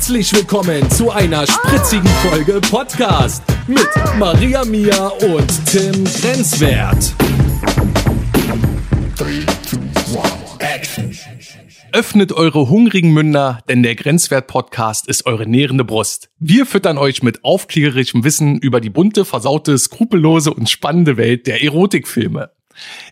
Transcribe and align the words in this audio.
Herzlich 0.00 0.32
willkommen 0.32 0.90
zu 0.90 1.10
einer 1.10 1.46
spritzigen 1.46 2.08
Folge 2.08 2.58
Podcast 2.70 3.42
mit 3.66 3.86
Maria 4.18 4.64
Mia 4.64 5.08
und 5.08 5.66
Tim 5.66 5.92
Grenzwert. 6.04 7.14
Öffnet 11.92 12.32
eure 12.32 12.70
hungrigen 12.70 13.12
Münder, 13.12 13.58
denn 13.68 13.82
der 13.82 13.94
Grenzwert-Podcast 13.94 15.06
ist 15.06 15.26
eure 15.26 15.46
nährende 15.46 15.84
Brust. 15.84 16.30
Wir 16.38 16.64
füttern 16.64 16.96
euch 16.96 17.22
mit 17.22 17.44
aufklärerischem 17.44 18.24
Wissen 18.24 18.56
über 18.56 18.80
die 18.80 18.88
bunte, 18.88 19.26
versaute, 19.26 19.76
skrupellose 19.76 20.54
und 20.54 20.70
spannende 20.70 21.18
Welt 21.18 21.46
der 21.46 21.62
Erotikfilme. 21.62 22.52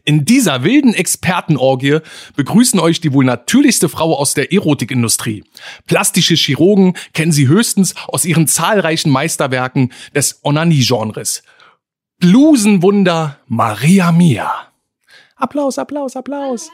In 0.05 0.25
dieser 0.25 0.64
wilden 0.64 0.95
Expertenorgie 0.95 1.98
begrüßen 2.37 2.80
euch 2.80 3.00
die 3.00 3.12
wohl 3.12 3.25
natürlichste 3.25 3.89
Frau 3.89 4.17
aus 4.17 4.35
der 4.35 4.53
Erotikindustrie. 4.53 5.44
Plastische 5.86 6.35
Chirurgen 6.35 6.94
kennen 7.13 7.32
sie 7.32 7.49
höchstens 7.49 7.94
aus 8.08 8.25
ihren 8.25 8.46
zahlreichen 8.46 9.11
Meisterwerken 9.11 9.93
des 10.14 10.41
Onanie-Genres. 10.43 11.43
Blusenwunder 12.21 13.39
Maria 13.46 14.13
Mia. 14.13 14.50
Applaus, 15.36 15.79
Applaus, 15.79 16.16
Applaus. 16.16 16.71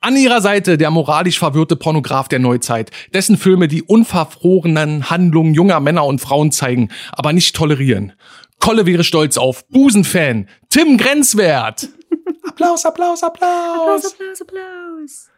An 0.00 0.16
ihrer 0.16 0.40
Seite 0.40 0.78
der 0.78 0.92
moralisch 0.92 1.40
verwirrte 1.40 1.74
Pornograf 1.74 2.28
der 2.28 2.38
Neuzeit, 2.38 2.92
dessen 3.14 3.36
Filme 3.36 3.66
die 3.66 3.82
unverfrorenen 3.82 5.10
Handlungen 5.10 5.54
junger 5.54 5.80
Männer 5.80 6.04
und 6.04 6.20
Frauen 6.20 6.52
zeigen, 6.52 6.90
aber 7.10 7.32
nicht 7.32 7.56
tolerieren. 7.56 8.12
Kolle 8.60 8.86
wäre 8.86 9.04
stolz 9.04 9.36
auf 9.36 9.66
Busenfan 9.68 10.48
Tim 10.68 10.96
Grenzwert. 10.98 11.88
Applaus, 12.48 12.84
Applaus, 12.84 13.22
Applaus. 13.22 14.04
Applaus, 14.04 14.12
Applaus, 14.12 14.40
Applaus. 14.42 15.28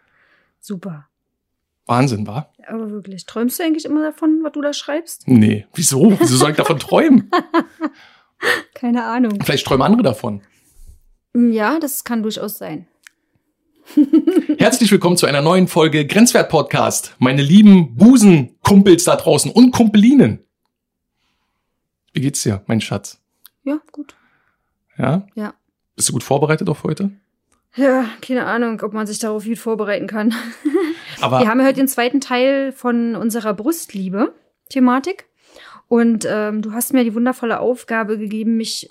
Super. 0.61 1.07
Wahnsinn, 1.87 2.27
war? 2.27 2.53
Aber 2.69 2.91
wirklich, 2.91 3.27
träumst 3.27 3.59
du 3.59 3.65
eigentlich 3.65 3.85
immer 3.85 4.03
davon, 4.03 4.41
was 4.43 4.53
du 4.53 4.61
da 4.63 4.73
schreibst? 4.73 5.27
Nee, 5.27 5.67
wieso? 5.75 6.19
Wieso 6.21 6.37
soll 6.37 6.51
ich 6.53 6.57
davon 6.57 6.79
träumen? 6.81 7.31
Keine 8.75 9.05
Ahnung. 9.05 9.39
Vielleicht 9.43 9.67
träumen 9.67 9.83
andere 9.83 10.03
davon. 10.03 10.43
Ja, 11.35 11.79
das 11.79 12.05
kann 12.05 12.23
durchaus 12.23 12.59
sein. 12.59 12.87
Herzlich 14.59 14.91
willkommen 14.93 15.17
zu 15.17 15.27
einer 15.27 15.43
neuen 15.43 15.67
Folge 15.67 16.07
Grenzwert 16.07 16.49
Podcast. 16.49 17.17
Meine 17.19 17.43
lieben 17.43 17.97
Busenkumpels 17.97 19.05
da 19.05 19.17
draußen 19.17 19.51
und 19.51 19.73
Kumpelinen. 19.73 20.45
Wie 22.13 22.21
geht's 22.21 22.43
dir, 22.43 22.63
mein 22.67 22.81
Schatz? 22.81 23.21
Ja, 23.63 23.81
gut. 23.93 24.17
Ja? 24.97 25.27
Ja. 25.35 25.55
Bist 25.97 26.09
du 26.09 26.13
gut 26.13 26.25
vorbereitet 26.25 26.69
auf 26.69 26.85
heute? 26.85 27.11
Ja, 27.77 28.07
keine 28.21 28.47
Ahnung, 28.47 28.81
ob 28.83 28.93
man 28.93 29.07
sich 29.07 29.19
darauf 29.19 29.45
gut 29.45 29.59
vorbereiten 29.59 30.07
kann. 30.07 30.35
Aber 31.21 31.41
Wir 31.41 31.49
haben 31.49 31.61
ja 31.61 31.67
heute 31.67 31.81
den 31.81 31.89
zweiten 31.89 32.21
Teil 32.21 32.73
von 32.73 33.15
unserer 33.15 33.55
Brustliebe-Thematik. 33.55 35.27
Und 35.87 36.27
ähm, 36.29 36.63
du 36.63 36.73
hast 36.73 36.93
mir 36.93 37.05
die 37.05 37.15
wundervolle 37.15 37.61
Aufgabe 37.61 38.19
gegeben, 38.19 38.57
mich 38.57 38.91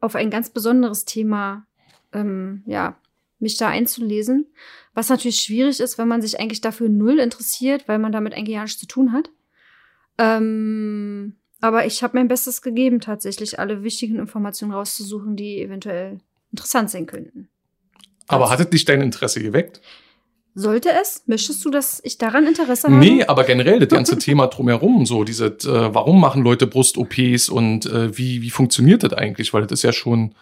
auf 0.00 0.14
ein 0.14 0.30
ganz 0.30 0.50
besonderes 0.50 1.04
Thema, 1.04 1.66
ähm, 2.12 2.62
ja, 2.66 2.96
mich 3.38 3.56
da 3.56 3.68
einzulesen. 3.68 4.46
Was 4.94 5.08
natürlich 5.08 5.40
schwierig 5.40 5.80
ist, 5.80 5.98
wenn 5.98 6.08
man 6.08 6.22
sich 6.22 6.40
eigentlich 6.40 6.60
dafür 6.60 6.88
null 6.88 7.18
interessiert, 7.18 7.88
weil 7.88 7.98
man 7.98 8.12
damit 8.12 8.34
eigentlich 8.34 8.56
gar 8.56 8.62
nichts 8.62 8.78
zu 8.78 8.86
tun 8.86 9.12
hat. 9.12 9.30
Ähm, 10.18 11.36
aber 11.60 11.86
ich 11.86 12.02
habe 12.02 12.16
mein 12.16 12.28
Bestes 12.28 12.62
gegeben, 12.62 13.00
tatsächlich 13.00 13.58
alle 13.58 13.82
wichtigen 13.82 14.18
Informationen 14.18 14.72
rauszusuchen, 14.72 15.36
die 15.36 15.60
eventuell 15.60 16.18
interessant 16.52 16.90
sein 16.90 17.06
könnten. 17.06 17.48
aber 18.28 18.50
hat 18.50 18.60
es 18.60 18.70
dich 18.70 18.84
dein 18.84 19.00
Interesse 19.02 19.42
geweckt? 19.42 19.80
Sollte 20.58 20.88
es? 20.90 21.22
Möchtest 21.26 21.62
du, 21.66 21.70
dass 21.70 22.00
ich 22.02 22.16
daran 22.16 22.46
Interesse 22.46 22.88
habe? 22.88 22.96
Nee, 22.96 23.24
aber 23.24 23.44
generell 23.44 23.78
das 23.78 23.90
ganze 23.90 24.16
Thema 24.16 24.46
drumherum, 24.46 25.04
so 25.04 25.22
diese, 25.22 25.48
äh, 25.48 25.94
warum 25.94 26.18
machen 26.18 26.42
Leute 26.42 26.66
Brust-OPs 26.66 27.50
und 27.50 27.84
äh, 27.84 28.16
wie, 28.16 28.40
wie 28.40 28.48
funktioniert 28.48 29.02
das 29.02 29.12
eigentlich? 29.12 29.52
Weil 29.52 29.62
das 29.62 29.72
ist 29.72 29.82
ja 29.82 29.92
schon 29.92 30.34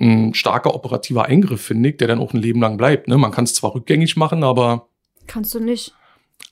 ein 0.00 0.34
starker 0.34 0.74
operativer 0.74 1.26
Eingriff, 1.26 1.60
finde 1.60 1.90
ich, 1.90 1.98
der 1.98 2.08
dann 2.08 2.18
auch 2.18 2.34
ein 2.34 2.42
Leben 2.42 2.60
lang 2.60 2.76
bleibt. 2.76 3.06
Ne? 3.06 3.16
Man 3.16 3.30
kann 3.30 3.44
es 3.44 3.54
zwar 3.54 3.76
rückgängig 3.76 4.16
machen, 4.16 4.42
aber 4.42 4.88
Kannst 5.28 5.54
du 5.54 5.60
nicht. 5.60 5.94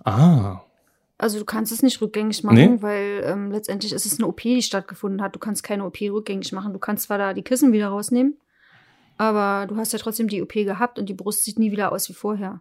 ah, 0.04 0.60
Also 1.18 1.38
du 1.38 1.44
kannst 1.44 1.70
es 1.72 1.82
nicht 1.82 2.00
rückgängig 2.00 2.42
machen, 2.42 2.56
Nee. 2.56 2.82
weil 2.82 3.22
ähm, 3.24 3.50
letztendlich 3.52 3.92
ist 3.92 4.06
es 4.06 4.18
eine 4.18 4.26
OP, 4.26 4.40
die 4.42 4.62
stattgefunden 4.62 5.22
hat. 5.22 5.34
Du 5.34 5.38
kannst 5.38 5.62
keine 5.62 5.84
OP 5.84 6.00
rückgängig 6.00 6.52
machen. 6.52 6.72
Du 6.72 6.78
kannst 6.80 7.04
zwar 7.04 7.18
da 7.18 7.32
die 7.32 7.42
Kissen 7.42 7.72
wieder 7.72 7.88
rausnehmen, 7.88 8.38
aber 9.18 9.66
du 9.66 9.76
hast 9.76 9.92
ja 9.92 9.98
trotzdem 9.98 10.26
die 10.28 10.42
OP 10.42 10.52
gehabt 10.54 10.98
und 10.98 11.08
die 11.08 11.14
Brust 11.14 11.44
sieht 11.44 11.58
nie 11.58 11.70
wieder 11.70 11.92
aus 11.92 12.08
wie 12.08 12.14
vorher. 12.14 12.60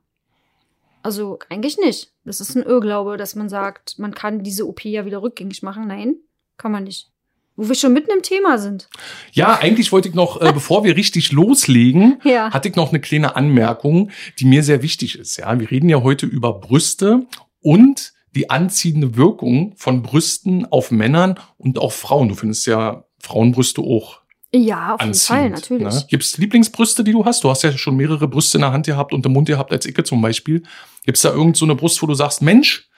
Also 1.03 1.39
eigentlich 1.49 1.77
nicht. 1.79 2.11
Das 2.25 2.39
ist 2.39 2.55
ein 2.55 2.61
Irrglaube, 2.63 3.17
dass 3.17 3.35
man 3.35 3.49
sagt, 3.49 3.97
man 3.97 4.13
kann 4.13 4.43
diese 4.43 4.67
OP 4.67 4.85
ja 4.85 5.05
wieder 5.05 5.23
rückgängig 5.23 5.63
machen. 5.63 5.87
Nein, 5.87 6.17
kann 6.57 6.71
man 6.71 6.83
nicht. 6.83 7.09
Wo 7.55 7.67
wir 7.67 7.75
schon 7.75 7.93
mitten 7.93 8.11
im 8.11 8.21
Thema 8.21 8.57
sind. 8.59 8.87
Ja, 9.33 9.57
eigentlich 9.59 9.91
wollte 9.91 10.09
ich 10.09 10.13
noch, 10.15 10.39
äh, 10.39 10.51
bevor 10.53 10.83
wir 10.83 10.95
richtig 10.95 11.31
loslegen, 11.31 12.19
Ja. 12.23 12.51
hatte 12.51 12.69
ich 12.69 12.75
noch 12.75 12.89
eine 12.89 13.01
kleine 13.01 13.35
Anmerkung, 13.35 14.11
die 14.39 14.45
mir 14.45 14.61
sehr 14.61 14.83
wichtig 14.83 15.17
ist. 15.17 15.37
Ja, 15.37 15.59
wir 15.59 15.71
reden 15.71 15.89
ja 15.89 16.03
heute 16.03 16.27
über 16.27 16.53
Brüste 16.59 17.25
und 17.61 18.13
die 18.35 18.49
anziehende 18.49 19.15
Wirkung 19.17 19.73
von 19.75 20.01
Brüsten 20.01 20.65
auf 20.65 20.91
Männern 20.91 21.39
und 21.57 21.79
auch 21.79 21.91
Frauen. 21.91 22.29
Du 22.29 22.35
findest 22.35 22.65
ja 22.65 23.03
Frauenbrüste 23.19 23.81
auch 23.81 24.21
Ja, 24.53 24.95
auf 24.95 25.01
jeden. 25.01 25.13
Fall, 25.13 25.49
natürlich. 25.49 25.83
Ne? 25.83 26.05
Gibt's 26.09 26.37
Lieblingsbrüste, 26.37 27.03
die 27.03 27.11
du 27.11 27.25
hast? 27.25 27.43
Du 27.43 27.49
hast 27.49 27.63
ja 27.63 27.71
schon 27.73 27.95
mehrere 27.95 28.27
Brüste 28.27 28.57
in 28.57 28.61
der 28.61 28.71
Hand 28.71 28.85
gehabt 28.85 29.13
und 29.13 29.25
im 29.25 29.33
Mund 29.33 29.47
gehabt 29.47 29.71
als 29.71 29.85
Icke 29.85 30.03
zum 30.03 30.21
Beispiel. 30.21 30.63
Gibt's 31.05 31.21
da 31.21 31.31
irgend 31.31 31.57
so 31.57 31.65
eine 31.65 31.75
Brust, 31.75 32.01
wo 32.01 32.07
du 32.07 32.13
sagst, 32.13 32.41
Mensch, 32.41 32.89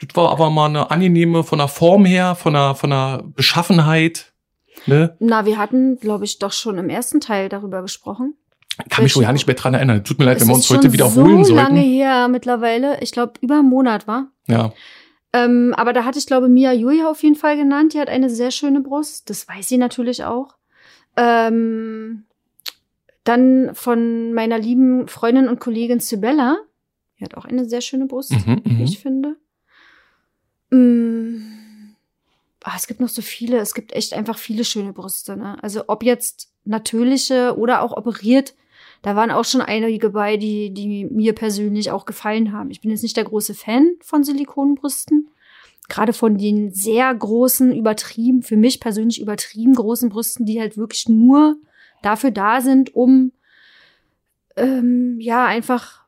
das 0.00 0.14
war 0.14 0.30
aber 0.30 0.50
mal 0.50 0.66
eine 0.66 0.90
angenehme 0.90 1.42
von 1.42 1.58
der 1.58 1.68
Form 1.68 2.04
her, 2.04 2.34
von 2.34 2.52
der, 2.52 2.74
von 2.74 2.90
der 2.90 3.24
Beschaffenheit. 3.24 4.32
Ne? 4.86 5.16
Na, 5.18 5.44
wir 5.44 5.58
hatten, 5.58 5.98
glaube 5.98 6.24
ich, 6.24 6.38
doch 6.38 6.52
schon 6.52 6.78
im 6.78 6.88
ersten 6.88 7.20
Teil 7.20 7.48
darüber 7.48 7.82
gesprochen. 7.82 8.34
Kann 8.88 9.02
mich 9.04 9.12
schon 9.12 9.22
ja 9.22 9.32
nicht 9.32 9.46
mehr 9.46 9.56
dran 9.56 9.74
erinnern. 9.74 10.04
Tut 10.04 10.18
mir 10.18 10.24
leid, 10.24 10.40
wenn 10.40 10.48
wir 10.48 10.54
uns 10.54 10.70
heute 10.70 10.92
wiederholen 10.92 11.44
so 11.44 11.54
lange 11.54 11.80
sollten. 11.80 11.90
her 11.90 12.28
mittlerweile. 12.28 13.00
Ich 13.00 13.12
glaube, 13.12 13.34
über 13.40 13.58
einen 13.58 13.68
Monat 13.68 14.06
war. 14.06 14.28
Ja. 14.46 14.72
Ähm, 15.32 15.74
aber 15.76 15.92
da 15.92 16.04
hatte 16.04 16.18
ich, 16.18 16.26
glaube 16.26 16.48
Mia 16.48 16.72
Julia 16.72 17.10
auf 17.10 17.22
jeden 17.22 17.34
Fall 17.34 17.56
genannt. 17.56 17.94
Die 17.94 18.00
hat 18.00 18.08
eine 18.08 18.30
sehr 18.30 18.50
schöne 18.50 18.80
Brust. 18.80 19.28
Das 19.30 19.48
weiß 19.48 19.68
sie 19.68 19.78
natürlich 19.78 20.24
auch. 20.24 20.54
Ähm, 21.16 22.24
dann 23.24 23.74
von 23.74 24.32
meiner 24.32 24.58
lieben 24.58 25.08
Freundin 25.08 25.48
und 25.48 25.60
Kollegin 25.60 26.00
Sibella. 26.00 26.56
Die 27.18 27.24
hat 27.24 27.36
auch 27.36 27.44
eine 27.44 27.64
sehr 27.68 27.80
schöne 27.80 28.06
Brust, 28.06 28.30
Mhm, 28.32 28.62
wie 28.64 28.72
mhm. 28.74 28.84
ich 28.84 28.98
finde. 29.00 29.36
Mm. 30.70 31.58
Ah, 32.64 32.74
es 32.76 32.86
gibt 32.86 33.00
noch 33.00 33.08
so 33.08 33.22
viele. 33.22 33.58
Es 33.58 33.72
gibt 33.74 33.92
echt 33.94 34.12
einfach 34.12 34.36
viele 34.36 34.64
schöne 34.64 34.92
Brüste. 34.92 35.36
Ne? 35.36 35.56
Also 35.62 35.84
ob 35.86 36.02
jetzt 36.02 36.50
natürliche 36.64 37.56
oder 37.56 37.82
auch 37.82 37.96
operiert, 37.96 38.54
da 39.02 39.14
waren 39.14 39.30
auch 39.30 39.44
schon 39.44 39.60
einige 39.60 40.10
bei, 40.10 40.36
die, 40.36 40.70
die 40.70 41.04
mir 41.04 41.34
persönlich 41.34 41.90
auch 41.90 42.04
gefallen 42.04 42.52
haben. 42.52 42.70
Ich 42.70 42.80
bin 42.80 42.90
jetzt 42.90 43.02
nicht 43.02 43.16
der 43.16 43.24
große 43.24 43.54
Fan 43.54 43.92
von 44.00 44.24
Silikonbrüsten. 44.24 45.28
Gerade 45.88 46.12
von 46.12 46.36
den 46.36 46.72
sehr 46.72 47.14
großen, 47.14 47.72
übertrieben, 47.72 48.42
für 48.42 48.56
mich 48.56 48.80
persönlich 48.80 49.20
übertrieben 49.20 49.74
großen 49.74 50.10
Brüsten, 50.10 50.44
die 50.44 50.60
halt 50.60 50.76
wirklich 50.76 51.08
nur 51.08 51.56
dafür 52.02 52.30
da 52.30 52.60
sind, 52.60 52.94
um 52.94 53.32
ähm, 54.56 55.16
ja 55.18 55.46
einfach 55.46 56.04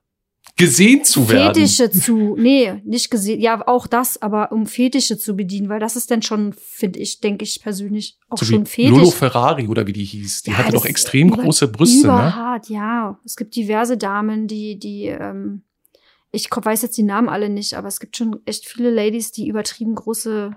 Gesehen 0.60 1.02
zu 1.04 1.28
werden. 1.28 1.54
Fetische 1.54 1.90
zu, 1.90 2.36
nee, 2.38 2.74
nicht 2.84 3.10
gesehen, 3.10 3.40
ja 3.40 3.66
auch 3.66 3.86
das, 3.86 4.20
aber 4.22 4.52
um 4.52 4.66
Fetische 4.66 5.18
zu 5.18 5.34
bedienen, 5.34 5.68
weil 5.68 5.80
das 5.80 5.96
ist 5.96 6.10
dann 6.10 6.22
schon, 6.22 6.52
finde 6.52 6.98
ich, 7.00 7.20
denke 7.20 7.44
ich 7.44 7.60
persönlich 7.62 8.18
auch 8.28 8.38
So 8.38 8.44
schon 8.44 8.66
fetisch. 8.66 8.90
Lolo 8.90 9.10
Ferrari 9.10 9.66
oder 9.68 9.86
wie 9.86 9.92
die 9.92 10.04
hieß. 10.04 10.42
Die 10.44 10.50
Ja, 10.50 10.58
hatte 10.58 10.72
doch 10.72 10.84
extrem 10.84 11.28
über- 11.28 11.42
große 11.42 11.68
Brüste, 11.68 12.06
ne? 12.06 12.12
Überhart, 12.12 12.68
ja. 12.68 13.18
Es 13.24 13.36
gibt 13.36 13.56
diverse 13.56 13.96
Damen, 13.96 14.46
die, 14.46 14.78
die, 14.78 15.06
ähm, 15.06 15.62
ich 16.32 16.48
weiß 16.50 16.82
jetzt 16.82 16.96
die 16.96 17.02
Namen 17.02 17.28
alle 17.28 17.48
nicht, 17.48 17.74
aber 17.74 17.88
es 17.88 17.98
gibt 17.98 18.16
schon 18.16 18.38
echt 18.44 18.66
viele 18.68 18.90
Ladies, 18.90 19.32
die 19.32 19.48
übertrieben 19.48 19.94
große 19.96 20.54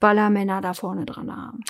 Ballermänner 0.00 0.60
da 0.60 0.74
vorne 0.74 1.04
dran 1.04 1.34
haben. 1.34 1.60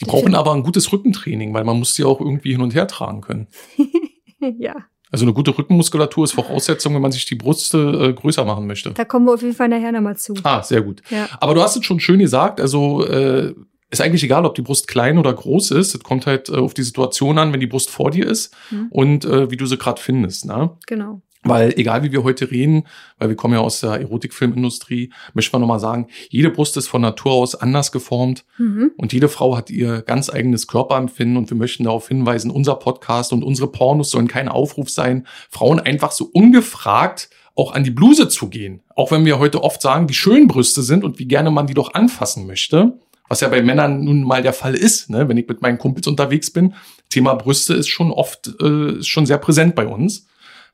Die 0.00 0.04
brauchen 0.06 0.34
aber 0.34 0.52
ein 0.54 0.62
gutes 0.62 0.92
Rückentraining, 0.92 1.52
weil 1.54 1.64
man 1.64 1.78
muss 1.78 1.94
die 1.94 2.04
auch 2.04 2.20
irgendwie 2.20 2.52
hin 2.52 2.60
und 2.62 2.74
her 2.74 2.86
tragen 2.86 3.20
können. 3.20 3.48
ja, 4.58 4.74
Also 5.10 5.24
eine 5.24 5.32
gute 5.32 5.56
Rückenmuskulatur 5.56 6.24
ist 6.24 6.32
Voraussetzung, 6.32 6.94
wenn 6.94 7.02
man 7.02 7.12
sich 7.12 7.24
die 7.24 7.34
Brüste 7.34 7.78
äh, 7.78 8.12
größer 8.12 8.44
machen 8.44 8.66
möchte. 8.66 8.90
da 8.92 9.04
kommen 9.04 9.26
wir 9.26 9.34
auf 9.34 9.42
jeden 9.42 9.54
Fall 9.54 9.68
nachher 9.68 9.92
nochmal 9.92 10.16
zu. 10.16 10.34
Ah, 10.42 10.62
sehr 10.62 10.82
gut. 10.82 11.02
Ja. 11.10 11.28
Aber 11.40 11.54
du 11.54 11.62
hast 11.62 11.76
es 11.76 11.84
schon 11.84 12.00
schön 12.00 12.18
gesagt, 12.18 12.60
also 12.60 13.04
äh, 13.06 13.54
ist 13.90 14.02
eigentlich 14.02 14.22
egal, 14.22 14.44
ob 14.44 14.54
die 14.54 14.60
Brust 14.62 14.86
klein 14.86 15.16
oder 15.16 15.32
groß 15.32 15.70
ist. 15.70 15.94
Es 15.94 16.02
kommt 16.02 16.26
halt 16.26 16.50
äh, 16.50 16.56
auf 16.56 16.74
die 16.74 16.82
Situation 16.82 17.38
an, 17.38 17.54
wenn 17.54 17.60
die 17.60 17.66
Brust 17.66 17.88
vor 17.88 18.10
dir 18.10 18.26
ist 18.26 18.54
Mhm. 18.70 18.86
und 18.90 19.24
äh, 19.24 19.50
wie 19.50 19.56
du 19.56 19.64
sie 19.64 19.78
gerade 19.78 20.00
findest. 20.00 20.44
Ne? 20.44 20.70
Genau. 20.86 21.22
Weil 21.48 21.72
egal 21.76 22.02
wie 22.02 22.12
wir 22.12 22.22
heute 22.24 22.50
reden, 22.50 22.84
weil 23.18 23.28
wir 23.28 23.36
kommen 23.36 23.54
ja 23.54 23.60
aus 23.60 23.80
der 23.80 23.92
Erotikfilmindustrie, 24.00 25.12
möchte 25.34 25.52
man 25.52 25.60
nochmal 25.62 25.80
sagen, 25.80 26.08
jede 26.30 26.50
Brust 26.50 26.76
ist 26.76 26.88
von 26.88 27.02
Natur 27.02 27.32
aus 27.32 27.54
anders 27.54 27.92
geformt 27.92 28.44
Mhm. 28.58 28.92
und 28.96 29.12
jede 29.12 29.28
Frau 29.28 29.56
hat 29.56 29.70
ihr 29.70 30.02
ganz 30.02 30.30
eigenes 30.30 30.66
Körperempfinden 30.66 31.36
und 31.36 31.50
wir 31.50 31.56
möchten 31.56 31.84
darauf 31.84 32.08
hinweisen, 32.08 32.50
unser 32.50 32.74
Podcast 32.76 33.32
und 33.32 33.42
unsere 33.42 33.70
Pornos 33.70 34.10
sollen 34.10 34.28
kein 34.28 34.48
Aufruf 34.48 34.90
sein, 34.90 35.26
Frauen 35.50 35.80
einfach 35.80 36.12
so 36.12 36.28
ungefragt 36.32 37.30
auch 37.54 37.72
an 37.72 37.82
die 37.82 37.90
Bluse 37.90 38.28
zu 38.28 38.48
gehen. 38.48 38.82
Auch 38.94 39.10
wenn 39.10 39.24
wir 39.24 39.40
heute 39.40 39.64
oft 39.64 39.82
sagen, 39.82 40.08
wie 40.08 40.14
schön 40.14 40.46
Brüste 40.46 40.82
sind 40.82 41.02
und 41.02 41.18
wie 41.18 41.26
gerne 41.26 41.50
man 41.50 41.66
die 41.66 41.74
doch 41.74 41.92
anfassen 41.92 42.46
möchte. 42.46 42.98
Was 43.28 43.40
ja 43.40 43.48
bei 43.48 43.62
Männern 43.62 44.04
nun 44.04 44.22
mal 44.22 44.42
der 44.42 44.52
Fall 44.52 44.74
ist, 44.74 45.10
ne? 45.10 45.28
wenn 45.28 45.36
ich 45.36 45.48
mit 45.48 45.60
meinen 45.60 45.76
Kumpels 45.76 46.06
unterwegs 46.06 46.50
bin. 46.52 46.74
Thema 47.10 47.34
Brüste 47.34 47.74
ist 47.74 47.88
schon 47.88 48.10
oft, 48.12 48.48
äh, 48.60 48.98
ist 49.00 49.08
schon 49.08 49.26
sehr 49.26 49.38
präsent 49.38 49.74
bei 49.74 49.86
uns. 49.86 50.26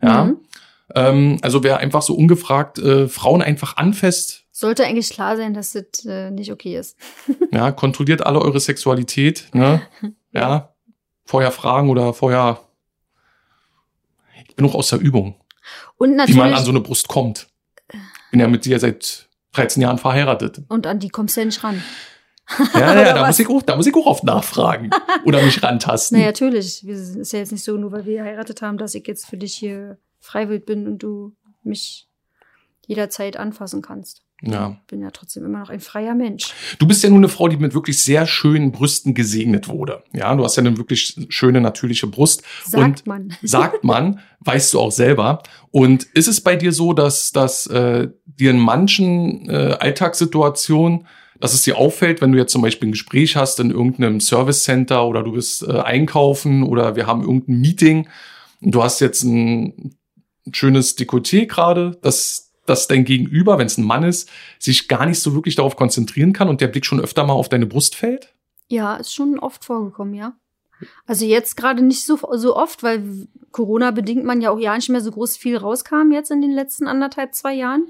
Ja. 0.02 0.26
Mhm. 0.26 0.36
Ähm, 0.94 1.38
also 1.42 1.62
wer 1.62 1.78
einfach 1.78 2.02
so 2.02 2.14
ungefragt 2.14 2.78
äh, 2.78 3.08
Frauen 3.08 3.42
einfach 3.42 3.76
anfasst, 3.76 4.42
Sollte 4.56 4.84
eigentlich 4.86 5.10
klar 5.10 5.36
sein, 5.36 5.52
dass 5.52 5.72
das 5.72 6.04
äh, 6.06 6.30
nicht 6.30 6.52
okay 6.52 6.78
ist. 6.78 6.96
ja, 7.52 7.72
kontrolliert 7.72 8.24
alle 8.24 8.40
eure 8.40 8.60
Sexualität, 8.60 9.48
ne? 9.52 9.82
Ja. 10.32 10.74
Vorher 11.24 11.50
fragen 11.50 11.90
oder 11.90 12.12
vorher. 12.12 12.60
Ich 14.48 14.54
bin 14.56 14.66
auch 14.66 14.74
aus 14.74 14.88
der 14.90 15.00
Übung, 15.00 15.36
Und 15.96 16.10
wie 16.10 16.14
natürlich. 16.14 16.36
man 16.36 16.54
an 16.54 16.64
so 16.64 16.70
eine 16.70 16.80
Brust 16.80 17.08
kommt. 17.08 17.48
Bin 18.30 18.40
ja 18.40 18.48
mit 18.48 18.64
dir 18.64 18.78
seit 18.78 19.28
13 19.52 19.82
Jahren 19.82 19.98
verheiratet. 19.98 20.62
und 20.68 20.86
an 20.86 20.98
die 20.98 21.08
kommst 21.08 21.36
du 21.36 21.40
ja 21.40 21.46
nicht 21.46 21.62
ran. 21.64 21.82
Ja, 22.74 22.94
ja, 22.94 23.04
da 23.14 23.20
was? 23.22 23.28
muss 23.28 23.38
ich 23.40 23.48
auch, 23.48 23.62
da 23.62 23.76
muss 23.76 23.86
ich 23.86 23.94
auch 23.94 24.06
oft 24.06 24.24
nachfragen 24.24 24.90
oder 25.24 25.40
mich 25.42 25.62
rantasten. 25.62 26.18
Naja, 26.18 26.28
natürlich. 26.30 26.84
Wir 26.84 26.98
sind- 26.98 27.20
ist 27.20 27.32
ja 27.32 27.38
jetzt 27.38 27.52
nicht 27.52 27.64
so, 27.64 27.76
nur 27.76 27.90
weil 27.92 28.04
wir 28.04 28.18
geheiratet 28.18 28.60
haben, 28.62 28.76
dass 28.78 28.94
ich 28.94 29.06
jetzt 29.06 29.26
für 29.26 29.36
dich 29.36 29.54
hier 29.54 29.98
freiwillig 30.24 30.64
bin 30.64 30.86
und 30.86 31.02
du 31.02 31.36
mich 31.62 32.08
jederzeit 32.86 33.36
anfassen 33.36 33.82
kannst. 33.82 34.22
Ja. 34.42 34.76
Ich 34.80 34.86
bin 34.88 35.00
ja 35.00 35.10
trotzdem 35.10 35.44
immer 35.44 35.60
noch 35.60 35.70
ein 35.70 35.80
freier 35.80 36.14
Mensch. 36.14 36.52
Du 36.78 36.86
bist 36.86 37.02
ja 37.02 37.08
nur 37.08 37.18
eine 37.18 37.28
Frau, 37.28 37.48
die 37.48 37.56
mit 37.56 37.72
wirklich 37.72 38.02
sehr 38.02 38.26
schönen 38.26 38.72
Brüsten 38.72 39.14
gesegnet 39.14 39.68
wurde. 39.68 40.02
Ja, 40.12 40.34
du 40.34 40.44
hast 40.44 40.56
ja 40.56 40.62
eine 40.62 40.76
wirklich 40.76 41.16
schöne, 41.28 41.60
natürliche 41.60 42.06
Brust. 42.06 42.42
Sagt 42.64 42.84
Und 42.84 43.06
man. 43.06 43.36
sagt 43.42 43.84
man, 43.84 44.20
weißt 44.40 44.74
du 44.74 44.80
auch 44.80 44.92
selber. 44.92 45.42
Und 45.70 46.04
ist 46.14 46.26
es 46.26 46.40
bei 46.40 46.56
dir 46.56 46.72
so, 46.72 46.92
dass, 46.92 47.30
dass 47.30 47.66
äh, 47.68 48.08
dir 48.26 48.50
in 48.50 48.58
manchen 48.58 49.48
äh, 49.48 49.76
Alltagssituationen, 49.78 51.06
dass 51.40 51.54
es 51.54 51.62
dir 51.62 51.78
auffällt, 51.78 52.20
wenn 52.20 52.32
du 52.32 52.38
jetzt 52.38 52.52
zum 52.52 52.62
Beispiel 52.62 52.88
ein 52.88 52.92
Gespräch 52.92 53.36
hast 53.36 53.60
in 53.60 53.70
irgendeinem 53.70 54.20
Service 54.20 54.64
Center 54.64 55.06
oder 55.06 55.22
du 55.22 55.32
bist 55.32 55.62
äh, 55.62 55.80
einkaufen 55.80 56.64
oder 56.64 56.96
wir 56.96 57.06
haben 57.06 57.22
irgendein 57.22 57.60
Meeting 57.60 58.08
und 58.60 58.74
du 58.74 58.82
hast 58.82 59.00
jetzt 59.00 59.22
ein, 59.22 59.96
ein 60.46 60.54
schönes 60.54 60.96
Dekolleté 60.96 61.46
gerade, 61.46 61.98
dass, 62.02 62.52
dass 62.66 62.88
dein 62.88 63.04
Gegenüber, 63.04 63.58
wenn 63.58 63.66
es 63.66 63.78
ein 63.78 63.84
Mann 63.84 64.04
ist, 64.04 64.30
sich 64.58 64.88
gar 64.88 65.06
nicht 65.06 65.20
so 65.20 65.34
wirklich 65.34 65.54
darauf 65.54 65.76
konzentrieren 65.76 66.32
kann 66.32 66.48
und 66.48 66.60
der 66.60 66.68
Blick 66.68 66.86
schon 66.86 67.00
öfter 67.00 67.24
mal 67.24 67.32
auf 67.32 67.48
deine 67.48 67.66
Brust 67.66 67.94
fällt? 67.94 68.34
Ja, 68.68 68.96
ist 68.96 69.14
schon 69.14 69.38
oft 69.38 69.64
vorgekommen, 69.64 70.14
ja. 70.14 70.34
Also 71.06 71.24
jetzt 71.24 71.56
gerade 71.56 71.82
nicht 71.82 72.04
so, 72.04 72.18
so 72.32 72.56
oft, 72.56 72.82
weil 72.82 73.28
Corona 73.52 73.90
bedingt 73.90 74.24
man 74.24 74.40
ja 74.40 74.50
auch 74.50 74.58
ja 74.58 74.74
nicht 74.74 74.88
mehr 74.88 75.00
so 75.00 75.12
groß 75.12 75.36
viel 75.36 75.56
rauskam 75.56 76.12
jetzt 76.12 76.30
in 76.30 76.42
den 76.42 76.50
letzten 76.50 76.86
anderthalb, 76.86 77.34
zwei 77.34 77.54
Jahren. 77.54 77.86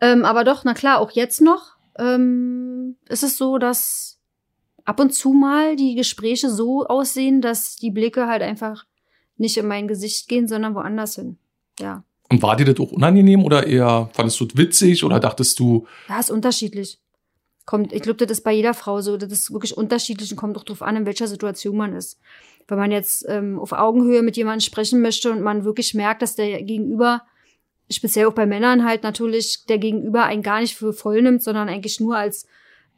Ähm, 0.00 0.24
aber 0.24 0.44
doch, 0.44 0.64
na 0.64 0.74
klar, 0.74 0.98
auch 0.98 1.10
jetzt 1.12 1.40
noch 1.40 1.76
ähm, 1.98 2.96
ist 3.08 3.22
es 3.22 3.36
so, 3.36 3.58
dass 3.58 4.18
ab 4.84 4.98
und 5.00 5.14
zu 5.14 5.32
mal 5.32 5.76
die 5.76 5.94
Gespräche 5.94 6.50
so 6.50 6.86
aussehen, 6.86 7.40
dass 7.40 7.76
die 7.76 7.90
Blicke 7.90 8.26
halt 8.26 8.42
einfach 8.42 8.84
nicht 9.36 9.56
in 9.56 9.68
mein 9.68 9.88
Gesicht 9.88 10.28
gehen, 10.28 10.48
sondern 10.48 10.74
woanders 10.74 11.16
hin. 11.16 11.38
Ja. 11.82 12.04
Und 12.30 12.42
war 12.42 12.56
dir 12.56 12.64
das 12.64 12.80
auch 12.80 12.92
unangenehm 12.92 13.44
oder 13.44 13.66
eher 13.66 14.08
fandest 14.14 14.40
du 14.40 14.46
es 14.46 14.56
witzig 14.56 15.04
oder 15.04 15.20
dachtest 15.20 15.58
du, 15.58 15.86
Ja, 16.08 16.18
ist 16.18 16.30
unterschiedlich. 16.30 16.98
Kommt, 17.66 17.92
ich 17.92 18.02
glaube, 18.02 18.24
das 18.24 18.38
ist 18.38 18.44
bei 18.44 18.52
jeder 18.52 18.74
Frau 18.74 19.00
so. 19.00 19.16
Das 19.16 19.30
ist 19.30 19.52
wirklich 19.52 19.76
unterschiedlich 19.76 20.30
und 20.30 20.36
kommt 20.36 20.56
auch 20.56 20.64
drauf 20.64 20.82
an, 20.82 20.96
in 20.96 21.06
welcher 21.06 21.28
Situation 21.28 21.76
man 21.76 21.94
ist. 21.94 22.18
Wenn 22.68 22.78
man 22.78 22.90
jetzt 22.90 23.26
ähm, 23.28 23.58
auf 23.58 23.72
Augenhöhe 23.72 24.22
mit 24.22 24.36
jemandem 24.36 24.60
sprechen 24.60 25.02
möchte 25.02 25.30
und 25.30 25.42
man 25.42 25.64
wirklich 25.64 25.94
merkt, 25.94 26.22
dass 26.22 26.34
der 26.34 26.62
Gegenüber, 26.62 27.22
speziell 27.90 28.26
auch 28.26 28.32
bei 28.32 28.46
Männern 28.46 28.84
halt 28.84 29.02
natürlich, 29.02 29.66
der 29.68 29.78
Gegenüber 29.78 30.24
einen 30.24 30.42
gar 30.42 30.60
nicht 30.60 30.74
für 30.74 30.92
voll 30.92 31.20
nimmt, 31.22 31.42
sondern 31.42 31.68
eigentlich 31.68 32.00
nur 32.00 32.16
als 32.16 32.46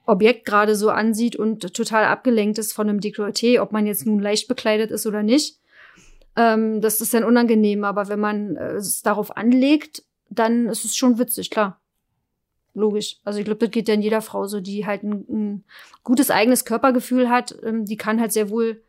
Objekt 0.07 0.45
gerade 0.45 0.77
so 0.77 0.91
ansieht 0.91 1.35
und 1.35 1.75
total 1.75 2.05
abgelenkt 2.05 2.59
ist 2.59 2.73
von 2.73 2.89
einem 2.89 3.01
Dekolleté, 3.01 3.61
ob 3.61 3.73
man 3.73 3.87
jetzt 3.87 4.07
nun 4.07 4.21
leicht 4.21 4.49
bekleidet 4.49 4.91
ist 4.91 5.07
oder 5.07 5.23
nicht. 5.23 5.59
Ähm, 6.37 6.81
das 6.81 7.01
ist 7.01 7.15
dann 7.15 7.25
unangenehm, 7.25 7.85
aber 7.85 8.09
wenn 8.09 8.21
man 8.21 8.57
äh, 8.57 8.75
es 8.75 9.03
darauf 9.03 9.37
anlegt, 9.37 10.03
dann 10.31 10.69
ist 10.69 10.85
es 10.85 10.97
schon 10.97 11.19
witzig, 11.19 11.51
klar. 11.51 11.81
Logisch. 12.75 13.19
Also 13.25 13.39
ich 13.39 13.45
glaube, 13.45 13.61
das 13.61 13.71
geht 13.71 13.87
ja 13.87 13.95
in 13.95 14.03
jeder 14.03 14.21
Frau 14.21 14.47
so, 14.47 14.61
die 14.61 14.85
halt 14.85 15.05
ein, 15.05 15.25
ein 15.29 15.65
gutes 16.03 16.31
eigenes 16.31 16.65
Körpergefühl 16.65 17.31
hat. 17.31 17.55
Ähm, 17.63 17.85
die 17.85 17.97
kann 17.97 18.21
halt 18.21 18.33
sehr 18.33 18.51
wohl 18.51 18.83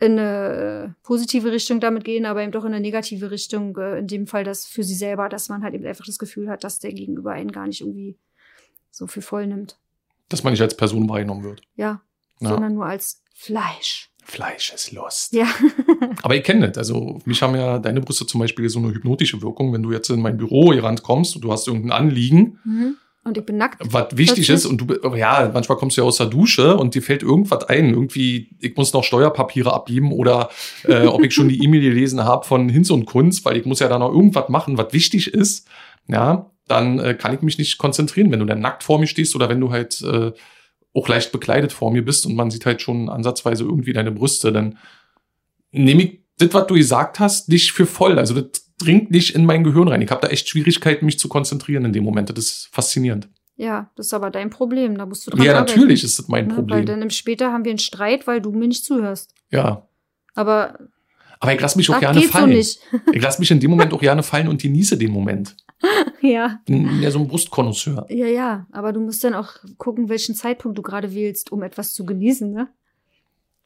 in 0.00 0.12
eine 0.12 0.94
äh, 0.96 1.06
positive 1.06 1.52
Richtung 1.52 1.80
damit 1.80 2.04
gehen, 2.04 2.24
aber 2.24 2.42
eben 2.42 2.52
doch 2.52 2.64
in 2.64 2.72
eine 2.72 2.80
negative 2.80 3.30
Richtung. 3.30 3.76
Äh, 3.76 3.98
in 3.98 4.06
dem 4.06 4.26
Fall 4.26 4.44
das 4.44 4.64
für 4.64 4.82
sie 4.82 4.94
selber, 4.94 5.28
dass 5.28 5.50
man 5.50 5.62
halt 5.62 5.74
eben 5.74 5.84
einfach 5.84 6.06
das 6.06 6.18
Gefühl 6.18 6.48
hat, 6.48 6.64
dass 6.64 6.78
der 6.78 6.92
Gegenüber 6.92 7.32
einen 7.32 7.52
gar 7.52 7.66
nicht 7.66 7.82
irgendwie 7.82 8.16
so 8.90 9.06
viel 9.06 9.22
voll 9.22 9.46
nimmt. 9.46 9.78
dass 10.30 10.42
man 10.42 10.52
nicht 10.52 10.62
als 10.62 10.76
Person 10.76 11.08
wahrgenommen 11.08 11.44
wird? 11.44 11.60
Ja. 11.76 12.00
Ja. 12.40 12.50
Sondern 12.50 12.74
nur 12.74 12.86
als 12.86 13.22
Fleisch. 13.34 14.10
Fleisch 14.24 14.72
ist 14.72 14.92
Lust. 14.92 15.32
Ja. 15.32 15.46
Aber 16.22 16.34
ihr 16.34 16.42
kennt 16.42 16.62
das. 16.62 16.76
Also, 16.76 17.18
mich 17.24 17.42
haben 17.42 17.54
ja 17.54 17.78
deine 17.78 18.00
Brüste 18.00 18.26
zum 18.26 18.40
Beispiel 18.40 18.68
so 18.68 18.78
eine 18.78 18.88
hypnotische 18.94 19.40
Wirkung. 19.42 19.72
Wenn 19.72 19.82
du 19.82 19.92
jetzt 19.92 20.10
in 20.10 20.20
mein 20.20 20.36
Büro 20.36 20.72
hier 20.72 20.84
rankommst 20.84 21.36
und 21.36 21.42
du 21.42 21.52
hast 21.52 21.66
irgendein 21.66 21.92
Anliegen, 21.92 22.58
Mhm. 22.64 22.96
Und 23.24 23.36
ich 23.36 23.44
bin 23.44 23.58
nackt. 23.58 23.82
was 23.92 24.16
wichtig 24.16 24.48
ist 24.48 24.64
und 24.64 24.78
du, 24.78 25.16
ja, 25.16 25.50
manchmal 25.52 25.76
kommst 25.76 25.96
du 25.96 26.00
ja 26.00 26.06
aus 26.06 26.16
der 26.16 26.26
Dusche 26.28 26.78
und 26.78 26.94
dir 26.94 27.02
fällt 27.02 27.22
irgendwas 27.22 27.64
ein. 27.68 27.90
Irgendwie, 27.90 28.56
ich 28.60 28.74
muss 28.76 28.94
noch 28.94 29.04
Steuerpapiere 29.04 29.70
abgeben 29.74 30.12
oder 30.12 30.48
äh, 30.84 31.04
ob 31.04 31.22
ich 31.22 31.34
schon 31.34 31.50
die 31.50 31.58
E-Mail 31.62 31.82
gelesen 31.82 32.24
habe 32.24 32.46
von 32.46 32.70
Hinz 32.70 32.88
und 32.88 33.04
Kunz, 33.04 33.44
weil 33.44 33.58
ich 33.58 33.66
muss 33.66 33.80
ja 33.80 33.88
da 33.88 33.98
noch 33.98 34.12
irgendwas 34.14 34.48
machen, 34.48 34.78
was 34.78 34.94
wichtig 34.94 35.34
ist. 35.34 35.68
Ja, 36.06 36.50
dann 36.68 37.00
äh, 37.00 37.12
kann 37.14 37.34
ich 37.34 37.42
mich 37.42 37.58
nicht 37.58 37.76
konzentrieren, 37.76 38.30
wenn 38.30 38.40
du 38.40 38.46
dann 38.46 38.60
nackt 38.60 38.82
vor 38.82 38.98
mir 38.98 39.06
stehst 39.06 39.34
oder 39.36 39.50
wenn 39.50 39.60
du 39.60 39.72
halt 39.72 40.00
äh, 40.00 40.32
auch 40.94 41.08
leicht 41.08 41.30
bekleidet 41.30 41.72
vor 41.72 41.90
mir 41.90 42.04
bist 42.04 42.24
und 42.24 42.34
man 42.34 42.50
sieht 42.50 42.64
halt 42.64 42.80
schon 42.80 43.10
ansatzweise 43.10 43.64
irgendwie 43.64 43.92
deine 43.92 44.12
Brüste, 44.12 44.52
dann 44.52 44.78
nehme 45.72 46.02
ich 46.02 46.20
das, 46.38 46.52
was 46.54 46.66
du 46.66 46.74
gesagt 46.74 47.18
hast, 47.20 47.48
nicht 47.48 47.72
für 47.72 47.86
voll. 47.86 48.18
Also 48.18 48.40
das 48.40 48.64
dringt 48.78 49.10
nicht 49.10 49.34
in 49.34 49.44
mein 49.44 49.64
Gehirn 49.64 49.88
rein. 49.88 50.02
Ich 50.02 50.10
habe 50.10 50.20
da 50.20 50.28
echt 50.28 50.48
Schwierigkeiten, 50.48 51.04
mich 51.04 51.18
zu 51.18 51.28
konzentrieren 51.28 51.84
in 51.84 51.92
dem 51.92 52.04
Moment. 52.04 52.30
Das 52.30 52.38
ist 52.38 52.68
faszinierend. 52.72 53.28
Ja, 53.56 53.90
das 53.96 54.06
ist 54.06 54.14
aber 54.14 54.30
dein 54.30 54.50
Problem. 54.50 54.96
Da 54.96 55.04
musst 55.04 55.26
du 55.26 55.32
dran 55.32 55.42
Ja, 55.44 55.56
arbeiten. 55.56 55.72
natürlich 55.78 56.04
ist 56.04 56.18
das 56.18 56.28
mein 56.28 56.44
Ne? 56.46 56.50
Weil 56.50 56.56
Problem. 56.56 56.86
dann 56.86 57.02
im 57.02 57.10
später 57.10 57.52
haben 57.52 57.64
wir 57.64 57.70
einen 57.70 57.80
Streit, 57.80 58.26
weil 58.28 58.40
du 58.40 58.52
mir 58.52 58.68
nicht 58.68 58.84
zuhörst. 58.84 59.34
Ja. 59.50 59.88
Aber 60.34 60.78
Aber 61.40 61.52
ich 61.54 61.60
lasse 61.60 61.76
mich 61.76 61.90
auch 61.90 61.98
gerne 61.98 62.20
fallen. 62.22 62.52
Ich 63.12 63.22
lasse 63.22 63.40
mich 63.40 63.50
in 63.50 63.58
dem 63.58 63.70
Moment 63.70 63.92
auch 63.92 64.00
gerne 64.00 64.22
fallen 64.22 64.46
und 64.48 64.62
genieße 64.62 64.96
den 64.96 65.10
Moment. 65.10 65.56
ja. 66.20 66.60
Bin 66.66 67.00
ja 67.02 67.10
so 67.10 67.18
ein 67.18 67.26
Brustkonnoisseur. 67.28 68.06
Ja, 68.10 68.26
ja. 68.26 68.66
Aber 68.70 68.92
du 68.92 69.00
musst 69.00 69.24
dann 69.24 69.34
auch 69.34 69.54
gucken, 69.76 70.08
welchen 70.08 70.34
Zeitpunkt 70.36 70.78
du 70.78 70.82
gerade 70.82 71.12
wählst, 71.14 71.50
um 71.50 71.62
etwas 71.64 71.94
zu 71.94 72.04
genießen, 72.06 72.52
ne? 72.52 72.68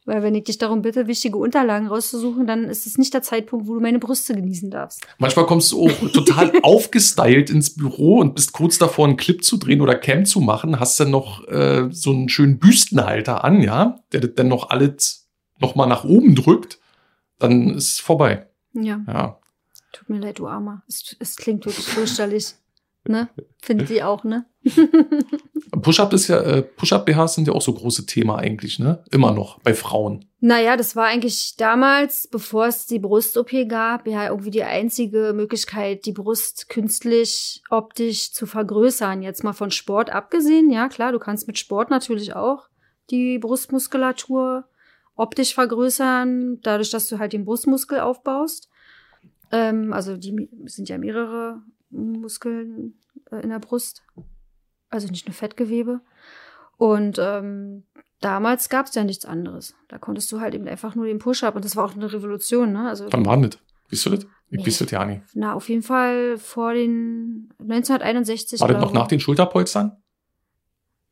Weil 0.04 0.22
wenn 0.22 0.34
ich 0.34 0.44
dich 0.44 0.58
darum 0.58 0.82
bitte, 0.82 1.06
wichtige 1.06 1.38
Unterlagen 1.38 1.86
rauszusuchen, 1.86 2.46
dann 2.46 2.64
ist 2.64 2.86
es 2.86 2.98
nicht 2.98 3.14
der 3.14 3.22
Zeitpunkt, 3.22 3.68
wo 3.68 3.74
du 3.74 3.80
meine 3.80 4.00
Brüste 4.00 4.34
genießen 4.34 4.68
darfst. 4.70 5.06
Manchmal 5.18 5.46
kommst 5.46 5.70
du 5.70 5.86
auch 5.86 6.10
total 6.12 6.52
aufgestylt 6.62 7.50
ins 7.50 7.76
Büro 7.76 8.18
und 8.18 8.34
bist 8.34 8.52
kurz 8.52 8.78
davor, 8.78 9.06
einen 9.06 9.16
Clip 9.16 9.44
zu 9.44 9.58
drehen 9.58 9.80
oder 9.80 9.94
Cam 9.94 10.24
zu 10.24 10.40
machen, 10.40 10.80
hast 10.80 10.98
dann 10.98 11.10
noch 11.10 11.46
äh, 11.46 11.88
so 11.92 12.10
einen 12.10 12.28
schönen 12.28 12.58
Büstenhalter 12.58 13.44
an, 13.44 13.62
ja, 13.62 14.00
der 14.12 14.20
das 14.20 14.32
dann 14.34 14.48
noch 14.48 14.70
alles 14.70 15.28
noch 15.60 15.76
mal 15.76 15.86
nach 15.86 16.02
oben 16.02 16.34
drückt, 16.34 16.80
dann 17.38 17.70
ist 17.70 17.92
es 17.92 18.00
vorbei. 18.00 18.48
Ja. 18.72 19.00
Ja. 19.06 19.38
Tut 19.92 20.08
mir 20.08 20.18
leid, 20.18 20.38
du 20.38 20.48
Armer. 20.48 20.82
Es, 20.88 21.14
es 21.20 21.36
klingt 21.36 21.64
wirklich 21.64 21.86
fürchterlich. 21.86 22.54
Ne? 23.04 23.28
Findet 23.60 23.88
die 23.88 24.02
auch, 24.02 24.22
ne? 24.22 24.46
Push-up 25.82 26.12
ist 26.12 26.28
ja, 26.28 26.40
äh, 26.40 26.62
Push-up-BHs 26.62 27.34
sind 27.34 27.48
ja 27.48 27.52
auch 27.52 27.62
so 27.62 27.74
große 27.74 28.06
Thema 28.06 28.38
eigentlich, 28.38 28.78
ne? 28.78 29.02
Immer 29.10 29.32
noch 29.32 29.58
bei 29.60 29.74
Frauen. 29.74 30.26
Naja, 30.38 30.76
das 30.76 30.94
war 30.94 31.06
eigentlich 31.06 31.56
damals, 31.56 32.28
bevor 32.28 32.66
es 32.66 32.86
die 32.86 33.00
Brust-OP 33.00 33.68
gab, 33.68 34.06
ja 34.06 34.28
irgendwie 34.28 34.50
die 34.50 34.62
einzige 34.62 35.32
Möglichkeit, 35.34 36.06
die 36.06 36.12
Brust 36.12 36.68
künstlich 36.68 37.62
optisch 37.70 38.32
zu 38.32 38.46
vergrößern. 38.46 39.22
Jetzt 39.22 39.42
mal 39.42 39.52
von 39.52 39.70
Sport 39.72 40.10
abgesehen, 40.10 40.70
ja 40.70 40.88
klar, 40.88 41.10
du 41.10 41.18
kannst 41.18 41.48
mit 41.48 41.58
Sport 41.58 41.90
natürlich 41.90 42.36
auch 42.36 42.68
die 43.10 43.38
Brustmuskulatur 43.38 44.64
optisch 45.16 45.54
vergrößern, 45.54 46.60
dadurch, 46.62 46.90
dass 46.90 47.08
du 47.08 47.18
halt 47.18 47.32
den 47.32 47.44
Brustmuskel 47.44 48.00
aufbaust. 48.00 48.68
Ähm, 49.50 49.92
also 49.92 50.16
die 50.16 50.48
sind 50.66 50.88
ja 50.88 50.98
mehrere 50.98 51.62
Muskeln 51.92 52.94
äh, 53.30 53.40
in 53.40 53.50
der 53.50 53.58
Brust, 53.58 54.02
also 54.90 55.08
nicht 55.08 55.26
nur 55.26 55.34
Fettgewebe. 55.34 56.00
Und 56.76 57.18
ähm, 57.20 57.84
damals 58.20 58.68
gab 58.68 58.86
es 58.86 58.94
ja 58.94 59.04
nichts 59.04 59.24
anderes. 59.24 59.74
Da 59.88 59.98
konntest 59.98 60.32
du 60.32 60.40
halt 60.40 60.54
eben 60.54 60.66
einfach 60.66 60.94
nur 60.94 61.06
den 61.06 61.18
Push-Up 61.18 61.54
und 61.54 61.64
das 61.64 61.76
war 61.76 61.84
auch 61.84 61.94
eine 61.94 62.12
Revolution, 62.12 62.72
ne? 62.72 62.88
Also 62.88 63.06
Wann 63.10 63.26
war 63.26 63.36
das? 63.40 63.58
Siehst 63.90 64.06
du 64.06 64.10
das? 64.10 64.26
Ich 64.50 64.58
nee. 64.58 64.66
wüsste 64.66 64.86
ja 64.86 65.04
nicht. 65.04 65.22
Na, 65.34 65.54
auf 65.54 65.68
jeden 65.68 65.82
Fall 65.82 66.38
vor 66.38 66.74
den 66.74 67.52
1961. 67.60 68.60
War 68.60 68.68
das 68.68 68.80
noch 68.80 68.92
nach 68.92 69.06
den 69.06 69.20
Schulterpolstern? 69.20 69.96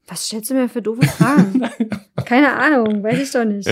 Was 0.07 0.27
stellst 0.27 0.51
du 0.51 0.55
mir 0.55 0.69
für 0.69 0.83
doofe 0.83 1.07
Fragen? 1.07 1.69
Keine 2.25 2.53
Ahnung, 2.53 3.03
weiß 3.03 3.21
ich 3.21 3.31
doch 3.31 3.45
nicht. 3.45 3.69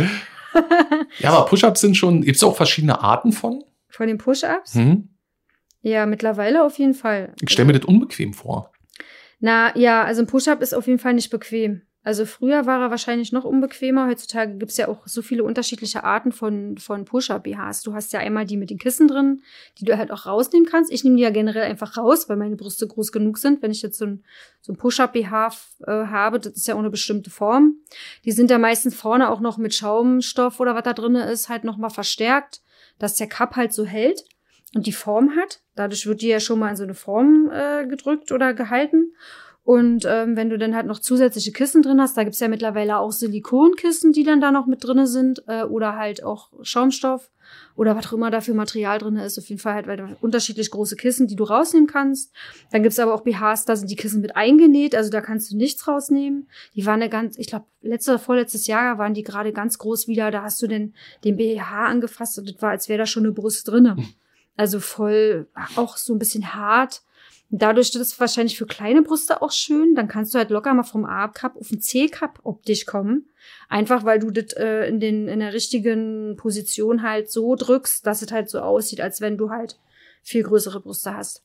ja, 1.18 1.30
aber 1.30 1.46
Push-Ups 1.46 1.80
sind 1.80 1.96
schon, 1.96 2.22
gibt 2.22 2.36
es 2.36 2.42
auch 2.42 2.56
verschiedene 2.56 3.00
Arten 3.00 3.32
von? 3.32 3.64
Von 3.88 4.06
den 4.06 4.18
Push-Ups? 4.18 4.74
Mhm. 4.74 5.08
Ja, 5.82 6.06
mittlerweile 6.06 6.64
auf 6.64 6.78
jeden 6.78 6.94
Fall. 6.94 7.34
Ich 7.40 7.50
stelle 7.50 7.66
mir 7.66 7.78
das 7.78 7.86
unbequem 7.86 8.32
vor. 8.32 8.72
Na 9.40 9.76
ja, 9.76 10.02
also 10.02 10.22
ein 10.22 10.26
Push-Up 10.26 10.62
ist 10.62 10.74
auf 10.74 10.86
jeden 10.86 10.98
Fall 10.98 11.14
nicht 11.14 11.30
bequem. 11.30 11.82
Also 12.04 12.24
früher 12.24 12.64
war 12.64 12.80
er 12.80 12.90
wahrscheinlich 12.90 13.32
noch 13.32 13.44
unbequemer. 13.44 14.06
Heutzutage 14.06 14.56
gibt 14.56 14.70
es 14.70 14.78
ja 14.78 14.88
auch 14.88 15.06
so 15.06 15.20
viele 15.20 15.44
unterschiedliche 15.44 16.04
Arten 16.04 16.32
von, 16.32 16.78
von 16.78 17.04
Push-Up-BHs. 17.04 17.82
Du 17.82 17.92
hast 17.92 18.12
ja 18.12 18.20
einmal 18.20 18.46
die 18.46 18.56
mit 18.56 18.70
den 18.70 18.78
Kissen 18.78 19.08
drin, 19.08 19.42
die 19.78 19.84
du 19.84 19.98
halt 19.98 20.10
auch 20.10 20.24
rausnehmen 20.24 20.66
kannst. 20.66 20.90
Ich 20.90 21.04
nehme 21.04 21.16
die 21.16 21.22
ja 21.22 21.30
generell 21.30 21.64
einfach 21.64 21.98
raus, 21.98 22.28
weil 22.28 22.38
meine 22.38 22.56
Brüste 22.56 22.86
groß 22.86 23.12
genug 23.12 23.36
sind. 23.36 23.60
Wenn 23.60 23.72
ich 23.72 23.82
jetzt 23.82 23.98
so 23.98 24.06
ein, 24.06 24.24
so 24.62 24.72
ein 24.72 24.78
Push-Up-BH 24.78 25.48
äh, 25.86 26.06
habe, 26.06 26.40
das 26.40 26.54
ist 26.54 26.66
ja 26.66 26.76
auch 26.76 26.78
eine 26.78 26.90
bestimmte 26.90 27.30
Form. 27.30 27.74
Die 28.24 28.32
sind 28.32 28.50
ja 28.50 28.58
meistens 28.58 28.94
vorne 28.94 29.28
auch 29.28 29.40
noch 29.40 29.58
mit 29.58 29.74
Schaumstoff 29.74 30.60
oder 30.60 30.74
was 30.74 30.84
da 30.84 30.94
drin 30.94 31.16
ist, 31.16 31.50
halt 31.50 31.64
nochmal 31.64 31.90
verstärkt, 31.90 32.62
dass 32.98 33.16
der 33.16 33.28
Cup 33.28 33.54
halt 33.54 33.74
so 33.74 33.84
hält 33.84 34.24
und 34.74 34.86
die 34.86 34.92
Form 34.92 35.36
hat. 35.36 35.60
Dadurch 35.74 36.06
wird 36.06 36.22
die 36.22 36.28
ja 36.28 36.40
schon 36.40 36.58
mal 36.58 36.70
in 36.70 36.76
so 36.76 36.84
eine 36.84 36.94
Form 36.94 37.50
äh, 37.52 37.86
gedrückt 37.86 38.32
oder 38.32 38.54
gehalten. 38.54 39.12
Und 39.68 40.06
ähm, 40.06 40.34
wenn 40.34 40.48
du 40.48 40.56
dann 40.56 40.74
halt 40.74 40.86
noch 40.86 40.98
zusätzliche 40.98 41.52
Kissen 41.52 41.82
drin 41.82 42.00
hast, 42.00 42.16
da 42.16 42.24
gibt's 42.24 42.40
ja 42.40 42.48
mittlerweile 42.48 42.96
auch 42.96 43.12
Silikonkissen, 43.12 44.12
die 44.12 44.24
dann 44.24 44.40
da 44.40 44.50
noch 44.50 44.64
mit 44.64 44.82
drinne 44.82 45.06
sind, 45.06 45.42
äh, 45.46 45.62
oder 45.64 45.94
halt 45.94 46.24
auch 46.24 46.50
Schaumstoff 46.62 47.30
oder 47.76 47.94
was 47.94 48.06
auch 48.06 48.14
immer 48.14 48.30
da 48.30 48.40
für 48.40 48.54
Material 48.54 48.98
drinne 48.98 49.26
ist. 49.26 49.38
Auf 49.38 49.46
jeden 49.50 49.60
Fall 49.60 49.74
halt 49.74 50.16
unterschiedlich 50.22 50.70
große 50.70 50.96
Kissen, 50.96 51.26
die 51.26 51.36
du 51.36 51.44
rausnehmen 51.44 51.86
kannst. 51.86 52.32
Dann 52.72 52.82
gibt's 52.82 52.98
aber 52.98 53.12
auch 53.12 53.20
BHs, 53.20 53.66
da 53.66 53.76
sind 53.76 53.90
die 53.90 53.96
Kissen 53.96 54.22
mit 54.22 54.36
eingenäht, 54.36 54.94
also 54.94 55.10
da 55.10 55.20
kannst 55.20 55.52
du 55.52 55.56
nichts 55.58 55.86
rausnehmen. 55.86 56.48
Die 56.74 56.86
waren 56.86 57.02
eine 57.02 57.10
ganz, 57.10 57.36
ich 57.36 57.48
glaube, 57.48 57.66
letztes 57.82 58.14
oder 58.14 58.18
vorletztes 58.20 58.68
Jahr 58.68 58.96
waren 58.96 59.12
die 59.12 59.22
gerade 59.22 59.52
ganz 59.52 59.76
groß 59.76 60.08
wieder. 60.08 60.30
Da 60.30 60.44
hast 60.44 60.62
du 60.62 60.66
den, 60.66 60.94
den 61.24 61.36
BH 61.36 61.84
angefasst 61.84 62.38
und 62.38 62.48
das 62.48 62.62
war, 62.62 62.70
als 62.70 62.88
wäre 62.88 63.00
da 63.00 63.04
schon 63.04 63.24
eine 63.24 63.32
Brust 63.32 63.68
drinne. 63.68 63.96
Also 64.58 64.80
voll, 64.80 65.46
auch 65.76 65.96
so 65.96 66.12
ein 66.12 66.18
bisschen 66.18 66.52
hart. 66.52 67.02
Dadurch 67.48 67.90
ist 67.90 67.94
es 67.94 68.18
wahrscheinlich 68.18 68.58
für 68.58 68.66
kleine 68.66 69.02
Brüste 69.02 69.40
auch 69.40 69.52
schön. 69.52 69.94
Dann 69.94 70.08
kannst 70.08 70.34
du 70.34 70.38
halt 70.38 70.50
locker 70.50 70.74
mal 70.74 70.82
vom 70.82 71.04
A-Cup 71.04 71.56
auf 71.56 71.68
den 71.68 71.80
C-Cup 71.80 72.40
optisch 72.42 72.84
kommen. 72.84 73.30
Einfach 73.68 74.04
weil 74.04 74.18
du 74.18 74.32
das 74.32 74.52
äh, 74.54 74.88
in, 74.88 74.98
den, 74.98 75.28
in 75.28 75.38
der 75.38 75.52
richtigen 75.52 76.34
Position 76.36 77.02
halt 77.02 77.30
so 77.30 77.54
drückst, 77.54 78.04
dass 78.04 78.20
es 78.20 78.32
halt 78.32 78.50
so 78.50 78.58
aussieht, 78.58 79.00
als 79.00 79.20
wenn 79.20 79.38
du 79.38 79.50
halt 79.50 79.78
viel 80.24 80.42
größere 80.42 80.80
Brüste 80.80 81.16
hast. 81.16 81.44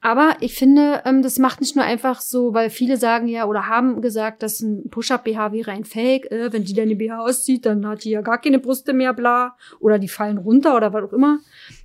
Aber 0.00 0.36
ich 0.40 0.54
finde, 0.54 1.02
ähm, 1.04 1.22
das 1.22 1.38
macht 1.38 1.60
nicht 1.60 1.76
nur 1.76 1.84
einfach 1.84 2.20
so, 2.20 2.54
weil 2.54 2.70
viele 2.70 2.96
sagen 2.96 3.28
ja 3.28 3.44
oder 3.46 3.66
haben 3.66 4.00
gesagt, 4.00 4.42
dass 4.42 4.60
ein 4.60 4.88
Push-Up-BH 4.88 5.52
wäre 5.52 5.72
ein 5.72 5.84
Fake. 5.84 6.30
Äh, 6.30 6.52
wenn 6.52 6.64
die 6.64 6.74
dann 6.74 6.88
die 6.88 6.94
BH 6.94 7.20
auszieht, 7.20 7.66
dann 7.66 7.86
hat 7.86 8.04
die 8.04 8.10
ja 8.10 8.22
gar 8.22 8.40
keine 8.40 8.58
Brüste 8.58 8.92
mehr, 8.92 9.12
bla. 9.12 9.56
Oder 9.78 9.98
die 9.98 10.08
fallen 10.08 10.38
runter 10.38 10.76
oder 10.76 10.92
was 10.92 11.04
auch 11.04 11.12
immer. 11.12 11.38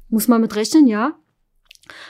Muss 0.10 0.28
man 0.28 0.42
mit 0.42 0.56
rechnen, 0.56 0.88
ja. 0.88 1.16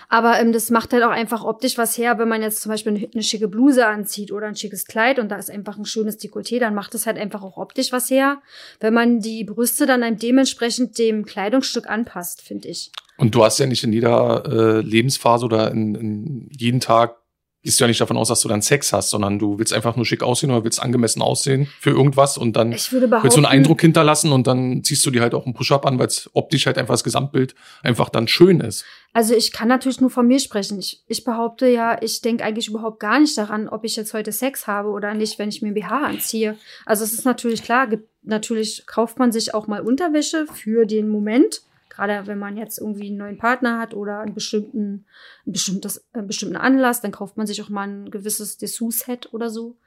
Aber 0.09 0.39
ähm, 0.39 0.53
das 0.53 0.69
macht 0.69 0.93
halt 0.93 1.03
auch 1.03 1.09
einfach 1.09 1.43
optisch 1.43 1.77
was 1.77 1.97
her, 1.97 2.17
wenn 2.17 2.27
man 2.27 2.41
jetzt 2.41 2.61
zum 2.61 2.71
Beispiel 2.71 2.95
eine, 2.95 3.09
eine, 3.13 3.23
schicke 3.23 3.47
Bluse 3.47 3.85
anzieht 3.85 4.31
oder 4.31 4.47
ein 4.47 4.55
schickes 4.55 4.85
Kleid 4.85 5.19
und 5.19 5.29
da 5.29 5.35
ist 5.35 5.51
einfach 5.51 5.77
ein 5.77 5.85
schönes 5.85 6.19
Dekolleté, 6.19 6.59
dann 6.59 6.75
macht 6.75 6.93
das 6.93 7.05
halt 7.05 7.17
einfach 7.17 7.43
auch 7.43 7.57
optisch 7.57 7.91
was 7.91 8.09
her, 8.09 8.41
wenn 8.79 8.93
man 8.93 9.19
die 9.19 9.43
Brüste 9.43 9.85
dann 9.85 10.03
einem 10.03 10.17
dementsprechend 10.17 10.97
dem 10.97 11.25
Kleidungsstück 11.25 11.89
anpasst, 11.89 12.41
finde 12.41 12.69
ich. 12.69 12.91
Und 13.17 13.35
du 13.35 13.43
hast 13.43 13.59
ja 13.59 13.65
nicht 13.65 13.83
in 13.83 13.93
jeder 13.93 14.43
äh, 14.45 14.81
Lebensphase 14.81 15.45
oder 15.45 15.71
in, 15.71 15.95
in 15.95 16.49
jeden 16.51 16.79
Tag 16.79 17.17
gehst 17.65 17.79
du 17.79 17.83
ja 17.83 17.87
nicht 17.87 17.99
davon 17.99 18.15
aus, 18.15 18.27
dass 18.27 18.41
du 18.41 18.47
dann 18.47 18.61
Sex 18.61 18.93
hast, 18.93 19.09
sondern 19.09 19.39
du 19.39 19.57
willst 19.57 19.73
einfach 19.73 19.95
nur 19.95 20.05
schick 20.05 20.21
aussehen 20.21 20.51
oder 20.51 20.63
willst 20.63 20.79
angemessen 20.79 21.23
aussehen 21.23 21.67
für 21.79 21.89
irgendwas 21.89 22.37
und 22.37 22.55
dann 22.55 22.71
willst 22.71 22.91
du 22.91 22.97
einen 23.37 23.45
Eindruck 23.45 23.81
hinterlassen 23.81 24.31
und 24.31 24.45
dann 24.45 24.83
ziehst 24.83 25.03
du 25.03 25.09
dir 25.09 25.23
halt 25.23 25.33
auch 25.33 25.45
einen 25.45 25.55
Push-Up 25.55 25.83
an, 25.87 25.97
weil 25.97 26.05
es 26.05 26.29
optisch 26.33 26.67
halt 26.67 26.77
einfach 26.77 26.93
das 26.93 27.03
Gesamtbild 27.03 27.55
einfach 27.81 28.09
dann 28.09 28.27
schön 28.27 28.59
ist. 28.59 28.85
Also 29.13 29.33
ich 29.33 29.51
kann 29.51 29.67
natürlich 29.67 29.99
nur 29.99 30.11
von 30.11 30.27
mir 30.27 30.39
sprechen. 30.39 30.77
Ich, 30.77 31.03
ich 31.07 31.23
behaupte 31.23 31.67
ja, 31.67 31.97
ich 32.03 32.21
denke 32.21 32.43
eigentlich 32.43 32.67
überhaupt 32.67 32.99
gar 32.99 33.19
nicht 33.19 33.35
daran, 33.35 33.67
ob 33.67 33.83
ich 33.83 33.95
jetzt 33.95 34.13
heute 34.13 34.31
Sex 34.31 34.67
habe 34.67 34.89
oder 34.89 35.15
nicht, 35.15 35.39
wenn 35.39 35.49
ich 35.49 35.63
mir 35.63 35.73
BH 35.73 36.05
anziehe. 36.05 36.57
Also 36.85 37.03
es 37.03 37.13
ist 37.13 37.25
natürlich 37.25 37.63
klar, 37.63 37.87
gibt, 37.87 38.07
natürlich 38.21 38.85
kauft 38.85 39.17
man 39.17 39.31
sich 39.31 39.55
auch 39.55 39.65
mal 39.65 39.81
Unterwäsche 39.81 40.45
für 40.53 40.85
den 40.85 41.09
Moment 41.09 41.61
Gerade 41.95 42.27
wenn 42.27 42.37
man 42.37 42.57
jetzt 42.57 42.77
irgendwie 42.77 43.07
einen 43.07 43.17
neuen 43.17 43.37
Partner 43.37 43.79
hat 43.79 43.93
oder 43.93 44.19
einen 44.19 44.33
bestimmten, 44.33 45.05
ein 45.47 45.53
bestimmtes, 45.53 46.05
einen 46.11 46.27
bestimmten 46.27 46.57
Anlass, 46.57 46.99
dann 46.99 47.11
kauft 47.11 47.37
man 47.37 47.47
sich 47.47 47.61
auch 47.61 47.69
mal 47.69 47.87
ein 47.87 48.11
gewisses 48.11 48.57
Dessous-Set 48.57 49.33
oder 49.33 49.49
so. 49.49 49.77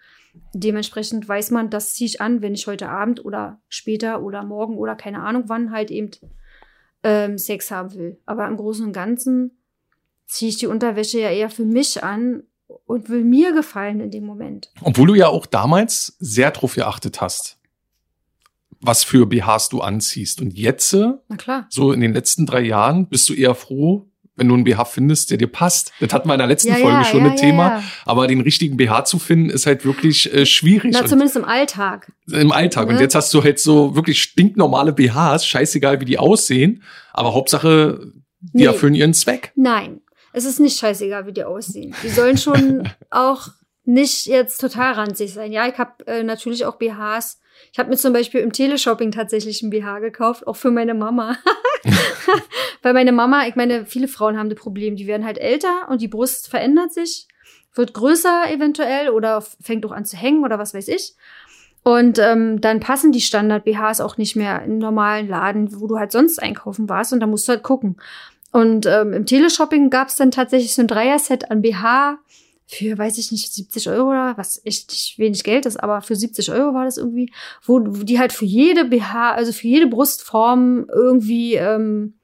Dementsprechend 0.54 1.28
weiß 1.28 1.50
man, 1.50 1.68
das 1.68 1.94
ziehe 1.94 2.06
ich 2.06 2.20
an, 2.20 2.40
wenn 2.40 2.54
ich 2.54 2.66
heute 2.66 2.88
Abend 2.88 3.24
oder 3.24 3.60
später 3.68 4.22
oder 4.22 4.42
morgen 4.42 4.78
oder 4.78 4.94
keine 4.94 5.20
Ahnung 5.20 5.44
wann 5.46 5.70
halt 5.70 5.90
eben 5.90 6.10
ähm, 7.02 7.36
Sex 7.36 7.70
haben 7.70 7.94
will. 7.94 8.18
Aber 8.24 8.46
im 8.46 8.56
Großen 8.56 8.86
und 8.86 8.92
Ganzen 8.92 9.58
ziehe 10.26 10.48
ich 10.48 10.56
die 10.56 10.66
Unterwäsche 10.66 11.20
ja 11.20 11.30
eher 11.30 11.50
für 11.50 11.64
mich 11.64 12.02
an 12.02 12.44
und 12.86 13.10
will 13.10 13.24
mir 13.24 13.52
gefallen 13.52 14.00
in 14.00 14.10
dem 14.10 14.24
Moment. 14.24 14.70
Obwohl 14.82 15.08
du 15.08 15.14
ja 15.14 15.28
auch 15.28 15.46
damals 15.46 16.16
sehr 16.20 16.50
drauf 16.52 16.74
geachtet 16.74 17.20
hast 17.20 17.57
was 18.80 19.04
für 19.04 19.26
BHs 19.26 19.68
du 19.70 19.80
anziehst. 19.80 20.40
Und 20.40 20.56
jetzt, 20.56 20.92
Na 20.94 21.36
klar. 21.36 21.66
so 21.68 21.92
in 21.92 22.00
den 22.00 22.12
letzten 22.12 22.46
drei 22.46 22.60
Jahren, 22.60 23.08
bist 23.08 23.28
du 23.28 23.34
eher 23.34 23.54
froh, 23.54 24.08
wenn 24.38 24.48
du 24.48 24.54
einen 24.54 24.64
BH 24.64 24.84
findest, 24.84 25.30
der 25.30 25.38
dir 25.38 25.48
passt. 25.48 25.92
Das 26.00 26.12
hatten 26.12 26.28
wir 26.28 26.34
in 26.34 26.38
der 26.38 26.46
letzten 26.46 26.68
ja, 26.68 26.76
Folge 26.76 26.98
ja, 26.98 27.04
schon 27.04 27.24
ja, 27.24 27.32
ein 27.32 27.36
Thema. 27.36 27.82
Aber 28.04 28.28
den 28.28 28.40
richtigen 28.40 28.76
BH 28.76 29.04
zu 29.04 29.18
finden, 29.18 29.50
ist 29.50 29.66
halt 29.66 29.84
wirklich 29.84 30.32
äh, 30.32 30.46
schwierig. 30.46 30.92
Na, 30.94 31.04
zumindest 31.04 31.36
im 31.36 31.44
Alltag. 31.44 32.12
Im 32.30 32.52
Alltag. 32.52 32.86
Ne? 32.86 32.94
Und 32.94 33.00
jetzt 33.00 33.16
hast 33.16 33.34
du 33.34 33.42
halt 33.42 33.58
so 33.58 33.96
wirklich 33.96 34.22
stinknormale 34.22 34.92
BHs, 34.92 35.44
scheißegal 35.44 36.00
wie 36.00 36.04
die 36.04 36.18
aussehen. 36.18 36.84
Aber 37.12 37.34
Hauptsache, 37.34 38.12
die 38.40 38.58
nee. 38.58 38.64
erfüllen 38.64 38.94
ihren 38.94 39.12
Zweck. 39.12 39.52
Nein. 39.56 40.00
Es 40.32 40.44
ist 40.44 40.60
nicht 40.60 40.78
scheißegal, 40.78 41.26
wie 41.26 41.32
die 41.32 41.42
aussehen. 41.42 41.94
Die 42.04 42.10
sollen 42.10 42.38
schon 42.38 42.88
auch 43.10 43.48
nicht 43.84 44.26
jetzt 44.26 44.60
total 44.60 44.92
ranzig 44.92 45.32
sein. 45.32 45.50
Ja, 45.50 45.66
ich 45.66 45.78
habe 45.78 46.06
äh, 46.06 46.22
natürlich 46.22 46.64
auch 46.64 46.76
BHs, 46.76 47.40
ich 47.72 47.78
habe 47.78 47.90
mir 47.90 47.96
zum 47.96 48.12
Beispiel 48.12 48.40
im 48.40 48.52
Teleshopping 48.52 49.12
tatsächlich 49.12 49.62
ein 49.62 49.70
BH 49.70 50.00
gekauft, 50.00 50.46
auch 50.46 50.56
für 50.56 50.70
meine 50.70 50.94
Mama. 50.94 51.36
Weil 52.82 52.94
meine 52.94 53.12
Mama, 53.12 53.46
ich 53.46 53.56
meine, 53.56 53.86
viele 53.86 54.08
Frauen 54.08 54.38
haben 54.38 54.50
das 54.50 54.58
Problem, 54.58 54.96
die 54.96 55.06
werden 55.06 55.24
halt 55.24 55.38
älter 55.38 55.88
und 55.88 56.00
die 56.00 56.08
Brust 56.08 56.48
verändert 56.48 56.92
sich, 56.92 57.28
wird 57.74 57.94
größer 57.94 58.50
eventuell 58.50 59.10
oder 59.10 59.42
fängt 59.60 59.84
auch 59.86 59.92
an 59.92 60.04
zu 60.04 60.16
hängen 60.16 60.44
oder 60.44 60.58
was 60.58 60.74
weiß 60.74 60.88
ich. 60.88 61.14
Und 61.84 62.18
ähm, 62.18 62.60
dann 62.60 62.80
passen 62.80 63.12
die 63.12 63.20
Standard-BHs 63.20 64.00
auch 64.00 64.18
nicht 64.18 64.36
mehr 64.36 64.62
im 64.62 64.78
normalen 64.78 65.28
Laden, 65.28 65.80
wo 65.80 65.86
du 65.86 65.98
halt 65.98 66.12
sonst 66.12 66.42
einkaufen 66.42 66.88
warst 66.88 67.12
und 67.12 67.20
da 67.20 67.26
musst 67.26 67.48
du 67.48 67.52
halt 67.52 67.62
gucken. 67.62 67.96
Und 68.52 68.86
ähm, 68.86 69.12
im 69.12 69.26
Teleshopping 69.26 69.90
gab 69.90 70.08
es 70.08 70.16
dann 70.16 70.30
tatsächlich 70.30 70.74
so 70.74 70.82
ein 70.82 70.88
Dreier-Set 70.88 71.50
an 71.50 71.62
BH, 71.62 72.18
für, 72.68 72.98
weiß 72.98 73.16
ich 73.16 73.32
nicht, 73.32 73.52
70 73.52 73.88
Euro 73.88 74.10
oder 74.10 74.36
was 74.36 74.60
echt 74.64 75.18
wenig 75.18 75.42
Geld 75.42 75.64
ist, 75.64 75.82
aber 75.82 76.02
für 76.02 76.14
70 76.14 76.52
Euro 76.52 76.74
war 76.74 76.84
das 76.84 76.98
irgendwie, 76.98 77.32
wo, 77.64 77.80
die 77.80 78.18
halt 78.18 78.32
für 78.32 78.44
jede 78.44 78.84
BH, 78.84 79.32
also 79.32 79.52
für 79.52 79.66
jede 79.66 79.86
Brustform 79.86 80.86
irgendwie 80.92 81.54
ähm, 81.54 82.14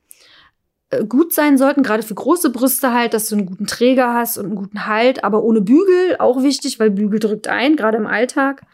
äh, 0.90 1.06
gut 1.06 1.32
sein 1.32 1.56
sollten, 1.56 1.82
gerade 1.82 2.02
für 2.02 2.14
große 2.14 2.50
Brüste 2.50 2.92
halt, 2.92 3.14
dass 3.14 3.28
du 3.28 3.36
einen 3.36 3.46
guten 3.46 3.66
Träger 3.66 4.12
hast 4.12 4.36
und 4.36 4.44
einen 4.46 4.54
guten 4.54 4.86
Halt, 4.86 5.24
aber 5.24 5.42
ohne 5.42 5.62
Bügel, 5.62 6.16
auch 6.18 6.42
wichtig, 6.42 6.78
weil 6.78 6.90
Bügel 6.90 7.20
drückt 7.20 7.48
ein, 7.48 7.76
gerade 7.76 7.96
im 7.96 8.06
Alltag. 8.06 8.66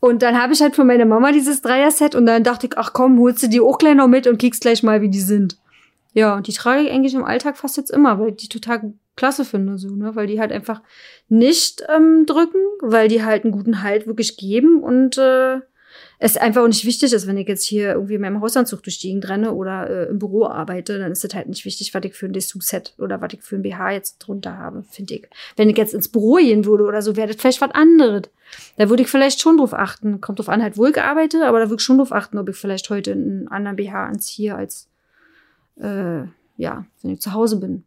Und 0.00 0.22
dann 0.22 0.40
habe 0.40 0.54
ich 0.54 0.62
halt 0.62 0.76
von 0.76 0.86
meiner 0.86 1.04
Mama 1.04 1.30
dieses 1.30 1.60
Dreier-Set 1.60 2.14
und 2.14 2.24
dann 2.24 2.42
dachte 2.42 2.68
ich, 2.68 2.78
ach 2.78 2.94
komm, 2.94 3.20
holst 3.20 3.42
du 3.42 3.48
die 3.48 3.60
auch 3.60 3.76
gleich 3.76 3.96
noch 3.96 4.08
mit 4.08 4.26
und 4.26 4.38
kriegst 4.38 4.62
gleich 4.62 4.82
mal, 4.82 5.02
wie 5.02 5.10
die 5.10 5.20
sind. 5.20 5.58
Ja, 6.14 6.36
und 6.36 6.46
die 6.46 6.54
trage 6.54 6.80
ich 6.80 6.90
eigentlich 6.90 7.12
im 7.12 7.24
Alltag 7.24 7.58
fast 7.58 7.76
jetzt 7.76 7.90
immer, 7.90 8.18
weil 8.18 8.32
die 8.32 8.48
total 8.48 8.94
klasse 9.20 9.44
finde, 9.44 9.76
so, 9.76 9.94
ne? 9.94 10.16
Weil 10.16 10.26
die 10.26 10.40
halt 10.40 10.50
einfach 10.50 10.82
nicht 11.28 11.84
ähm, 11.94 12.24
drücken, 12.24 12.58
weil 12.80 13.08
die 13.08 13.22
halt 13.22 13.44
einen 13.44 13.52
guten 13.52 13.82
Halt 13.82 14.06
wirklich 14.06 14.38
geben 14.38 14.82
und 14.82 15.18
äh, 15.18 15.60
es 16.18 16.38
einfach 16.38 16.62
auch 16.62 16.68
nicht 16.68 16.86
wichtig 16.86 17.12
ist, 17.12 17.26
wenn 17.26 17.36
ich 17.36 17.46
jetzt 17.46 17.64
hier 17.64 17.92
irgendwie 17.92 18.14
in 18.14 18.22
meinem 18.22 18.40
Hausanzug 18.40 18.82
durch 18.82 18.98
die 18.98 19.08
Gegend 19.08 19.28
renne 19.28 19.52
oder 19.52 19.90
äh, 19.90 20.04
im 20.08 20.18
Büro 20.18 20.46
arbeite, 20.46 20.98
dann 20.98 21.12
ist 21.12 21.22
es 21.22 21.34
halt 21.34 21.48
nicht 21.48 21.66
wichtig, 21.66 21.92
was 21.92 22.02
ich 22.04 22.14
für 22.14 22.26
ein 22.26 22.32
Dessous-Set 22.32 22.94
oder 22.98 23.20
was 23.20 23.34
ich 23.34 23.42
für 23.42 23.56
ein 23.56 23.62
BH 23.62 23.92
jetzt 23.92 24.18
drunter 24.18 24.56
habe, 24.56 24.84
finde 24.84 25.14
ich. 25.14 25.28
Wenn 25.56 25.68
ich 25.68 25.76
jetzt 25.76 25.92
ins 25.92 26.08
Büro 26.08 26.36
gehen 26.36 26.64
würde 26.64 26.84
oder 26.84 27.02
so, 27.02 27.16
wäre 27.16 27.28
das 27.28 27.36
vielleicht 27.36 27.60
was 27.60 27.72
anderes. 27.72 28.22
Da 28.78 28.88
würde 28.88 29.02
ich 29.02 29.08
vielleicht 29.08 29.40
schon 29.40 29.58
drauf 29.58 29.74
achten. 29.74 30.22
Kommt 30.22 30.38
drauf 30.38 30.48
an, 30.48 30.62
halt 30.62 30.78
wohl 30.78 30.92
gearbeitet, 30.92 31.42
aber 31.42 31.58
da 31.58 31.66
würde 31.66 31.80
ich 31.80 31.84
schon 31.84 31.98
drauf 31.98 32.12
achten, 32.12 32.38
ob 32.38 32.48
ich 32.48 32.56
vielleicht 32.56 32.88
heute 32.88 33.12
einen 33.12 33.48
anderen 33.48 33.76
BH 33.76 34.06
anziehe, 34.06 34.54
als 34.54 34.88
äh, 35.76 36.22
ja, 36.56 36.86
wenn 37.02 37.12
ich 37.12 37.20
zu 37.20 37.32
Hause 37.34 37.60
bin. 37.60 37.84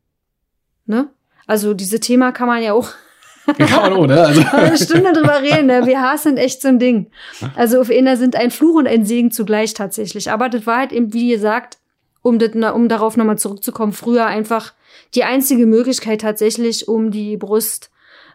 Ne? 0.86 1.10
Also 1.48 1.74
diese 1.74 2.00
Thema 2.00 2.32
kann 2.32 2.48
man 2.48 2.62
ja 2.62 2.74
auch 2.74 2.90
kann 3.46 3.82
man 3.82 3.94
auch, 3.94 4.08
ne? 4.08 4.22
Also. 4.22 4.42
eine 4.54 4.78
Stunde 4.78 5.12
drüber 5.14 5.42
reden. 5.42 5.68
Ne? 5.68 5.82
BHs 5.82 6.24
sind 6.24 6.38
echt 6.38 6.62
so 6.62 6.70
ein 6.70 6.80
Ding. 6.80 7.08
Also 7.56 7.82
auf 7.82 7.90
einer 7.90 8.16
sind 8.16 8.36
ein 8.36 8.52
Fluch 8.52 8.76
und 8.76 8.88
ein 8.88 9.06
Segen 9.06 9.32
zugleich 9.32 9.74
tatsächlich. 9.74 10.32
Aber 10.32 10.50
das 10.50 10.66
war 10.66 10.78
halt 10.78 10.92
eben, 10.94 11.14
wie 11.14 11.30
gesagt, 11.30 11.78
um, 12.22 12.40
das, 12.40 12.52
um 12.74 12.88
darauf 12.88 13.18
nochmal 13.18 13.38
zurückzukommen, 13.38 13.92
früher 13.92 14.26
einfach 14.26 14.74
die 15.14 15.26
einzige 15.26 15.66
Möglichkeit 15.66 16.22
tatsächlich, 16.22 16.88
um 16.88 17.12
die 17.12 17.36
Brust 17.38 17.92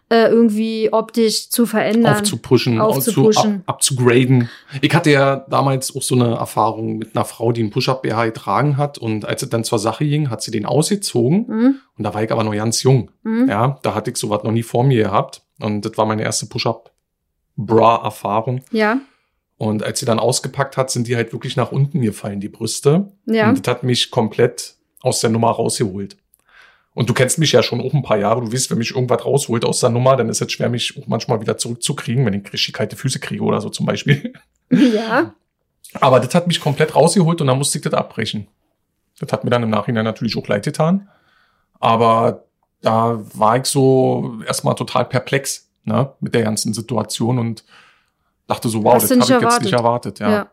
äh, 0.09 0.27
irgendwie 0.27 0.91
optisch 0.91 1.49
zu 1.49 1.65
verändern. 1.65 2.15
Aufzupushen, 2.15 2.81
aufzupushen. 2.81 3.63
Ab, 3.65 3.75
abzugraden. 3.75 4.49
Ich 4.81 4.93
hatte 4.95 5.11
ja 5.11 5.45
damals 5.49 5.95
auch 5.95 6.01
so 6.01 6.15
eine 6.15 6.35
Erfahrung 6.35 6.97
mit 6.97 7.15
einer 7.15 7.25
Frau, 7.25 7.51
die 7.51 7.61
einen 7.61 7.69
Push-Up-BH 7.69 8.25
getragen 8.25 8.77
hat 8.77 8.97
und 8.97 9.25
als 9.25 9.43
es 9.43 9.49
dann 9.49 9.63
zur 9.63 9.79
Sache 9.79 10.05
ging, 10.05 10.31
hat 10.31 10.41
sie 10.41 10.51
den 10.51 10.65
ausgezogen 10.65 11.45
mhm. 11.47 11.75
und 11.97 12.03
da 12.03 12.13
war 12.13 12.23
ich 12.23 12.31
aber 12.31 12.43
noch 12.43 12.53
ganz 12.53 12.81
jung. 12.81 13.11
Mhm. 13.23 13.47
Ja, 13.49 13.79
da 13.83 13.93
hatte 13.93 14.09
ich 14.09 14.17
sowas 14.17 14.43
noch 14.43 14.51
nie 14.51 14.63
vor 14.63 14.83
mir 14.83 15.03
gehabt 15.03 15.43
und 15.59 15.85
das 15.85 15.95
war 15.97 16.05
meine 16.05 16.23
erste 16.23 16.47
Push-Up-Bra-Erfahrung. 16.47 18.61
Ja. 18.71 18.99
Und 19.57 19.83
als 19.83 19.99
sie 19.99 20.05
dann 20.05 20.19
ausgepackt 20.19 20.77
hat, 20.77 20.89
sind 20.89 21.07
die 21.07 21.17
halt 21.17 21.33
wirklich 21.33 21.57
nach 21.57 21.71
unten 21.71 22.01
gefallen, 22.01 22.39
die 22.39 22.49
Brüste. 22.49 23.11
Ja. 23.25 23.49
Und 23.49 23.59
das 23.59 23.75
hat 23.75 23.83
mich 23.83 24.09
komplett 24.09 24.75
aus 25.01 25.19
der 25.19 25.29
Nummer 25.29 25.51
rausgeholt. 25.51 26.17
Und 26.93 27.09
du 27.09 27.13
kennst 27.13 27.37
mich 27.37 27.51
ja 27.51 27.63
schon 27.63 27.81
auch 27.81 27.93
ein 27.93 28.01
paar 28.01 28.17
Jahre. 28.17 28.41
Du 28.41 28.51
weißt, 28.51 28.71
wenn 28.71 28.77
mich 28.77 28.91
irgendwas 28.91 29.23
rausholt 29.23 29.63
aus 29.63 29.79
der 29.79 29.89
Nummer, 29.89 30.15
dann 30.15 30.29
ist 30.29 30.41
es 30.41 30.51
schwer, 30.51 30.69
mich 30.69 30.97
auch 30.99 31.07
manchmal 31.07 31.39
wieder 31.39 31.57
zurückzukriegen, 31.57 32.25
wenn 32.25 32.33
ich 32.33 32.51
richtig 32.51 32.73
kalte 32.73 32.95
Füße 32.95 33.19
kriege 33.19 33.43
oder 33.43 33.61
so 33.61 33.69
zum 33.69 33.85
Beispiel. 33.85 34.33
Ja. 34.71 35.33
Aber 35.99 36.19
das 36.19 36.35
hat 36.35 36.45
mich 36.45 36.61
komplett 36.61 36.95
rausgeholt 36.95 37.41
und 37.41 37.47
dann 37.47 37.57
musste 37.57 37.79
ich 37.79 37.83
das 37.83 37.95
abbrechen. 37.95 38.45
Das 39.19 39.31
hat 39.31 39.43
mir 39.43 39.49
dann 39.49 39.63
im 39.63 39.71
Nachhinein 39.71 40.05
natürlich 40.05 40.37
auch 40.37 40.47
leid 40.47 40.63
getan. 40.63 41.09
Aber 41.79 42.45
da 42.81 43.19
war 43.33 43.57
ich 43.57 43.65
so 43.65 44.39
erstmal 44.45 44.75
total 44.75 45.05
perplex 45.05 45.69
ne, 45.85 46.13
mit 46.19 46.35
der 46.35 46.43
ganzen 46.43 46.73
Situation 46.73 47.39
und 47.39 47.63
dachte 48.47 48.69
so, 48.69 48.83
wow, 48.83 48.95
Hast 48.95 49.11
das 49.11 49.29
habe 49.29 49.43
ich 49.43 49.49
jetzt 49.49 49.61
nicht 49.63 49.73
erwartet. 49.73 50.19
Ja. 50.19 50.29
ja. 50.29 50.49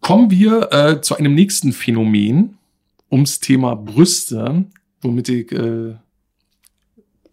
Kommen 0.00 0.30
wir 0.30 0.72
äh, 0.72 1.00
zu 1.00 1.16
einem 1.16 1.34
nächsten 1.34 1.72
Phänomen 1.72 2.58
ums 3.10 3.40
Thema 3.40 3.74
Brüste, 3.74 4.64
womit 5.00 5.28
ich 5.28 5.52
äh, 5.52 5.96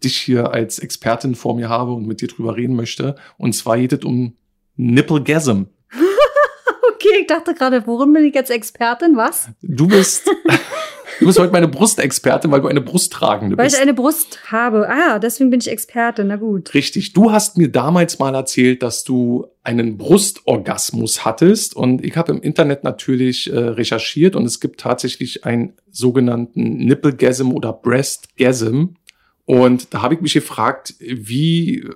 dich 0.02 0.16
hier 0.18 0.52
als 0.52 0.78
Expertin 0.78 1.34
vor 1.34 1.56
mir 1.56 1.68
habe 1.68 1.92
und 1.92 2.06
mit 2.06 2.20
dir 2.20 2.28
drüber 2.28 2.56
reden 2.56 2.76
möchte. 2.76 3.16
Und 3.38 3.54
zwar 3.54 3.78
geht 3.78 3.92
es 3.92 4.04
um 4.04 4.36
Nipplegasm. 4.76 5.64
okay, 6.94 7.20
ich 7.20 7.26
dachte 7.26 7.54
gerade, 7.54 7.86
worin 7.86 8.12
bin 8.12 8.24
ich 8.24 8.34
jetzt 8.34 8.50
Expertin? 8.50 9.16
Was? 9.16 9.50
Du 9.62 9.86
bist 9.86 10.30
Du 11.18 11.26
bist 11.26 11.38
heute 11.38 11.52
meine 11.52 11.68
Brustexpertin, 11.68 12.50
weil 12.50 12.60
du 12.60 12.68
eine 12.68 12.80
Brust 12.80 13.12
tragende 13.12 13.56
weil 13.56 13.66
bist. 13.66 13.76
Weil 13.76 13.82
ich 13.82 13.88
eine 13.88 13.94
Brust 13.94 14.52
habe. 14.52 14.88
Ah, 14.88 15.18
deswegen 15.18 15.50
bin 15.50 15.60
ich 15.60 15.68
Expertin. 15.68 16.26
Na 16.26 16.36
gut. 16.36 16.74
Richtig. 16.74 17.14
Du 17.14 17.32
hast 17.32 17.56
mir 17.56 17.70
damals 17.70 18.18
mal 18.18 18.34
erzählt, 18.34 18.82
dass 18.82 19.04
du 19.04 19.46
einen 19.62 19.96
Brustorgasmus 19.96 21.24
hattest. 21.24 21.74
Und 21.74 22.04
ich 22.04 22.16
habe 22.16 22.32
im 22.32 22.42
Internet 22.42 22.84
natürlich 22.84 23.50
äh, 23.50 23.58
recherchiert 23.58 24.36
und 24.36 24.44
es 24.44 24.60
gibt 24.60 24.80
tatsächlich 24.80 25.44
einen 25.44 25.72
sogenannten 25.90 26.76
Nipplegasm 26.84 27.52
oder 27.52 27.72
Breastgasm. 27.72 28.96
Und 29.46 29.94
da 29.94 30.02
habe 30.02 30.14
ich 30.14 30.20
mich 30.20 30.34
gefragt, 30.34 30.94
wie 30.98 31.78
äh, 31.78 31.94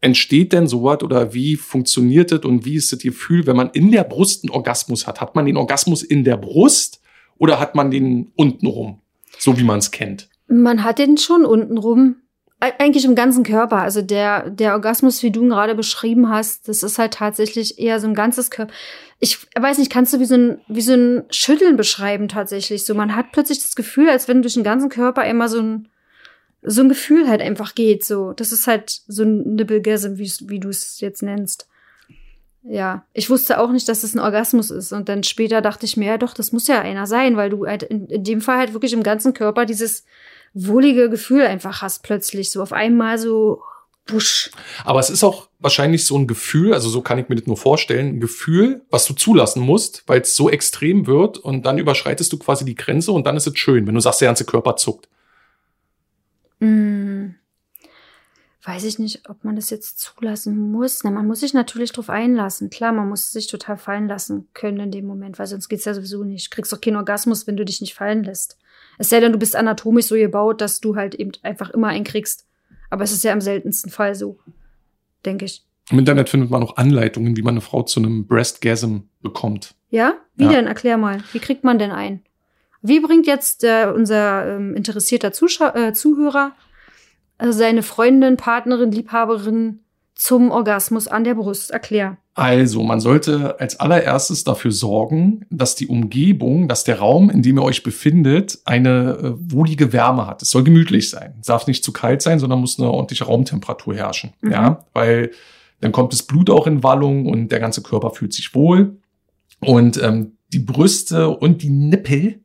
entsteht 0.00 0.52
denn 0.52 0.66
sowas 0.66 1.02
oder 1.02 1.34
wie 1.34 1.56
funktioniert 1.56 2.32
das 2.32 2.40
und 2.44 2.64
wie 2.64 2.76
ist 2.76 2.92
das 2.92 3.00
Gefühl, 3.00 3.46
wenn 3.46 3.56
man 3.56 3.70
in 3.70 3.90
der 3.90 4.04
Brust 4.04 4.44
einen 4.44 4.50
Orgasmus 4.50 5.06
hat? 5.06 5.20
Hat 5.20 5.34
man 5.34 5.46
den 5.46 5.56
Orgasmus 5.56 6.02
in 6.02 6.24
der 6.24 6.36
Brust 6.36 7.01
oder 7.42 7.58
hat 7.58 7.74
man 7.74 7.90
den 7.90 8.30
untenrum, 8.36 9.00
so 9.36 9.58
wie 9.58 9.64
man 9.64 9.80
es 9.80 9.90
kennt? 9.90 10.28
Man 10.46 10.84
hat 10.84 11.00
den 11.00 11.18
schon 11.18 11.44
untenrum. 11.44 12.14
Eigentlich 12.60 13.04
im 13.04 13.16
ganzen 13.16 13.42
Körper. 13.42 13.78
Also 13.78 14.00
der, 14.00 14.48
der 14.48 14.74
Orgasmus, 14.74 15.24
wie 15.24 15.32
du 15.32 15.42
ihn 15.42 15.48
gerade 15.48 15.74
beschrieben 15.74 16.28
hast, 16.28 16.68
das 16.68 16.84
ist 16.84 16.98
halt 17.00 17.14
tatsächlich 17.14 17.80
eher 17.80 17.98
so 17.98 18.06
ein 18.06 18.14
ganzes 18.14 18.52
Körper. 18.52 18.72
Ich 19.18 19.38
weiß 19.56 19.78
nicht, 19.78 19.90
kannst 19.90 20.12
du 20.12 20.20
wie 20.20 20.24
so 20.24 20.36
ein, 20.36 20.60
wie 20.68 20.82
so 20.82 20.92
ein 20.92 21.24
Schütteln 21.30 21.76
beschreiben 21.76 22.28
tatsächlich? 22.28 22.86
So, 22.86 22.94
man 22.94 23.16
hat 23.16 23.32
plötzlich 23.32 23.58
das 23.58 23.74
Gefühl, 23.74 24.08
als 24.08 24.28
wenn 24.28 24.42
durch 24.42 24.54
den 24.54 24.62
ganzen 24.62 24.88
Körper 24.88 25.24
immer 25.24 25.48
so 25.48 25.58
ein, 25.58 25.88
so 26.62 26.82
ein 26.82 26.88
Gefühl 26.88 27.26
halt 27.26 27.42
einfach 27.42 27.74
geht. 27.74 28.04
So, 28.04 28.34
das 28.34 28.52
ist 28.52 28.68
halt 28.68 29.00
so 29.08 29.24
ein 29.24 29.56
Nippelgasm, 29.56 30.16
wie, 30.18 30.32
wie 30.42 30.60
du 30.60 30.68
es 30.68 31.00
jetzt 31.00 31.24
nennst. 31.24 31.66
Ja, 32.64 33.04
ich 33.12 33.28
wusste 33.28 33.58
auch 33.58 33.72
nicht, 33.72 33.88
dass 33.88 34.04
es 34.04 34.14
ein 34.14 34.20
Orgasmus 34.20 34.70
ist. 34.70 34.92
Und 34.92 35.08
dann 35.08 35.24
später 35.24 35.60
dachte 35.60 35.84
ich 35.84 35.96
mir, 35.96 36.06
ja 36.06 36.18
doch, 36.18 36.32
das 36.32 36.52
muss 36.52 36.68
ja 36.68 36.80
einer 36.80 37.06
sein, 37.06 37.36
weil 37.36 37.50
du 37.50 37.66
halt 37.66 37.82
in, 37.82 38.06
in 38.06 38.22
dem 38.22 38.40
Fall 38.40 38.58
halt 38.58 38.72
wirklich 38.72 38.92
im 38.92 39.02
ganzen 39.02 39.34
Körper 39.34 39.66
dieses 39.66 40.04
wohlige 40.54 41.10
Gefühl 41.10 41.42
einfach 41.42 41.82
hast, 41.82 42.02
plötzlich 42.02 42.50
so 42.50 42.62
auf 42.62 42.72
einmal 42.72 43.18
so 43.18 43.62
busch. 44.06 44.50
Aber 44.84 45.00
es 45.00 45.10
ist 45.10 45.24
auch 45.24 45.48
wahrscheinlich 45.58 46.04
so 46.04 46.16
ein 46.16 46.26
Gefühl, 46.26 46.72
also 46.74 46.88
so 46.88 47.02
kann 47.02 47.18
ich 47.18 47.28
mir 47.28 47.36
das 47.36 47.46
nur 47.46 47.56
vorstellen, 47.56 48.16
ein 48.16 48.20
Gefühl, 48.20 48.82
was 48.90 49.06
du 49.06 49.14
zulassen 49.14 49.62
musst, 49.62 50.04
weil 50.06 50.20
es 50.20 50.36
so 50.36 50.50
extrem 50.50 51.06
wird 51.06 51.38
und 51.38 51.66
dann 51.66 51.78
überschreitest 51.78 52.32
du 52.32 52.38
quasi 52.38 52.64
die 52.64 52.74
Grenze 52.74 53.12
und 53.12 53.26
dann 53.26 53.36
ist 53.36 53.46
es 53.46 53.58
schön, 53.58 53.86
wenn 53.86 53.94
du 53.94 54.00
sagst, 54.00 54.20
der 54.20 54.28
ganze 54.28 54.44
Körper 54.44 54.76
zuckt. 54.76 55.08
Mm 56.60 57.21
weiß 58.64 58.84
ich 58.84 58.98
nicht, 58.98 59.28
ob 59.28 59.44
man 59.44 59.56
das 59.56 59.70
jetzt 59.70 59.98
zulassen 59.98 60.70
muss. 60.70 61.02
Na, 61.02 61.10
man 61.10 61.26
muss 61.26 61.40
sich 61.40 61.52
natürlich 61.52 61.92
drauf 61.92 62.08
einlassen. 62.08 62.70
Klar, 62.70 62.92
man 62.92 63.08
muss 63.08 63.32
sich 63.32 63.48
total 63.48 63.76
fallen 63.76 64.06
lassen 64.06 64.48
können 64.54 64.78
in 64.78 64.90
dem 64.92 65.06
Moment, 65.06 65.38
weil 65.38 65.48
sonst 65.48 65.68
geht's 65.68 65.84
ja 65.84 65.94
sowieso 65.94 66.22
nicht. 66.22 66.46
Du 66.46 66.54
kriegst 66.54 66.72
doch 66.72 66.80
keinen 66.80 66.96
Orgasmus, 66.96 67.46
wenn 67.46 67.56
du 67.56 67.64
dich 67.64 67.80
nicht 67.80 67.94
fallen 67.94 68.22
lässt. 68.22 68.58
Es 68.98 69.08
sei 69.08 69.20
denn, 69.20 69.32
du 69.32 69.38
bist 69.38 69.56
anatomisch 69.56 70.06
so 70.06 70.14
gebaut, 70.14 70.60
dass 70.60 70.80
du 70.80 70.94
halt 70.94 71.14
eben 71.14 71.32
einfach 71.42 71.70
immer 71.70 71.88
einen 71.88 72.04
kriegst. 72.04 72.46
Aber 72.88 73.02
es 73.02 73.12
ist 73.12 73.24
ja 73.24 73.32
im 73.32 73.40
seltensten 73.40 73.90
Fall 73.90 74.14
so, 74.14 74.38
denke 75.24 75.46
ich. 75.46 75.64
Im 75.90 75.98
Internet 75.98 76.28
findet 76.28 76.50
man 76.50 76.62
auch 76.62 76.76
Anleitungen, 76.76 77.36
wie 77.36 77.42
man 77.42 77.54
eine 77.54 77.60
Frau 77.60 77.82
zu 77.82 77.98
einem 77.98 78.26
Breastgasm 78.26 78.98
bekommt. 79.22 79.74
Ja? 79.90 80.14
Wie 80.36 80.44
ja. 80.44 80.52
denn? 80.52 80.66
Erklär 80.66 80.98
mal. 80.98 81.22
Wie 81.32 81.40
kriegt 81.40 81.64
man 81.64 81.78
denn 81.78 81.90
ein? 81.90 82.22
Wie 82.80 83.00
bringt 83.00 83.26
jetzt 83.26 83.64
äh, 83.64 83.90
unser 83.92 84.56
ähm, 84.56 84.74
interessierter 84.74 85.32
Zuschau 85.32 85.74
äh, 85.74 85.92
Zuhörer 85.92 86.52
also 87.42 87.58
seine 87.58 87.82
Freundin, 87.82 88.36
Partnerin, 88.36 88.92
Liebhaberin 88.92 89.80
zum 90.14 90.52
Orgasmus 90.52 91.08
an 91.08 91.24
der 91.24 91.34
Brust. 91.34 91.72
Erklär. 91.72 92.18
Also, 92.34 92.84
man 92.84 93.00
sollte 93.00 93.58
als 93.58 93.80
allererstes 93.80 94.44
dafür 94.44 94.70
sorgen, 94.70 95.44
dass 95.50 95.74
die 95.74 95.88
Umgebung, 95.88 96.68
dass 96.68 96.84
der 96.84 97.00
Raum, 97.00 97.30
in 97.30 97.42
dem 97.42 97.58
ihr 97.58 97.64
euch 97.64 97.82
befindet, 97.82 98.60
eine 98.64 99.18
äh, 99.18 99.32
wohlige 99.52 99.92
Wärme 99.92 100.28
hat. 100.28 100.40
Es 100.40 100.50
soll 100.50 100.62
gemütlich 100.62 101.10
sein. 101.10 101.34
Es 101.40 101.48
darf 101.48 101.66
nicht 101.66 101.82
zu 101.82 101.92
kalt 101.92 102.22
sein, 102.22 102.38
sondern 102.38 102.60
muss 102.60 102.78
eine 102.78 102.90
ordentliche 102.90 103.24
Raumtemperatur 103.24 103.96
herrschen. 103.96 104.34
Mhm. 104.40 104.52
Ja, 104.52 104.84
weil 104.92 105.32
dann 105.80 105.90
kommt 105.90 106.12
das 106.12 106.22
Blut 106.22 106.48
auch 106.48 106.68
in 106.68 106.84
Wallung 106.84 107.26
und 107.26 107.50
der 107.50 107.58
ganze 107.58 107.82
Körper 107.82 108.12
fühlt 108.12 108.32
sich 108.32 108.54
wohl. 108.54 108.98
Und 109.58 110.00
ähm, 110.00 110.36
die 110.52 110.60
Brüste 110.60 111.28
und 111.28 111.62
die 111.62 111.70
Nippel 111.70 112.41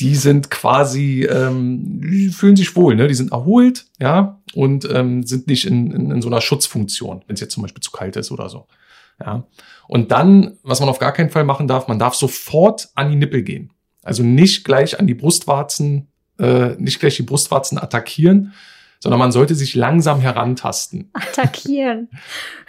die 0.00 0.16
sind 0.16 0.50
quasi, 0.50 1.24
ähm, 1.24 2.32
fühlen 2.32 2.56
sich 2.56 2.74
wohl, 2.74 2.96
ne? 2.96 3.06
Die 3.06 3.14
sind 3.14 3.32
erholt, 3.32 3.86
ja, 4.00 4.40
und 4.54 4.88
ähm, 4.90 5.22
sind 5.24 5.46
nicht 5.46 5.66
in, 5.66 5.92
in, 5.92 6.10
in 6.10 6.22
so 6.22 6.28
einer 6.28 6.40
Schutzfunktion, 6.40 7.22
wenn 7.26 7.34
es 7.34 7.40
jetzt 7.40 7.52
zum 7.52 7.62
Beispiel 7.62 7.82
zu 7.82 7.90
kalt 7.90 8.16
ist 8.16 8.30
oder 8.30 8.48
so. 8.48 8.66
Ja. 9.24 9.44
Und 9.86 10.10
dann, 10.10 10.56
was 10.62 10.80
man 10.80 10.88
auf 10.88 10.98
gar 10.98 11.12
keinen 11.12 11.30
Fall 11.30 11.44
machen 11.44 11.68
darf, 11.68 11.86
man 11.86 11.98
darf 11.98 12.14
sofort 12.14 12.88
an 12.94 13.10
die 13.10 13.16
Nippel 13.16 13.42
gehen. 13.42 13.72
Also 14.02 14.22
nicht 14.22 14.64
gleich 14.64 14.98
an 14.98 15.06
die 15.06 15.14
Brustwarzen, 15.14 16.08
äh, 16.38 16.70
nicht 16.78 17.00
gleich 17.00 17.16
die 17.16 17.22
Brustwarzen 17.22 17.78
attackieren, 17.78 18.54
sondern 19.00 19.18
man 19.18 19.32
sollte 19.32 19.54
sich 19.54 19.74
langsam 19.74 20.20
herantasten. 20.20 21.10
Attackieren. 21.14 22.08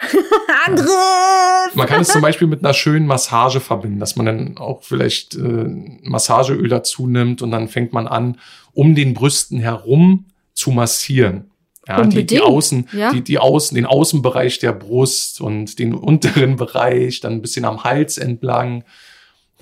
Angriff! 0.66 1.74
Man 1.74 1.86
kann 1.86 2.00
es 2.00 2.08
zum 2.08 2.22
Beispiel 2.22 2.48
mit 2.48 2.64
einer 2.64 2.74
schönen 2.74 3.06
Massage 3.06 3.60
verbinden, 3.60 4.00
dass 4.00 4.16
man 4.16 4.26
dann 4.26 4.56
auch 4.56 4.82
vielleicht 4.82 5.34
äh, 5.34 5.66
Massageöl 6.02 6.68
dazu 6.68 7.06
nimmt 7.06 7.42
und 7.42 7.50
dann 7.50 7.68
fängt 7.68 7.92
man 7.92 8.08
an, 8.08 8.38
um 8.72 8.94
den 8.94 9.12
Brüsten 9.14 9.58
herum 9.58 10.26
zu 10.54 10.70
massieren. 10.70 11.50
Ja, 11.86 12.04
die, 12.04 12.24
die 12.24 12.40
Außen, 12.40 12.88
ja? 12.92 13.12
die, 13.12 13.22
die 13.22 13.38
Außen, 13.38 13.74
den 13.74 13.86
Außenbereich 13.86 14.60
der 14.60 14.72
Brust 14.72 15.40
und 15.40 15.80
den 15.80 15.94
unteren 15.94 16.56
Bereich, 16.56 17.20
dann 17.20 17.32
ein 17.32 17.42
bisschen 17.42 17.64
am 17.64 17.82
Hals 17.82 18.18
entlang 18.18 18.84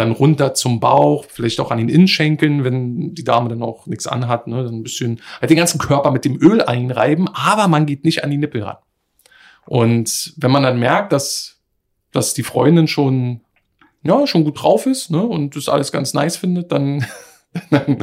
dann 0.00 0.12
runter 0.12 0.54
zum 0.54 0.80
Bauch, 0.80 1.26
vielleicht 1.28 1.60
auch 1.60 1.70
an 1.70 1.78
den 1.78 1.88
Innenschenkeln, 1.88 2.64
wenn 2.64 3.14
die 3.14 3.24
Dame 3.24 3.50
dann 3.50 3.62
auch 3.62 3.86
nichts 3.86 4.06
anhat, 4.06 4.46
ne, 4.46 4.64
dann 4.64 4.74
ein 4.76 4.82
bisschen 4.82 5.20
halt 5.40 5.50
den 5.50 5.58
ganzen 5.58 5.78
Körper 5.78 6.10
mit 6.10 6.24
dem 6.24 6.40
Öl 6.40 6.62
einreiben, 6.62 7.28
aber 7.28 7.68
man 7.68 7.86
geht 7.86 8.04
nicht 8.04 8.24
an 8.24 8.30
die 8.30 8.38
Nippel 8.38 8.62
ran. 8.62 8.78
Und 9.66 10.32
wenn 10.36 10.50
man 10.50 10.62
dann 10.62 10.78
merkt, 10.78 11.12
dass, 11.12 11.60
dass 12.12 12.34
die 12.34 12.42
Freundin 12.42 12.88
schon, 12.88 13.42
ja, 14.02 14.26
schon 14.26 14.44
gut 14.44 14.62
drauf 14.62 14.86
ist, 14.86 15.10
ne, 15.10 15.22
und 15.22 15.54
das 15.54 15.68
alles 15.68 15.92
ganz 15.92 16.14
nice 16.14 16.36
findet, 16.36 16.72
dann, 16.72 17.06
dann, 17.70 17.98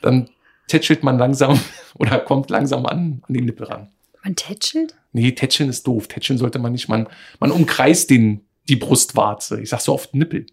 dann 0.00 0.30
tätschelt 0.68 1.02
man 1.02 1.18
langsam 1.18 1.60
oder 1.94 2.20
kommt 2.20 2.48
langsam 2.48 2.86
an, 2.86 3.22
an 3.26 3.34
die 3.34 3.42
Nippel 3.42 3.66
ran. 3.66 3.88
Man 4.22 4.36
tätschelt? 4.36 4.94
Nee, 5.12 5.32
tätscheln 5.32 5.68
ist 5.68 5.86
doof. 5.86 6.06
Tätscheln 6.06 6.38
sollte 6.38 6.58
man 6.58 6.72
nicht. 6.72 6.88
Man, 6.88 7.08
man 7.40 7.50
umkreist 7.50 8.10
den, 8.10 8.44
die 8.68 8.76
Brustwarze. 8.76 9.60
Ich 9.60 9.70
sag 9.70 9.80
so 9.80 9.94
oft 9.94 10.14
Nippel. 10.14 10.46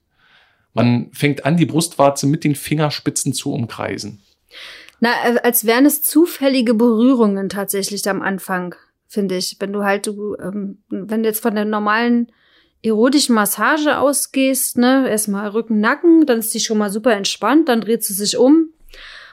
Man 0.77 1.09
fängt 1.11 1.45
an, 1.45 1.57
die 1.57 1.65
Brustwarze 1.65 2.27
mit 2.27 2.43
den 2.43 2.55
Fingerspitzen 2.55 3.33
zu 3.33 3.51
umkreisen. 3.51 4.21
Na, 4.99 5.09
äh, 5.25 5.39
als 5.43 5.65
wären 5.65 5.85
es 5.85 6.03
zufällige 6.03 6.73
Berührungen 6.73 7.49
tatsächlich 7.49 8.07
am 8.09 8.21
Anfang, 8.21 8.75
finde 9.07 9.37
ich. 9.37 9.57
Wenn 9.59 9.73
du 9.73 9.83
halt, 9.83 10.07
du, 10.07 10.35
ähm, 10.35 10.79
wenn 10.89 11.23
du 11.23 11.29
jetzt 11.29 11.41
von 11.41 11.55
der 11.55 11.65
normalen 11.65 12.31
erotischen 12.81 13.35
Massage 13.35 13.97
ausgehst, 13.97 14.77
ne, 14.77 15.09
erstmal 15.09 15.49
Rücken, 15.49 15.79
Nacken, 15.79 16.25
dann 16.25 16.39
ist 16.39 16.53
die 16.53 16.59
schon 16.59 16.77
mal 16.77 16.89
super 16.89 17.13
entspannt, 17.13 17.69
dann 17.69 17.81
dreht 17.81 18.03
sie 18.03 18.13
sich 18.13 18.37
um 18.37 18.69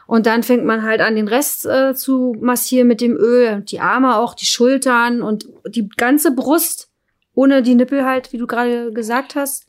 und 0.07 0.27
dann 0.27 0.43
fängt 0.43 0.65
man 0.65 0.83
halt 0.83 1.01
an, 1.01 1.17
den 1.17 1.29
Rest 1.29 1.67
äh, 1.67 1.95
zu 1.95 2.35
massieren 2.41 2.89
mit 2.89 3.01
dem 3.01 3.17
Öl, 3.17 3.63
die 3.63 3.81
Arme 3.81 4.17
auch, 4.17 4.35
die 4.35 4.47
Schultern 4.47 5.23
und 5.23 5.47
die 5.67 5.89
ganze 5.89 6.35
Brust, 6.35 6.89
ohne 7.35 7.63
die 7.63 7.75
Nippel 7.75 8.05
halt, 8.05 8.33
wie 8.33 8.39
du 8.39 8.47
gerade 8.47 8.93
gesagt 8.93 9.35
hast. 9.35 9.67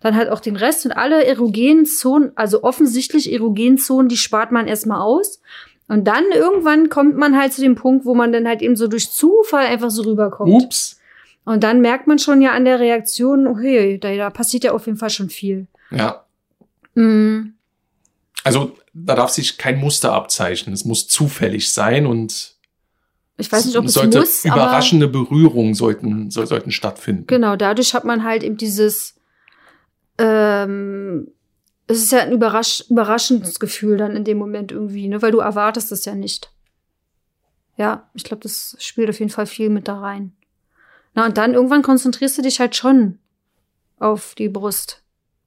Dann 0.00 0.14
halt 0.14 0.28
auch 0.28 0.40
den 0.40 0.56
Rest 0.56 0.86
und 0.86 0.92
alle 0.92 1.24
erogenen 1.24 1.86
Zonen, 1.86 2.32
also 2.36 2.62
offensichtlich 2.62 3.32
erogenen 3.32 3.78
Zonen, 3.78 4.08
die 4.08 4.16
spart 4.16 4.52
man 4.52 4.68
erstmal 4.68 5.00
aus. 5.00 5.40
Und 5.88 6.04
dann 6.04 6.24
irgendwann 6.32 6.88
kommt 6.88 7.16
man 7.16 7.36
halt 7.36 7.52
zu 7.52 7.62
dem 7.62 7.74
Punkt, 7.74 8.04
wo 8.04 8.14
man 8.14 8.30
dann 8.30 8.46
halt 8.46 8.62
eben 8.62 8.76
so 8.76 8.88
durch 8.88 9.10
Zufall 9.10 9.66
einfach 9.66 9.90
so 9.90 10.02
rüberkommt. 10.02 10.52
Ups. 10.52 11.00
Und 11.44 11.64
dann 11.64 11.80
merkt 11.80 12.06
man 12.06 12.18
schon 12.18 12.42
ja 12.42 12.52
an 12.52 12.66
der 12.66 12.78
Reaktion, 12.78 13.46
okay, 13.46 13.98
da, 13.98 14.14
da 14.14 14.28
passiert 14.28 14.64
ja 14.64 14.72
auf 14.72 14.86
jeden 14.86 14.98
Fall 14.98 15.08
schon 15.08 15.30
viel. 15.30 15.66
Ja. 15.90 16.24
Mhm. 16.94 17.54
Also 18.44 18.76
da 18.92 19.14
darf 19.14 19.30
sich 19.30 19.56
kein 19.56 19.80
Muster 19.80 20.12
abzeichnen. 20.12 20.74
Es 20.74 20.84
muss 20.84 21.08
zufällig 21.08 21.72
sein 21.72 22.06
und 22.06 22.56
Ich 23.38 23.50
weiß 23.50 23.64
nicht, 23.64 23.76
ob 23.78 23.86
es 23.86 23.94
sollte 23.94 24.20
muss, 24.20 24.44
überraschende 24.44 25.08
Berührungen 25.08 25.74
sollten, 25.74 26.30
soll, 26.30 26.46
sollten 26.46 26.70
stattfinden. 26.70 27.26
genau, 27.26 27.56
dadurch 27.56 27.94
hat 27.94 28.04
man 28.04 28.24
halt 28.24 28.42
eben 28.42 28.58
dieses, 28.58 29.14
ähm, 30.18 31.30
es 31.86 31.98
ist 31.98 32.12
ja 32.12 32.20
ein 32.20 32.32
überrasch 32.32 32.84
überraschendes 32.90 33.58
Gefühl 33.60 33.96
dann 33.96 34.14
in 34.16 34.24
dem 34.24 34.38
Moment 34.38 34.72
irgendwie, 34.72 35.08
ne, 35.08 35.22
weil 35.22 35.30
du 35.32 35.38
erwartest 35.38 35.90
es 35.92 36.04
ja 36.04 36.14
nicht. 36.14 36.52
Ja, 37.76 38.08
ich 38.14 38.24
glaube, 38.24 38.42
das 38.42 38.76
spielt 38.80 39.08
auf 39.08 39.18
jeden 39.20 39.30
Fall 39.30 39.46
viel 39.46 39.70
mit 39.70 39.88
da 39.88 39.98
rein. 40.00 40.32
Na, 41.14 41.26
und 41.26 41.38
dann 41.38 41.54
irgendwann 41.54 41.82
konzentrierst 41.82 42.36
du 42.38 42.42
dich 42.42 42.60
halt 42.60 42.74
schon 42.76 43.18
auf 43.98 44.34
die 44.34 44.48
Brust 44.48 45.02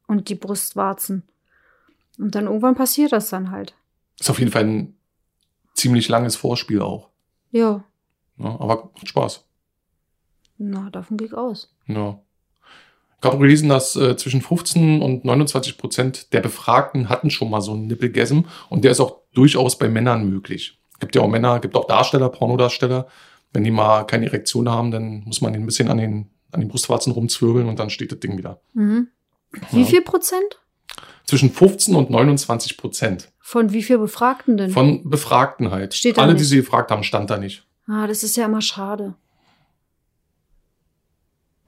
und 0.08 0.30
die 0.30 0.36
Brustwarzen. 0.36 1.24
Und 2.18 2.36
dann 2.36 2.46
irgendwann 2.46 2.76
passiert 2.76 3.12
das 3.12 3.30
dann 3.30 3.52
halt. 3.52 3.76
Ist 4.20 4.30
auf 4.30 4.40
jeden 4.40 4.52
Fall 4.52 4.64
ein 4.66 4.96
ziemlich 5.74 6.08
langes 6.10 6.36
Vorspiel 6.36 6.82
auch. 6.82 7.10
Ja, 7.52 7.84
Ja, 8.38 8.46
aber 8.60 8.92
macht 8.94 9.08
Spaß. 9.08 9.46
na, 10.58 10.90
davon 10.90 11.18
gehe 11.18 11.28
ich 11.28 11.34
aus. 11.34 11.74
Ja. 11.88 12.20
Ich 13.24 13.26
habe 13.30 13.38
gelesen, 13.38 13.70
dass 13.70 13.96
äh, 13.96 14.18
zwischen 14.18 14.42
15 14.42 15.02
und 15.02 15.26
29 15.26 15.78
Prozent 15.78 16.34
der 16.34 16.40
Befragten 16.42 17.08
hatten 17.10 17.30
schon 17.30 17.50
mal 17.52 17.62
so 17.62 17.74
einen 17.74 17.86
Nippelgasm 17.88 18.40
und 18.70 18.84
der 18.84 18.92
ist 18.92 19.00
auch 19.00 19.20
durchaus 19.34 19.78
bei 19.78 19.88
Männern 19.90 20.28
möglich. 20.28 20.80
Gibt 21.00 21.16
ja 21.16 21.22
auch 21.22 21.28
Männer, 21.28 21.60
gibt 21.60 21.76
auch 21.76 21.86
Darsteller, 21.88 22.30
Pornodarsteller. 22.30 23.08
Wenn 23.54 23.64
die 23.64 23.72
mal 23.72 24.06
keine 24.06 24.26
Erektion 24.28 24.70
haben, 24.70 24.92
dann 24.92 25.24
muss 25.26 25.42
man 25.42 25.54
den 25.54 25.64
ein 25.64 25.66
bisschen 25.66 25.88
an 25.90 25.98
den, 25.98 26.32
an 26.52 26.62
den 26.62 26.70
Brustwarzen 26.70 27.12
rumzwirbeln 27.14 27.68
und 27.68 27.80
dann 27.80 27.90
steht 27.90 28.12
das 28.12 28.20
Ding 28.20 28.38
wieder. 28.38 28.62
Mhm. 28.74 29.08
Wie 29.72 29.82
Ja. 29.82 29.86
viel 29.86 30.02
Prozent? 30.02 30.60
Zwischen 31.26 31.52
15 31.52 31.96
und 31.96 32.10
29 32.10 32.76
Prozent 32.78 33.32
Von 33.40 33.72
wie 33.72 33.84
viel 33.84 33.98
Befragten 34.00 34.58
denn? 34.58 34.72
von 34.72 35.08
Befragten 35.10 35.70
halt. 35.72 35.94
Steht 35.94 36.18
da 36.18 36.24
Alle, 36.24 36.34
die 36.34 36.40
nicht. 36.40 36.50
sie 36.50 36.58
gefragt 36.58 36.90
haben, 36.92 37.04
stand 37.04 37.30
da 37.30 37.38
nicht. 37.38 37.66
Ah, 37.88 38.08
das 38.08 38.24
ist 38.24 38.36
ja 38.36 38.46
immer 38.46 38.62
schade. 38.62 39.14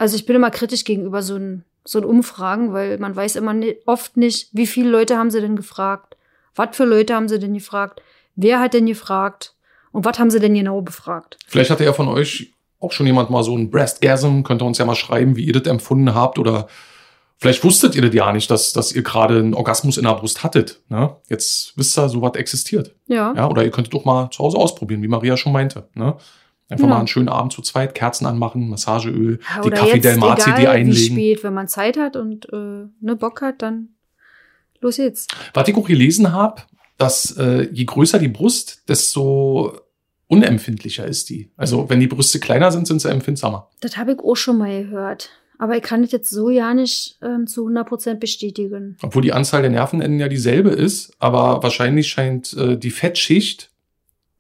Also 0.04 0.18
ich 0.18 0.26
bin 0.26 0.36
immer 0.36 0.52
kritisch 0.52 0.84
gegenüber 0.84 1.22
so 1.22 1.38
ein 1.38 1.64
so 1.86 1.98
ein 1.98 2.04
Umfragen, 2.04 2.74
weil 2.74 2.98
man 2.98 3.16
weiß 3.16 3.38
immer 3.38 3.54
ni- 3.54 3.78
oft 3.86 4.18
nicht, 4.18 4.50
wie 4.52 4.68
viele 4.68 4.90
Leute 4.90 5.18
haben 5.18 5.32
sie 5.32 5.40
denn 5.40 5.56
gefragt? 5.56 6.18
Was 6.56 6.76
für 6.76 6.84
Leute 6.84 7.14
haben 7.16 7.30
sie 7.30 7.40
denn 7.40 7.54
gefragt? 7.54 8.02
Wer 8.36 8.60
hat 8.60 8.74
denn 8.74 8.86
gefragt? 8.86 9.56
Und 9.94 10.04
was 10.04 10.20
haben 10.20 10.30
sie 10.30 10.42
denn 10.42 10.54
genau 10.56 10.82
befragt? 10.82 11.38
Vielleicht 11.48 11.70
hatte 11.72 11.86
ja 11.86 11.94
von 11.94 12.10
euch 12.10 12.52
auch 12.82 12.92
schon 12.92 13.06
jemand 13.06 13.30
mal 13.30 13.44
so 13.46 13.56
ein 13.58 13.70
Breastgasm. 13.70 14.42
Könnt 14.44 14.62
ihr 14.62 14.66
uns 14.66 14.78
ja 14.78 14.84
mal 14.86 14.96
schreiben, 14.96 15.38
wie 15.38 15.46
ihr 15.46 15.54
das 15.54 15.72
empfunden 15.72 16.14
habt. 16.14 16.38
Oder 16.38 16.68
vielleicht 17.38 17.64
wusstet 17.64 17.96
ihr 17.96 18.02
das 18.02 18.14
ja 18.14 18.34
nicht, 18.34 18.52
dass, 18.52 18.74
dass 18.74 18.92
ihr 18.92 19.04
gerade 19.04 19.40
einen 19.40 19.54
Orgasmus 19.54 19.96
in 19.98 20.04
der 20.04 20.16
Brust 20.16 20.44
hattet. 20.44 20.82
Ne? 20.90 21.16
Jetzt 21.30 21.78
wisst 21.78 21.98
ihr, 21.98 22.10
sowas 22.10 22.34
existiert. 22.36 22.94
Ja. 23.08 23.34
Ja, 23.38 23.50
oder 23.50 23.64
ihr 23.64 23.72
könntet 23.72 23.94
doch 23.94 24.04
mal 24.04 24.30
zu 24.32 24.40
Hause 24.44 24.58
ausprobieren, 24.58 25.02
wie 25.02 25.08
Maria 25.08 25.38
schon 25.38 25.54
meinte. 25.54 25.88
Ne? 25.96 26.16
Einfach 26.74 26.86
Ja. 26.88 26.94
mal 26.94 27.00
einen 27.00 27.08
schönen 27.08 27.30
Abend 27.30 27.54
zu 27.54 27.62
zweit, 27.62 27.96
Kerzen 27.96 28.26
anmachen, 28.26 28.70
Massageöl, 28.70 29.40
Ja, 29.56 29.62
die 29.62 29.70
Kaffee 29.70 30.00
Del 30.00 30.18
Marzi, 30.18 30.50
egal, 30.50 30.58
die 30.60 30.64
Wie 30.64 30.68
einlegen. 30.68 31.16
spät, 31.16 31.44
wenn 31.44 31.54
man 31.54 31.68
Zeit 31.68 31.98
hat 31.98 32.16
und 32.16 32.52
äh, 32.52 32.86
ne 33.00 33.16
Bock 33.18 33.42
hat, 33.42 33.62
dann 33.62 33.90
los 34.82 34.98
jetzt. 34.98 35.34
Was 35.54 35.68
ich 35.68 35.76
auch 35.76 35.88
gelesen 35.88 36.32
habe, 36.34 36.62
dass 36.98 37.38
äh, 37.38 37.70
je 37.72 37.86
größer 37.86 38.20
die 38.20 38.28
Brust, 38.28 38.84
desto 38.90 39.80
unempfindlicher 40.28 41.06
ist 41.06 41.30
die. 41.30 41.52
Also 41.58 41.90
wenn 41.90 42.00
die 42.00 42.08
Brüste 42.08 42.40
kleiner 42.40 42.72
sind, 42.72 42.88
sind 42.88 43.00
sie 43.02 43.10
empfindsamer. 43.10 43.70
Das 43.82 43.98
habe 43.98 44.14
ich 44.14 44.20
auch 44.20 44.36
schon 44.36 44.58
mal 44.58 44.84
gehört. 44.84 45.30
Aber 45.60 45.78
ich 45.78 45.84
kann 45.84 46.02
das 46.02 46.12
jetzt 46.12 46.30
so 46.30 46.50
ja 46.50 46.74
nicht 46.74 47.18
ähm, 47.22 47.46
zu 47.48 47.68
100% 47.68 48.16
bestätigen. 48.16 48.98
Obwohl 49.04 49.22
die 49.22 49.32
Anzahl 49.32 49.62
der 49.62 49.70
Nervenenden 49.72 50.20
ja 50.20 50.28
dieselbe 50.28 50.72
ist, 50.72 51.14
aber 51.20 51.62
wahrscheinlich 51.64 52.08
scheint 52.08 52.54
äh, 52.54 52.78
die 52.78 52.90
Fettschicht, 52.90 53.70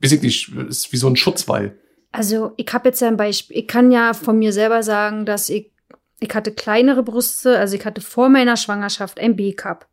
weiß 0.01 0.11
ich 0.13 0.21
nicht, 0.21 0.49
ist 0.67 0.91
wie 0.91 0.97
so 0.97 1.07
ein 1.07 1.15
Schutzwall. 1.15 1.77
Also, 2.13 2.53
ich 2.57 2.71
habe 2.71 2.89
jetzt 2.89 3.01
ja 3.01 3.09
ein 3.09 3.17
Beispiel. 3.17 3.57
Ich 3.57 3.67
kann 3.67 3.91
ja 3.91 4.13
von 4.13 4.37
mir 4.37 4.53
selber 4.53 4.83
sagen, 4.83 5.25
dass 5.25 5.49
ich, 5.49 5.73
ich 6.19 6.33
hatte 6.33 6.53
kleinere 6.53 7.03
Brüste, 7.03 7.57
also 7.57 7.75
ich 7.75 7.85
hatte 7.85 8.01
vor 8.01 8.29
meiner 8.29 8.55
Schwangerschaft 8.55 9.19
ein 9.19 9.35
B-Cup. 9.35 9.87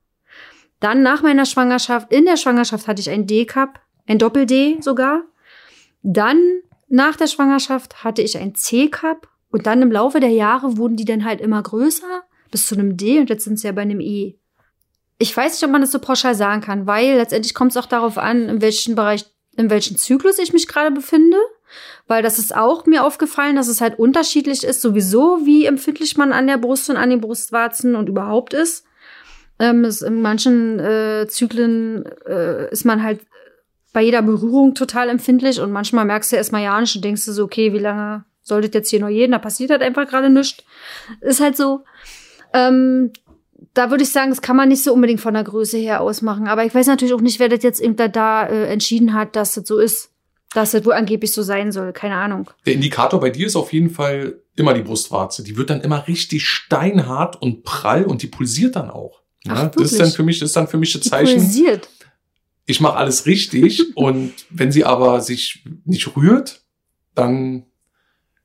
Dann 0.80 1.02
nach 1.02 1.22
meiner 1.22 1.46
Schwangerschaft, 1.46 2.12
in 2.12 2.26
der 2.26 2.37
Schwangerschaft 2.37 2.87
hatte 2.87 3.00
ich 3.00 3.11
ein 3.11 3.26
D-Cup, 3.26 3.80
ein 4.06 4.18
Doppel-D 4.18 4.78
sogar. 4.80 5.22
Dann 6.02 6.61
nach 6.88 7.16
der 7.16 7.26
Schwangerschaft 7.26 8.04
hatte 8.04 8.20
ich 8.20 8.37
ein 8.37 8.54
C-Cup 8.54 9.28
und 9.50 9.66
dann 9.66 9.80
im 9.80 9.90
Laufe 9.90 10.20
der 10.20 10.30
Jahre 10.30 10.76
wurden 10.76 10.96
die 10.96 11.04
dann 11.06 11.24
halt 11.24 11.40
immer 11.40 11.62
größer 11.62 12.22
bis 12.50 12.66
zu 12.66 12.74
einem 12.74 12.96
D 12.96 13.18
und 13.18 13.30
jetzt 13.30 13.44
sind 13.44 13.59
sie 13.59 13.66
ja 13.66 13.72
bei 13.72 13.83
einem 13.83 14.00
E. 14.00 14.37
Ich 15.18 15.37
weiß 15.37 15.52
nicht, 15.52 15.64
ob 15.64 15.70
man 15.70 15.80
das 15.80 15.92
so 15.92 15.98
pauschal 15.98 16.35
sagen 16.35 16.61
kann, 16.61 16.87
weil 16.87 17.16
letztendlich 17.16 17.54
kommt 17.54 17.72
es 17.72 17.76
auch 17.76 17.87
darauf 17.87 18.18
an, 18.18 18.48
in 18.48 18.61
welchem 18.61 18.94
Bereich, 18.94 19.24
in 19.56 19.70
welchem 19.70 19.96
Zyklus 19.96 20.38
ich 20.38 20.52
mich 20.52 20.66
gerade 20.66 20.90
befinde. 20.90 21.37
Weil 22.11 22.25
das 22.25 22.40
ist 22.40 22.57
auch 22.57 22.87
mir 22.87 23.05
aufgefallen, 23.05 23.55
dass 23.55 23.68
es 23.68 23.81
halt 23.81 23.96
unterschiedlich 23.96 24.64
ist, 24.64 24.83
sowieso, 24.83 25.46
wie 25.46 25.64
empfindlich 25.64 26.16
man 26.16 26.33
an 26.33 26.49
der 26.49 26.59
Brust 26.59 26.90
und 26.90 26.96
an 26.96 27.09
den 27.09 27.20
Brustwarzen 27.20 27.94
und 27.94 28.09
überhaupt 28.09 28.53
ist. 28.53 28.85
Ähm, 29.61 29.85
es, 29.85 30.03
in 30.03 30.20
manchen 30.20 30.81
äh, 30.81 31.29
Zyklen 31.29 32.05
äh, 32.27 32.68
ist 32.73 32.85
man 32.85 33.05
halt 33.05 33.20
bei 33.92 34.03
jeder 34.03 34.23
Berührung 34.23 34.75
total 34.75 35.09
empfindlich 35.09 35.61
und 35.61 35.70
manchmal 35.70 36.05
merkst 36.05 36.33
du 36.33 36.37
erstmal 36.37 36.64
ja 36.64 36.81
nicht 36.81 36.96
und 36.96 37.05
denkst 37.05 37.25
du 37.27 37.31
so, 37.31 37.44
okay, 37.44 37.73
wie 37.73 37.79
lange 37.79 38.25
soll 38.42 38.62
das 38.62 38.73
jetzt 38.75 38.90
hier 38.90 38.99
noch 38.99 39.09
jeden? 39.09 39.31
Da 39.31 39.38
passiert 39.38 39.70
halt 39.70 39.83
einfach 39.83 40.09
gerade 40.09 40.31
nichts. 40.31 40.64
Ist 41.20 41.40
halt 41.40 41.57
so. 41.57 41.85
Ähm, 42.53 43.12
da 43.73 43.92
würde 43.92 44.03
ich 44.03 44.11
sagen, 44.11 44.31
das 44.31 44.42
kann 44.42 44.57
man 44.57 44.68
nicht 44.68 44.83
so 44.83 44.92
unbedingt 44.92 45.20
von 45.20 45.35
der 45.35 45.44
Größe 45.44 45.79
her 45.79 46.01
ausmachen. 46.01 46.49
Aber 46.49 46.64
ich 46.64 46.75
weiß 46.75 46.88
natürlich 46.88 47.14
auch 47.14 47.20
nicht, 47.20 47.38
wer 47.38 47.49
das 47.49 47.62
jetzt 47.62 47.81
irgendwer 47.81 48.09
da 48.09 48.49
äh, 48.49 48.66
entschieden 48.66 49.14
hat, 49.14 49.37
dass 49.37 49.55
das 49.55 49.68
so 49.68 49.79
ist. 49.79 50.11
Dass 50.53 50.73
das 50.73 50.85
wohl 50.85 50.95
angeblich 50.95 51.33
so 51.33 51.43
sein 51.43 51.71
soll. 51.73 51.93
Keine 51.93 52.17
Ahnung. 52.17 52.51
Der 52.67 52.75
Indikator 52.75 53.21
bei 53.21 53.31
dir 53.31 53.47
ist 53.47 53.57
auf 53.57 53.73
jeden 53.73 53.91
Fall 53.91 54.41
immer 54.57 54.75
die 54.75 54.83
Brustwarze. 54.83 55.45
Die 55.45 55.57
wird 55.57 55.71
dann 55.71 55.81
immer 55.81 56.09
richtig 56.09 56.47
steinhart 56.47 57.41
und 57.41 57.63
prall 57.63 58.05
und 58.05 58.23
die 58.23 58.27
pulsiert 58.27 58.77
dann 58.77 58.91
auch. 58.91 59.21
Ja, 59.45 59.55
Ach, 59.55 59.71
das 59.71 59.93
ist 59.93 60.01
dann 60.01 60.11
für 60.11 60.23
mich, 60.23 60.39
das 60.41 60.51
ist 60.51 60.57
dann 60.57 60.69
für 60.69 60.77
mich 60.77 60.93
das 60.93 61.03
Die 61.03 61.11
Zeichen. 61.11 61.41
pulsiert. 61.41 61.89
Ich 62.67 62.81
mache 62.81 62.97
alles 62.97 63.27
richtig 63.27 63.83
und 63.97 64.33
wenn 64.51 64.71
sie 64.73 64.85
aber 64.85 65.21
sich 65.21 65.65
nicht 65.85 66.17
rührt, 66.17 66.63
dann 67.15 67.67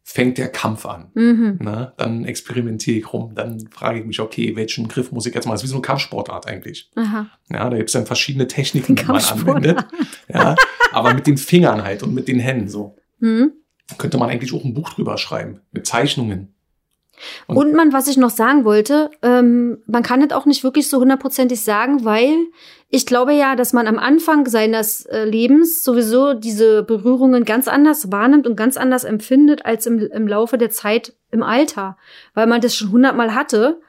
fängt 0.07 0.37
der 0.37 0.49
Kampf 0.49 0.85
an. 0.85 1.09
Mhm. 1.15 1.57
Ne? 1.61 1.91
Dann 1.97 2.25
experimentiere 2.25 2.99
ich 2.99 3.11
rum. 3.11 3.31
Dann 3.33 3.67
frage 3.71 3.99
ich 3.99 4.05
mich, 4.05 4.19
okay, 4.19 4.55
welchen 4.55 4.87
Griff 4.87 5.11
muss 5.11 5.25
ich 5.25 5.33
jetzt 5.33 5.45
mal? 5.45 5.53
Das 5.53 5.61
ist 5.61 5.67
wie 5.67 5.71
so 5.71 5.75
eine 5.77 5.81
Kampfsportart 5.81 6.47
eigentlich. 6.47 6.91
Aha. 6.95 7.25
Ja, 7.51 7.67
da 7.69 7.75
gibt 7.75 7.89
es 7.89 7.93
dann 7.93 8.05
verschiedene 8.05 8.47
Techniken, 8.47 8.95
die 8.95 9.03
man 9.03 9.21
anwendet. 9.23 9.83
Ja, 10.31 10.55
aber 10.91 11.15
mit 11.15 11.25
den 11.25 11.37
Fingern 11.37 11.83
halt 11.83 12.03
und 12.03 12.13
mit 12.13 12.27
den 12.27 12.39
Händen 12.39 12.69
so. 12.69 12.95
Mhm. 13.19 13.53
Könnte 13.97 14.19
man 14.19 14.29
eigentlich 14.29 14.53
auch 14.53 14.63
ein 14.63 14.75
Buch 14.75 14.89
drüber 14.93 15.17
schreiben. 15.17 15.61
Mit 15.71 15.87
Zeichnungen. 15.87 16.53
Und- 17.47 17.57
Und 17.57 17.73
man, 17.73 17.91
was 17.91 18.07
ich 18.07 18.17
noch 18.17 18.29
sagen 18.29 18.63
wollte, 18.63 19.09
ähm, 19.23 19.79
man 19.87 20.03
kann 20.03 20.19
das 20.21 20.37
auch 20.37 20.45
nicht 20.45 20.63
wirklich 20.63 20.87
so 20.87 20.99
hundertprozentig 20.99 21.61
sagen, 21.61 22.05
weil 22.05 22.35
ich 22.89 23.05
glaube 23.05 23.33
ja, 23.33 23.55
dass 23.55 23.73
man 23.73 23.87
am 23.87 23.99
Anfang 23.99 24.47
seines 24.47 25.05
äh, 25.05 25.25
Lebens 25.25 25.83
sowieso 25.83 26.33
diese 26.33 26.83
Berührungen 26.83 27.43
ganz 27.43 27.67
anders 27.67 28.11
wahrnimmt 28.11 28.47
und 28.47 28.55
ganz 28.55 28.77
anders 28.77 29.03
empfindet 29.03 29.65
als 29.65 29.85
im, 29.85 29.99
im 29.99 30.27
Laufe 30.27 30.57
der 30.57 30.69
Zeit 30.69 31.13
im 31.31 31.43
Alter. 31.43 31.97
Weil 32.33 32.47
man 32.47 32.61
das 32.61 32.75
schon 32.75 32.91
hundertmal 32.91 33.35
hatte, 33.35 33.81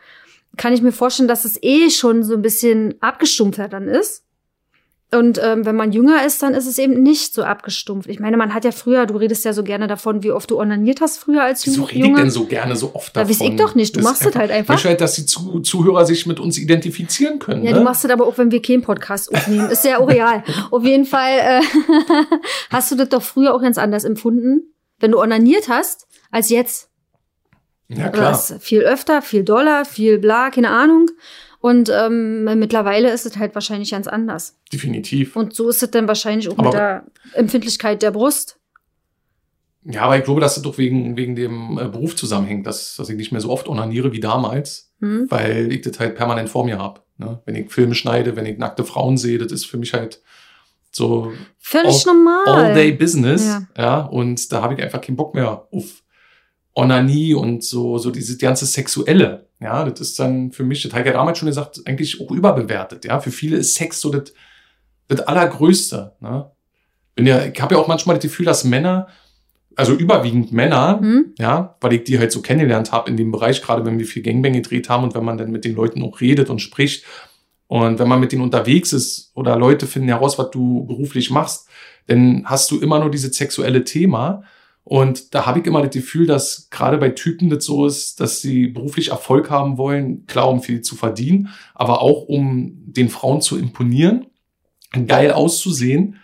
kann 0.56 0.72
ich 0.72 0.82
mir 0.82 0.92
vorstellen, 0.92 1.28
dass 1.28 1.44
es 1.44 1.62
eh 1.62 1.90
schon 1.90 2.22
so 2.22 2.34
ein 2.34 2.42
bisschen 2.42 2.94
abgestumpfer 3.00 3.68
dann 3.68 3.88
ist. 3.88 4.25
Und 5.14 5.38
ähm, 5.40 5.64
wenn 5.64 5.76
man 5.76 5.92
jünger 5.92 6.26
ist, 6.26 6.42
dann 6.42 6.52
ist 6.52 6.66
es 6.66 6.78
eben 6.78 7.00
nicht 7.00 7.32
so 7.32 7.44
abgestumpft. 7.44 8.08
Ich 8.08 8.18
meine, 8.18 8.36
man 8.36 8.52
hat 8.52 8.64
ja 8.64 8.72
früher, 8.72 9.06
du 9.06 9.16
redest 9.16 9.44
ja 9.44 9.52
so 9.52 9.62
gerne 9.62 9.86
davon, 9.86 10.24
wie 10.24 10.32
oft 10.32 10.50
du 10.50 10.58
onaniert 10.58 11.00
hast 11.00 11.18
früher 11.18 11.44
als 11.44 11.64
Wieso 11.64 11.82
Ju- 11.84 11.90
rede 11.92 12.08
ich 12.08 12.14
denn 12.16 12.30
so 12.30 12.44
gerne 12.46 12.74
so 12.74 12.90
oft 12.92 13.14
Da 13.16 13.20
davon? 13.20 13.30
weiß 13.40 13.48
ich 13.48 13.56
doch 13.56 13.76
nicht. 13.76 13.94
Du 13.94 14.00
Das 14.00 14.04
machst 14.10 14.26
es 14.26 14.34
halt 14.34 14.50
einfach. 14.50 14.74
Ich 14.76 14.84
halt, 14.84 15.00
dass 15.00 15.14
die 15.14 15.24
Zu 15.24 15.60
Zuhörer 15.60 16.04
sich 16.06 16.26
mit 16.26 16.40
uns 16.40 16.58
identifizieren 16.58 17.38
können. 17.38 17.62
Ja, 17.62 17.70
ne? 17.70 17.78
du 17.78 17.84
machst 17.84 18.04
es 18.04 18.10
aber 18.10 18.26
auch, 18.26 18.36
wenn 18.36 18.50
wir 18.50 18.60
keinen 18.60 18.82
Podcast 18.82 19.32
aufnehmen. 19.32 19.70
Ist 19.70 19.84
ja 19.84 19.98
auch 19.98 20.08
real. 20.08 20.42
Auf 20.72 20.82
jeden 20.84 21.04
Fall 21.04 21.38
äh, 21.38 21.60
hast 22.70 22.90
du 22.90 22.96
das 22.96 23.08
doch 23.08 23.22
früher 23.22 23.54
auch 23.54 23.62
ganz 23.62 23.78
anders 23.78 24.02
empfunden, 24.02 24.72
wenn 24.98 25.12
du 25.12 25.20
onaniert 25.20 25.68
hast, 25.68 26.08
als 26.32 26.48
jetzt. 26.50 26.90
Ja, 27.88 28.08
klar. 28.08 28.36
Viel 28.58 28.80
öfter, 28.80 29.22
viel 29.22 29.44
doller, 29.44 29.84
viel 29.84 30.18
bla, 30.18 30.50
keine 30.50 30.70
Ahnung. 30.70 31.06
Und 31.66 31.90
ähm, 31.92 32.44
mittlerweile 32.58 33.10
ist 33.12 33.26
es 33.26 33.36
halt 33.38 33.54
wahrscheinlich 33.56 33.90
ganz 33.90 34.06
anders. 34.06 34.56
Definitiv. 34.72 35.34
Und 35.34 35.52
so 35.54 35.68
ist 35.68 35.82
es 35.82 35.90
dann 35.90 36.06
wahrscheinlich 36.06 36.48
auch 36.48 36.58
Aber- 36.58 36.64
mit 36.68 36.74
der 36.74 37.04
Empfindlichkeit 37.32 38.02
der 38.02 38.12
Brust. 38.12 38.60
Ja, 39.84 40.02
aber 40.02 40.16
ich 40.18 40.24
glaube, 40.24 40.40
dass 40.40 40.54
das 40.54 40.62
doch 40.62 40.78
wegen, 40.78 41.16
wegen 41.16 41.34
dem 41.34 41.78
äh, 41.78 41.88
Beruf 41.88 42.14
zusammenhängt, 42.16 42.66
dass, 42.66 42.96
dass 42.96 43.08
ich 43.08 43.16
nicht 43.16 43.32
mehr 43.32 43.40
so 43.40 43.50
oft 43.50 43.68
onaniere 43.68 44.12
wie 44.12 44.20
damals, 44.20 44.92
Hm? 45.00 45.26
weil 45.28 45.70
ich 45.72 45.82
das 45.82 45.98
halt 45.98 46.14
permanent 46.16 46.48
vor 46.48 46.64
mir 46.64 46.78
habe. 46.78 47.00
Ne? 47.18 47.40
Wenn 47.46 47.54
ich 47.56 47.70
Filme 47.72 47.94
schneide, 47.94 48.34
wenn 48.36 48.46
ich 48.46 48.58
nackte 48.58 48.84
Frauen 48.84 49.16
sehe, 49.16 49.38
das 49.38 49.50
ist 49.52 49.66
für 49.66 49.76
mich 49.76 49.92
halt 49.92 50.22
so 50.92 51.32
Völlig 51.58 52.06
All- 52.06 52.14
normal. 52.14 52.46
All-Day-Business. 52.46 53.44
Ja. 53.44 53.66
Ja. 53.76 54.00
und 54.06 54.52
da 54.52 54.62
habe 54.62 54.74
ich 54.74 54.82
einfach 54.82 55.00
keinen 55.00 55.16
Bock 55.16 55.34
mehr 55.34 55.66
auf 55.72 56.02
Onanie 56.74 57.34
und 57.34 57.64
so, 57.64 57.98
so 57.98 58.10
diese 58.10 58.36
ganze 58.38 58.66
Sexuelle. 58.66 59.45
Ja, 59.60 59.84
das 59.84 60.00
ist 60.00 60.18
dann 60.18 60.52
für 60.52 60.64
mich, 60.64 60.82
das 60.82 60.92
ich 60.98 61.06
ja 61.06 61.12
damals 61.12 61.38
schon 61.38 61.46
gesagt, 61.46 61.80
eigentlich 61.86 62.20
auch 62.20 62.30
überbewertet. 62.30 63.04
Ja, 63.04 63.20
für 63.20 63.30
viele 63.30 63.56
ist 63.56 63.74
Sex 63.74 64.00
so 64.00 64.10
das, 64.10 64.32
das 65.08 65.20
Allergrößte. 65.20 66.12
Ne? 66.20 66.50
Bin 67.14 67.26
ja, 67.26 67.44
ich 67.44 67.60
habe 67.60 67.74
ja 67.74 67.80
auch 67.80 67.88
manchmal 67.88 68.16
das 68.16 68.22
Gefühl, 68.22 68.44
dass 68.44 68.64
Männer, 68.64 69.08
also 69.74 69.94
überwiegend 69.94 70.52
Männer, 70.52 71.00
Hm? 71.00 71.34
ja, 71.38 71.76
weil 71.80 71.94
ich 71.94 72.04
die 72.04 72.18
halt 72.18 72.32
so 72.32 72.42
kennengelernt 72.42 72.92
habe 72.92 73.10
in 73.10 73.16
dem 73.16 73.32
Bereich, 73.32 73.62
gerade 73.62 73.86
wenn 73.86 73.98
wir 73.98 74.06
viel 74.06 74.22
Gangbang 74.22 74.52
gedreht 74.52 74.90
haben 74.90 75.04
und 75.04 75.14
wenn 75.14 75.24
man 75.24 75.38
dann 75.38 75.50
mit 75.50 75.64
den 75.64 75.74
Leuten 75.74 76.02
auch 76.02 76.20
redet 76.20 76.50
und 76.50 76.60
spricht 76.60 77.04
und 77.66 77.98
wenn 77.98 78.08
man 78.08 78.20
mit 78.20 78.32
denen 78.32 78.42
unterwegs 78.42 78.92
ist 78.92 79.32
oder 79.34 79.56
Leute 79.56 79.86
finden 79.86 80.08
heraus, 80.08 80.38
was 80.38 80.50
du 80.50 80.84
beruflich 80.86 81.30
machst, 81.30 81.68
dann 82.06 82.42
hast 82.44 82.70
du 82.70 82.78
immer 82.78 83.00
nur 83.00 83.10
dieses 83.10 83.34
sexuelle 83.36 83.84
Thema. 83.84 84.44
Und 84.88 85.34
da 85.34 85.46
habe 85.46 85.58
ich 85.58 85.66
immer 85.66 85.82
das 85.82 85.90
Gefühl, 85.90 86.28
dass 86.28 86.68
gerade 86.70 86.98
bei 86.98 87.08
Typen 87.08 87.50
das 87.50 87.64
so 87.64 87.86
ist, 87.86 88.20
dass 88.20 88.40
sie 88.40 88.68
beruflich 88.68 89.08
Erfolg 89.08 89.50
haben 89.50 89.78
wollen, 89.78 90.26
klar, 90.26 90.48
um 90.48 90.62
viel 90.62 90.80
zu 90.80 90.94
verdienen, 90.94 91.48
aber 91.74 92.02
auch 92.02 92.22
um 92.22 92.72
den 92.86 93.08
Frauen 93.08 93.40
zu 93.40 93.58
imponieren, 93.58 94.26
geil 95.08 95.32
auszusehen, 95.32 96.20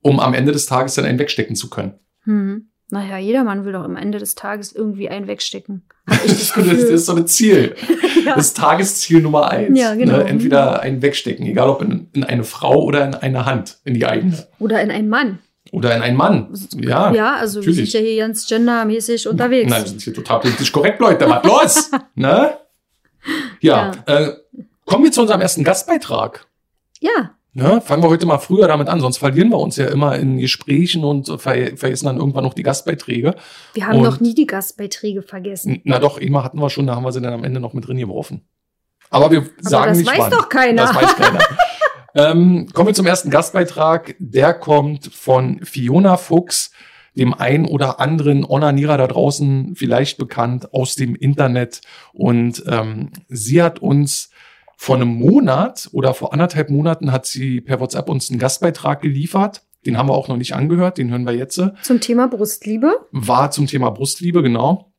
um 0.00 0.18
am 0.18 0.32
Ende 0.32 0.52
des 0.52 0.64
Tages 0.64 0.94
dann 0.94 1.04
einen 1.04 1.18
wegstecken 1.18 1.56
zu 1.56 1.68
können. 1.68 1.92
Hm. 2.22 2.70
Naja, 2.88 3.18
jeder 3.18 3.44
Mann 3.44 3.66
will 3.66 3.72
doch 3.72 3.84
am 3.84 3.96
Ende 3.96 4.18
des 4.18 4.34
Tages 4.34 4.72
irgendwie 4.72 5.10
einen 5.10 5.26
wegstecken. 5.26 5.82
Das 6.06 6.54
ist 6.54 7.04
so 7.04 7.16
ein 7.16 7.26
Ziel. 7.26 7.74
ja. 8.24 8.34
Das 8.34 8.54
Tagesziel 8.54 9.20
Nummer 9.20 9.50
eins. 9.50 9.78
Ja, 9.78 9.94
genau. 9.94 10.18
Ne? 10.18 10.24
Entweder 10.24 10.80
ein 10.80 11.02
Wegstecken, 11.02 11.44
egal 11.44 11.68
ob 11.68 11.82
in, 11.82 12.08
in 12.14 12.24
eine 12.24 12.44
Frau 12.44 12.82
oder 12.82 13.04
in 13.04 13.14
eine 13.14 13.44
Hand, 13.44 13.80
in 13.84 13.92
die 13.92 14.06
eigene. 14.06 14.46
Oder 14.58 14.80
in 14.80 14.90
einen 14.90 15.10
Mann. 15.10 15.40
Oder 15.72 15.96
in 15.96 16.02
einen 16.02 16.16
Mann. 16.16 16.48
Ja. 16.76 17.12
Ja, 17.12 17.34
also 17.36 17.56
wir 17.64 17.72
sind 17.74 17.84
natürlich. 17.84 17.92
ja 17.92 18.00
hier 18.00 18.18
ganz 18.26 18.46
gendermäßig 18.46 19.28
unterwegs. 19.28 19.70
Nein, 19.70 19.82
wir 19.82 19.88
sind 19.88 20.02
hier 20.02 20.14
total 20.14 20.40
politisch 20.40 20.70
korrekt, 20.72 21.00
Leute. 21.00 21.28
Was 21.28 21.44
los? 21.44 21.90
ne? 22.14 22.54
Ja. 23.60 23.92
Äh, 24.06 24.32
kommen 24.84 25.04
wir 25.04 25.12
zu 25.12 25.20
unserem 25.22 25.40
ersten 25.40 25.64
Gastbeitrag. 25.64 26.46
ja, 27.00 27.30
Ne? 27.58 27.80
Fangen 27.80 28.02
wir 28.02 28.10
heute 28.10 28.26
mal 28.26 28.36
früher 28.36 28.68
damit 28.68 28.88
an, 28.88 29.00
sonst 29.00 29.16
verlieren 29.16 29.48
wir 29.48 29.58
uns 29.58 29.76
ja 29.76 29.86
immer 29.86 30.14
in 30.16 30.36
Gesprächen 30.36 31.04
und 31.04 31.26
ver 31.40 31.74
vergessen 31.78 32.04
dann 32.04 32.18
irgendwann 32.18 32.44
noch 32.44 32.52
die 32.52 32.62
Gastbeiträge. 32.62 33.34
wir 33.72 33.86
haben 33.86 33.96
Und- 33.96 34.04
noch 34.04 34.20
nie 34.20 34.34
die 34.34 34.44
Gastbeiträge 34.46 35.22
vergessen. 35.22 35.80
Na 35.84 35.98
doch, 35.98 36.18
immer 36.18 36.44
hatten 36.44 36.58
wir 36.60 36.68
schon, 36.68 36.86
da 36.86 36.94
haben 36.96 37.04
wir 37.04 37.12
sie 37.12 37.22
dann 37.22 37.32
am 37.32 37.44
Ende 37.44 37.58
noch 37.58 37.72
mit 37.72 37.88
drin 37.88 37.96
geworfen. 37.96 38.42
Aber 39.08 39.30
wir 39.30 39.46
sagen 39.60 39.88
das 39.88 39.98
nicht 39.98 40.10
weiß 40.10 40.18
wann. 40.18 40.30
doch 40.32 40.48
keiner. 40.50 40.82
Das 40.82 40.94
weiß 40.94 41.16
keiner. 41.16 41.38
ähm, 42.16 42.68
kommen 42.72 42.88
wir 42.88 42.94
zum 42.94 43.06
ersten 43.06 43.30
Gastbeitrag. 43.30 44.16
Der 44.18 44.54
kommt 44.54 45.10
von 45.14 45.60
Fiona 45.64 46.16
Fuchs, 46.16 46.72
dem 47.14 47.34
ein 47.34 47.66
oder 47.66 48.00
anderen 48.00 48.44
Onanierer 48.44 48.98
da 48.98 49.06
draußen 49.06 49.74
vielleicht 49.76 50.18
bekannt 50.18 50.72
aus 50.74 50.94
dem 50.96 51.14
Internet. 51.14 51.80
Und 52.12 52.64
ähm, 52.66 53.10
sie 53.28 53.62
hat 53.62 53.78
uns 53.78 54.30
vor 54.76 54.96
einem 54.96 55.08
Monat 55.08 55.88
oder 55.92 56.12
vor 56.14 56.32
anderthalb 56.32 56.70
Monaten 56.70 57.12
hat 57.12 57.26
sie 57.26 57.60
per 57.60 57.80
WhatsApp 57.80 58.08
uns 58.08 58.30
einen 58.30 58.38
Gastbeitrag 58.38 59.00
geliefert. 59.00 59.62
Den 59.86 59.96
haben 59.96 60.08
wir 60.08 60.14
auch 60.14 60.28
noch 60.28 60.36
nicht 60.36 60.54
angehört, 60.54 60.98
den 60.98 61.10
hören 61.10 61.24
wir 61.24 61.34
jetzt 61.34 61.62
Zum 61.82 62.00
Thema 62.00 62.28
Brustliebe. 62.28 62.92
war 63.12 63.50
zum 63.52 63.66
Thema 63.66 63.90
Brustliebe, 63.90 64.42
genau. 64.42 64.92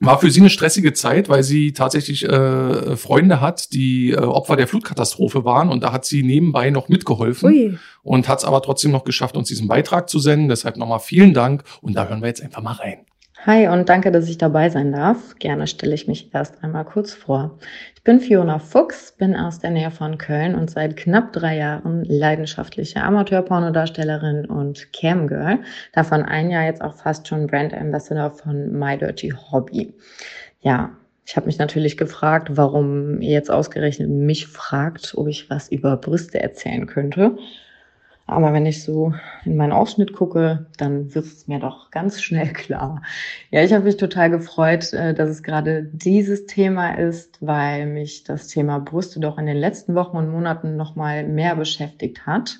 War 0.00 0.18
für 0.18 0.30
sie 0.30 0.40
eine 0.40 0.50
stressige 0.50 0.92
Zeit, 0.92 1.28
weil 1.28 1.42
sie 1.42 1.72
tatsächlich 1.72 2.24
äh, 2.24 2.96
Freunde 2.96 3.40
hat, 3.40 3.72
die 3.72 4.10
äh, 4.10 4.16
Opfer 4.16 4.56
der 4.56 4.66
Flutkatastrophe 4.66 5.44
waren 5.44 5.68
und 5.68 5.82
da 5.82 5.92
hat 5.92 6.04
sie 6.04 6.22
nebenbei 6.22 6.70
noch 6.70 6.88
mitgeholfen 6.88 7.48
Ui. 7.48 7.78
und 8.02 8.28
hat 8.28 8.38
es 8.38 8.44
aber 8.44 8.60
trotzdem 8.60 8.90
noch 8.90 9.04
geschafft, 9.04 9.36
uns 9.36 9.48
diesen 9.48 9.68
Beitrag 9.68 10.08
zu 10.10 10.18
senden. 10.18 10.48
Deshalb 10.48 10.76
nochmal 10.76 11.00
vielen 11.00 11.32
Dank 11.32 11.62
und 11.80 11.94
da 11.94 12.08
hören 12.08 12.22
wir 12.22 12.28
jetzt 12.28 12.42
einfach 12.42 12.62
mal 12.62 12.72
rein. 12.72 13.06
Hi 13.46 13.68
und 13.68 13.90
danke, 13.90 14.10
dass 14.10 14.26
ich 14.30 14.38
dabei 14.38 14.70
sein 14.70 14.90
darf. 14.92 15.34
Gerne 15.38 15.66
stelle 15.66 15.92
ich 15.94 16.08
mich 16.08 16.32
erst 16.32 16.64
einmal 16.64 16.86
kurz 16.86 17.12
vor. 17.12 17.58
Ich 17.94 18.02
bin 18.02 18.18
Fiona 18.18 18.58
Fuchs, 18.58 19.12
bin 19.18 19.36
aus 19.36 19.58
der 19.58 19.68
Nähe 19.68 19.90
von 19.90 20.16
Köln 20.16 20.54
und 20.54 20.70
seit 20.70 20.96
knapp 20.96 21.34
drei 21.34 21.58
Jahren 21.58 22.06
leidenschaftliche 22.06 23.02
Amateurpornodarstellerin 23.02 24.46
und 24.46 24.90
Camgirl. 24.94 25.58
Davon 25.92 26.22
ein 26.22 26.48
Jahr 26.48 26.64
jetzt 26.64 26.80
auch 26.80 26.94
fast 26.94 27.28
schon 27.28 27.46
Brand 27.46 27.74
Ambassador 27.74 28.30
von 28.30 28.72
My 28.78 28.96
Dirty 28.96 29.34
Hobby. 29.50 29.92
Ja, 30.62 30.96
ich 31.26 31.36
habe 31.36 31.44
mich 31.44 31.58
natürlich 31.58 31.98
gefragt, 31.98 32.48
warum 32.52 33.20
ihr 33.20 33.32
jetzt 33.32 33.50
ausgerechnet 33.50 34.08
mich 34.08 34.46
fragt, 34.46 35.12
ob 35.18 35.28
ich 35.28 35.50
was 35.50 35.68
über 35.68 35.98
Brüste 35.98 36.40
erzählen 36.40 36.86
könnte. 36.86 37.36
Aber 38.26 38.54
wenn 38.54 38.64
ich 38.64 38.82
so 38.82 39.12
in 39.44 39.56
meinen 39.56 39.72
Ausschnitt 39.72 40.14
gucke, 40.14 40.66
dann 40.78 41.14
wird 41.14 41.26
es 41.26 41.46
mir 41.46 41.58
doch 41.58 41.90
ganz 41.90 42.22
schnell 42.22 42.48
klar. 42.52 43.02
Ja, 43.50 43.62
ich 43.62 43.72
habe 43.72 43.84
mich 43.84 43.98
total 43.98 44.30
gefreut, 44.30 44.92
äh, 44.94 45.12
dass 45.14 45.28
es 45.28 45.42
gerade 45.42 45.84
dieses 45.92 46.46
Thema 46.46 46.94
ist, 46.94 47.36
weil 47.40 47.86
mich 47.86 48.24
das 48.24 48.48
Thema 48.48 48.78
Brüste 48.78 49.20
doch 49.20 49.36
in 49.36 49.46
den 49.46 49.58
letzten 49.58 49.94
Wochen 49.94 50.16
und 50.16 50.30
Monaten 50.30 50.76
noch 50.76 50.96
mal 50.96 51.26
mehr 51.26 51.54
beschäftigt 51.56 52.26
hat. 52.26 52.58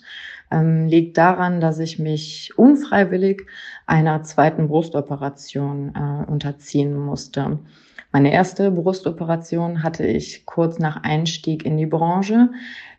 Ähm, 0.50 0.86
liegt 0.86 1.16
daran, 1.16 1.60
dass 1.60 1.78
ich 1.78 1.98
mich 1.98 2.52
unfreiwillig 2.56 3.46
einer 3.86 4.22
zweiten 4.22 4.68
Brustoperation 4.68 5.94
äh, 5.94 6.30
unterziehen 6.30 6.94
musste. 6.94 7.58
Meine 8.12 8.32
erste 8.32 8.70
Brustoperation 8.70 9.82
hatte 9.82 10.06
ich 10.06 10.46
kurz 10.46 10.78
nach 10.78 11.02
Einstieg 11.02 11.64
in 11.64 11.76
die 11.76 11.86
Branche. 11.86 12.50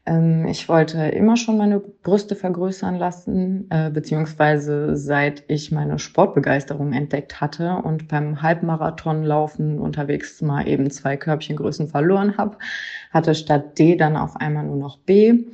Ähm, 0.05 0.45
ich 0.47 0.69
wollte 0.69 0.99
immer 1.07 1.35
schon 1.37 1.57
meine 1.57 1.79
Brüste 1.79 2.35
vergrößern 2.35 2.95
lassen, 2.95 3.67
äh, 3.71 3.89
beziehungsweise 3.89 4.95
seit 4.95 5.43
ich 5.47 5.71
meine 5.71 5.99
Sportbegeisterung 5.99 6.93
entdeckt 6.93 7.41
hatte 7.41 7.77
und 7.83 8.07
beim 8.07 8.41
Halbmarathonlaufen 8.41 9.79
unterwegs 9.79 10.41
mal 10.41 10.67
eben 10.67 10.91
zwei 10.91 11.17
Körbchengrößen 11.17 11.87
verloren 11.87 12.37
habe, 12.37 12.57
hatte 13.11 13.33
statt 13.35 13.79
D 13.79 13.95
dann 13.95 14.15
auf 14.15 14.35
einmal 14.35 14.65
nur 14.65 14.77
noch 14.77 14.99
B. 14.99 15.45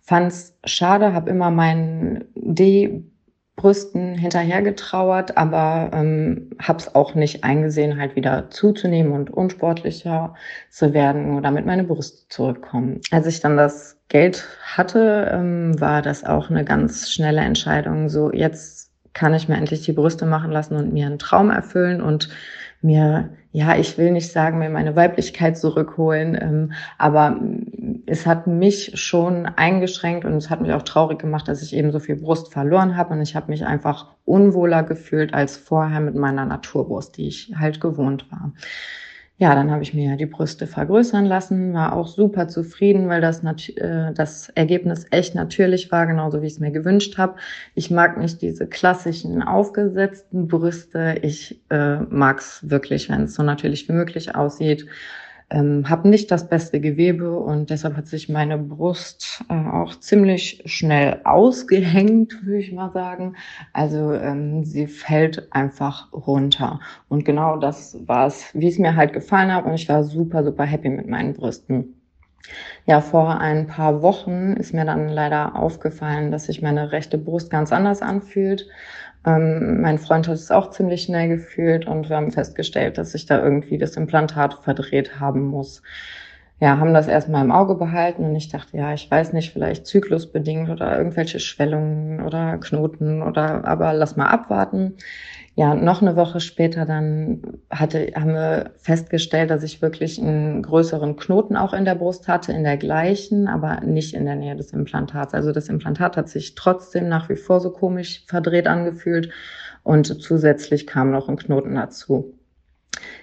Fand's 0.00 0.56
schade, 0.64 1.14
habe 1.14 1.30
immer 1.30 1.50
meinen 1.50 2.26
D 2.34 3.04
Brüsten 3.56 4.14
hinterhergetrauert, 4.14 5.38
aber 5.38 5.90
ähm, 5.94 6.50
habe 6.60 6.78
es 6.78 6.94
auch 6.94 7.14
nicht 7.14 7.42
eingesehen, 7.42 7.98
halt 7.98 8.14
wieder 8.14 8.50
zuzunehmen 8.50 9.12
und 9.12 9.30
unsportlicher 9.30 10.34
zu 10.70 10.92
werden, 10.92 11.30
nur 11.30 11.40
damit 11.40 11.64
meine 11.64 11.84
Brüste 11.84 12.28
zurückkommen. 12.28 13.00
Als 13.10 13.26
ich 13.26 13.40
dann 13.40 13.56
das 13.56 13.96
Geld 14.08 14.46
hatte, 14.62 15.30
ähm, 15.32 15.80
war 15.80 16.02
das 16.02 16.24
auch 16.24 16.50
eine 16.50 16.64
ganz 16.64 17.10
schnelle 17.10 17.40
Entscheidung. 17.40 18.10
So, 18.10 18.30
jetzt 18.30 18.90
kann 19.14 19.32
ich 19.32 19.48
mir 19.48 19.56
endlich 19.56 19.82
die 19.82 19.92
Brüste 19.92 20.26
machen 20.26 20.52
lassen 20.52 20.76
und 20.76 20.92
mir 20.92 21.06
einen 21.06 21.18
Traum 21.18 21.50
erfüllen 21.50 22.02
und 22.02 22.28
mir, 22.82 23.30
ja, 23.52 23.76
ich 23.76 23.98
will 23.98 24.12
nicht 24.12 24.30
sagen, 24.30 24.58
mir 24.58 24.70
meine 24.70 24.96
Weiblichkeit 24.96 25.58
zurückholen, 25.58 26.38
ähm, 26.40 26.72
aber 26.98 27.40
es 28.06 28.26
hat 28.26 28.46
mich 28.46 28.92
schon 28.94 29.46
eingeschränkt 29.46 30.24
und 30.24 30.34
es 30.34 30.50
hat 30.50 30.60
mich 30.60 30.72
auch 30.72 30.82
traurig 30.82 31.18
gemacht, 31.18 31.48
dass 31.48 31.62
ich 31.62 31.74
eben 31.74 31.92
so 31.92 31.98
viel 31.98 32.16
Brust 32.16 32.52
verloren 32.52 32.96
habe 32.96 33.14
und 33.14 33.22
ich 33.22 33.34
habe 33.34 33.50
mich 33.50 33.64
einfach 33.64 34.08
unwohler 34.24 34.82
gefühlt 34.82 35.34
als 35.34 35.56
vorher 35.56 36.00
mit 36.00 36.14
meiner 36.14 36.44
Naturbrust, 36.44 37.16
die 37.16 37.28
ich 37.28 37.52
halt 37.58 37.80
gewohnt 37.80 38.30
war. 38.30 38.52
Ja, 39.38 39.54
dann 39.54 39.70
habe 39.70 39.82
ich 39.82 39.92
mir 39.92 40.16
die 40.16 40.24
Brüste 40.24 40.66
vergrößern 40.66 41.26
lassen, 41.26 41.74
war 41.74 41.92
auch 41.92 42.06
super 42.06 42.48
zufrieden, 42.48 43.08
weil 43.10 43.20
das, 43.20 43.42
äh, 43.44 44.12
das 44.14 44.48
Ergebnis 44.50 45.04
echt 45.10 45.34
natürlich 45.34 45.92
war, 45.92 46.06
genauso 46.06 46.40
wie 46.40 46.46
ich 46.46 46.54
es 46.54 46.60
mir 46.60 46.70
gewünscht 46.70 47.18
habe. 47.18 47.36
Ich 47.74 47.90
mag 47.90 48.16
nicht 48.16 48.40
diese 48.40 48.66
klassischen 48.66 49.42
aufgesetzten 49.42 50.48
Brüste. 50.48 51.16
Ich 51.20 51.60
äh, 51.68 51.96
mag 51.96 52.38
es 52.38 52.70
wirklich, 52.70 53.10
wenn 53.10 53.24
es 53.24 53.34
so 53.34 53.42
natürlich 53.42 53.86
wie 53.90 53.92
möglich 53.92 54.34
aussieht. 54.34 54.86
Ähm, 55.48 55.88
habe 55.88 56.08
nicht 56.08 56.30
das 56.32 56.48
beste 56.48 56.80
Gewebe 56.80 57.38
und 57.38 57.70
deshalb 57.70 57.96
hat 57.96 58.08
sich 58.08 58.28
meine 58.28 58.58
Brust 58.58 59.44
äh, 59.48 59.54
auch 59.54 59.94
ziemlich 59.94 60.62
schnell 60.66 61.20
ausgehängt, 61.22 62.42
würde 62.44 62.58
ich 62.58 62.72
mal 62.72 62.90
sagen. 62.92 63.36
Also 63.72 64.12
ähm, 64.12 64.64
sie 64.64 64.88
fällt 64.88 65.52
einfach 65.52 66.12
runter. 66.12 66.80
Und 67.08 67.24
genau 67.24 67.56
das 67.58 67.96
war 68.06 68.26
es, 68.26 68.50
wie 68.54 68.68
es 68.68 68.78
mir 68.78 68.96
halt 68.96 69.12
gefallen 69.12 69.54
hat. 69.54 69.66
Und 69.66 69.74
ich 69.74 69.88
war 69.88 70.02
super, 70.02 70.42
super 70.42 70.64
happy 70.64 70.88
mit 70.88 71.06
meinen 71.06 71.34
Brüsten. 71.34 71.94
Ja, 72.84 73.00
vor 73.00 73.40
ein 73.40 73.66
paar 73.66 74.02
Wochen 74.02 74.52
ist 74.54 74.72
mir 74.72 74.84
dann 74.84 75.08
leider 75.08 75.56
aufgefallen, 75.56 76.30
dass 76.30 76.44
sich 76.44 76.62
meine 76.62 76.92
rechte 76.92 77.18
Brust 77.18 77.50
ganz 77.50 77.72
anders 77.72 78.02
anfühlt. 78.02 78.68
Ähm, 79.26 79.80
mein 79.80 79.98
Freund 79.98 80.28
hat 80.28 80.34
es 80.36 80.50
auch 80.50 80.70
ziemlich 80.70 81.02
schnell 81.02 81.28
gefühlt 81.28 81.86
und 81.86 82.08
wir 82.08 82.16
haben 82.16 82.30
festgestellt, 82.30 82.96
dass 82.98 83.12
sich 83.12 83.26
da 83.26 83.42
irgendwie 83.42 83.76
das 83.78 83.96
Implantat 83.96 84.62
verdreht 84.62 85.18
haben 85.20 85.46
muss. 85.46 85.82
Ja, 86.58 86.78
haben 86.78 86.94
das 86.94 87.06
erstmal 87.06 87.44
im 87.44 87.52
Auge 87.52 87.74
behalten 87.74 88.24
und 88.24 88.34
ich 88.34 88.48
dachte, 88.48 88.78
ja, 88.78 88.94
ich 88.94 89.10
weiß 89.10 89.34
nicht, 89.34 89.52
vielleicht 89.52 89.86
zyklusbedingt 89.86 90.70
oder 90.70 90.96
irgendwelche 90.96 91.38
Schwellungen 91.38 92.22
oder 92.22 92.56
Knoten 92.56 93.20
oder, 93.22 93.66
aber 93.66 93.92
lass 93.92 94.16
mal 94.16 94.28
abwarten. 94.28 94.94
Ja, 95.54 95.74
noch 95.74 96.00
eine 96.00 96.16
Woche 96.16 96.40
später 96.40 96.86
dann 96.86 97.42
hatte, 97.70 98.12
haben 98.14 98.32
wir 98.32 98.70
festgestellt, 98.78 99.50
dass 99.50 99.62
ich 99.64 99.82
wirklich 99.82 100.18
einen 100.18 100.62
größeren 100.62 101.16
Knoten 101.16 101.56
auch 101.56 101.74
in 101.74 101.84
der 101.84 101.94
Brust 101.94 102.26
hatte, 102.26 102.52
in 102.52 102.64
der 102.64 102.78
gleichen, 102.78 103.48
aber 103.48 103.82
nicht 103.82 104.14
in 104.14 104.24
der 104.24 104.36
Nähe 104.36 104.56
des 104.56 104.72
Implantats. 104.72 105.34
Also 105.34 105.52
das 105.52 105.68
Implantat 105.68 106.16
hat 106.16 106.28
sich 106.30 106.54
trotzdem 106.54 107.08
nach 107.08 107.28
wie 107.28 107.36
vor 107.36 107.60
so 107.60 107.70
komisch 107.70 108.24
verdreht 108.26 108.66
angefühlt 108.66 109.30
und 109.82 110.06
zusätzlich 110.22 110.86
kam 110.86 111.10
noch 111.10 111.28
ein 111.28 111.36
Knoten 111.36 111.74
dazu. 111.74 112.35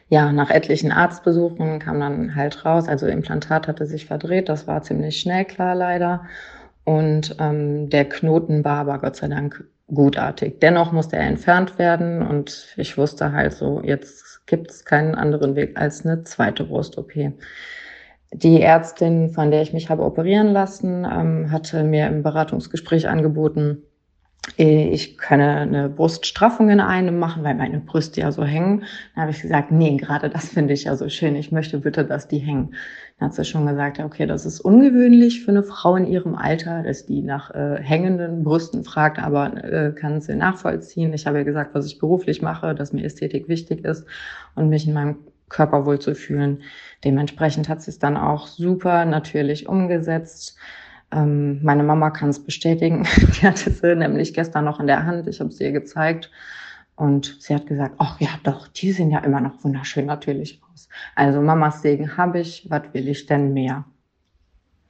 Ja, 0.09 0.31
nach 0.31 0.49
etlichen 0.49 0.91
Arztbesuchen 0.91 1.79
kam 1.79 1.99
dann 1.99 2.35
halt 2.35 2.65
raus, 2.65 2.87
also 2.87 3.07
Implantat 3.07 3.67
hatte 3.67 3.85
sich 3.85 4.05
verdreht, 4.05 4.49
das 4.49 4.67
war 4.67 4.83
ziemlich 4.83 5.19
schnell 5.19 5.45
klar 5.45 5.75
leider. 5.75 6.25
Und 6.85 7.37
ähm, 7.39 7.89
der 7.89 8.05
Knoten 8.09 8.63
war 8.65 8.77
aber 8.79 8.99
Gott 8.99 9.15
sei 9.15 9.27
Dank 9.29 9.63
gutartig. 9.87 10.59
Dennoch 10.59 10.91
musste 10.91 11.15
er 11.15 11.27
entfernt 11.27 11.77
werden 11.79 12.21
und 12.21 12.73
ich 12.77 12.97
wusste 12.97 13.31
halt 13.31 13.53
so, 13.53 13.81
jetzt 13.83 14.45
gibt 14.47 14.71
es 14.71 14.85
keinen 14.85 15.15
anderen 15.15 15.55
Weg 15.55 15.79
als 15.79 16.05
eine 16.05 16.23
zweite 16.23 16.65
Brust-OP. 16.65 17.13
Die 18.33 18.61
Ärztin, 18.61 19.29
von 19.29 19.51
der 19.51 19.61
ich 19.61 19.73
mich 19.73 19.89
habe 19.89 20.03
operieren 20.03 20.51
lassen, 20.51 21.05
ähm, 21.05 21.51
hatte 21.51 21.83
mir 21.83 22.07
im 22.07 22.23
Beratungsgespräch 22.23 23.07
angeboten, 23.07 23.83
ich 24.57 25.17
könne 25.17 25.57
eine 25.57 25.89
Bruststraffung 25.89 26.69
in 26.69 26.79
einem 26.79 27.17
machen, 27.17 27.43
weil 27.43 27.55
meine 27.55 27.79
Brüste 27.79 28.21
ja 28.21 28.31
so 28.31 28.43
hängen. 28.43 28.83
Dann 29.15 29.23
habe 29.23 29.31
ich 29.31 29.41
gesagt, 29.41 29.71
nee, 29.71 29.95
gerade 29.97 30.29
das 30.29 30.49
finde 30.49 30.73
ich 30.73 30.83
ja 30.83 30.95
so 30.95 31.07
schön. 31.09 31.35
Ich 31.35 31.51
möchte 31.51 31.79
bitte, 31.79 32.03
dass 32.05 32.27
die 32.27 32.39
hängen. 32.39 32.75
Dann 33.17 33.29
hat 33.29 33.35
sie 33.35 33.45
schon 33.45 33.65
gesagt, 33.65 33.99
okay, 33.99 34.25
das 34.25 34.45
ist 34.45 34.59
ungewöhnlich 34.59 35.43
für 35.43 35.51
eine 35.51 35.63
Frau 35.63 35.95
in 35.95 36.05
ihrem 36.05 36.35
Alter, 36.35 36.83
dass 36.83 37.05
die 37.05 37.21
nach 37.21 37.51
äh, 37.51 37.81
hängenden 37.81 38.43
Brüsten 38.43 38.83
fragt, 38.83 39.17
aber 39.17 39.63
äh, 39.63 39.93
kann 39.93 40.19
sie 40.19 40.35
nachvollziehen. 40.35 41.13
Ich 41.13 41.25
habe 41.25 41.37
ja 41.37 41.43
gesagt, 41.43 41.73
was 41.73 41.85
ich 41.85 41.97
beruflich 41.97 42.41
mache, 42.41 42.75
dass 42.75 42.91
mir 42.91 43.05
Ästhetik 43.05 43.47
wichtig 43.47 43.85
ist 43.85 44.05
und 44.55 44.69
mich 44.69 44.85
in 44.85 44.93
meinem 44.93 45.15
Körper 45.49 45.85
wohl 45.85 45.99
zu 45.99 46.15
fühlen. 46.15 46.63
Dementsprechend 47.03 47.69
hat 47.69 47.81
sie 47.81 47.91
es 47.91 47.99
dann 47.99 48.17
auch 48.17 48.47
super 48.47 49.05
natürlich 49.05 49.69
umgesetzt. 49.69 50.57
Ähm, 51.13 51.59
meine 51.63 51.83
Mama 51.83 52.09
kann 52.09 52.29
es 52.29 52.43
bestätigen. 52.43 53.05
Die 53.17 53.47
hatte 53.47 53.69
sie 53.71 53.95
nämlich 53.95 54.33
gestern 54.33 54.65
noch 54.65 54.79
in 54.79 54.87
der 54.87 55.05
Hand. 55.05 55.27
Ich 55.27 55.39
habe 55.39 55.49
es 55.49 55.59
ihr 55.59 55.71
gezeigt. 55.71 56.31
Und 56.95 57.37
sie 57.39 57.55
hat 57.55 57.67
gesagt, 57.67 57.95
ach 57.97 58.19
ja, 58.19 58.29
doch, 58.43 58.67
die 58.67 58.91
sehen 58.91 59.09
ja 59.09 59.19
immer 59.19 59.41
noch 59.41 59.63
wunderschön 59.63 60.05
natürlich 60.05 60.61
aus. 60.71 60.87
Also 61.15 61.41
Mamas 61.41 61.81
Segen 61.81 62.17
habe 62.17 62.39
ich, 62.39 62.69
was 62.69 62.83
will 62.93 63.07
ich 63.07 63.25
denn 63.25 63.51
mehr? 63.53 63.85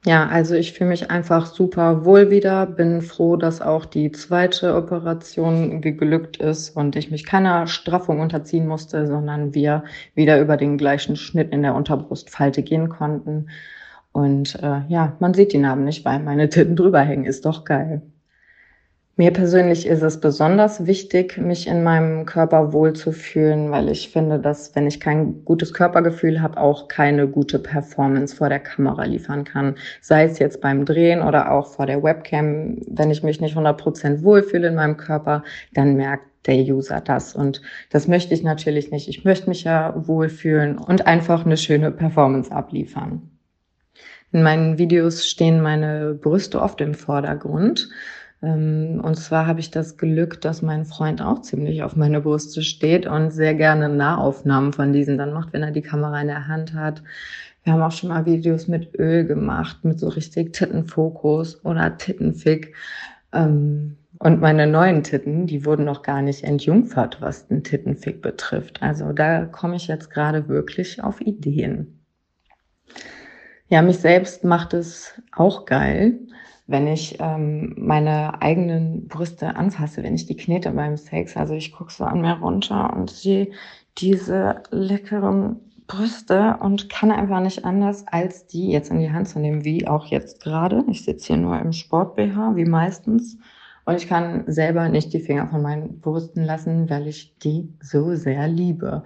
Ja, 0.06 0.28
also 0.28 0.54
ich 0.54 0.74
fühle 0.74 0.90
mich 0.90 1.10
einfach 1.10 1.46
super 1.46 2.04
wohl 2.04 2.30
wieder, 2.30 2.66
bin 2.66 3.00
froh, 3.00 3.36
dass 3.36 3.62
auch 3.62 3.86
die 3.86 4.12
zweite 4.12 4.74
Operation 4.74 5.80
geglückt 5.80 6.36
ist 6.36 6.76
und 6.76 6.94
ich 6.94 7.10
mich 7.10 7.24
keiner 7.24 7.66
Straffung 7.66 8.20
unterziehen 8.20 8.66
musste, 8.66 9.06
sondern 9.06 9.54
wir 9.54 9.84
wieder 10.14 10.38
über 10.42 10.58
den 10.58 10.76
gleichen 10.76 11.16
Schnitt 11.16 11.52
in 11.52 11.62
der 11.62 11.74
Unterbrustfalte 11.74 12.62
gehen 12.62 12.90
konnten. 12.90 13.46
Und 14.14 14.54
äh, 14.62 14.82
ja, 14.86 15.16
man 15.18 15.34
sieht 15.34 15.52
die 15.52 15.58
Narben 15.58 15.82
nicht, 15.82 16.04
weil 16.04 16.20
meine 16.20 16.48
Titten 16.48 16.76
drüber 16.76 17.00
hängen. 17.00 17.24
Ist 17.24 17.44
doch 17.46 17.64
geil. 17.64 18.00
Mir 19.16 19.32
persönlich 19.32 19.86
ist 19.86 20.02
es 20.02 20.20
besonders 20.20 20.86
wichtig, 20.86 21.36
mich 21.36 21.66
in 21.66 21.82
meinem 21.82 22.24
Körper 22.24 22.72
wohlzufühlen, 22.72 23.72
weil 23.72 23.88
ich 23.88 24.10
finde, 24.10 24.38
dass 24.38 24.74
wenn 24.76 24.86
ich 24.86 25.00
kein 25.00 25.44
gutes 25.44 25.72
Körpergefühl 25.72 26.40
habe, 26.40 26.60
auch 26.60 26.86
keine 26.86 27.26
gute 27.26 27.58
Performance 27.58 28.36
vor 28.36 28.48
der 28.48 28.60
Kamera 28.60 29.04
liefern 29.04 29.42
kann. 29.42 29.74
Sei 30.00 30.24
es 30.24 30.38
jetzt 30.38 30.60
beim 30.60 30.84
Drehen 30.84 31.20
oder 31.20 31.50
auch 31.50 31.66
vor 31.74 31.86
der 31.86 32.02
Webcam. 32.04 32.78
Wenn 32.86 33.10
ich 33.10 33.24
mich 33.24 33.40
nicht 33.40 33.56
100% 33.56 34.22
wohlfühle 34.22 34.68
in 34.68 34.76
meinem 34.76 34.96
Körper, 34.96 35.42
dann 35.72 35.96
merkt 35.96 36.26
der 36.46 36.56
User 36.56 37.00
das. 37.00 37.34
Und 37.34 37.62
das 37.90 38.06
möchte 38.06 38.32
ich 38.32 38.44
natürlich 38.44 38.92
nicht. 38.92 39.08
Ich 39.08 39.24
möchte 39.24 39.48
mich 39.48 39.64
ja 39.64 39.92
wohlfühlen 40.06 40.78
und 40.78 41.08
einfach 41.08 41.44
eine 41.44 41.56
schöne 41.56 41.90
Performance 41.90 42.52
abliefern. 42.52 43.33
In 44.34 44.42
meinen 44.42 44.78
Videos 44.78 45.28
stehen 45.28 45.60
meine 45.60 46.12
Brüste 46.20 46.60
oft 46.60 46.80
im 46.80 46.94
Vordergrund. 46.94 47.88
Ähm, 48.42 49.00
und 49.00 49.14
zwar 49.14 49.46
habe 49.46 49.60
ich 49.60 49.70
das 49.70 49.96
Glück, 49.96 50.40
dass 50.40 50.60
mein 50.60 50.86
Freund 50.86 51.22
auch 51.22 51.42
ziemlich 51.42 51.84
auf 51.84 51.94
meine 51.94 52.20
Brüste 52.20 52.62
steht 52.62 53.06
und 53.06 53.30
sehr 53.30 53.54
gerne 53.54 53.88
Nahaufnahmen 53.88 54.72
von 54.72 54.92
diesen 54.92 55.18
dann 55.18 55.32
macht, 55.32 55.52
wenn 55.52 55.62
er 55.62 55.70
die 55.70 55.82
Kamera 55.82 56.20
in 56.20 56.26
der 56.26 56.48
Hand 56.48 56.74
hat. 56.74 57.04
Wir 57.62 57.74
haben 57.74 57.82
auch 57.82 57.92
schon 57.92 58.08
mal 58.08 58.26
Videos 58.26 58.66
mit 58.66 58.98
Öl 58.98 59.24
gemacht, 59.24 59.84
mit 59.84 60.00
so 60.00 60.08
richtig 60.08 60.52
Tittenfokus 60.52 61.64
oder 61.64 61.96
Tittenfick. 61.96 62.74
Ähm, 63.32 63.98
und 64.18 64.40
meine 64.40 64.66
neuen 64.66 65.04
Titten, 65.04 65.46
die 65.46 65.64
wurden 65.64 65.84
noch 65.84 66.02
gar 66.02 66.22
nicht 66.22 66.42
entjungfert, 66.42 67.18
was 67.20 67.46
den 67.46 67.62
Tittenfick 67.62 68.20
betrifft. 68.20 68.82
Also 68.82 69.12
da 69.12 69.44
komme 69.44 69.76
ich 69.76 69.86
jetzt 69.86 70.10
gerade 70.10 70.48
wirklich 70.48 71.04
auf 71.04 71.20
Ideen. 71.20 72.00
Ja, 73.68 73.82
mich 73.82 73.98
selbst 73.98 74.44
macht 74.44 74.74
es 74.74 75.20
auch 75.32 75.64
geil, 75.64 76.20
wenn 76.66 76.86
ich 76.86 77.18
ähm, 77.20 77.74
meine 77.78 78.40
eigenen 78.42 79.08
Brüste 79.08 79.56
anfasse, 79.56 80.02
wenn 80.02 80.14
ich 80.14 80.26
die 80.26 80.36
knete 80.36 80.70
beim 80.70 80.96
Sex. 80.96 81.36
Also 81.36 81.54
ich 81.54 81.72
gucke 81.72 81.92
so 81.92 82.04
an 82.04 82.20
mir 82.20 82.34
runter 82.34 82.94
und 82.94 83.10
sehe 83.10 83.50
diese 83.98 84.62
leckeren 84.70 85.56
Brüste 85.86 86.56
und 86.60 86.88
kann 86.88 87.10
einfach 87.10 87.40
nicht 87.40 87.64
anders, 87.64 88.06
als 88.08 88.46
die 88.46 88.70
jetzt 88.70 88.90
in 88.90 89.00
die 89.00 89.12
Hand 89.12 89.28
zu 89.28 89.38
nehmen, 89.38 89.64
wie 89.64 89.86
auch 89.86 90.06
jetzt 90.06 90.42
gerade. 90.42 90.84
Ich 90.88 91.04
sitze 91.04 91.28
hier 91.28 91.36
nur 91.36 91.58
im 91.58 91.72
Sport-BH, 91.72 92.56
wie 92.56 92.64
meistens. 92.64 93.38
Und 93.84 93.96
ich 93.96 94.08
kann 94.08 94.44
selber 94.46 94.88
nicht 94.88 95.12
die 95.12 95.20
Finger 95.20 95.46
von 95.48 95.60
meinen 95.60 96.00
Brüsten 96.00 96.44
lassen, 96.44 96.88
weil 96.88 97.06
ich 97.06 97.36
die 97.38 97.68
so 97.80 98.14
sehr 98.14 98.48
liebe. 98.48 99.04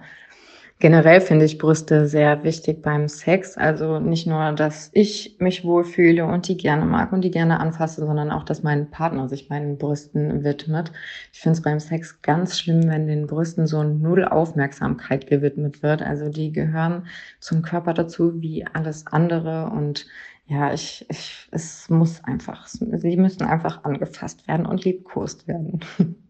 Generell 0.81 1.19
finde 1.19 1.43
ich 1.43 1.57
Brüste 1.57 2.07
sehr 2.07 2.41
wichtig 2.43 2.81
beim 2.81 3.09
Sex. 3.09 3.57
Also 3.57 3.99
nicht 3.99 4.25
nur, 4.27 4.53
dass 4.53 4.89
ich 4.93 5.35
mich 5.39 5.65
wohlfühle 5.65 6.25
und 6.25 6.47
die 6.47 6.55
gerne 6.55 6.85
mag 6.85 7.11
und 7.11 7.21
die 7.21 7.31
gerne 7.31 7.59
anfasse, 7.59 8.05
sondern 8.05 8.31
auch, 8.31 8.43
dass 8.43 8.63
mein 8.63 8.89
Partner 8.89 9.27
sich 9.27 9.49
meinen 9.49 9.77
Brüsten 9.77 10.45
widmet. 10.45 10.93
Ich 11.33 11.41
finde 11.41 11.57
es 11.57 11.63
beim 11.63 11.81
Sex 11.81 12.21
ganz 12.21 12.57
schlimm, 12.57 12.87
wenn 12.89 13.07
den 13.07 13.27
Brüsten 13.27 13.67
so 13.67 13.83
null 13.83 14.23
Aufmerksamkeit 14.23 15.27
gewidmet 15.27 15.83
wird. 15.83 16.01
Also 16.01 16.29
die 16.29 16.53
gehören 16.53 17.07
zum 17.41 17.61
Körper 17.61 17.93
dazu 17.93 18.41
wie 18.41 18.65
alles 18.65 19.05
andere 19.07 19.69
und 19.71 20.07
ja, 20.47 20.73
ich, 20.73 21.05
ich, 21.09 21.49
es 21.51 21.89
muss 21.89 22.23
einfach, 22.23 22.67
sie 22.67 23.17
müssen 23.17 23.43
einfach 23.43 23.83
angefasst 23.83 24.47
werden 24.47 24.65
und 24.65 24.85
liebkost 24.85 25.45
werden. 25.47 25.81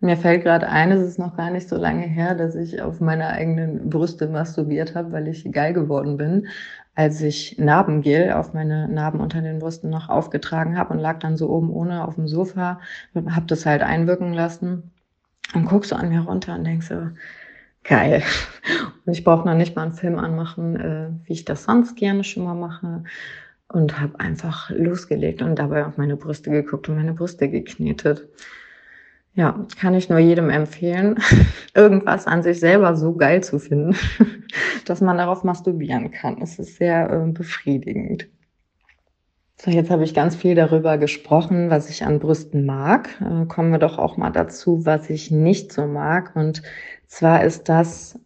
Mir 0.00 0.16
fällt 0.16 0.44
gerade 0.44 0.68
ein, 0.68 0.92
es 0.92 1.02
ist 1.02 1.18
noch 1.18 1.36
gar 1.36 1.50
nicht 1.50 1.68
so 1.68 1.76
lange 1.76 2.06
her, 2.06 2.34
dass 2.34 2.54
ich 2.54 2.80
auf 2.80 3.00
meine 3.00 3.28
eigenen 3.28 3.90
Brüste 3.90 4.28
masturbiert 4.28 4.94
habe, 4.94 5.12
weil 5.12 5.28
ich 5.28 5.50
geil 5.52 5.74
geworden 5.74 6.16
bin, 6.16 6.48
als 6.94 7.20
ich 7.20 7.58
Narbengel 7.58 8.32
auf 8.32 8.54
meine 8.54 8.88
Narben 8.88 9.20
unter 9.20 9.42
den 9.42 9.58
Brüsten 9.58 9.90
noch 9.90 10.08
aufgetragen 10.08 10.78
habe 10.78 10.94
und 10.94 11.00
lag 11.00 11.18
dann 11.18 11.36
so 11.36 11.50
oben 11.50 11.70
ohne 11.70 12.06
auf 12.08 12.14
dem 12.14 12.28
Sofa, 12.28 12.80
habe 13.14 13.46
das 13.46 13.66
halt 13.66 13.82
einwirken 13.82 14.32
lassen 14.32 14.90
und 15.54 15.66
guck 15.66 15.84
so 15.84 15.96
an 15.96 16.08
mir 16.08 16.20
runter 16.20 16.54
und 16.54 16.64
denk 16.64 16.82
so, 16.82 17.08
geil. 17.84 18.22
Und 19.04 19.12
ich 19.12 19.24
brauche 19.24 19.46
noch 19.46 19.54
nicht 19.54 19.76
mal 19.76 19.82
einen 19.82 19.92
Film 19.92 20.18
anmachen, 20.18 20.76
äh, 20.76 21.08
wie 21.24 21.32
ich 21.32 21.44
das 21.44 21.64
sonst 21.64 21.96
gerne 21.96 22.24
schon 22.24 22.44
mal 22.44 22.54
mache 22.54 23.04
und 23.68 24.00
habe 24.00 24.18
einfach 24.20 24.70
losgelegt 24.70 25.42
und 25.42 25.58
dabei 25.58 25.86
auf 25.86 25.96
meine 25.96 26.16
Brüste 26.16 26.50
geguckt 26.50 26.88
und 26.88 26.96
meine 26.96 27.14
Brüste 27.14 27.48
geknetet. 27.48 28.28
Ja, 29.34 29.64
kann 29.80 29.94
ich 29.94 30.08
nur 30.08 30.18
jedem 30.18 30.50
empfehlen, 30.50 31.18
irgendwas 31.74 32.26
an 32.26 32.42
sich 32.42 32.58
selber 32.58 32.96
so 32.96 33.14
geil 33.14 33.42
zu 33.42 33.58
finden, 33.58 33.96
dass 34.86 35.00
man 35.00 35.18
darauf 35.18 35.44
masturbieren 35.44 36.10
kann. 36.10 36.42
Es 36.42 36.58
ist 36.58 36.76
sehr 36.76 37.10
äh, 37.10 37.30
befriedigend. 37.30 38.28
So, 39.56 39.70
jetzt 39.70 39.90
habe 39.90 40.04
ich 40.04 40.14
ganz 40.14 40.34
viel 40.34 40.54
darüber 40.54 40.96
gesprochen, 40.96 41.68
was 41.68 41.90
ich 41.90 42.04
an 42.04 42.18
Brüsten 42.18 42.64
mag. 42.64 43.10
Äh, 43.20 43.46
kommen 43.46 43.70
wir 43.70 43.78
doch 43.78 43.98
auch 43.98 44.16
mal 44.16 44.30
dazu, 44.30 44.84
was 44.86 45.10
ich 45.10 45.30
nicht 45.30 45.72
so 45.72 45.86
mag. 45.86 46.34
Und 46.34 46.62
zwar 47.06 47.44
ist 47.44 47.68
das, 47.68 48.18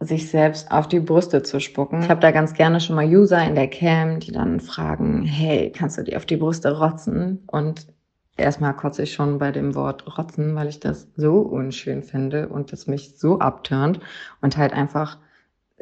sich 0.00 0.30
selbst 0.30 0.72
auf 0.72 0.88
die 0.88 1.00
Brüste 1.00 1.42
zu 1.42 1.60
spucken. 1.60 2.00
Ich 2.00 2.08
habe 2.08 2.20
da 2.20 2.30
ganz 2.30 2.54
gerne 2.54 2.80
schon 2.80 2.96
mal 2.96 3.04
User 3.04 3.44
in 3.44 3.54
der 3.54 3.68
Cam, 3.68 4.18
die 4.18 4.32
dann 4.32 4.60
fragen, 4.60 5.22
hey, 5.24 5.70
kannst 5.70 5.98
du 5.98 6.02
dir 6.02 6.16
auf 6.16 6.24
die 6.24 6.38
Brüste 6.38 6.78
rotzen? 6.78 7.44
Und 7.46 7.86
erstmal 8.36 8.74
kotze 8.74 9.02
ich 9.02 9.12
schon 9.12 9.38
bei 9.38 9.52
dem 9.52 9.74
Wort 9.74 10.18
rotzen, 10.18 10.54
weil 10.54 10.68
ich 10.68 10.80
das 10.80 11.08
so 11.16 11.40
unschön 11.40 12.02
finde 12.02 12.48
und 12.48 12.72
das 12.72 12.86
mich 12.86 13.18
so 13.18 13.38
abturnt 13.38 14.00
und 14.40 14.56
halt 14.56 14.72
einfach 14.72 15.18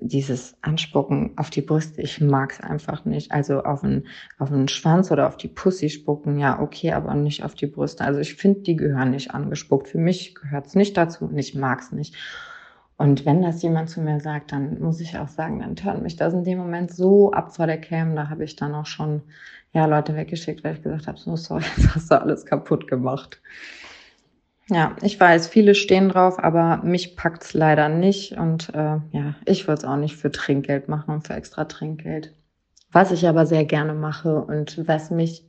dieses 0.00 0.56
Anspucken 0.62 1.32
auf 1.36 1.50
die 1.50 1.60
Brüste, 1.60 2.00
ich 2.00 2.20
mag's 2.20 2.60
einfach 2.60 3.04
nicht. 3.04 3.32
Also 3.32 3.62
auf 3.62 3.80
den, 3.80 4.06
auf 4.38 4.48
den 4.48 4.68
Schwanz 4.68 5.10
oder 5.10 5.26
auf 5.26 5.36
die 5.36 5.48
Pussy 5.48 5.90
spucken, 5.90 6.38
ja, 6.38 6.60
okay, 6.60 6.92
aber 6.92 7.14
nicht 7.14 7.44
auf 7.44 7.54
die 7.54 7.66
Brüste. 7.66 8.04
Also 8.04 8.20
ich 8.20 8.34
finde, 8.34 8.60
die 8.60 8.76
gehören 8.76 9.10
nicht 9.10 9.34
angespuckt. 9.34 9.88
Für 9.88 9.98
mich 9.98 10.34
gehört's 10.34 10.74
nicht 10.74 10.96
dazu 10.96 11.24
und 11.24 11.36
ich 11.36 11.54
mag's 11.54 11.92
nicht. 11.92 12.14
Und 12.96 13.24
wenn 13.26 13.42
das 13.42 13.62
jemand 13.62 13.90
zu 13.90 14.00
mir 14.00 14.20
sagt, 14.20 14.50
dann 14.50 14.80
muss 14.80 15.00
ich 15.00 15.16
auch 15.18 15.28
sagen, 15.28 15.60
dann 15.60 15.76
turnt 15.76 16.02
mich 16.02 16.16
das 16.16 16.34
in 16.34 16.44
dem 16.44 16.58
Moment 16.58 16.92
so 16.92 17.30
ab 17.30 17.54
vor 17.54 17.66
der 17.66 17.80
Cam. 17.80 18.16
Da 18.16 18.28
habe 18.28 18.44
ich 18.44 18.56
dann 18.56 18.74
auch 18.74 18.86
schon 18.86 19.22
ja, 19.72 19.86
Leute 19.86 20.16
weggeschickt, 20.16 20.64
weil 20.64 20.74
ich 20.74 20.82
gesagt 20.82 21.06
habe, 21.06 21.18
so 21.18 21.36
sorry, 21.36 21.64
jetzt 21.76 21.94
hast 21.94 22.10
du 22.10 22.20
alles 22.20 22.46
kaputt 22.46 22.88
gemacht. 22.88 23.40
Ja, 24.70 24.96
ich 25.00 25.18
weiß, 25.18 25.48
viele 25.48 25.74
stehen 25.74 26.10
drauf, 26.10 26.38
aber 26.38 26.82
mich 26.84 27.16
packt's 27.16 27.54
leider 27.54 27.88
nicht. 27.88 28.32
Und 28.32 28.68
äh, 28.74 28.98
ja, 29.12 29.34
ich 29.46 29.66
würde 29.66 29.78
es 29.78 29.84
auch 29.84 29.96
nicht 29.96 30.16
für 30.16 30.30
Trinkgeld 30.30 30.88
machen 30.88 31.14
und 31.14 31.26
für 31.26 31.32
extra 31.32 31.64
Trinkgeld. 31.64 32.34
Was 32.92 33.10
ich 33.10 33.26
aber 33.26 33.46
sehr 33.46 33.64
gerne 33.64 33.94
mache 33.94 34.42
und 34.42 34.86
was 34.86 35.10
mich 35.10 35.47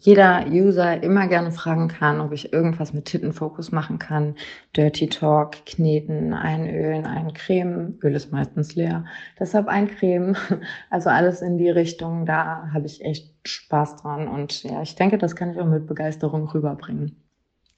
jeder 0.00 0.46
User 0.48 1.02
immer 1.02 1.28
gerne 1.28 1.52
fragen 1.52 1.88
kann, 1.88 2.20
ob 2.20 2.32
ich 2.32 2.52
irgendwas 2.52 2.94
mit 2.94 3.04
Tittenfokus 3.04 3.70
machen 3.70 3.98
kann. 3.98 4.34
Dirty 4.74 5.08
Talk, 5.08 5.66
Kneten, 5.66 6.32
einölen, 6.32 7.04
eincremen. 7.04 7.98
Öl 8.02 8.14
ist 8.14 8.32
meistens 8.32 8.74
leer. 8.74 9.04
Deshalb 9.38 9.68
eincremen. 9.68 10.36
Also 10.90 11.10
alles 11.10 11.40
in 11.40 11.58
die 11.58 11.70
Richtung. 11.70 12.26
Da 12.26 12.70
habe 12.72 12.86
ich 12.86 13.04
echt 13.04 13.30
Spaß 13.46 13.96
dran. 13.96 14.28
Und 14.28 14.62
ja, 14.64 14.82
ich 14.82 14.94
denke, 14.94 15.18
das 15.18 15.36
kann 15.36 15.52
ich 15.52 15.58
auch 15.58 15.66
mit 15.66 15.86
Begeisterung 15.86 16.48
rüberbringen. 16.48 17.16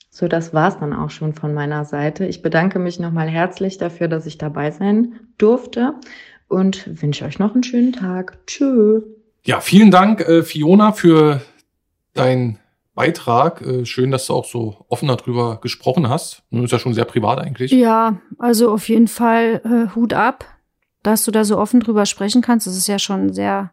So, 0.09 0.29
das 0.29 0.55
war's 0.55 0.79
dann 0.79 0.93
auch 0.93 1.11
schon 1.11 1.35
von 1.35 1.55
meiner 1.55 1.85
Seite. 1.85 2.27
Ich 2.27 2.43
bedanke 2.43 2.79
mich 2.79 3.01
nochmal 3.01 3.29
herzlich 3.29 3.79
dafür, 3.79 4.09
dass 4.09 4.27
ich 4.27 4.39
dabei 4.39 4.71
sein 4.71 5.21
durfte 5.39 5.95
und 6.49 7.03
wünsche 7.03 7.25
euch 7.25 7.39
noch 7.39 7.55
einen 7.55 7.63
schönen 7.63 7.93
Tag. 7.93 8.39
Tschö. 8.47 9.03
Ja, 9.45 9.61
vielen 9.61 9.91
Dank, 9.91 10.21
äh, 10.21 10.43
Fiona, 10.43 10.93
für 10.93 11.41
deinen 12.15 12.59
Beitrag. 12.95 13.63
Äh, 13.63 13.87
schön, 13.87 14.11
dass 14.11 14.27
du 14.27 14.35
auch 14.35 14.45
so 14.45 14.85
offen 14.89 15.09
darüber 15.09 15.59
gesprochen 15.61 16.09
hast. 16.09 16.43
Das 16.51 16.65
ist 16.65 16.73
ja 16.73 16.79
schon 16.79 16.95
sehr 16.95 17.05
privat 17.05 17.39
eigentlich. 17.39 17.73
Ja, 17.73 18.21
also 18.39 18.71
auf 18.71 18.89
jeden 18.89 19.09
Fall 19.09 19.63
äh, 19.65 19.95
Hut 19.95 20.13
ab, 20.13 20.45
dass 21.03 21.25
du 21.25 21.31
da 21.31 21.45
so 21.45 21.59
offen 21.59 21.81
drüber 21.81 22.07
sprechen 22.07 22.43
kannst. 22.43 22.67
Das 22.67 22.77
ist 22.77 22.89
ja 22.89 22.99
schon 22.99 23.27
ein 23.27 23.33
sehr, 23.33 23.73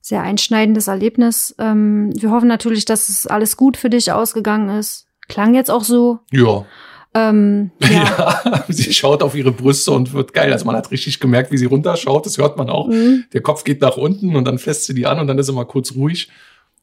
sehr 0.00 0.22
einschneidendes 0.22 0.88
Erlebnis. 0.88 1.54
Ähm, 1.58 2.10
wir 2.14 2.30
hoffen 2.30 2.48
natürlich, 2.48 2.84
dass 2.84 3.08
es 3.08 3.26
alles 3.26 3.56
gut 3.56 3.76
für 3.76 3.90
dich 3.90 4.12
ausgegangen 4.12 4.68
ist. 4.78 5.06
Klang 5.28 5.54
jetzt 5.54 5.70
auch 5.70 5.84
so. 5.84 6.18
Ja. 6.30 6.66
Ähm, 7.12 7.70
ja. 7.80 8.42
ja. 8.44 8.64
sie 8.68 8.92
schaut 8.92 9.22
auf 9.22 9.34
ihre 9.34 9.50
Brüste 9.50 9.92
und 9.92 10.12
wird 10.12 10.34
geil. 10.34 10.52
Also 10.52 10.66
man 10.66 10.76
hat 10.76 10.90
richtig 10.90 11.20
gemerkt, 11.20 11.50
wie 11.52 11.58
sie 11.58 11.64
runterschaut. 11.64 12.26
Das 12.26 12.36
hört 12.36 12.56
man 12.56 12.68
auch. 12.68 12.88
Mhm. 12.88 13.24
Der 13.32 13.40
Kopf 13.40 13.64
geht 13.64 13.80
nach 13.80 13.96
unten 13.96 14.36
und 14.36 14.44
dann 14.44 14.58
fässt 14.58 14.84
sie 14.84 14.94
die 14.94 15.06
an 15.06 15.18
und 15.18 15.26
dann 15.26 15.38
ist 15.38 15.46
sie 15.46 15.52
mal 15.52 15.64
kurz 15.64 15.94
ruhig. 15.94 16.28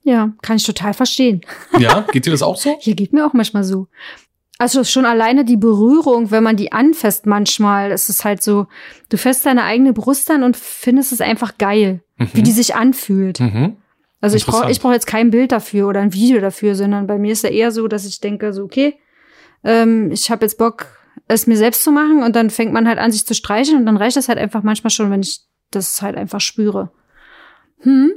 Ja, 0.07 0.31
kann 0.41 0.55
ich 0.55 0.63
total 0.63 0.93
verstehen. 0.93 1.41
Ja, 1.79 2.05
geht 2.13 2.25
dir 2.25 2.31
das 2.31 2.41
auch 2.41 2.55
so? 2.55 2.77
Ja, 2.79 2.93
geht 2.93 3.11
mir 3.11 3.27
auch 3.27 3.33
manchmal 3.33 3.65
so. 3.65 3.87
Also 4.57 4.85
schon 4.85 5.05
alleine 5.05 5.43
die 5.43 5.57
Berührung, 5.57 6.31
wenn 6.31 6.43
man 6.43 6.55
die 6.55 6.71
anfasst 6.71 7.25
manchmal, 7.25 7.91
ist 7.91 8.09
es 8.09 8.23
halt 8.23 8.41
so, 8.41 8.67
du 9.09 9.17
fässt 9.17 9.45
deine 9.45 9.63
eigene 9.63 9.91
Brust 9.91 10.31
an 10.31 10.43
und 10.43 10.55
findest 10.55 11.11
es 11.11 11.19
einfach 11.19 11.57
geil, 11.57 12.01
mhm. 12.15 12.29
wie 12.33 12.41
die 12.41 12.51
sich 12.51 12.73
anfühlt. 12.73 13.41
Mhm. 13.41 13.75
Also 14.21 14.37
ich 14.37 14.45
brauche 14.45 14.71
ich 14.71 14.79
brauch 14.79 14.93
jetzt 14.93 15.07
kein 15.07 15.29
Bild 15.29 15.51
dafür 15.51 15.89
oder 15.89 15.99
ein 15.99 16.13
Video 16.13 16.39
dafür, 16.39 16.73
sondern 16.73 17.05
bei 17.05 17.17
mir 17.17 17.33
ist 17.33 17.43
ja 17.43 17.49
eher 17.49 17.71
so, 17.71 17.89
dass 17.89 18.05
ich 18.05 18.21
denke, 18.21 18.53
so, 18.53 18.63
okay, 18.63 18.95
ähm, 19.65 20.09
ich 20.11 20.31
habe 20.31 20.45
jetzt 20.45 20.57
Bock, 20.57 20.87
es 21.27 21.47
mir 21.47 21.57
selbst 21.57 21.83
zu 21.83 21.91
machen 21.91 22.23
und 22.23 22.35
dann 22.37 22.49
fängt 22.49 22.71
man 22.71 22.87
halt 22.87 22.97
an, 22.97 23.11
sich 23.11 23.27
zu 23.27 23.35
streicheln 23.35 23.79
und 23.79 23.85
dann 23.85 23.97
reicht 23.97 24.15
das 24.15 24.29
halt 24.29 24.39
einfach 24.39 24.63
manchmal 24.63 24.91
schon, 24.91 25.11
wenn 25.11 25.21
ich 25.21 25.41
das 25.69 26.01
halt 26.01 26.15
einfach 26.15 26.39
spüre. 26.39 26.91
Hm? 27.81 28.13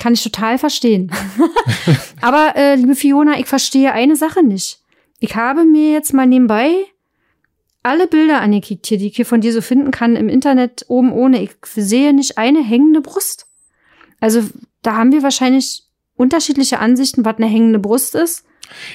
Kann 0.00 0.14
ich 0.14 0.22
total 0.22 0.58
verstehen. 0.58 1.10
Aber 2.20 2.56
äh, 2.56 2.74
liebe 2.74 2.94
Fiona, 2.94 3.38
ich 3.38 3.46
verstehe 3.46 3.92
eine 3.92 4.16
Sache 4.16 4.42
nicht. 4.42 4.80
Ich 5.20 5.36
habe 5.36 5.64
mir 5.64 5.92
jetzt 5.92 6.12
mal 6.12 6.26
nebenbei 6.26 6.72
alle 7.82 8.06
Bilder 8.06 8.40
angekickt 8.40 8.86
hier, 8.86 8.98
die 8.98 9.08
ich 9.08 9.16
hier 9.16 9.26
von 9.26 9.42
dir 9.42 9.52
so 9.52 9.60
finden 9.60 9.90
kann 9.90 10.16
im 10.16 10.28
Internet 10.28 10.86
oben 10.88 11.12
ohne. 11.12 11.42
Ich 11.42 11.50
sehe 11.74 12.12
nicht 12.12 12.38
eine 12.38 12.62
hängende 12.62 13.02
Brust. 13.02 13.46
Also 14.20 14.42
da 14.82 14.96
haben 14.96 15.12
wir 15.12 15.22
wahrscheinlich 15.22 15.84
unterschiedliche 16.16 16.78
Ansichten, 16.78 17.24
was 17.24 17.36
eine 17.36 17.46
hängende 17.46 17.78
Brust 17.78 18.14
ist. 18.14 18.44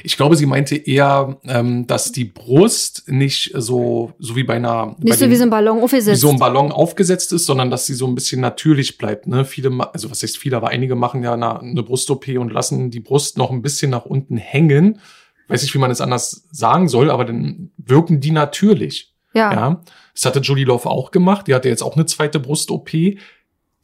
Ich 0.03 0.17
glaube, 0.17 0.35
sie 0.35 0.45
meinte 0.45 0.75
eher, 0.75 1.37
ähm, 1.45 1.87
dass 1.87 2.11
die 2.11 2.25
Brust 2.25 3.03
nicht 3.07 3.51
so, 3.55 4.13
so 4.19 4.35
wie 4.35 4.43
bei 4.43 4.55
einer. 4.55 4.95
Nicht 4.99 5.09
bei 5.09 5.15
so 5.15 5.25
den, 5.25 5.31
wie 5.31 5.35
so 5.35 5.43
ein 5.43 5.49
Ballon 5.49 5.81
aufgesetzt. 5.81 6.17
Wie 6.17 6.21
so 6.21 6.29
ein 6.29 6.39
Ballon 6.39 6.71
aufgesetzt 6.71 7.33
ist, 7.33 7.45
sondern 7.45 7.69
dass 7.69 7.85
sie 7.85 7.93
so 7.93 8.07
ein 8.07 8.15
bisschen 8.15 8.41
natürlich 8.41 8.97
bleibt. 8.97 9.27
Ne? 9.27 9.45
Viele, 9.45 9.71
also 9.93 10.09
was 10.11 10.23
heißt 10.23 10.37
viele, 10.37 10.57
aber 10.57 10.69
einige 10.69 10.95
machen 10.95 11.23
ja 11.23 11.33
eine, 11.33 11.59
eine 11.59 11.83
Brust-OP 11.83 12.27
und 12.37 12.51
lassen 12.51 12.91
die 12.91 12.99
Brust 12.99 13.37
noch 13.37 13.51
ein 13.51 13.61
bisschen 13.61 13.91
nach 13.91 14.05
unten 14.05 14.37
hängen. 14.37 14.99
Weiß 15.47 15.63
nicht, 15.63 15.73
wie 15.73 15.79
man 15.79 15.91
es 15.91 16.01
anders 16.01 16.47
sagen 16.51 16.87
soll, 16.87 17.09
aber 17.09 17.25
dann 17.25 17.71
wirken 17.77 18.19
die 18.19 18.31
natürlich. 18.31 19.15
Ja. 19.33 19.51
ja. 19.51 19.81
Das 20.13 20.25
hatte 20.25 20.39
Julie 20.39 20.65
Love 20.65 20.89
auch 20.89 21.11
gemacht. 21.11 21.47
Die 21.47 21.55
hatte 21.55 21.69
jetzt 21.69 21.81
auch 21.81 21.95
eine 21.95 22.05
zweite 22.05 22.39
Brust-OP 22.39 22.89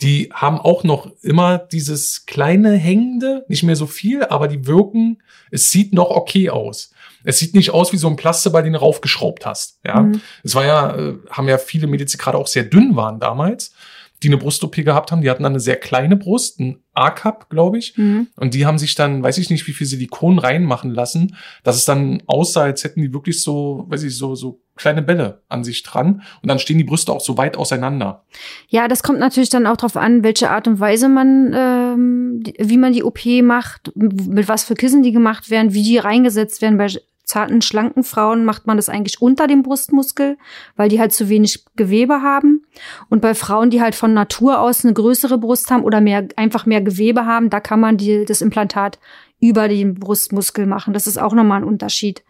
die 0.02 0.30
haben 0.34 0.60
auch 0.60 0.84
noch 0.84 1.12
immer 1.22 1.58
dieses 1.58 2.26
kleine 2.26 2.74
hängende, 2.74 3.46
nicht 3.48 3.64
mehr 3.64 3.76
so 3.76 3.88
viel, 3.88 4.24
aber 4.26 4.48
die 4.48 4.68
wirken, 4.68 5.22
es 5.52 5.72
sieht 5.72 5.94
noch 5.94 6.10
okay 6.10 6.50
aus. 6.50 6.92
Es 7.24 7.40
sieht 7.40 7.56
nicht 7.56 7.72
aus 7.72 7.94
wie 7.94 7.98
so 7.98 8.08
ein 8.08 8.18
Plastikball, 8.18 8.64
den 8.64 8.74
du 8.74 8.80
raufgeschraubt 8.80 9.46
hast. 9.46 9.80
Ja, 9.86 10.02
mhm. 10.02 10.22
es 10.44 10.54
war 10.54 10.66
ja, 10.66 10.96
äh, 10.96 11.16
haben 11.30 11.48
ja 11.48 11.58
viele 11.58 11.88
die 11.88 12.18
gerade 12.18 12.38
auch 12.38 12.48
sehr 12.48 12.64
dünn 12.64 12.96
waren 12.96 13.20
damals, 13.20 13.74
die 14.22 14.28
eine 14.28 14.38
Brust-OP 14.38 14.76
gehabt 14.76 15.12
haben, 15.12 15.22
die 15.22 15.30
hatten 15.30 15.44
dann 15.44 15.54
eine 15.54 15.60
sehr 15.60 15.76
kleine 15.76 16.16
Brust, 16.16 16.60
ein 16.60 16.84
A-Cup, 16.94 17.50
glaube 17.50 17.78
ich. 17.78 17.98
Mhm. 17.98 18.28
Und 18.36 18.54
die 18.54 18.66
haben 18.66 18.78
sich 18.78 18.96
dann, 18.96 19.24
weiß 19.24 19.38
ich 19.38 19.50
nicht, 19.50 19.68
wie 19.68 19.74
viel 19.74 19.88
Silikon 19.88 20.40
reinmachen 20.40 20.92
lassen, 20.92 21.36
dass 21.64 21.78
es 21.78 21.86
dann 21.86 22.22
aussah, 22.26 22.64
als 22.64 22.84
hätten 22.84 23.02
die 23.02 23.14
wirklich 23.14 23.42
so, 23.42 23.86
weiß 23.88 24.04
ich, 24.04 24.18
so, 24.18 24.36
so 24.36 24.62
kleine 24.76 25.02
Bälle 25.02 25.42
an 25.50 25.64
sich 25.64 25.84
dran. 25.84 26.22
Und 26.42 26.50
dann 26.50 26.60
stehen 26.60 26.78
die 26.78 26.84
Brüste 26.84 27.12
auch 27.12 27.22
so 27.22 27.38
weit 27.38 27.58
auseinander. 27.58 28.24
Ja, 28.68 28.88
das 28.88 29.04
kommt 29.04 29.20
natürlich 29.20 29.50
dann 29.50 29.68
auch 29.68 29.78
darauf 29.78 29.98
an, 29.98 30.24
welche 30.24 30.50
Art 30.50 30.68
und 30.68 30.80
Weise 30.80 31.10
man, 31.10 31.54
ähm, 31.54 32.44
wie 32.58 32.78
man 32.78 32.94
die 32.94 33.04
OP 33.04 33.26
macht, 33.42 33.92
mit 33.96 34.48
was 34.48 34.64
für 34.64 34.76
Kissen 34.76 35.04
die 35.04 35.12
gemacht 35.12 35.50
werden, 35.50 35.74
wie 35.74 35.84
die 35.84 35.98
reingesetzt 35.98 36.62
werden. 36.62 36.78
Bei 36.78 36.88
zarten, 37.26 37.62
schlanken 37.62 38.04
Frauen 38.04 38.46
macht 38.46 38.68
man 38.68 38.78
das 38.78 38.90
eigentlich 38.90 39.22
unter 39.22 39.48
dem 39.48 39.64
Brustmuskel, 39.64 40.38
weil 40.76 40.90
die 40.90 41.00
halt 41.00 41.14
zu 41.14 41.30
wenig 41.30 41.66
Gewebe 41.76 42.22
haben. 42.22 42.66
Und 43.10 43.22
bei 43.22 43.34
Frauen, 43.34 43.70
die 43.70 43.82
halt 43.82 43.96
von 43.96 44.14
Natur 44.14 44.60
aus 44.60 44.84
eine 44.84 44.94
größere 44.94 45.38
Brust 45.38 45.72
haben 45.72 45.84
oder 45.84 46.02
mehr, 46.02 46.28
einfach 46.36 46.66
mehr 46.66 46.82
Gewebe 46.82 47.26
haben, 47.26 47.50
da 47.50 47.60
kann 47.60 47.80
man 47.80 47.98
die, 47.98 48.26
das 48.26 48.42
Implantat 48.42 49.00
über 49.40 49.68
den 49.68 49.96
Brustmuskel 49.96 50.66
machen. 50.66 50.94
Das 50.94 51.08
ist 51.08 51.18
auch 51.18 51.34
nochmal 51.34 51.62
ein 51.62 51.68
Unterschied, 51.68 52.24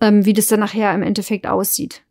ähm, 0.00 0.24
wie 0.24 0.32
das 0.32 0.46
dann 0.46 0.60
nachher 0.60 0.94
im 0.94 1.02
Endeffekt 1.02 1.46
aussieht. 1.46 2.02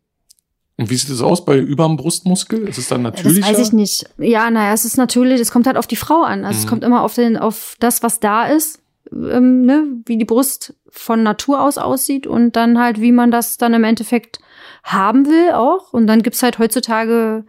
Und 0.76 0.88
wie 0.88 0.96
sieht 0.96 1.10
es 1.10 1.20
aus 1.20 1.44
bei 1.44 1.58
überm 1.58 1.96
Brustmuskel? 1.96 2.66
Ist 2.66 2.78
es 2.78 2.88
dann 2.88 3.02
natürlich? 3.02 3.40
Das 3.40 3.50
weiß 3.50 3.58
ich 3.58 3.72
nicht. 3.72 4.08
Ja, 4.16 4.50
naja, 4.50 4.72
es 4.72 4.86
ist 4.86 4.96
natürlich, 4.96 5.40
es 5.40 5.50
kommt 5.50 5.66
halt 5.66 5.76
auf 5.76 5.86
die 5.86 5.96
Frau 5.96 6.22
an. 6.22 6.44
Also 6.44 6.56
mhm. 6.56 6.64
es 6.64 6.66
kommt 6.66 6.84
immer 6.84 7.02
auf 7.02 7.14
den, 7.14 7.36
auf 7.36 7.76
das, 7.80 8.02
was 8.02 8.18
da 8.20 8.46
ist 8.46 8.80
ähm, 9.12 9.64
ne, 9.64 9.86
wie 10.06 10.18
die 10.18 10.24
Brust 10.24 10.74
von 10.88 11.22
Natur 11.22 11.62
aus 11.62 11.78
aussieht 11.78 12.26
und 12.26 12.56
dann 12.56 12.78
halt, 12.78 13.00
wie 13.00 13.12
man 13.12 13.30
das 13.30 13.56
dann 13.56 13.74
im 13.74 13.84
Endeffekt 13.84 14.40
haben 14.82 15.26
will 15.26 15.52
auch. 15.52 15.92
Und 15.92 16.06
dann 16.06 16.22
gibt's 16.22 16.42
halt 16.42 16.58
heutzutage 16.58 17.44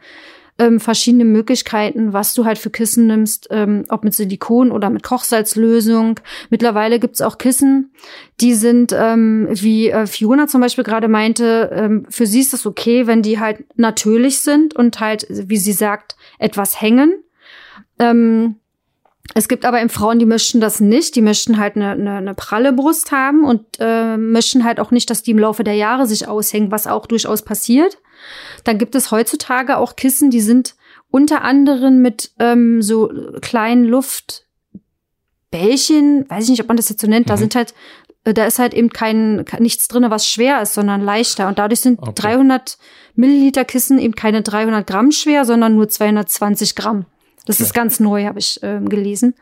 ähm, 0.62 0.80
verschiedene 0.80 1.26
Möglichkeiten, 1.26 2.14
was 2.14 2.36
du 2.36 2.46
halt 2.46 2.60
für 2.60 2.70
Kissen 2.70 3.08
nimmst, 3.08 3.48
ähm, 3.50 3.84
ob 3.90 4.04
mit 4.04 4.14
Silikon 4.14 4.72
oder 4.72 4.92
mit 4.92 5.02
Kochsalzlösung. 5.02 6.20
Mittlerweile 6.52 7.00
gibt's 7.00 7.22
auch 7.22 7.40
Kissen, 7.40 7.92
die 8.42 8.54
sind, 8.54 8.94
ähm, 8.96 9.48
wie 9.50 9.90
äh, 9.90 10.06
Fiona 10.06 10.46
zum 10.46 10.62
Beispiel 10.62 10.84
gerade 10.84 11.08
meinte, 11.08 11.72
ähm, 11.74 12.06
für 12.10 12.28
sie 12.28 12.42
ist 12.42 12.54
es 12.54 12.68
okay, 12.68 13.08
wenn 13.08 13.24
die 13.24 13.40
halt 13.40 13.64
natürlich 13.76 14.42
sind 14.42 14.76
und 14.76 15.00
halt, 15.00 15.26
wie 15.30 15.58
sie 15.58 15.74
sagt, 15.74 16.16
etwas 16.38 16.80
hängen. 16.80 17.24
Ähm, 17.98 18.58
es 19.34 19.48
gibt 19.48 19.66
aber 19.66 19.80
eben 19.80 19.90
Frauen, 19.90 20.20
die 20.20 20.26
möchten 20.28 20.62
das 20.62 20.80
nicht. 20.80 21.16
Die 21.16 21.22
möchten 21.22 21.58
halt 21.58 21.76
eine, 21.76 21.92
eine, 21.92 22.18
eine 22.18 22.34
pralle 22.36 22.74
Brust 22.74 23.12
haben 23.12 23.46
und 23.46 23.66
äh, 23.80 24.16
möchten 24.18 24.64
halt 24.64 24.80
auch 24.80 24.92
nicht, 24.92 25.10
dass 25.10 25.24
die 25.24 25.32
im 25.32 25.40
Laufe 25.40 25.64
der 25.64 25.76
Jahre 25.76 26.06
sich 26.06 26.28
aushängen, 26.28 26.70
was 26.70 26.86
auch 26.86 27.08
durchaus 27.08 27.42
passiert. 27.42 27.98
Dann 28.64 28.78
gibt 28.78 28.96
es 28.96 29.12
heutzutage 29.12 29.78
auch 29.78 29.96
Kissen, 29.96 30.30
die 30.30 30.42
sind 30.42 30.76
unter 31.10 31.44
anderem 31.44 32.02
mit 32.02 32.32
ähm, 32.40 32.82
so 32.82 33.12
kleinen 33.42 33.86
Luftbällchen, 33.86 34.46
weiß 36.30 36.46
ich 36.46 36.50
nicht, 36.50 36.62
ob 36.62 36.68
man 36.68 36.78
das 36.78 36.90
jetzt 36.90 37.02
so 37.02 37.08
nennt, 37.08 37.28
mhm. 37.28 37.30
da 37.30 37.38
sind 37.38 37.56
halt, 37.56 37.74
äh, 38.24 38.34
da 38.34 38.46
ist 38.46 38.60
halt 38.60 38.74
eben 38.74 38.90
kein, 38.90 39.46
nichts 39.60 39.88
drinne, 39.88 40.10
was 40.10 40.28
schwer 40.28 40.62
ist, 40.62 40.74
sondern 40.74 41.02
leichter. 41.02 41.48
Und 41.48 41.60
dadurch 41.60 41.82
sind 41.82 42.00
okay. 42.00 42.14
300 42.16 42.78
Milliliter 43.16 43.66
Kissen 43.66 44.00
eben 44.00 44.16
keine 44.16 44.42
300 44.42 44.88
Gramm 44.88 45.12
schwer, 45.12 45.46
sondern 45.46 45.76
nur 45.76 45.90
220 45.90 46.76
Gramm. 46.76 47.06
Das 47.46 47.58
okay. 47.58 47.64
ist 47.64 47.74
ganz 47.74 48.00
neu, 48.00 48.26
habe 48.26 48.40
ich 48.40 48.64
äh, 48.64 48.80
gelesen. 48.82 49.36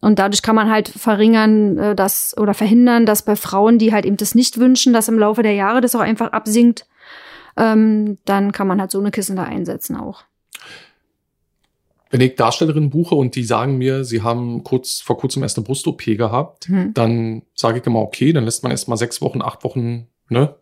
Und 0.00 0.18
dadurch 0.18 0.42
kann 0.42 0.56
man 0.56 0.70
halt 0.70 0.88
verringern, 0.88 1.78
äh, 1.78 1.94
dass 1.94 2.36
oder 2.36 2.54
verhindern, 2.54 3.06
dass 3.06 3.22
bei 3.22 3.36
Frauen, 3.36 3.78
die 3.78 3.92
halt 3.92 4.04
eben 4.04 4.16
das 4.16 4.34
nicht 4.34 4.58
wünschen, 4.58 4.92
dass 4.92 5.08
im 5.08 5.18
Laufe 5.18 5.42
der 5.42 5.54
Jahre 5.54 5.80
das 5.80 5.94
auch 5.94 6.00
einfach 6.00 6.32
absinkt, 6.32 6.86
ähm, 7.56 8.18
dann 8.24 8.52
kann 8.52 8.66
man 8.66 8.80
halt 8.80 8.90
so 8.90 8.98
eine 9.00 9.10
Kissen 9.10 9.36
da 9.36 9.44
einsetzen 9.44 9.96
auch. 9.96 10.24
Wenn 12.10 12.20
ich 12.20 12.34
Darstellerinnen 12.36 12.90
buche 12.90 13.14
und 13.14 13.34
die 13.36 13.44
sagen 13.44 13.78
mir, 13.78 14.04
sie 14.04 14.20
haben 14.22 14.64
kurz 14.64 15.00
vor 15.00 15.16
kurzem 15.16 15.42
erst 15.42 15.56
eine 15.56 15.64
Brust-OP 15.64 16.04
gehabt, 16.04 16.66
Hm. 16.66 16.92
dann 16.92 17.42
sage 17.54 17.78
ich 17.80 17.86
immer, 17.86 18.00
okay, 18.00 18.32
dann 18.34 18.44
lässt 18.44 18.62
man 18.62 18.70
erst 18.70 18.86
mal 18.88 18.96
sechs 18.98 19.22
Wochen, 19.22 19.40
acht 19.40 19.64
Wochen 19.64 20.08
ne, 20.28 20.54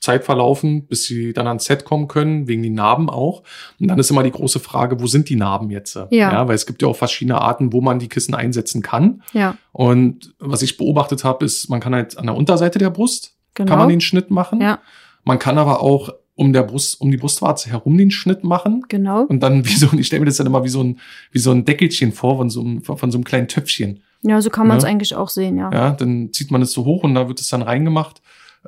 Zeit 0.00 0.24
verlaufen, 0.24 0.86
bis 0.86 1.04
sie 1.04 1.32
dann 1.32 1.46
ans 1.46 1.66
Set 1.66 1.84
kommen 1.84 2.08
können, 2.08 2.48
wegen 2.48 2.64
den 2.64 2.74
Narben 2.74 3.10
auch. 3.10 3.42
Und 3.80 3.88
dann 3.88 3.98
ist 3.98 4.10
immer 4.10 4.24
die 4.24 4.30
große 4.32 4.58
Frage, 4.58 5.00
wo 5.00 5.06
sind 5.06 5.28
die 5.28 5.36
Narben 5.36 5.70
jetzt? 5.70 5.96
Ja. 6.10 6.48
weil 6.48 6.54
es 6.56 6.66
gibt 6.66 6.82
ja 6.82 6.88
auch 6.88 6.96
verschiedene 6.96 7.40
Arten, 7.40 7.72
wo 7.72 7.80
man 7.80 7.98
die 8.00 8.08
Kissen 8.08 8.34
einsetzen 8.34 8.82
kann. 8.82 9.22
Ja, 9.32 9.56
Und 9.72 10.34
was 10.40 10.62
ich 10.62 10.78
beobachtet 10.78 11.22
habe, 11.24 11.44
ist, 11.44 11.68
man 11.68 11.78
kann 11.80 11.94
halt 11.94 12.18
an 12.18 12.26
der 12.26 12.34
Unterseite 12.36 12.78
der 12.80 12.90
Brust, 12.90 13.36
genau. 13.54 13.70
kann 13.70 13.78
man 13.78 13.88
den 13.88 14.00
Schnitt 14.00 14.30
machen. 14.32 14.60
ja, 14.60 14.78
Man 15.24 15.38
kann 15.38 15.58
aber 15.58 15.80
auch 15.80 16.10
um 16.38 16.52
der 16.52 16.62
Brust, 16.62 17.00
um 17.00 17.10
die 17.10 17.16
Brustwarze 17.16 17.68
herum 17.70 17.98
den 17.98 18.10
Schnitt 18.10 18.44
machen. 18.44 18.84
genau. 18.88 19.22
Und 19.24 19.42
dann 19.42 19.64
wie 19.66 19.74
so, 19.74 19.88
ich 19.98 20.06
stelle 20.06 20.20
mir 20.20 20.26
das 20.26 20.36
dann 20.36 20.46
immer 20.46 20.62
wie 20.64 20.68
so 20.68 20.82
ein, 20.82 20.98
wie 21.32 21.38
so 21.40 21.50
ein 21.50 21.64
Deckelchen 21.64 22.12
vor 22.12 22.36
von 22.36 22.48
so 22.48 22.60
einem, 22.60 22.82
von 22.82 23.10
so 23.10 23.18
einem 23.18 23.24
kleinen 23.24 23.48
Töpfchen. 23.48 24.00
Ja, 24.22 24.40
so 24.40 24.50
kann 24.50 24.66
man 24.66 24.78
es 24.78 24.84
Ne? 24.84 24.90
eigentlich 24.90 25.14
auch 25.14 25.28
sehen, 25.28 25.56
ja. 25.58 25.70
Ja, 25.72 25.90
dann 25.90 26.32
zieht 26.32 26.50
man 26.50 26.62
es 26.62 26.72
so 26.72 26.84
hoch 26.84 27.04
und 27.04 27.14
da 27.14 27.28
wird 27.28 27.40
es 27.40 27.48
dann 27.48 27.62
reingemacht. 27.62 28.20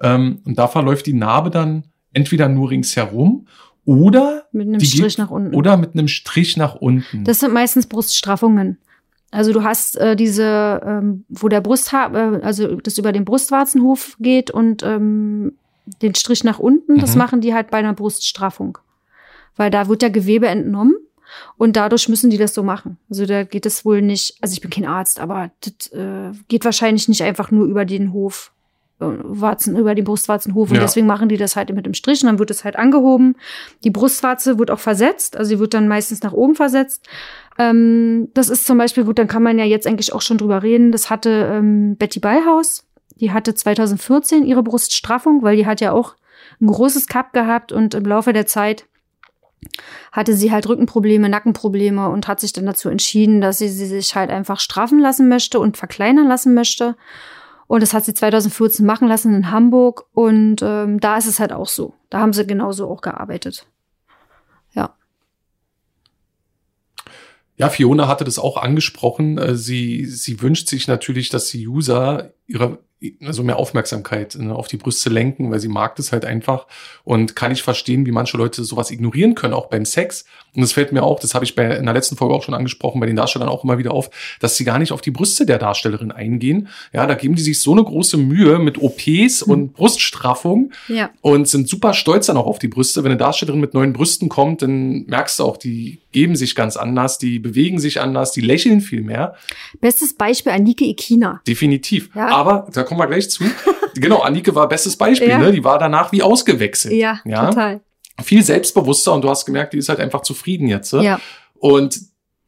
Ähm, 0.02 0.40
und 0.44 0.58
da 0.58 0.68
verläuft 0.68 1.06
die 1.06 1.12
Narbe 1.12 1.50
dann 1.50 1.84
entweder 2.12 2.48
nur 2.48 2.70
ringsherum 2.70 3.46
oder, 3.84 4.44
Mit 4.52 4.68
einem 4.68 4.80
Strich 4.80 5.02
geht- 5.16 5.18
nach 5.18 5.30
unten. 5.30 5.54
oder 5.54 5.76
mit 5.76 5.94
einem 5.94 6.08
Strich 6.08 6.56
nach 6.56 6.74
unten. 6.76 7.24
Das 7.24 7.40
sind 7.40 7.52
meistens 7.52 7.86
Bruststraffungen. 7.86 8.78
Also 9.32 9.52
du 9.52 9.62
hast 9.62 9.96
äh, 9.96 10.16
diese, 10.16 10.80
ähm, 10.84 11.24
wo 11.28 11.48
der 11.48 11.60
Brusthaar, 11.60 12.12
äh, 12.14 12.40
also 12.42 12.76
das 12.76 12.98
über 12.98 13.12
den 13.12 13.24
Brustwarzenhof 13.24 14.16
geht 14.18 14.50
und 14.50 14.82
ähm, 14.82 15.52
den 16.02 16.14
Strich 16.14 16.44
nach 16.44 16.58
unten, 16.58 16.98
das 16.98 17.14
Mhm. 17.14 17.18
machen 17.18 17.40
die 17.40 17.54
halt 17.54 17.70
bei 17.70 17.78
einer 17.78 17.94
Bruststraffung. 17.94 18.78
Weil 19.56 19.70
da 19.70 19.88
wird 19.88 20.02
ja 20.02 20.08
Gewebe 20.08 20.46
entnommen 20.48 20.94
und 21.56 21.76
dadurch 21.76 22.08
müssen 22.08 22.30
die 22.30 22.38
das 22.38 22.54
so 22.54 22.62
machen. 22.62 22.98
Also 23.10 23.26
da 23.26 23.44
geht 23.44 23.66
es 23.66 23.84
wohl 23.84 24.02
nicht, 24.02 24.36
also 24.40 24.52
ich 24.52 24.60
bin 24.60 24.70
kein 24.70 24.86
Arzt, 24.86 25.20
aber 25.20 25.50
das 25.60 25.88
äh, 25.92 26.32
geht 26.48 26.64
wahrscheinlich 26.64 27.08
nicht 27.08 27.22
einfach 27.22 27.50
nur 27.50 27.66
über 27.66 27.84
den 27.84 28.12
Hof, 28.12 28.52
äh, 29.00 29.04
Warzen, 29.22 29.76
über 29.76 29.94
den 29.94 30.04
Brustwarzenhof 30.04 30.70
und 30.70 30.76
Ja. 30.76 30.82
deswegen 30.82 31.06
machen 31.06 31.28
die 31.28 31.36
das 31.36 31.56
halt 31.56 31.72
mit 31.74 31.86
dem 31.86 31.94
Strich 31.94 32.22
und 32.22 32.26
dann 32.28 32.38
wird 32.38 32.50
es 32.50 32.64
halt 32.64 32.76
angehoben. 32.76 33.36
Die 33.84 33.90
Brustwarze 33.90 34.58
wird 34.58 34.70
auch 34.70 34.78
versetzt, 34.80 35.36
also 35.36 35.48
sie 35.50 35.58
wird 35.58 35.74
dann 35.74 35.88
meistens 35.88 36.22
nach 36.22 36.32
oben 36.32 36.54
versetzt. 36.54 37.06
Ähm, 37.58 38.28
das 38.34 38.48
ist 38.48 38.66
zum 38.66 38.78
Beispiel 38.78 39.04
gut, 39.04 39.18
dann 39.18 39.28
kann 39.28 39.42
man 39.42 39.58
ja 39.58 39.64
jetzt 39.64 39.86
eigentlich 39.86 40.12
auch 40.12 40.22
schon 40.22 40.38
drüber 40.38 40.62
reden. 40.62 40.92
Das 40.92 41.10
hatte 41.10 41.50
ähm, 41.52 41.96
Betty 41.96 42.20
Ballhaus. 42.20 42.86
Die 43.20 43.32
hatte 43.32 43.54
2014 43.54 44.44
ihre 44.44 44.62
Bruststraffung, 44.62 45.42
weil 45.42 45.56
die 45.56 45.66
hat 45.66 45.80
ja 45.80 45.92
auch 45.92 46.16
ein 46.60 46.66
großes 46.66 47.06
Cup 47.06 47.32
gehabt 47.32 47.72
und 47.72 47.94
im 47.94 48.04
Laufe 48.04 48.32
der 48.32 48.46
Zeit 48.46 48.86
hatte 50.12 50.34
sie 50.34 50.50
halt 50.50 50.68
Rückenprobleme, 50.68 51.28
Nackenprobleme 51.28 52.08
und 52.08 52.28
hat 52.28 52.40
sich 52.40 52.52
dann 52.52 52.66
dazu 52.66 52.88
entschieden, 52.88 53.40
dass 53.40 53.58
sie, 53.58 53.68
sie 53.68 53.86
sich 53.86 54.16
halt 54.16 54.30
einfach 54.30 54.58
straffen 54.58 54.98
lassen 54.98 55.28
möchte 55.28 55.60
und 55.60 55.76
verkleinern 55.76 56.26
lassen 56.26 56.54
möchte. 56.54 56.96
Und 57.66 57.82
das 57.82 57.94
hat 57.94 58.04
sie 58.04 58.14
2014 58.14 58.84
machen 58.84 59.06
lassen 59.06 59.34
in 59.34 59.50
Hamburg. 59.50 60.06
Und 60.12 60.56
ähm, 60.62 60.98
da 60.98 61.16
ist 61.18 61.26
es 61.26 61.38
halt 61.38 61.52
auch 61.52 61.68
so. 61.68 61.94
Da 62.08 62.18
haben 62.18 62.32
sie 62.32 62.46
genauso 62.46 62.88
auch 62.88 63.00
gearbeitet. 63.00 63.66
Ja. 64.72 64.94
Ja, 67.56 67.68
Fiona 67.68 68.08
hatte 68.08 68.24
das 68.24 68.38
auch 68.38 68.56
angesprochen. 68.56 69.38
Äh, 69.38 69.54
Sie, 69.54 70.06
sie 70.06 70.40
wünscht 70.40 70.68
sich 70.68 70.88
natürlich, 70.88 71.28
dass 71.28 71.48
die 71.48 71.68
User 71.68 72.32
ihre, 72.50 72.78
also 73.24 73.42
mehr 73.42 73.56
Aufmerksamkeit 73.56 74.34
ne, 74.38 74.54
auf 74.54 74.68
die 74.68 74.76
Brüste 74.76 75.08
lenken, 75.08 75.50
weil 75.50 75.58
sie 75.58 75.68
mag 75.68 75.96
das 75.96 76.12
halt 76.12 76.26
einfach 76.26 76.66
und 77.02 77.34
kann 77.34 77.50
ich 77.50 77.62
verstehen, 77.62 78.04
wie 78.04 78.10
manche 78.12 78.36
Leute 78.36 78.62
sowas 78.62 78.90
ignorieren 78.90 79.34
können, 79.34 79.54
auch 79.54 79.68
beim 79.70 79.86
Sex. 79.86 80.26
Und 80.54 80.60
das 80.60 80.72
fällt 80.72 80.92
mir 80.92 81.02
auch, 81.02 81.18
das 81.20 81.34
habe 81.34 81.44
ich 81.46 81.54
bei, 81.54 81.64
in 81.76 81.86
der 81.86 81.94
letzten 81.94 82.16
Folge 82.16 82.34
auch 82.34 82.42
schon 82.42 82.52
angesprochen, 82.54 83.00
bei 83.00 83.06
den 83.06 83.16
Darstellern 83.16 83.48
auch 83.48 83.64
immer 83.64 83.78
wieder 83.78 83.92
auf, 83.92 84.10
dass 84.40 84.56
sie 84.56 84.64
gar 84.64 84.78
nicht 84.78 84.92
auf 84.92 85.00
die 85.00 85.12
Brüste 85.12 85.46
der 85.46 85.58
Darstellerin 85.58 86.12
eingehen. 86.12 86.68
Ja, 86.92 87.06
da 87.06 87.14
geben 87.14 87.36
die 87.36 87.42
sich 87.42 87.62
so 87.62 87.72
eine 87.72 87.84
große 87.84 88.18
Mühe 88.18 88.58
mit 88.58 88.76
OPs 88.76 89.42
und 89.42 89.72
Bruststraffung 89.74 90.72
Ja. 90.88 91.10
und 91.22 91.48
sind 91.48 91.68
super 91.68 91.94
stolz 91.94 92.26
dann 92.26 92.36
auch 92.36 92.46
auf 92.46 92.58
die 92.58 92.68
Brüste. 92.68 93.02
Wenn 93.04 93.12
eine 93.12 93.18
Darstellerin 93.18 93.60
mit 93.60 93.72
neuen 93.74 93.92
Brüsten 93.92 94.28
kommt, 94.28 94.60
dann 94.62 95.06
merkst 95.06 95.38
du 95.38 95.44
auch, 95.44 95.56
die 95.56 96.00
geben 96.12 96.34
sich 96.36 96.54
ganz 96.54 96.76
anders, 96.76 97.18
die 97.18 97.38
bewegen 97.38 97.78
sich 97.78 98.00
anders, 98.00 98.32
die 98.32 98.40
lächeln 98.40 98.80
viel 98.80 99.02
mehr. 99.02 99.36
Bestes 99.80 100.14
Beispiel 100.14 100.52
Anike 100.52 100.84
Ikina. 100.84 101.40
Definitiv. 101.46 102.10
Ja. 102.14 102.26
Aber 102.40 102.66
da 102.72 102.82
kommen 102.82 103.00
wir 103.00 103.06
gleich 103.06 103.30
zu. 103.30 103.44
genau, 103.94 104.20
Annike 104.20 104.54
war 104.54 104.68
bestes 104.68 104.96
Beispiel, 104.96 105.28
Ja. 105.28 105.38
ne? 105.38 105.52
Die 105.52 105.62
war 105.62 105.78
danach 105.78 106.10
wie 106.12 106.22
ausgewechselt. 106.22 106.94
Ja, 106.94 107.20
ja? 107.24 107.48
total. 107.48 107.80
Viel 108.22 108.42
selbstbewusster 108.42 109.12
und 109.12 109.22
du 109.22 109.30
hast 109.30 109.44
gemerkt, 109.46 109.72
die 109.72 109.78
ist 109.78 109.88
halt 109.88 110.00
einfach 110.00 110.22
zufrieden 110.22 110.68
jetzt. 110.68 110.92
ne? 110.92 111.04
Ja. 111.04 111.20
Und 111.58 111.98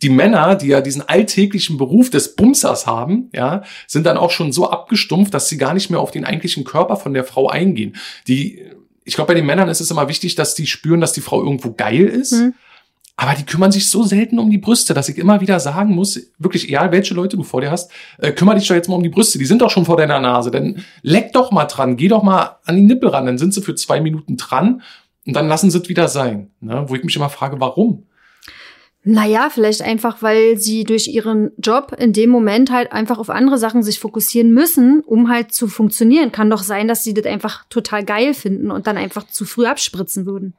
die 0.03 0.11
Männer, 0.11 0.57
die 0.57 0.67
ja 0.69 0.81
diesen 0.81 1.03
alltäglichen 1.09 1.79
Beruf 1.79 2.11
des 2.11 2.35
Bumsers 2.35 2.87
haben, 2.87 3.31
ja, 3.35 3.63
sind 3.87 4.05
dann 4.05 4.17
auch 4.17 4.31
schon 4.33 4.51
so 4.53 4.69
abgestumpft, 4.69 5.33
dass 5.33 5.49
sie 5.49 5.59
gar 5.59 5.75
nicht 5.75 5.91
mehr 5.91 6.01
auf 6.01 6.11
den 6.11 6.25
eigentlichen 6.25 6.65
Körper 6.65 6.97
von 6.97 7.15
der 7.15 7.25
Frau 7.25 7.49
eingehen. 7.49 7.97
Die, 8.27 8.65
ich 9.05 9.15
glaube, 9.15 9.29
bei 9.29 9.35
den 9.35 9.47
Männern 9.47 9.69
ist 9.69 9.81
es 9.81 9.91
immer 9.91 10.09
wichtig, 10.09 10.35
dass 10.35 10.55
die 10.55 10.67
spüren, 10.67 11.01
dass 11.01 11.13
die 11.13 11.21
Frau 11.21 11.41
irgendwo 11.43 11.73
geil 11.73 12.05
ist. 12.05 12.33
Mhm. 12.33 12.55
Aber 13.17 13.35
die 13.35 13.45
kümmern 13.45 13.71
sich 13.71 13.89
so 13.91 14.03
selten 14.03 14.39
um 14.39 14.51
die 14.51 14.59
Brüste, 14.59 14.95
dass 14.95 15.09
ich 15.09 15.19
immer 15.19 15.41
wieder 15.41 15.61
sagen 15.61 15.95
muss, 15.95 16.19
wirklich, 16.39 16.69
egal 16.69 16.93
welche 16.93 17.15
Leute 17.15 17.37
du 17.37 17.43
vor 17.43 17.61
dir 17.61 17.71
hast, 17.71 17.91
äh, 18.19 18.33
kümmere 18.33 18.57
dich 18.57 18.67
doch 18.67 18.75
jetzt 18.75 18.89
mal 18.89 18.97
um 18.97 19.03
die 19.03 19.11
Brüste. 19.11 19.39
Die 19.39 19.45
sind 19.45 19.63
doch 19.63 19.71
schon 19.71 19.85
vor 19.85 19.97
deiner 19.97 20.19
Nase. 20.19 20.51
Dann 20.51 20.85
leck 21.03 21.33
doch 21.33 21.53
mal 21.53 21.67
dran, 21.67 21.97
geh 21.97 22.09
doch 22.09 22.23
mal 22.23 22.57
an 22.65 22.77
die 22.77 22.83
Nippel 22.83 23.11
ran. 23.11 23.27
Dann 23.27 23.39
sind 23.39 23.55
sie 23.55 23.63
für 23.63 23.75
zwei 23.75 24.01
Minuten 24.01 24.37
dran 24.37 24.83
und 25.27 25.37
dann 25.37 25.47
lassen 25.47 25.71
sie 25.71 25.79
es 25.79 25.89
wieder 25.89 26.09
sein. 26.09 26.51
Ne? 26.61 26.85
Wo 26.89 26.95
ich 26.95 27.05
mich 27.05 27.15
immer 27.15 27.29
frage, 27.29 27.61
warum? 27.61 28.07
Naja, 29.05 29.51
vielleicht 29.51 29.83
einfach, 29.83 30.23
weil 30.23 30.59
sie 30.59 30.85
durch 30.85 31.09
ihren 31.09 31.51
Job 31.59 31.97
in 31.99 32.13
dem 32.13 32.31
Moment 32.31 32.71
halt 32.71 32.93
einfach 32.93 33.19
auf 33.19 33.31
andere 33.31 33.59
Sachen 33.59 33.83
sich 33.83 33.99
fokussieren 33.99 34.53
müssen, 34.53 35.01
um 35.01 35.29
halt 35.29 35.53
zu 35.53 35.67
funktionieren. 35.67 36.31
Kann 36.31 36.51
doch 36.51 36.63
sein, 36.63 36.87
dass 36.87 37.03
sie 37.03 37.13
das 37.13 37.27
einfach 37.27 37.65
total 37.69 38.05
geil 38.05 38.33
finden 38.33 38.71
und 38.71 38.87
dann 38.87 38.97
einfach 38.97 39.27
zu 39.27 39.45
früh 39.45 39.67
abspritzen 39.67 40.25
würden. 40.25 40.55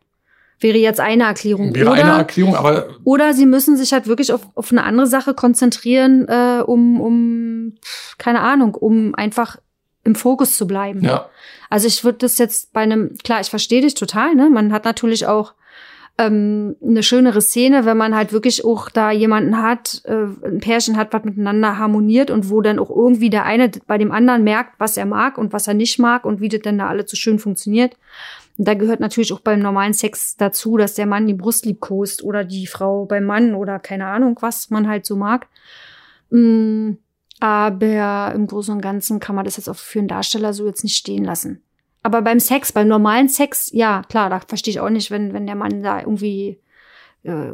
Wäre 0.64 0.78
jetzt 0.78 1.02
eine 1.02 1.26
Erklärung. 1.26 1.76
Wäre 1.76 1.92
oder, 1.92 2.04
eine 2.04 2.18
Erklärung, 2.18 2.56
aber 2.56 2.88
oder 3.04 3.34
sie 3.34 3.46
müssen 3.46 3.76
sich 3.76 3.92
halt 3.92 4.08
wirklich 4.08 4.32
auf, 4.32 4.48
auf 4.56 4.72
eine 4.72 4.84
andere 4.84 5.08
Sache 5.08 5.34
konzentrieren, 5.34 6.26
äh, 6.30 6.64
um, 6.66 7.02
um, 7.02 7.74
keine 8.18 8.40
Ahnung, 8.40 8.74
um 8.74 9.14
einfach 9.14 9.58
im 10.06 10.16
Fokus 10.16 10.58
zu 10.58 10.66
bleiben. 10.66 11.02
ja, 11.02 11.30
Also 11.70 11.88
ich 11.88 12.04
würde 12.04 12.20
das 12.20 12.38
jetzt 12.38 12.74
bei 12.74 12.82
einem, 12.82 13.18
klar, 13.24 13.42
ich 13.42 13.50
verstehe 13.50 13.82
dich 13.82 13.94
total, 13.94 14.36
ne? 14.36 14.50
Man 14.50 14.72
hat 14.72 14.86
natürlich 14.86 15.28
auch 15.28 15.54
ähm, 16.18 16.76
eine 16.82 17.02
schönere 17.02 17.42
Szene, 17.42 17.86
wenn 17.86 17.98
man 17.98 18.16
halt 18.16 18.34
wirklich 18.34 18.64
auch 18.64 18.90
da 18.90 19.12
jemanden 19.12 19.62
hat, 19.62 20.02
äh, 20.06 20.28
ein 20.48 20.60
Pärchen 20.60 20.96
hat, 20.96 21.12
was 21.12 21.24
miteinander 21.24 21.78
harmoniert 21.78 22.30
und 22.30 22.50
wo 22.50 22.62
dann 22.62 22.80
auch 22.80 22.90
irgendwie 22.90 23.30
der 23.30 23.46
eine 23.46 23.72
bei 23.88 23.98
dem 23.98 24.12
anderen 24.12 24.44
merkt, 24.44 24.80
was 24.80 24.96
er 24.96 25.06
mag 25.06 25.38
und 25.38 25.54
was 25.54 25.68
er 25.68 25.74
nicht 25.74 25.98
mag 26.00 26.26
und 26.26 26.40
wie 26.40 26.50
das 26.50 26.62
denn 26.62 26.78
da 26.78 26.88
alle 26.88 27.08
so 27.08 27.18
schön 27.18 27.40
funktioniert. 27.40 27.98
Und 28.58 28.68
da 28.68 28.76
gehört 28.76 29.00
natürlich 29.00 29.34
auch 29.34 29.40
beim 29.40 29.60
normalen 29.60 29.94
Sex 29.94 30.36
dazu, 30.38 30.78
dass 30.78 30.94
der 30.94 31.08
Mann 31.08 31.26
die 31.28 31.34
Brust 31.34 31.66
liebkost 31.66 32.24
oder 32.24 32.44
die 32.44 32.68
Frau 32.68 33.06
beim 33.06 33.26
Mann 33.26 33.56
oder 33.56 33.80
keine 33.80 34.08
Ahnung, 34.08 34.38
was 34.42 34.70
man 34.70 34.88
halt 34.88 35.06
so 35.06 35.16
mag. 35.16 35.48
Mm, 36.30 36.92
aber 37.40 38.32
im 38.36 38.48
Großen 38.48 38.76
und 38.76 38.82
Ganzen 38.82 39.20
kann 39.20 39.36
man 39.36 39.46
das 39.46 39.58
jetzt 39.58 39.70
auch 39.70 39.76
für 39.76 40.00
einen 40.00 40.08
Darsteller 40.08 40.54
so 40.54 40.66
jetzt 40.68 40.84
nicht 40.84 40.96
stehen 40.96 41.26
lassen. 41.26 41.62
Aber 42.04 42.22
beim 42.22 42.40
Sex, 42.40 42.72
beim 42.72 42.88
normalen 42.88 43.30
Sex, 43.30 43.70
ja, 43.74 44.04
klar, 44.08 44.30
da 44.30 44.40
verstehe 44.40 44.72
ich 44.74 44.80
auch 44.80 44.90
nicht, 44.90 45.10
wenn, 45.10 45.34
wenn 45.34 45.46
der 45.48 45.56
Mann 45.56 45.84
da 45.84 46.00
irgendwie 46.00 46.60
äh, 47.24 47.52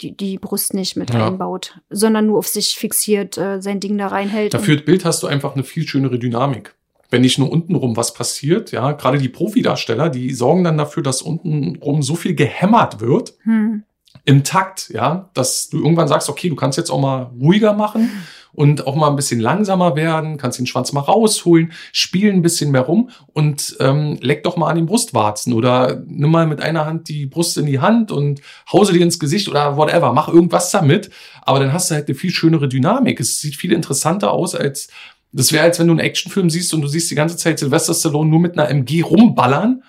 die, 0.00 0.16
die 0.16 0.38
Brust 0.38 0.74
nicht 0.74 0.96
mit 0.96 1.14
Ja. 1.14 1.26
einbaut, 1.28 1.78
sondern 1.88 2.26
nur 2.26 2.38
auf 2.38 2.48
sich 2.48 2.76
fixiert 2.76 3.38
äh, 3.38 3.62
sein 3.62 3.80
Ding 3.80 3.96
da 3.96 4.08
reinhält. 4.08 4.54
dafür 4.54 4.76
das 4.76 4.84
Bild 4.84 5.04
hast 5.04 5.22
du 5.22 5.28
einfach 5.28 5.54
eine 5.54 5.64
viel 5.64 5.86
schönere 5.86 6.18
Dynamik. 6.18 6.74
Wenn 7.12 7.20
nicht 7.20 7.38
nur 7.38 7.52
untenrum 7.52 7.94
was 7.94 8.14
passiert, 8.14 8.72
ja, 8.72 8.92
gerade 8.92 9.18
die 9.18 9.28
Profidarsteller, 9.28 10.08
die 10.08 10.32
sorgen 10.32 10.64
dann 10.64 10.78
dafür, 10.78 11.02
dass 11.02 11.20
untenrum 11.20 12.02
so 12.02 12.14
viel 12.14 12.34
gehämmert 12.34 13.00
wird, 13.00 13.34
hm. 13.42 13.82
im 14.24 14.44
Takt, 14.44 14.88
ja, 14.88 15.28
dass 15.34 15.68
du 15.68 15.76
irgendwann 15.76 16.08
sagst, 16.08 16.30
okay, 16.30 16.48
du 16.48 16.56
kannst 16.56 16.78
jetzt 16.78 16.90
auch 16.90 17.00
mal 17.00 17.30
ruhiger 17.38 17.74
machen 17.74 18.08
und 18.54 18.86
auch 18.86 18.94
mal 18.94 19.08
ein 19.08 19.16
bisschen 19.16 19.40
langsamer 19.40 19.94
werden, 19.94 20.36
kannst 20.36 20.58
den 20.58 20.66
Schwanz 20.66 20.92
mal 20.92 21.00
rausholen, 21.00 21.72
spiel 21.92 22.32
ein 22.32 22.40
bisschen 22.40 22.70
mehr 22.70 22.82
rum 22.82 23.10
und 23.34 23.76
ähm, 23.80 24.18
leck 24.22 24.42
doch 24.42 24.56
mal 24.56 24.68
an 24.68 24.76
den 24.76 24.86
Brustwarzen 24.86 25.52
oder 25.52 26.02
nimm 26.06 26.30
mal 26.30 26.46
mit 26.46 26.60
einer 26.62 26.86
Hand 26.86 27.08
die 27.08 27.26
Brust 27.26 27.58
in 27.58 27.66
die 27.66 27.80
Hand 27.80 28.10
und 28.10 28.40
hause 28.72 28.94
dir 28.94 29.02
ins 29.02 29.18
Gesicht 29.18 29.48
oder 29.48 29.76
whatever, 29.76 30.14
mach 30.14 30.28
irgendwas 30.28 30.70
damit, 30.70 31.10
aber 31.42 31.60
dann 31.60 31.74
hast 31.74 31.90
du 31.90 31.94
halt 31.94 32.08
eine 32.08 32.14
viel 32.14 32.30
schönere 32.30 32.68
Dynamik. 32.68 33.20
Es 33.20 33.40
sieht 33.40 33.56
viel 33.56 33.72
interessanter 33.72 34.32
aus 34.32 34.54
als 34.54 34.88
das 35.32 35.52
wäre, 35.52 35.64
als 35.64 35.78
wenn 35.78 35.86
du 35.86 35.92
einen 35.92 36.00
Actionfilm 36.00 36.50
siehst 36.50 36.72
und 36.74 36.82
du 36.82 36.88
siehst 36.88 37.10
die 37.10 37.14
ganze 37.14 37.36
Zeit 37.36 37.58
Sylvester 37.58 37.94
Stallone 37.94 38.28
nur 38.30 38.40
mit 38.40 38.58
einer 38.58 38.68
MG 38.68 39.02
rumballern 39.02 39.82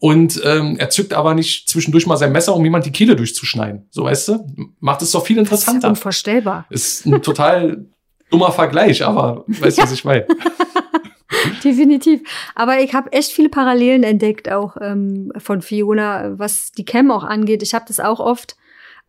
und 0.00 0.40
ähm, 0.44 0.76
er 0.78 0.90
zückt 0.90 1.12
aber 1.12 1.34
nicht 1.34 1.68
zwischendurch 1.68 2.06
mal 2.06 2.16
sein 2.16 2.32
Messer, 2.32 2.54
um 2.54 2.64
jemand 2.64 2.86
die 2.86 2.92
Kehle 2.92 3.16
durchzuschneiden. 3.16 3.86
So, 3.90 4.04
weißt 4.04 4.28
du? 4.28 4.46
Macht 4.80 5.02
es 5.02 5.10
doch 5.12 5.24
viel 5.26 5.36
Das 5.36 5.44
ist 5.46 5.50
interessanter. 5.52 5.88
unvorstellbar. 5.88 6.66
Ist 6.70 7.04
ein 7.06 7.20
total 7.22 7.86
dummer 8.30 8.52
Vergleich, 8.52 9.04
aber 9.04 9.44
weißt 9.48 9.78
du, 9.78 9.82
was 9.82 9.92
ich 9.92 10.04
meine? 10.04 10.26
Definitiv. 11.64 12.20
Aber 12.54 12.80
ich 12.80 12.94
habe 12.94 13.12
echt 13.12 13.32
viele 13.32 13.48
Parallelen 13.48 14.02
entdeckt, 14.02 14.50
auch 14.50 14.76
ähm, 14.80 15.32
von 15.36 15.62
Fiona, 15.62 16.38
was 16.38 16.72
die 16.72 16.84
Cam 16.84 17.10
auch 17.10 17.24
angeht. 17.24 17.62
Ich 17.62 17.74
habe 17.74 17.84
das 17.88 18.00
auch 18.00 18.20
oft. 18.20 18.56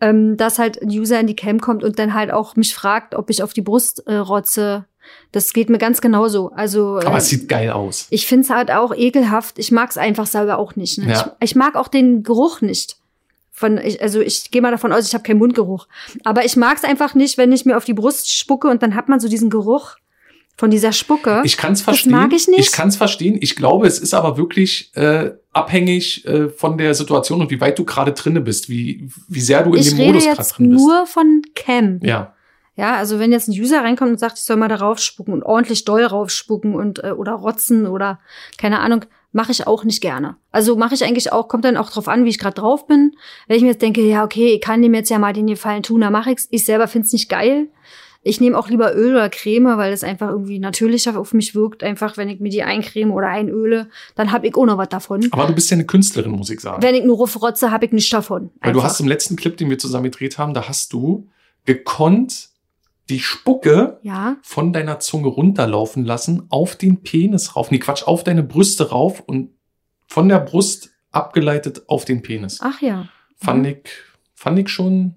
ähm, 0.02 0.38
dass 0.38 0.60
halt 0.60 0.82
ein 0.82 0.90
User 0.90 1.20
in 1.20 1.28
die 1.28 1.36
Cam 1.36 1.60
kommt 1.60 1.84
und 1.84 2.00
dann 2.00 2.14
halt 2.14 2.32
auch 2.32 2.56
mich 2.56 2.74
fragt, 2.74 3.16
ob 3.16 3.30
ich 3.30 3.44
auf 3.44 3.54
die 3.54 3.62
Brust 3.62 4.04
äh, 4.08 4.16
rotze. 4.16 4.86
Das 5.32 5.54
geht 5.54 5.70
mir 5.70 5.78
ganz 5.78 6.02
genauso. 6.02 6.52
Also, 6.56 6.98
Aber 6.98 7.16
äh, 7.16 7.18
es 7.18 7.30
sieht 7.30 7.48
geil 7.48 7.70
aus. 7.70 8.08
ich 8.10 8.26
finde 8.26 8.46
es 8.46 8.50
halt 8.50 8.72
auch 8.72 8.94
ekelhaft. 8.96 9.60
Ich 9.60 9.72
mag 9.72 9.90
es 9.92 9.98
einfach 9.98 10.26
selber 10.28 10.58
auch 10.58 10.76
nicht. 10.76 10.98
Ne? 10.98 11.12
Ja. 11.12 11.36
Ich, 11.40 11.52
ich 11.52 11.56
mag 11.56 11.76
auch 11.76 11.88
den 11.88 12.24
Geruch 12.24 12.62
nicht. 12.62 12.98
Von, 13.52 13.78
ich, 13.78 14.02
also 14.02 14.22
ich 14.22 14.52
gehe 14.52 14.62
mal 14.62 14.72
davon 14.72 14.92
aus, 14.94 15.06
ich 15.08 15.14
habe 15.14 15.24
keinen 15.24 15.38
Mundgeruch. 15.40 15.88
Aber 16.24 16.46
ich 16.46 16.56
mag 16.56 16.78
es 16.78 16.84
einfach 16.84 17.14
nicht, 17.14 17.38
wenn 17.38 17.52
ich 17.52 17.66
mir 17.66 17.76
auf 17.78 17.86
die 17.86 17.94
Brust 17.94 18.32
spucke 18.32 18.70
und 18.70 18.82
dann 18.82 18.96
hat 18.96 19.10
man 19.10 19.20
so 19.20 19.28
diesen 19.28 19.50
Geruch 19.50 19.96
von 20.56 20.72
dieser 20.72 20.92
Spucke. 20.94 21.42
Ich 21.46 21.58
kann 21.58 21.74
es 21.74 21.80
Das 21.80 21.84
verstehen. 21.86 22.12
mag 22.14 22.34
ich 22.34 22.48
nicht. 22.48 22.60
Ich 22.60 22.72
kann 22.72 22.88
es 22.90 22.96
verstehen. 22.96 23.38
Ich 23.42 23.56
glaube, 23.56 23.86
es 23.88 24.00
ist 24.00 24.14
aber 24.14 24.38
wirklich 24.38 24.92
äh, 24.96 25.32
abhängig 25.54 26.26
äh, 26.26 26.50
von 26.50 26.78
der 26.78 26.94
Situation 26.96 27.42
und 27.42 27.52
wie 27.52 27.62
weit 27.62 27.78
du 27.78 27.86
gerade 27.86 28.14
drinne 28.14 28.42
bist, 28.42 28.70
wie, 28.70 29.10
wie 29.28 29.42
sehr 29.42 29.64
du 29.64 29.74
in 29.74 29.82
ich 29.82 29.90
dem 29.90 29.98
rede 30.00 30.08
Modus 30.14 30.24
gerade 30.26 30.38
jetzt 30.40 30.52
drin 30.58 30.70
bist. 30.72 30.82
nur 30.82 31.06
von 31.06 31.42
Cam. 31.56 32.00
Ja. 32.02 32.34
Ja, 32.80 32.96
also 32.96 33.20
wenn 33.20 33.34
jetzt 33.34 33.50
ein 33.50 33.60
User 33.60 33.82
reinkommt 33.82 34.12
und 34.12 34.20
sagt, 34.22 34.38
ich 34.38 34.46
soll 34.46 34.56
mal 34.56 34.70
da 34.70 34.76
raufspucken 34.76 35.34
und 35.34 35.44
ordentlich 35.44 35.84
doll 35.84 36.06
raufspucken 36.06 36.76
und 36.76 37.04
äh, 37.04 37.12
oder 37.12 37.34
rotzen 37.34 37.88
oder 37.88 38.20
keine 38.58 38.80
Ahnung, 38.80 39.04
mache 39.34 39.52
ich 39.52 39.68
auch 39.68 39.84
nicht 39.84 40.00
gerne. 40.00 40.38
Also 40.54 40.78
mache 40.78 40.96
ich 40.96 41.04
eigentlich 41.04 41.34
auch, 41.34 41.50
kommt 41.50 41.66
dann 41.66 41.76
auch 41.76 41.90
drauf 41.90 42.08
an, 42.08 42.24
wie 42.24 42.30
ich 42.30 42.40
gerade 42.40 42.56
drauf 42.56 42.88
bin. 42.88 43.18
Wenn 43.50 43.58
ich 43.58 43.64
mir 43.64 43.72
jetzt 43.72 43.82
denke, 43.82 44.00
ja, 44.02 44.24
okay, 44.24 44.54
ich 44.54 44.62
kann 44.62 44.82
dem 44.82 44.94
jetzt 44.94 45.10
ja 45.10 45.20
mal 45.20 45.34
den 45.34 45.48
Gefallen 45.48 45.84
tun, 45.84 46.00
dann 46.00 46.14
mache 46.14 46.32
ich's. 46.32 46.48
Ich 46.52 46.64
selber 46.64 46.88
find's 46.88 47.12
nicht 47.12 47.28
geil. 47.28 47.68
Ich 48.22 48.40
nehme 48.40 48.58
auch 48.58 48.70
lieber 48.70 48.96
Öl 48.96 49.12
oder 49.12 49.30
Creme, 49.30 49.76
weil 49.76 49.92
es 49.92 50.06
einfach 50.06 50.30
irgendwie 50.30 50.60
natürlicher 50.60 51.20
auf 51.20 51.34
mich 51.34 51.56
wirkt. 51.56 51.84
Einfach, 51.84 52.16
wenn 52.16 52.30
ich 52.30 52.40
mir 52.40 52.50
die 52.50 52.64
eincreme 52.64 53.12
oder 53.12 53.28
einöle, 53.28 53.90
dann 54.16 54.32
hab 54.32 54.46
ich 54.46 54.56
auch 54.56 54.66
noch 54.66 54.78
was 54.78 54.88
davon. 54.88 55.28
Aber 55.32 55.48
du 55.48 55.54
bist 55.54 55.70
ja 55.70 55.76
eine 55.76 55.86
Künstlerin, 55.86 56.32
muss 56.32 56.50
ich 56.50 56.62
sagen. 56.62 56.82
Wenn 56.82 56.96
ich 56.96 57.04
nur 57.04 57.18
rufrotze, 57.18 57.72
hab 57.72 57.84
ich 57.84 57.92
nichts 57.92 58.10
davon. 58.10 58.52
Weil 58.62 58.72
du 58.72 58.80
Einfach. 58.80 58.92
hast 58.92 59.02
im 59.02 59.08
letzten 59.10 59.36
Clip, 59.36 59.58
den 59.58 59.70
wir 59.70 59.78
zusammen 59.78 60.06
gedreht 60.06 60.38
haben, 60.38 60.54
da 60.54 60.70
hast 60.70 60.94
du 60.94 61.28
gekonnt 61.66 62.49
die 63.10 63.20
Spucke 63.20 64.00
ja, 64.04 64.38
von 64.42 64.72
deiner 64.74 65.00
Zunge 65.00 65.28
runterlaufen 65.28 66.06
lassen, 66.06 66.46
auf 66.50 66.76
den 66.76 67.02
Penis 67.02 67.56
rauf. 67.56 67.72
Nee, 67.72 67.80
Quatsch, 67.80 68.04
auf 68.04 68.24
deine 68.24 68.44
Brüste 68.44 68.90
rauf 68.90 69.20
und 69.22 69.50
von 70.08 70.30
der 70.30 70.40
Brust 70.40 70.92
abgeleitet 71.12 71.84
auf 71.88 72.06
den 72.06 72.22
Penis. 72.22 72.60
ach 72.62 72.82
ja. 72.82 73.08
Fand 73.38 73.60
Mhm. 73.60 73.66
ich, 73.66 73.78
fand 74.36 74.60
ich 74.60 74.70
schon, 74.70 75.16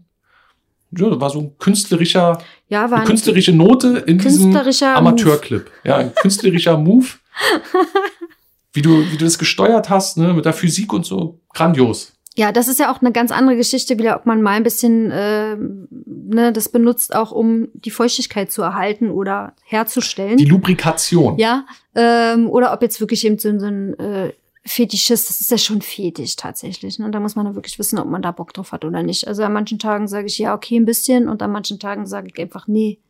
ja, 0.97 1.09
das 1.11 1.21
war 1.21 1.31
so 1.31 1.41
ein 1.41 1.59
künstlerischer, 1.59 2.39
Ja, 2.69 2.83
war 2.91 2.93
eine 2.93 3.01
ein 3.03 3.07
künstlerische 3.07 3.53
Note 3.53 3.99
in 4.07 4.19
diesem 4.19 4.45
künstlerischer 4.53 4.97
Amateurclip. 4.97 5.71
Ja, 5.85 5.97
ein 5.97 6.15
künstlerischer 6.15 6.77
Move. 6.79 7.07
Wie 8.75 8.81
du, 8.81 9.05
wie 9.11 9.19
du 9.19 9.25
das 9.27 9.39
gesteuert 9.39 9.91
hast, 9.91 10.17
ne, 10.17 10.33
mit 10.33 10.47
der 10.47 10.55
Physik 10.55 10.93
und 10.95 11.05
so. 11.05 11.41
Grandios. 11.53 12.15
Ja, 12.37 12.51
das 12.51 12.69
ist 12.69 12.81
ja 12.81 12.91
auch 12.91 13.03
eine 13.03 13.13
ganz 13.13 13.31
andere 13.31 13.57
Geschichte, 13.57 13.99
wieder, 13.99 14.17
ob 14.17 14.27
man 14.27 14.41
mal 14.41 14.53
ein 14.53 14.63
bisschen 14.63 15.11
äh, 15.11 15.57
ne, 15.57 16.53
das 16.53 16.71
benutzt, 16.71 17.15
auch 17.15 17.31
um 17.31 17.69
die 17.75 17.91
Feuchtigkeit 17.91 18.51
zu 18.51 18.63
erhalten 18.63 19.11
oder 19.11 19.55
herzustellen. 19.65 20.39
Die 20.39 20.47
Lubrikation. 20.47 21.37
ja, 21.37 21.67
ähm, 21.95 22.49
oder 22.49 22.73
ob 22.73 22.81
jetzt 22.83 23.01
wirklich 23.01 23.27
eben 23.27 23.39
so, 23.39 23.59
so 23.59 23.67
ein 23.67 23.99
äh, 23.99 24.33
Fetischist, 24.65 25.29
das 25.29 25.41
ist 25.41 25.51
ja 25.51 25.59
schon 25.59 25.83
Fetisch 25.83 26.37
tatsächlich. 26.37 26.99
Ne? 26.99 27.11
Da 27.11 27.21
muss 27.21 27.35
man 27.35 27.45
dann 27.45 27.55
wirklich 27.55 27.79
wissen, 27.79 27.99
ob 27.99 28.07
man 28.07 28.23
da 28.23 28.31
Bock 28.31 28.55
drauf 28.55 28.73
hat 28.73 28.85
oder 28.85 29.03
nicht. 29.03 29.27
Also 29.27 29.43
an 29.43 29.53
manchen 29.53 29.79
Tagen 29.79 30.07
sage 30.09 30.29
ich 30.29 30.39
ja, 30.39 30.55
okay, 30.55 30.77
ein 30.77 30.85
bisschen 30.85 31.29
und 31.29 31.43
an 31.43 31.51
manchen 31.51 31.81
Tagen 31.81 32.07
sage 32.07 32.29
ich 32.33 32.41
einfach, 32.41 32.69
nee, 32.69 33.01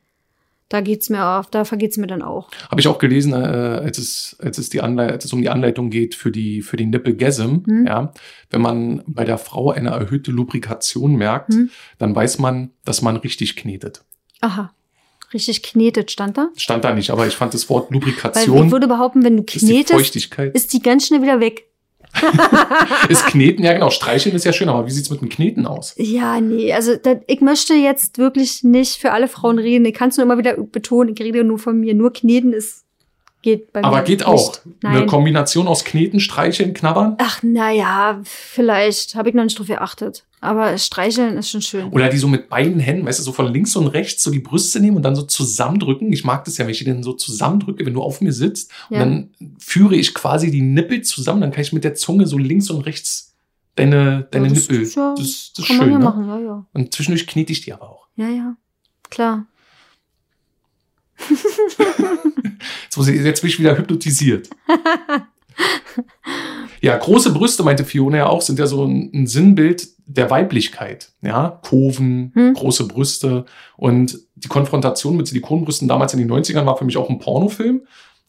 da 0.73 0.81
geht's 0.81 1.11
mir 1.11 1.25
auf, 1.25 1.51
da 1.51 1.65
vergeht's 1.65 1.97
mir 1.99 2.07
dann 2.07 2.23
auch. 2.23 2.51
Habe 2.71 2.81
ich 2.81 2.89
auch 2.89 2.99
gelesen, 2.99 3.33
äh, 3.33 3.37
als, 3.37 3.99
es, 3.99 4.37
als, 4.41 4.57
es 4.59 4.71
die 4.71 4.81
Anlei 4.81 5.11
als 5.11 5.25
es 5.25 5.33
um 5.33 5.43
die 5.43 5.51
Anleitung 5.51 5.91
geht 5.91 6.15
für 6.15 6.31
die, 6.31 6.63
für 6.63 6.77
den 6.77 6.91
Nippelgasm. 6.91 7.59
Hm. 7.67 7.87
Ja, 7.87 8.13
wenn 8.51 8.63
man 8.63 9.03
bei 9.07 9.25
der 9.25 9.39
Frau 9.39 9.71
eine 9.71 9.91
erhöhte 9.91 10.31
Lubrikation 10.31 11.15
merkt, 11.17 11.53
Hm. 11.53 11.71
dann 11.99 12.15
weiß 12.15 12.39
man, 12.39 12.71
dass 12.85 13.03
man 13.03 13.17
richtig 13.17 13.57
knetet. 13.57 14.05
Aha. 14.41 14.73
Richtig 15.35 15.63
knetet 15.63 16.11
stand 16.11 16.37
da. 16.37 16.49
Stand 16.57 16.85
da 16.85 16.95
nicht, 16.95 17.11
aber 17.11 17.27
ich 17.27 17.35
fand 17.37 17.55
das 17.55 17.69
Wort 17.71 17.91
Weil 17.91 17.95
Lubrikation 17.95 18.67
ich 18.67 18.73
würde 18.73 18.87
behaupten, 18.89 19.25
wenn 19.25 19.37
du 19.39 19.43
ist 19.45 19.63
die 19.63 19.67
knetest, 19.67 19.93
Feuchtigkeit. 19.95 20.55
ist 20.55 20.73
die 20.73 20.81
ganz 20.83 21.07
schnell 21.07 21.23
wieder 21.23 21.41
weg. 21.41 21.69
Ist 23.09 23.27
Kneten, 23.27 23.65
ja 23.65 23.73
genau, 23.73 23.91
Streicheln 23.91 24.35
ist 24.35 24.45
ja 24.45 24.53
schön, 24.53 24.69
aber 24.69 24.87
wie 24.87 24.91
sieht's 24.91 25.11
mit 25.11 25.21
dem 25.21 25.29
Kneten 25.29 25.67
aus? 25.67 25.95
Ja, 25.97 26.41
nee, 26.41 26.73
also 26.73 26.97
da, 26.97 27.17
ich 27.27 27.41
möchte 27.41 27.75
jetzt 27.75 28.19
wirklich 28.19 28.63
nicht 28.63 28.97
für 28.97 29.13
alle 29.13 29.29
Frauen 29.29 29.59
reden. 29.59 29.85
Ich 29.87 29.95
kann 29.95 30.11
es 30.11 30.17
nur 30.17 30.25
immer 30.25 30.39
wieder 30.39 30.57
betonen, 30.57 31.15
ich 31.15 31.21
rede 31.23 31.45
nur 31.45 31.59
von 31.59 31.79
mir. 31.81 31.95
Nur 31.95 32.13
kneten 32.13 32.53
ist, 32.53 32.85
geht 33.43 33.73
bei 33.73 33.81
mir 33.81 33.87
Aber 33.87 34.03
geht 34.03 34.21
nicht. 34.21 34.29
auch. 34.29 34.59
Eine 34.83 35.01
Nein. 35.01 35.07
Kombination 35.07 35.67
aus 35.67 35.85
Kneten, 35.85 36.21
Streicheln, 36.21 36.75
Knabbern? 36.75 37.17
Ach, 37.19 37.43
naja, 37.43 38.21
vielleicht. 38.25 39.15
Habe 39.15 39.29
ich 39.31 39.35
noch 39.35 39.45
nicht 39.45 39.59
drauf 39.59 39.67
geachtet. 39.67 40.25
Aber 40.43 40.77
streicheln 40.77 41.37
ist 41.39 41.51
schon 41.51 41.63
schön. 41.63 41.89
Oder 41.93 42.09
die 42.09 42.19
so 42.19 42.27
mit 42.27 42.49
beiden 42.49 42.81
Händen, 42.81 43.07
weißt 43.07 43.21
du, 43.21 43.23
so 43.23 43.33
von 43.33 43.47
links 43.53 43.77
und 43.77 43.87
rechts 43.87 44.25
so 44.25 44.31
die 44.33 44.41
Brüste 44.41 44.81
nehmen 44.81 44.97
und 44.97 45.05
dann 45.05 45.15
so 45.15 45.23
zusammendrücken. 45.23 46.13
Ich 46.13 46.25
mag 46.25 46.45
das 46.45 46.59
ja, 46.59 46.65
wenn 46.65 46.73
ich 46.73 46.79
die 46.81 46.85
dann 46.85 47.05
so 47.05 47.13
zusammendrücke, 47.13 47.87
wenn 47.87 47.95
du 47.95 48.03
auf 48.03 48.21
mir 48.21 48.33
sitzt. 48.33 48.71
Und 48.91 48.97
Ja. 48.97 49.05
dann 49.05 49.31
führe 49.61 49.95
ich 49.95 50.13
quasi 50.15 50.51
die 50.51 50.61
Nippel 50.63 51.03
zusammen. 51.03 51.41
Dann 51.43 51.53
kann 51.53 51.63
ich 51.63 51.73
mit 51.73 51.85
der 51.85 51.95
Zunge 51.95 52.27
so 52.27 52.39
links 52.39 52.71
und 52.71 52.81
rechts 52.83 53.35
deine, 53.77 54.27
deine 54.33 54.49
Ja, 54.49 54.55
das 54.55 54.63
Nippel. 54.69 54.83
ist 54.83 54.97
ja- 54.97 55.15
das, 55.17 55.53
das 55.55 55.65
ist 55.65 55.67
schön, 55.67 55.93
ja 55.93 55.99
ne? 55.99 56.05
machen, 56.05 56.27
ja, 56.27 56.39
ja. 56.41 56.67
Und 56.73 56.93
zwischendurch 56.93 57.27
knete 57.29 57.53
ich 57.53 57.61
die 57.61 57.73
aber 57.73 57.89
auch. 57.89 58.09
Ja, 58.17 58.29
ja. 58.29 58.57
Klar. 59.11 59.47
Jetzt, 62.85 62.97
muss 62.97 63.09
ich, 63.09 63.21
jetzt 63.23 63.41
bin 63.41 63.51
ich 63.51 63.59
wieder 63.59 63.77
hypnotisiert. 63.79 64.51
ja, 66.81 66.97
große 66.97 67.33
Brüste, 67.33 67.63
meinte 67.63 67.85
Fiona 67.85 68.17
ja 68.19 68.27
auch, 68.29 68.43
sind 68.43 68.59
ja 68.59 68.67
so 68.67 68.85
ein, 68.85 69.11
ein 69.15 69.27
Sinnbild 69.27 69.89
der 70.07 70.31
Weiblichkeit. 70.31 71.13
Ja, 71.23 71.61
Kurven, 71.63 72.33
Hm. 72.35 72.55
große 72.55 72.87
Brüste. 72.89 73.45
Und 73.77 74.19
die 74.35 74.49
Konfrontation 74.49 75.17
mit 75.17 75.27
Silikonbrüsten 75.29 75.89
damals 75.89 76.13
in 76.13 76.19
den 76.19 76.31
90ern 76.31 76.67
war 76.67 76.77
für 76.77 76.85
mich 76.85 76.97
auch 76.97 77.09
ein 77.09 77.19
Pornofilm. 77.19 77.83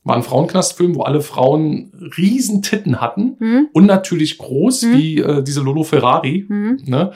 War 0.05 0.15
ein 0.17 0.23
Frauenknastfilm, 0.23 0.95
wo 0.95 1.03
alle 1.03 1.21
Frauen 1.21 1.91
riesen 2.17 2.61
Titten 2.61 2.99
hatten. 3.01 3.37
Hm? 3.39 3.69
Und 3.73 3.85
natürlich 3.85 4.37
groß, 4.37 4.83
Hm. 4.83 4.93
wie 4.97 5.19
äh, 5.19 5.43
diese 5.43 5.61
Lolo 5.61 5.83
Ferrari. 5.83 6.45
Hm? 6.47 6.79
Ne? 6.85 7.11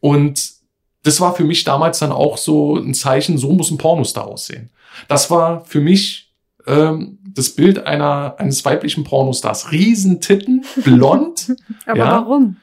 Und 0.00 0.52
das 1.04 1.20
war 1.20 1.34
für 1.34 1.44
mich 1.44 1.64
damals 1.64 2.00
dann 2.00 2.12
auch 2.12 2.36
so 2.36 2.76
ein 2.76 2.92
Zeichen, 2.92 3.38
so 3.38 3.52
muss 3.52 3.70
ein 3.70 3.78
Pornostar 3.78 4.26
aussehen. 4.26 4.70
Das 5.06 5.30
war 5.30 5.64
für 5.64 5.80
mich 5.80 6.32
ähm, 6.66 7.17
das 7.38 7.50
Bild 7.50 7.86
einer, 7.86 8.34
eines 8.38 8.64
weiblichen 8.64 9.04
Pornostars. 9.04 9.70
Riesentitten, 9.72 10.64
blond. 10.84 11.54
Aber 11.86 11.98
Ja. 11.98 12.10
warum? 12.22 12.56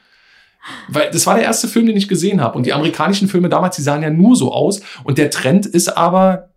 weil 0.88 1.10
das 1.12 1.26
war 1.26 1.36
der 1.36 1.44
erste 1.44 1.68
Film, 1.68 1.86
den 1.86 1.96
ich 1.96 2.08
gesehen 2.08 2.40
habe. 2.40 2.56
Und 2.58 2.66
die 2.66 2.72
amerikanischen 2.72 3.28
Filme 3.28 3.48
damals, 3.48 3.76
die 3.76 3.82
sahen 3.82 4.02
ja 4.02 4.10
nur 4.10 4.34
so 4.34 4.52
aus. 4.52 4.80
Und 5.04 5.16
der 5.16 5.30
Trend 5.30 5.64
ist 5.64 5.96
aber, 5.96 6.50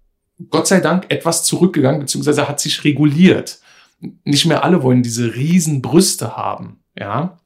Gott 0.49 0.65
sei 0.67 0.79
Dank, 0.79 1.05
etwas 1.09 1.43
zurückgegangen, 1.43 1.99
beziehungsweise 1.99 2.47
hat 2.49 2.59
sich 2.59 2.83
reguliert. 2.83 3.59
Nicht 4.23 4.47
mehr 4.47 4.63
alle 4.63 4.81
wollen 4.81 5.03
diese 5.03 5.35
riesen 5.35 5.83
Brüste 5.83 6.35
haben. 6.35 6.79
Ja. 6.97 7.37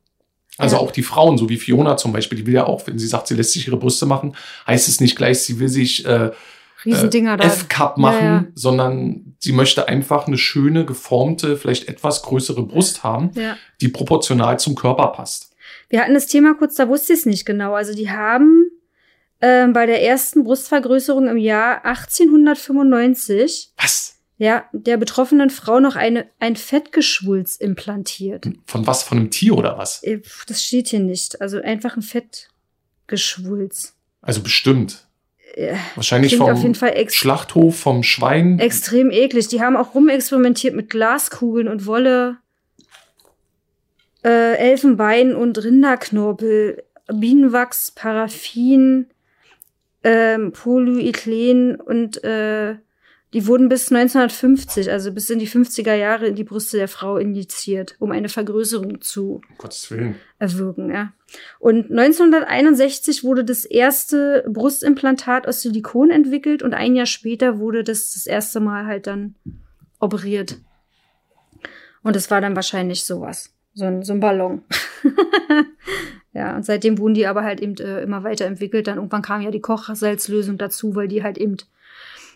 Also 0.57 0.77
Ja. 0.77 0.81
auch 0.81 0.91
die 0.91 1.03
Frauen, 1.03 1.37
so 1.37 1.49
wie 1.49 1.57
Fiona 1.57 1.97
zum 1.97 2.13
Beispiel, 2.13 2.37
die 2.37 2.45
will 2.45 2.53
ja 2.53 2.65
auch, 2.65 2.87
wenn 2.87 2.97
sie 2.97 3.07
sagt, 3.07 3.27
sie 3.27 3.35
lässt 3.35 3.51
sich 3.51 3.67
ihre 3.67 3.75
Brüste 3.77 4.05
machen, 4.05 4.33
heißt 4.65 4.87
es 4.87 5.01
nicht 5.01 5.17
gleich, 5.17 5.39
sie 5.39 5.59
will 5.59 5.67
sich 5.67 6.05
äh, 6.05 6.31
Riesendinger 6.85 7.37
da. 7.37 7.45
F-Cup 7.45 7.97
machen, 7.97 8.17
Ja, 8.25 8.33
ja. 8.41 8.45
sondern 8.55 9.35
sie 9.39 9.51
möchte 9.53 9.87
einfach 9.87 10.27
eine 10.27 10.37
schöne, 10.37 10.85
geformte, 10.85 11.57
vielleicht 11.57 11.87
etwas 11.87 12.21
größere 12.23 12.63
Brust 12.63 13.03
haben, 13.03 13.31
Ja. 13.35 13.57
die 13.81 13.87
proportional 13.89 14.59
zum 14.59 14.75
Körper 14.75 15.07
passt. 15.07 15.51
Wir 15.89 16.01
hatten 16.01 16.13
das 16.13 16.27
Thema 16.27 16.55
kurz, 16.55 16.75
da 16.75 16.87
wusste 16.89 17.13
ich 17.13 17.19
es 17.19 17.25
nicht 17.25 17.45
genau. 17.45 17.73
Also 17.73 17.93
die 17.93 18.09
haben 18.09 18.69
ähm, 19.41 19.73
bei 19.73 19.85
der 19.85 20.01
ersten 20.03 20.43
Brustvergrößerung 20.43 21.27
im 21.27 21.37
Jahr 21.37 21.83
1895 21.85 23.71
Was? 23.77 24.15
ja, 24.37 24.65
der 24.73 24.97
betroffenen 24.97 25.49
Frau 25.49 25.79
noch 25.79 25.95
eine, 25.95 26.27
ein 26.39 26.55
Fettgeschwulst 26.55 27.61
implantiert. 27.61 28.45
Von 28.65 28.87
was? 28.87 29.03
Von 29.03 29.19
einem 29.19 29.29
Tier 29.31 29.55
oder 29.57 29.77
was? 29.77 30.01
Äh, 30.03 30.21
Das 30.47 30.63
steht 30.63 30.87
hier 30.89 30.99
nicht. 30.99 31.39
Also 31.41 31.61
einfach 31.61 31.95
ein 31.95 32.01
Fettgeschwulst. 32.01 33.95
Also 34.21 34.41
bestimmt. 34.41 35.07
Wahrscheinlich 35.95 36.31
Klingt 36.31 36.49
auf 36.49 36.61
jeden 36.61 36.75
vom 36.75 36.89
Fall 36.89 37.09
Schlachthof, 37.09 37.77
vom 37.77 38.03
Schwein. 38.03 38.59
extrem 38.59 39.11
eklig. 39.11 39.47
Die 39.49 39.61
haben 39.61 39.77
auch 39.77 39.93
rumexperimentiert 39.93 40.75
mit 40.75 40.89
Glaskugeln 40.89 41.67
und 41.67 41.85
Wolle, 41.85 42.37
äh, 44.23 44.55
Elfenbein 44.55 45.35
und 45.35 45.63
Rinderknorpel, 45.63 46.83
Bienenwachs, 47.07 47.91
Paraffin, 47.91 49.07
ähm, 50.03 50.51
Polyethylen 50.53 51.75
und 51.75 52.23
äh, 52.23 52.75
die 53.33 53.47
wurden 53.47 53.67
bis 53.67 53.91
1950, 53.91 54.91
also 54.91 55.11
bis 55.11 55.29
in 55.29 55.39
die 55.39 55.47
50er 55.47 55.95
Jahre, 55.95 56.27
in 56.27 56.35
die 56.35 56.43
Brüste 56.43 56.77
der 56.77 56.87
Frau 56.87 57.17
injiziert, 57.17 57.95
um 57.99 58.11
eine 58.11 58.29
Vergrößerung 58.29 59.01
zu 59.01 59.41
um 59.57 60.15
erwirken, 60.39 60.91
ja. 60.91 61.13
Und 61.59 61.89
1961 61.89 63.23
wurde 63.23 63.43
das 63.43 63.65
erste 63.65 64.45
Brustimplantat 64.47 65.47
aus 65.47 65.61
Silikon 65.61 66.11
entwickelt 66.11 66.61
und 66.61 66.73
ein 66.75 66.95
Jahr 66.95 67.07
später 67.07 67.57
wurde 67.57 67.83
das 67.83 68.13
das 68.13 68.27
erste 68.27 68.59
Mal 68.59 68.85
halt 68.85 69.07
dann 69.07 69.35
operiert. 69.99 70.57
Und 72.03 72.15
es 72.15 72.29
war 72.29 72.39
dann 72.39 72.55
wahrscheinlich 72.55 73.03
sowas. 73.03 73.51
So 73.73 73.85
ein, 73.85 74.03
so 74.03 74.13
ein 74.13 74.19
Ballon. 74.19 74.63
Ja, 76.33 76.55
und 76.55 76.65
seitdem 76.65 76.97
wurden 76.97 77.13
die 77.13 77.27
aber 77.27 77.43
halt 77.43 77.61
eben 77.61 77.75
äh, 77.77 78.01
immer 78.01 78.23
weiterentwickelt. 78.23 78.87
Dann 78.87 78.97
irgendwann 78.97 79.21
kam 79.21 79.41
ja 79.41 79.51
die 79.51 79.61
Kochsalzlösung 79.61 80.57
dazu, 80.57 80.95
weil 80.95 81.07
die 81.07 81.21
halt 81.21 81.37
eben, 81.37 81.57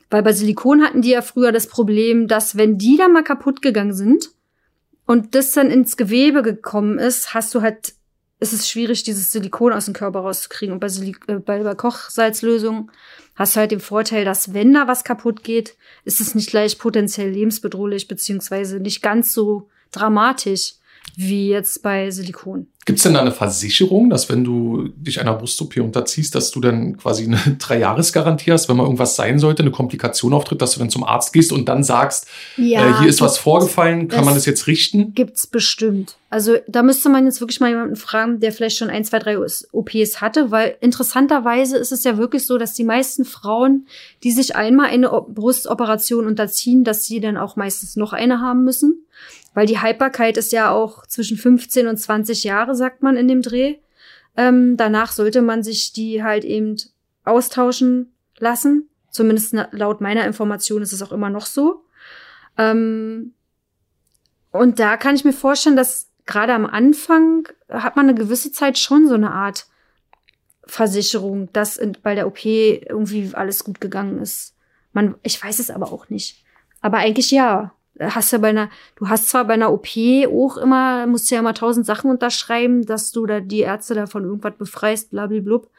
weil 0.09 0.23
bei 0.23 0.33
Silikon 0.33 0.83
hatten 0.83 1.01
die 1.01 1.09
ja 1.09 1.21
früher 1.21 1.51
das 1.51 1.67
Problem, 1.67 2.27
dass 2.27 2.55
wenn 2.55 2.77
die 2.77 2.97
dann 2.97 3.13
mal 3.13 3.23
kaputt 3.23 3.61
gegangen 3.61 3.93
sind 3.93 4.29
und 5.05 5.35
das 5.35 5.51
dann 5.51 5.69
ins 5.69 5.97
Gewebe 5.97 6.41
gekommen 6.41 6.97
ist, 6.97 7.33
hast 7.33 7.53
du 7.53 7.61
halt, 7.61 7.93
ist 8.39 8.53
es 8.53 8.69
schwierig, 8.69 9.03
dieses 9.03 9.31
Silikon 9.31 9.73
aus 9.73 9.85
dem 9.85 9.93
Körper 9.93 10.19
rauszukriegen. 10.19 10.73
Und 10.73 10.79
bei, 10.79 10.87
Silik 10.87 11.19
äh, 11.27 11.35
bei, 11.35 11.61
Kochsalzlösungen 11.75 12.91
hast 13.35 13.55
du 13.55 13.59
halt 13.59 13.71
den 13.71 13.79
Vorteil, 13.79 14.23
dass 14.23 14.53
wenn 14.53 14.73
da 14.73 14.87
was 14.87 15.03
kaputt 15.03 15.43
geht, 15.43 15.75
ist 16.05 16.21
es 16.21 16.35
nicht 16.35 16.49
gleich 16.49 16.77
potenziell 16.77 17.29
lebensbedrohlich, 17.29 18.07
beziehungsweise 18.07 18.79
nicht 18.79 19.01
ganz 19.01 19.33
so 19.33 19.69
dramatisch 19.91 20.75
wie 21.15 21.49
jetzt 21.49 21.81
bei 21.83 22.11
Silikon. 22.11 22.67
Gibt 22.87 22.99
es 22.99 23.03
denn 23.03 23.15
da 23.15 23.19
eine 23.19 23.33
Versicherung, 23.33 24.09
dass 24.09 24.29
wenn 24.29 24.45
du 24.45 24.87
dich 24.95 25.19
einer 25.19 25.33
Brust-OP 25.33 25.75
unterziehst, 25.75 26.33
dass 26.35 26.51
du 26.51 26.61
dann 26.61 26.95
quasi 26.95 27.25
eine 27.25 27.37
Drei-Jahres-Garantie 27.59 28.53
hast, 28.53 28.69
wenn 28.69 28.77
mal 28.77 28.83
irgendwas 28.83 29.17
sein 29.17 29.39
sollte, 29.39 29.61
eine 29.61 29.71
Komplikation 29.71 30.33
auftritt, 30.33 30.61
dass 30.61 30.71
du 30.71 30.79
dann 30.79 30.89
zum 30.89 31.03
Arzt 31.03 31.33
gehst 31.33 31.51
und 31.51 31.67
dann 31.67 31.83
sagst, 31.83 32.27
ja, 32.55 32.87
äh, 32.87 32.99
hier 32.99 33.09
ist 33.09 33.19
was 33.19 33.37
vorgefallen, 33.37 34.07
kann 34.07 34.23
man 34.23 34.35
das 34.35 34.45
jetzt 34.45 34.67
richten? 34.67 35.13
Gibt's 35.13 35.47
bestimmt. 35.47 36.15
Also 36.29 36.55
da 36.69 36.81
müsste 36.81 37.09
man 37.09 37.25
jetzt 37.25 37.41
wirklich 37.41 37.59
mal 37.59 37.69
jemanden 37.69 37.97
fragen, 37.97 38.39
der 38.39 38.53
vielleicht 38.53 38.77
schon 38.77 38.89
ein, 38.89 39.03
zwei, 39.03 39.19
drei 39.19 39.37
OPs 39.37 40.21
hatte, 40.21 40.49
weil 40.51 40.77
interessanterweise 40.79 41.75
ist 41.75 41.91
es 41.91 42.05
ja 42.05 42.17
wirklich 42.17 42.45
so, 42.45 42.57
dass 42.57 42.73
die 42.73 42.85
meisten 42.85 43.25
Frauen, 43.25 43.85
die 44.23 44.31
sich 44.31 44.55
einmal 44.55 44.87
eine 44.87 45.09
Brustoperation 45.09 46.25
unterziehen, 46.25 46.85
dass 46.85 47.05
sie 47.05 47.19
dann 47.19 47.35
auch 47.35 47.57
meistens 47.57 47.97
noch 47.97 48.13
eine 48.13 48.39
haben 48.39 48.63
müssen. 48.63 49.03
Weil 49.57 49.65
die 49.65 49.79
Haltbarkeit 49.79 50.37
ist 50.37 50.51
ja 50.51 50.69
auch 50.69 51.07
zwischen 51.07 51.35
15 51.35 51.87
und 51.87 51.97
20 51.97 52.43
Jahre, 52.43 52.75
sagt 52.75 53.01
man 53.01 53.17
in 53.17 53.27
dem 53.27 53.41
Dreh. 53.41 53.77
Ähm, 54.35 54.77
danach 54.77 55.11
sollte 55.11 55.41
man 55.41 55.63
sich 55.63 55.93
die 55.93 56.21
halt 56.21 56.45
eben 56.45 56.75
austauschen 57.23 58.13
lassen. 58.37 58.87
Zumindest 59.09 59.55
laut 59.71 59.99
meiner 59.99 60.27
Information 60.27 60.83
ist 60.83 60.93
es 60.93 61.01
auch 61.01 61.11
immer 61.11 61.31
noch 61.31 61.47
so. 61.47 61.83
Ähm, 62.59 63.33
und 64.51 64.77
da 64.77 64.95
kann 64.95 65.15
ich 65.15 65.25
mir 65.25 65.33
vorstellen, 65.33 65.75
dass 65.75 66.11
gerade 66.27 66.53
am 66.53 66.67
Anfang 66.67 67.49
hat 67.67 67.95
man 67.95 68.07
eine 68.07 68.15
gewisse 68.15 68.51
Zeit 68.51 68.77
schon 68.77 69.07
so 69.07 69.15
eine 69.15 69.31
Art 69.31 69.65
Versicherung, 70.67 71.51
dass 71.51 71.81
bei 72.03 72.13
der 72.13 72.27
OP 72.27 72.45
irgendwie 72.45 73.31
alles 73.33 73.63
gut 73.63 73.81
gegangen 73.81 74.21
ist. 74.21 74.55
Man, 74.93 75.15
ich 75.23 75.43
weiß 75.43 75.57
es 75.57 75.71
aber 75.71 75.91
auch 75.91 76.09
nicht. 76.09 76.43
Aber 76.81 76.99
eigentlich 76.99 77.31
ja 77.31 77.73
hast 77.99 78.31
ja 78.31 78.37
bei 78.37 78.49
einer, 78.49 78.69
du 78.95 79.09
hast 79.09 79.29
zwar 79.29 79.45
bei 79.45 79.53
einer 79.53 79.71
OP 79.71 79.87
auch 80.27 80.57
immer, 80.57 81.07
musst 81.07 81.29
ja 81.31 81.39
immer 81.39 81.53
tausend 81.53 81.85
Sachen 81.85 82.09
unterschreiben, 82.09 82.85
dass 82.85 83.11
du 83.11 83.25
da 83.25 83.39
die 83.39 83.61
Ärzte 83.61 83.95
davon 83.95 84.23
irgendwas 84.23 84.55
befreist, 84.57 85.11
blablablub. 85.11 85.69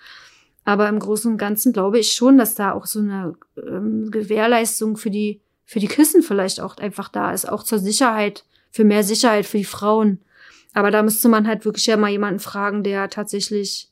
Aber 0.65 0.89
im 0.89 0.99
Großen 0.99 1.33
und 1.33 1.39
Ganzen 1.39 1.73
glaube 1.73 1.99
ich 1.99 2.13
schon, 2.13 2.37
dass 2.37 2.55
da 2.55 2.73
auch 2.73 2.87
so 2.87 3.01
eine 3.01 3.35
ähm, 3.57 4.11
Gewährleistung 4.11 4.97
für 4.97 5.11
die, 5.11 5.41
für 5.65 5.81
die 5.81 5.89
Kissen 5.89 6.23
vielleicht 6.23 6.61
auch 6.61 6.77
einfach 6.77 7.09
da 7.09 7.33
ist, 7.33 7.49
auch 7.49 7.63
zur 7.63 7.79
Sicherheit, 7.79 8.45
für 8.71 8.85
mehr 8.85 9.03
Sicherheit 9.03 9.47
für 9.47 9.59
die 9.59 9.65
Frauen. 9.65 10.21
Aber 10.75 10.91
da 10.91 11.03
müsste 11.03 11.29
man 11.29 11.49
halt 11.49 11.65
wirklich 11.65 11.87
ja 11.87 11.97
mal 11.97 12.11
jemanden 12.11 12.41
fragen, 12.41 12.85
der 12.85 13.09
tatsächlich 13.09 13.91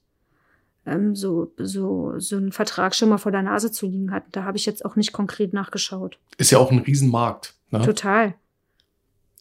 ähm, 0.84 1.16
so, 1.16 1.52
so, 1.58 2.14
so 2.18 2.36
einen 2.36 2.52
Vertrag 2.52 2.94
schon 2.94 3.08
mal 3.08 3.18
vor 3.18 3.32
der 3.32 3.42
Nase 3.42 3.72
zu 3.72 3.86
liegen 3.86 4.12
hat. 4.12 4.24
Da 4.32 4.44
habe 4.44 4.56
ich 4.56 4.66
jetzt 4.66 4.84
auch 4.84 4.96
nicht 4.96 5.12
konkret 5.12 5.52
nachgeschaut. 5.52 6.18
Ist 6.38 6.50
ja 6.50 6.58
auch 6.58 6.70
ein 6.70 6.78
Riesenmarkt. 6.78 7.55
Ne? 7.70 7.82
Total. 7.82 8.34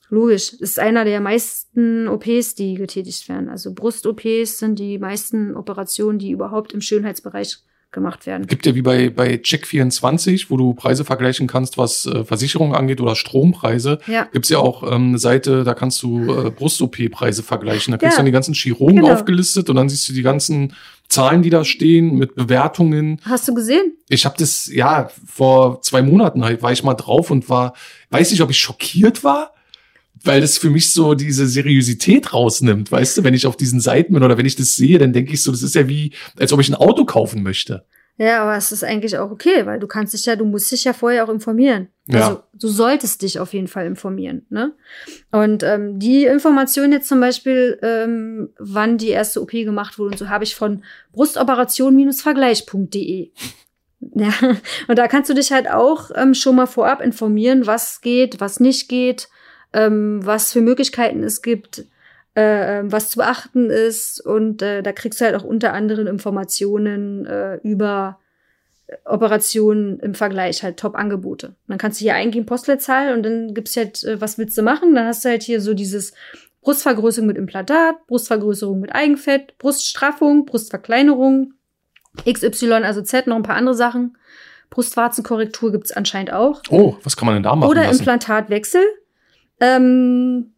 Logisch. 0.09 0.51
Das 0.51 0.61
ist 0.61 0.79
einer 0.79 1.03
der 1.03 1.19
meisten 1.19 2.07
OPs, 2.07 2.55
die 2.55 2.75
getätigt 2.75 3.27
werden. 3.27 3.49
Also 3.49 3.73
Brust-OPs 3.73 4.59
sind 4.59 4.77
die 4.77 4.99
meisten 4.99 5.55
Operationen, 5.55 6.19
die 6.19 6.31
überhaupt 6.31 6.73
im 6.73 6.81
Schönheitsbereich 6.81 7.57
gemacht 7.95 8.27
werden. 8.27 8.45
Gibt 8.45 8.67
ja 8.67 8.75
wie 8.75 8.83
bei, 8.83 9.09
bei 9.09 9.35
Check24, 9.35 10.47
wo 10.49 10.57
du 10.57 10.73
Preise 10.73 11.05
vergleichen 11.05 11.47
kannst, 11.47 11.79
was 11.79 12.05
äh, 12.05 12.23
Versicherungen 12.23 12.75
angeht 12.75 13.01
oder 13.01 13.15
Strompreise. 13.15 13.99
Ja. 14.05 14.27
Gibt's 14.31 14.49
ja 14.49 14.59
auch 14.59 14.83
ähm, 14.83 15.09
eine 15.09 15.17
Seite, 15.17 15.63
da 15.63 15.73
kannst 15.73 16.03
du 16.03 16.47
äh, 16.47 16.51
Brust-OP-Preise 16.51 17.41
vergleichen. 17.41 17.91
Da 17.91 17.97
kriegst 17.97 18.17
du 18.17 18.19
dann 18.19 18.25
die 18.27 18.31
ganzen 18.31 18.53
Chirurgen 18.53 18.97
genau. 18.97 19.13
aufgelistet 19.13 19.69
und 19.69 19.77
dann 19.77 19.89
siehst 19.89 20.07
du 20.09 20.13
die 20.13 20.21
ganzen 20.21 20.73
Zahlen, 21.09 21.41
die 21.41 21.49
da 21.49 21.63
stehen, 21.63 22.15
mit 22.15 22.35
Bewertungen. 22.35 23.21
Hast 23.23 23.47
du 23.47 23.53
gesehen? 23.53 23.93
Ich 24.09 24.25
habe 24.25 24.35
das, 24.37 24.67
ja, 24.67 25.09
vor 25.25 25.81
zwei 25.81 26.01
Monaten 26.01 26.43
halt, 26.43 26.61
war 26.61 26.71
ich 26.71 26.83
mal 26.83 26.93
drauf 26.95 27.31
und 27.31 27.49
war, 27.49 27.73
weiß 28.09 28.31
nicht, 28.31 28.41
ob 28.41 28.49
ich 28.49 28.57
schockiert 28.57 29.23
war, 29.23 29.53
weil 30.23 30.41
das 30.41 30.57
für 30.57 30.69
mich 30.69 30.91
so 30.91 31.13
diese 31.13 31.47
Seriosität 31.47 32.33
rausnimmt, 32.33 32.91
weißt 32.91 33.17
du, 33.17 33.23
wenn 33.23 33.33
ich 33.33 33.45
auf 33.45 33.57
diesen 33.57 33.79
Seiten 33.79 34.13
bin 34.13 34.23
oder 34.23 34.37
wenn 34.37 34.45
ich 34.45 34.55
das 34.55 34.75
sehe, 34.75 34.97
dann 34.97 35.13
denke 35.13 35.33
ich 35.33 35.43
so, 35.43 35.51
das 35.51 35.61
ist 35.61 35.75
ja 35.75 35.87
wie, 35.87 36.11
als 36.37 36.51
ob 36.51 36.59
ich 36.59 36.69
ein 36.69 36.75
Auto 36.75 37.05
kaufen 37.05 37.43
möchte. 37.43 37.85
Ja, 38.17 38.43
aber 38.43 38.55
es 38.55 38.71
ist 38.71 38.83
eigentlich 38.83 39.17
auch 39.17 39.29
okay, 39.29 39.65
weil 39.65 39.77
du 39.79 39.87
kannst 39.87 40.13
dich 40.13 40.25
ja, 40.25 40.37
du 40.37 40.45
musst 40.45 40.71
dich 40.71 40.85
ja 40.85 40.93
vorher 40.93 41.25
auch 41.25 41.29
informieren. 41.29 41.89
Ja. 42.07 42.21
Also 42.21 42.43
du 42.53 42.69
solltest 42.69 43.23
dich 43.23 43.39
auf 43.39 43.51
jeden 43.53 43.67
Fall 43.67 43.85
informieren. 43.85 44.45
Ne? 44.49 44.73
Und 45.31 45.63
ähm, 45.63 45.99
die 45.99 46.23
Information 46.25 46.93
jetzt 46.93 47.09
zum 47.09 47.19
Beispiel, 47.19 47.77
ähm, 47.81 48.53
wann 48.57 48.97
die 48.97 49.09
erste 49.09 49.41
OP 49.41 49.51
gemacht 49.51 49.99
wurde 49.99 50.11
und 50.11 50.17
so, 50.17 50.29
habe 50.29 50.45
ich 50.45 50.55
von 50.55 50.83
brustoperation-vergleich.de. 51.13 53.31
Ja, 54.13 54.31
und 54.87 54.99
da 54.99 55.07
kannst 55.07 55.31
du 55.31 55.33
dich 55.33 55.51
halt 55.51 55.67
auch 55.67 56.11
ähm, 56.13 56.35
schon 56.35 56.55
mal 56.55 56.67
vorab 56.67 57.01
informieren, 57.01 57.65
was 57.65 58.01
geht, 58.01 58.39
was 58.39 58.59
nicht 58.59 58.87
geht, 58.87 59.29
ähm, 59.73 60.19
was 60.23 60.53
für 60.53 60.61
Möglichkeiten 60.61 61.23
es 61.23 61.41
gibt, 61.41 61.85
äh, 62.35 62.79
ähm, 62.79 62.91
was 62.91 63.09
zu 63.09 63.17
beachten 63.17 63.69
ist. 63.69 64.19
Und 64.19 64.61
äh, 64.61 64.83
da 64.83 64.91
kriegst 64.91 65.21
du 65.21 65.25
halt 65.25 65.35
auch 65.35 65.43
unter 65.43 65.73
anderem 65.73 66.07
Informationen 66.07 67.25
äh, 67.25 67.55
über 67.63 68.19
Operationen 69.03 69.99
im 69.99 70.13
Vergleich, 70.13 70.63
halt 70.63 70.77
Top-Angebote. 70.77 71.55
Dann 71.67 71.77
kannst 71.77 71.99
du 71.99 72.03
hier 72.03 72.15
eingeben, 72.15 72.45
Postleitzahl 72.45 73.13
und 73.13 73.23
dann 73.23 73.53
gibt's 73.53 73.75
halt, 73.75 74.03
äh, 74.03 74.21
was 74.21 74.37
willst 74.37 74.57
du 74.57 74.61
machen? 74.61 74.93
Dann 74.93 75.07
hast 75.07 75.25
du 75.25 75.29
halt 75.29 75.43
hier 75.43 75.59
so 75.59 75.73
dieses 75.73 76.13
Brustvergrößerung 76.61 77.27
mit 77.27 77.37
Implantat, 77.37 78.05
Brustvergrößerung 78.07 78.79
mit 78.79 78.93
Eigenfett, 78.93 79.57
Bruststraffung, 79.57 80.45
Brustverkleinerung, 80.45 81.53
XY, 82.29 82.73
also 82.83 83.01
Z, 83.01 83.27
noch 83.27 83.35
ein 83.35 83.43
paar 83.43 83.55
andere 83.55 83.75
Sachen. 83.75 84.17
Brustwarzenkorrektur 84.69 85.71
gibt's 85.71 85.91
anscheinend 85.91 86.33
auch. 86.33 86.61
Oh, 86.69 86.97
was 87.03 87.15
kann 87.15 87.27
man 87.27 87.35
denn 87.35 87.43
da 87.43 87.55
machen? 87.55 87.69
Oder 87.69 87.83
lassen? 87.83 87.99
Implantatwechsel. 87.99 88.83
Ähm, 89.59 90.54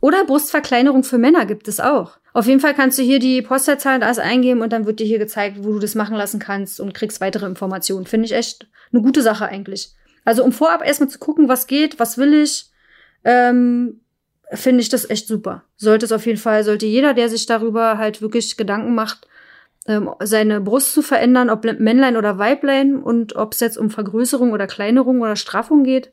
oder 0.00 0.24
Brustverkleinerung 0.24 1.04
für 1.04 1.18
Männer 1.18 1.46
gibt 1.46 1.68
es 1.68 1.80
auch. 1.80 2.18
Auf 2.32 2.46
jeden 2.46 2.60
Fall 2.60 2.74
kannst 2.74 2.98
du 2.98 3.02
hier 3.02 3.18
die 3.18 3.42
Postleitzahl 3.42 3.96
und 3.96 4.02
alles 4.02 4.18
eingeben 4.18 4.60
und 4.60 4.72
dann 4.72 4.86
wird 4.86 5.00
dir 5.00 5.06
hier 5.06 5.18
gezeigt, 5.18 5.56
wo 5.60 5.72
du 5.72 5.78
das 5.78 5.94
machen 5.94 6.16
lassen 6.16 6.38
kannst 6.38 6.80
und 6.80 6.94
kriegst 6.94 7.20
weitere 7.20 7.46
Informationen. 7.46 8.06
Finde 8.06 8.26
ich 8.26 8.32
echt 8.32 8.68
eine 8.92 9.02
gute 9.02 9.22
Sache 9.22 9.46
eigentlich. 9.46 9.92
Also 10.24 10.44
um 10.44 10.52
vorab 10.52 10.86
erstmal 10.86 11.08
zu 11.08 11.18
gucken, 11.18 11.48
was 11.48 11.66
geht, 11.66 11.98
was 11.98 12.18
will 12.18 12.34
ich, 12.34 12.70
ähm, 13.24 14.00
finde 14.52 14.80
ich 14.80 14.88
das 14.88 15.08
echt 15.08 15.26
super. 15.26 15.64
Sollte 15.76 16.06
es 16.06 16.12
auf 16.12 16.26
jeden 16.26 16.38
Fall, 16.38 16.64
sollte 16.64 16.86
jeder, 16.86 17.14
der 17.14 17.28
sich 17.28 17.46
darüber 17.46 17.98
halt 17.98 18.22
wirklich 18.22 18.56
Gedanken 18.56 18.94
macht, 18.94 19.26
ähm, 19.86 20.10
seine 20.20 20.60
Brust 20.60 20.92
zu 20.92 21.02
verändern, 21.02 21.50
ob 21.50 21.64
Männlein 21.64 22.16
oder 22.16 22.38
Weiblein 22.38 23.02
und 23.02 23.36
ob 23.36 23.54
es 23.54 23.60
jetzt 23.60 23.78
um 23.78 23.90
Vergrößerung 23.90 24.52
oder 24.52 24.66
Kleinerung 24.66 25.22
oder 25.22 25.36
Straffung 25.36 25.82
geht, 25.82 26.12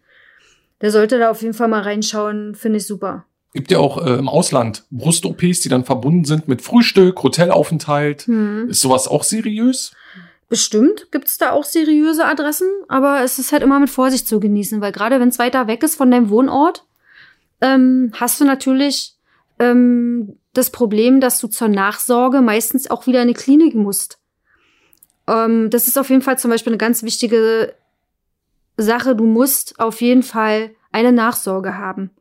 der 0.81 0.91
sollte 0.91 1.19
da 1.19 1.29
auf 1.29 1.41
jeden 1.41 1.53
Fall 1.53 1.67
mal 1.67 1.81
reinschauen, 1.81 2.55
finde 2.55 2.77
ich 2.77 2.87
super. 2.87 3.25
Gibt 3.55 3.71
ja 3.71 3.79
auch 3.79 4.05
äh, 4.05 4.15
im 4.15 4.27
Ausland 4.27 4.83
Brust-OPs, 4.91 5.61
die 5.61 5.69
dann 5.69 5.85
verbunden 5.85 6.25
sind 6.25 6.49
mit 6.49 6.61
Frühstück, 6.61 7.23
Hotelaufenthalt. 7.23 8.23
Hm. 8.23 8.67
Ist 8.67 8.81
sowas 8.81 9.07
auch 9.07 9.23
seriös? 9.23 9.93
Bestimmt 10.49 11.07
gibt 11.13 11.29
es 11.29 11.37
da 11.37 11.51
auch 11.51 11.63
seriöse 11.63 12.25
Adressen, 12.25 12.67
aber 12.89 13.21
es 13.23 13.39
ist 13.39 13.53
halt 13.53 13.63
immer 13.63 13.79
mit 13.79 13.89
Vorsicht 13.89 14.27
zu 14.27 14.41
genießen, 14.41 14.81
weil 14.81 14.91
gerade 14.91 15.21
wenn 15.21 15.29
es 15.29 15.39
weiter 15.39 15.67
weg 15.67 15.83
ist 15.83 15.95
von 15.95 16.11
deinem 16.11 16.29
Wohnort, 16.29 16.83
ähm, 17.61 18.11
hast 18.13 18.41
du 18.41 18.43
natürlich 18.43 19.13
ähm, 19.59 20.37
das 20.51 20.69
Problem, 20.69 21.21
dass 21.21 21.39
du 21.39 21.47
zur 21.47 21.69
Nachsorge 21.69 22.41
meistens 22.41 22.91
auch 22.91 23.07
wieder 23.07 23.19
in 23.19 23.29
eine 23.29 23.35
Klinik 23.35 23.73
musst. 23.73 24.19
Ähm, 25.27 25.69
das 25.69 25.87
ist 25.87 25.97
auf 25.97 26.09
jeden 26.09 26.21
Fall 26.21 26.37
zum 26.37 26.51
Beispiel 26.51 26.73
eine 26.73 26.77
ganz 26.77 27.03
wichtige 27.03 27.73
Sache. 28.75 29.15
Du 29.15 29.23
musst 29.23 29.79
auf 29.79 30.01
jeden 30.01 30.23
Fall 30.23 30.71
eine 30.91 31.13
Nachsorge 31.13 31.77
haben. 31.77 32.11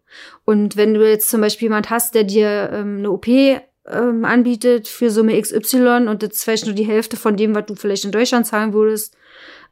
Und 0.44 0.76
wenn 0.76 0.94
du 0.94 1.08
jetzt 1.08 1.28
zum 1.28 1.40
Beispiel 1.40 1.66
jemand 1.66 1.90
hast, 1.90 2.14
der 2.14 2.24
dir 2.24 2.70
ähm, 2.72 2.98
eine 2.98 3.10
OP 3.10 3.26
ähm, 3.28 4.24
anbietet 4.24 4.88
für 4.88 5.10
Summe 5.10 5.40
XY 5.40 6.06
und 6.08 6.22
das 6.22 6.30
ist 6.32 6.44
vielleicht 6.44 6.66
nur 6.66 6.74
die 6.74 6.86
Hälfte 6.86 7.16
von 7.16 7.36
dem, 7.36 7.54
was 7.54 7.66
du 7.66 7.74
vielleicht 7.74 8.04
in 8.04 8.12
Deutschland 8.12 8.46
zahlen 8.46 8.72
würdest, 8.72 9.14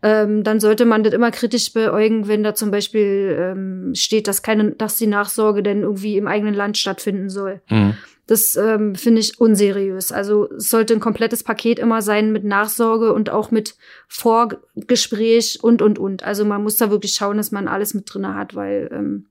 ähm, 0.03 0.43
dann 0.43 0.61
sollte 0.61 0.84
man 0.84 1.05
das 1.05 1.14
immer 1.14 1.30
kritisch 1.30 1.72
beäugen, 1.72 2.26
wenn 2.26 2.43
da 2.43 2.55
zum 2.55 2.70
Beispiel 2.70 3.36
ähm, 3.38 3.95
steht, 3.95 4.26
dass 4.26 4.43
keine, 4.43 4.72
dass 4.72 4.97
die 4.97 5.07
Nachsorge 5.07 5.62
denn 5.62 5.82
irgendwie 5.82 6.16
im 6.16 6.26
eigenen 6.26 6.55
Land 6.55 6.76
stattfinden 6.76 7.30
soll. 7.30 7.61
Mhm. 7.70 7.95
Das 8.26 8.57
ähm, 8.57 8.95
finde 8.95 9.20
ich 9.20 9.40
unseriös. 9.40 10.12
Also 10.12 10.51
es 10.53 10.70
sollte 10.70 10.95
ein 10.95 11.01
komplettes 11.01 11.43
Paket 11.43 11.78
immer 11.78 12.03
sein 12.03 12.32
mit 12.32 12.45
Nachsorge 12.45 13.12
und 13.12 13.30
auch 13.30 13.51
mit 13.51 13.76
Vorgespräch 14.09 15.59
und 15.62 15.82
und 15.82 15.99
und. 15.99 16.22
Also 16.22 16.45
man 16.45 16.62
muss 16.62 16.76
da 16.76 16.90
wirklich 16.90 17.14
schauen, 17.14 17.36
dass 17.36 17.51
man 17.51 17.68
alles 17.68 17.95
mit 17.95 18.12
drinne 18.12 18.34
hat, 18.34 18.55
weil 18.55 18.90
ähm, 18.93 19.26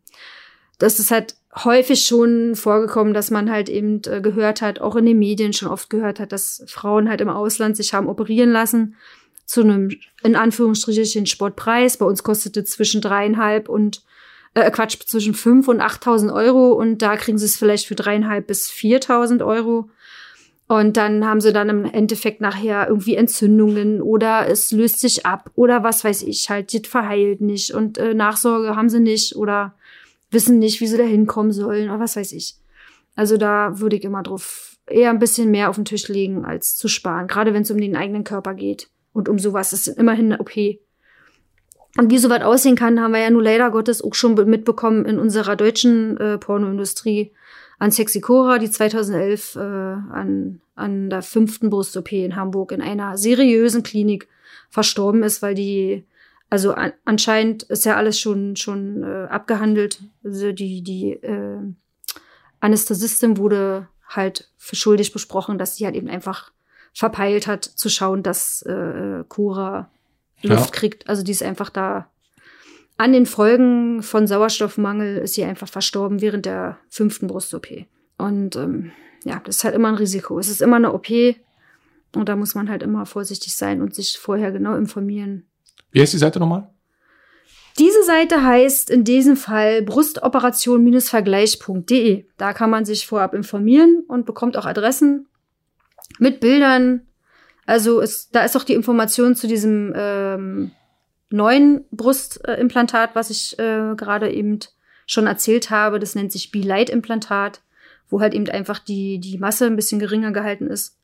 das 0.81 0.99
ist 0.99 1.11
halt 1.11 1.35
häufig 1.55 2.05
schon 2.05 2.55
vorgekommen, 2.55 3.13
dass 3.13 3.29
man 3.29 3.51
halt 3.51 3.69
eben 3.69 4.01
äh, 4.07 4.21
gehört 4.21 4.61
hat, 4.61 4.81
auch 4.81 4.95
in 4.95 5.05
den 5.05 5.19
Medien 5.19 5.53
schon 5.53 5.67
oft 5.67 5.89
gehört 5.89 6.19
hat, 6.19 6.31
dass 6.31 6.63
Frauen 6.67 7.09
halt 7.09 7.21
im 7.21 7.29
Ausland 7.29 7.77
sich 7.77 7.93
haben 7.93 8.07
operieren 8.07 8.51
lassen 8.51 8.95
zu 9.45 9.61
einem, 9.61 9.91
in 10.23 10.35
Anführungsstrichen, 10.35 11.25
Sportpreis. 11.25 11.97
Bei 11.97 12.05
uns 12.05 12.23
kostete 12.23 12.63
zwischen 12.63 13.01
dreieinhalb 13.01 13.69
und, 13.69 14.01
äh, 14.53 14.71
Quatsch, 14.71 14.97
zwischen 15.05 15.33
fünf 15.33 15.67
und 15.67 15.81
achttausend 15.81 16.31
Euro 16.31 16.71
und 16.71 17.01
da 17.01 17.17
kriegen 17.17 17.37
sie 17.37 17.45
es 17.45 17.57
vielleicht 17.57 17.85
für 17.85 17.95
dreieinhalb 17.95 18.47
bis 18.47 18.69
viertausend 18.69 19.43
Euro. 19.43 19.89
Und 20.67 20.95
dann 20.95 21.25
haben 21.25 21.41
sie 21.41 21.51
dann 21.51 21.67
im 21.67 21.83
Endeffekt 21.83 22.39
nachher 22.39 22.87
irgendwie 22.87 23.15
Entzündungen 23.15 24.01
oder 24.01 24.47
es 24.47 24.71
löst 24.71 25.01
sich 25.01 25.25
ab 25.25 25.51
oder 25.55 25.83
was 25.83 26.05
weiß 26.05 26.23
ich, 26.23 26.49
halt, 26.49 26.73
das 26.73 26.89
verheilt 26.89 27.41
nicht 27.41 27.71
und 27.71 27.97
äh, 27.97 28.13
Nachsorge 28.13 28.75
haben 28.77 28.89
sie 28.89 29.01
nicht 29.01 29.35
oder 29.35 29.75
wissen 30.31 30.59
nicht, 30.59 30.81
wie 30.81 30.87
sie 30.87 30.97
da 30.97 31.03
hinkommen 31.03 31.51
sollen 31.51 31.89
oder 31.89 31.99
was 31.99 32.15
weiß 32.15 32.31
ich. 32.31 32.55
Also 33.15 33.37
da 33.37 33.79
würde 33.79 33.97
ich 33.97 34.03
immer 34.03 34.23
drauf 34.23 34.77
eher 34.87 35.09
ein 35.09 35.19
bisschen 35.19 35.51
mehr 35.51 35.69
auf 35.69 35.75
den 35.75 35.85
Tisch 35.85 36.07
legen, 36.07 36.45
als 36.45 36.75
zu 36.75 36.87
sparen. 36.87 37.27
Gerade 37.27 37.53
wenn 37.53 37.63
es 37.63 37.71
um 37.71 37.79
den 37.79 37.95
eigenen 37.95 38.23
Körper 38.23 38.53
geht. 38.53 38.89
Und 39.13 39.29
um 39.29 39.39
sowas 39.39 39.73
ist 39.73 39.87
immerhin 39.87 40.33
eine 40.33 40.39
OP. 40.39 40.55
Und 41.97 42.09
wie 42.09 42.17
sowas 42.17 42.41
aussehen 42.41 42.77
kann, 42.77 43.01
haben 43.01 43.11
wir 43.11 43.19
ja 43.19 43.29
nur 43.29 43.43
leider 43.43 43.69
Gottes 43.69 44.01
auch 44.01 44.15
schon 44.15 44.35
mitbekommen 44.49 45.05
in 45.05 45.19
unserer 45.19 45.57
deutschen 45.57 46.17
äh, 46.17 46.37
Pornoindustrie 46.37 47.33
an 47.79 47.91
Sexy 47.91 48.21
Cora, 48.21 48.59
die 48.59 48.69
2011 48.69 49.55
äh, 49.55 49.59
an, 49.59 50.61
an 50.75 51.09
der 51.09 51.21
fünften 51.21 51.69
Brust-OP 51.69 52.13
in 52.13 52.35
Hamburg 52.35 52.71
in 52.71 52.81
einer 52.81 53.17
seriösen 53.17 53.83
Klinik 53.83 54.29
verstorben 54.69 55.23
ist, 55.23 55.41
weil 55.41 55.55
die, 55.55 56.05
also 56.51 56.73
an, 56.73 56.91
anscheinend 57.05 57.63
ist 57.63 57.85
ja 57.85 57.95
alles 57.95 58.19
schon, 58.19 58.57
schon 58.57 59.03
äh, 59.03 59.27
abgehandelt. 59.29 60.03
Also 60.23 60.51
die, 60.51 60.83
die 60.83 61.13
äh, 61.13 61.59
Anästhesistin 62.59 63.37
wurde 63.37 63.87
halt 64.05 64.51
für 64.57 64.75
schuldig 64.75 65.13
besprochen, 65.13 65.57
dass 65.57 65.77
sie 65.77 65.85
halt 65.85 65.95
eben 65.95 66.09
einfach 66.09 66.51
verpeilt 66.93 67.47
hat, 67.47 67.63
zu 67.63 67.87
schauen, 67.87 68.21
dass 68.21 68.63
äh, 68.63 69.23
Cora 69.29 69.89
Luft 70.41 70.65
ja. 70.65 70.71
kriegt. 70.71 71.09
Also 71.09 71.23
die 71.23 71.31
ist 71.31 71.41
einfach 71.41 71.69
da 71.69 72.09
an 72.97 73.13
den 73.13 73.25
Folgen 73.25 74.03
von 74.03 74.27
Sauerstoffmangel 74.27 75.19
ist 75.19 75.35
sie 75.35 75.45
einfach 75.45 75.69
verstorben 75.69 76.21
während 76.21 76.45
der 76.45 76.77
fünften 76.89 77.27
Brust-OP. 77.27 77.85
Und 78.17 78.57
ähm, 78.57 78.91
ja, 79.23 79.41
das 79.45 79.57
ist 79.57 79.63
halt 79.63 79.73
immer 79.73 79.87
ein 79.87 79.95
Risiko. 79.95 80.37
Es 80.37 80.49
ist 80.49 80.61
immer 80.61 80.75
eine 80.75 80.93
OP 80.93 81.07
und 82.13 82.27
da 82.27 82.35
muss 82.35 82.55
man 82.55 82.69
halt 82.69 82.83
immer 82.83 83.05
vorsichtig 83.05 83.55
sein 83.55 83.81
und 83.81 83.95
sich 83.95 84.17
vorher 84.19 84.51
genau 84.51 84.75
informieren. 84.75 85.45
Wie 85.91 86.01
heißt 86.01 86.13
die 86.13 86.17
Seite 86.17 86.39
nochmal? 86.39 86.69
Diese 87.79 88.03
Seite 88.03 88.43
heißt 88.43 88.89
in 88.89 89.03
diesem 89.03 89.37
Fall 89.37 89.81
brustoperation-vergleich.de. 89.81 92.25
Da 92.37 92.53
kann 92.53 92.69
man 92.69 92.85
sich 92.85 93.07
vorab 93.07 93.33
informieren 93.33 94.03
und 94.07 94.25
bekommt 94.25 94.55
auch 94.57 94.65
Adressen 94.65 95.27
mit 96.19 96.39
Bildern. 96.41 97.07
Also 97.65 98.01
ist, 98.01 98.35
da 98.35 98.43
ist 98.43 98.57
auch 98.57 98.65
die 98.65 98.73
Information 98.73 99.35
zu 99.35 99.47
diesem 99.47 99.93
ähm, 99.95 100.71
neuen 101.29 101.85
Brustimplantat, 101.91 103.15
was 103.15 103.29
ich 103.29 103.57
äh, 103.57 103.95
gerade 103.95 104.29
eben 104.31 104.59
schon 105.05 105.27
erzählt 105.27 105.69
habe. 105.69 105.99
Das 105.99 106.15
nennt 106.15 106.31
sich 106.31 106.51
Be-Light-Implantat, 106.51 107.61
wo 108.09 108.19
halt 108.19 108.33
eben 108.33 108.49
einfach 108.49 108.79
die, 108.79 109.19
die 109.19 109.37
Masse 109.37 109.65
ein 109.65 109.77
bisschen 109.77 109.99
geringer 109.99 110.31
gehalten 110.31 110.67
ist. 110.67 110.97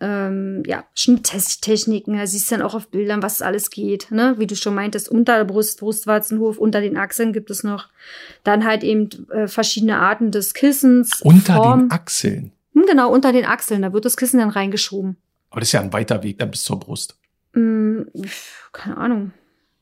Ähm, 0.00 0.62
ja, 0.64 0.84
Schnitttechniken, 0.94 2.16
da 2.16 2.26
siehst 2.26 2.50
du 2.50 2.56
dann 2.56 2.64
auch 2.64 2.74
auf 2.74 2.88
Bildern, 2.88 3.22
was 3.22 3.42
alles 3.42 3.70
geht, 3.70 4.12
ne? 4.12 4.36
Wie 4.38 4.46
du 4.46 4.54
schon 4.54 4.74
meintest, 4.74 5.08
unter 5.08 5.38
der 5.38 5.44
Brust, 5.44 5.80
Brustwarzenhof, 5.80 6.58
unter 6.58 6.80
den 6.80 6.96
Achseln 6.96 7.32
gibt 7.32 7.50
es 7.50 7.64
noch. 7.64 7.88
Dann 8.44 8.64
halt 8.64 8.84
eben 8.84 9.08
äh, 9.30 9.48
verschiedene 9.48 9.98
Arten 9.98 10.30
des 10.30 10.54
Kissens. 10.54 11.20
Unter 11.22 11.56
Form. 11.56 11.80
den 11.88 11.90
Achseln? 11.90 12.52
Hm, 12.74 12.84
genau, 12.86 13.10
unter 13.12 13.32
den 13.32 13.44
Achseln, 13.44 13.82
da 13.82 13.92
wird 13.92 14.04
das 14.04 14.16
Kissen 14.16 14.38
dann 14.38 14.50
reingeschoben. 14.50 15.16
Aber 15.50 15.60
das 15.60 15.70
ist 15.70 15.72
ja 15.72 15.80
ein 15.80 15.92
weiter 15.92 16.22
Weg 16.22 16.38
dann 16.38 16.50
bis 16.50 16.62
zur 16.62 16.78
Brust. 16.78 17.18
Mm, 17.54 18.02
keine 18.72 18.96
Ahnung. 18.98 19.32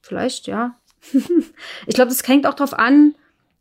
Vielleicht, 0.01 0.47
ja. 0.47 0.77
ich 1.87 1.95
glaube, 1.95 2.09
das 2.09 2.27
hängt 2.27 2.47
auch 2.47 2.55
drauf 2.55 2.73
an, 2.73 3.15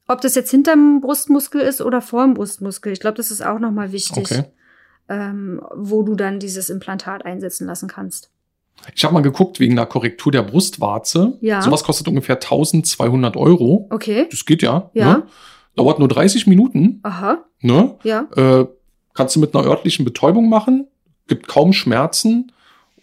ob 0.08 0.22
das 0.22 0.36
jetzt 0.36 0.52
hinterm 0.52 1.02
Brustmuskel 1.02 1.62
ist 1.62 1.82
oder 1.82 2.02
vorm 2.02 2.36
Brustmuskel. 2.36 2.94
Ich 2.94 3.00
glaube, 3.00 3.18
das 3.18 3.32
ist 3.32 3.46
auch 3.46 3.60
nochmal 3.60 3.92
wichtig, 3.92 4.32
okay. 4.32 4.46
Ähm, 5.10 5.62
wo 5.76 6.04
du 6.04 6.16
dann 6.16 6.40
dieses 6.40 6.70
Implantat 6.70 7.26
einsetzen 7.26 7.68
lassen 7.68 7.88
kannst. 7.88 8.30
Ich 8.94 9.04
habe 9.04 9.14
mal 9.14 9.22
geguckt 9.22 9.60
wegen 9.60 9.76
der 9.76 9.86
Korrektur 9.86 10.32
der 10.32 10.44
Brustwarze. 10.44 11.38
Ja. 11.42 11.62
Sowas 11.62 11.84
kostet 11.84 12.08
ungefähr 12.08 12.36
1200 12.36 13.38
Euro. 13.38 13.88
Okay. 13.90 14.28
Das 14.30 14.46
geht 14.46 14.62
ja. 14.62 14.90
Ja. 14.94 15.18
Ne? 15.18 15.24
Dauert 15.76 16.00
nur 16.00 16.08
30 16.08 16.48
Minuten. 16.48 17.00
Aha. 17.04 17.44
Ne? 17.62 17.98
Ja. 18.04 18.28
Äh, 18.36 18.68
kannst 19.14 19.36
du 19.36 19.40
mit 19.40 19.56
einer 19.56 19.66
örtlichen 19.66 20.06
Betäubung 20.06 20.50
machen. 20.50 20.88
Gibt 21.28 21.48
kaum 21.48 21.74
Schmerzen 21.74 22.52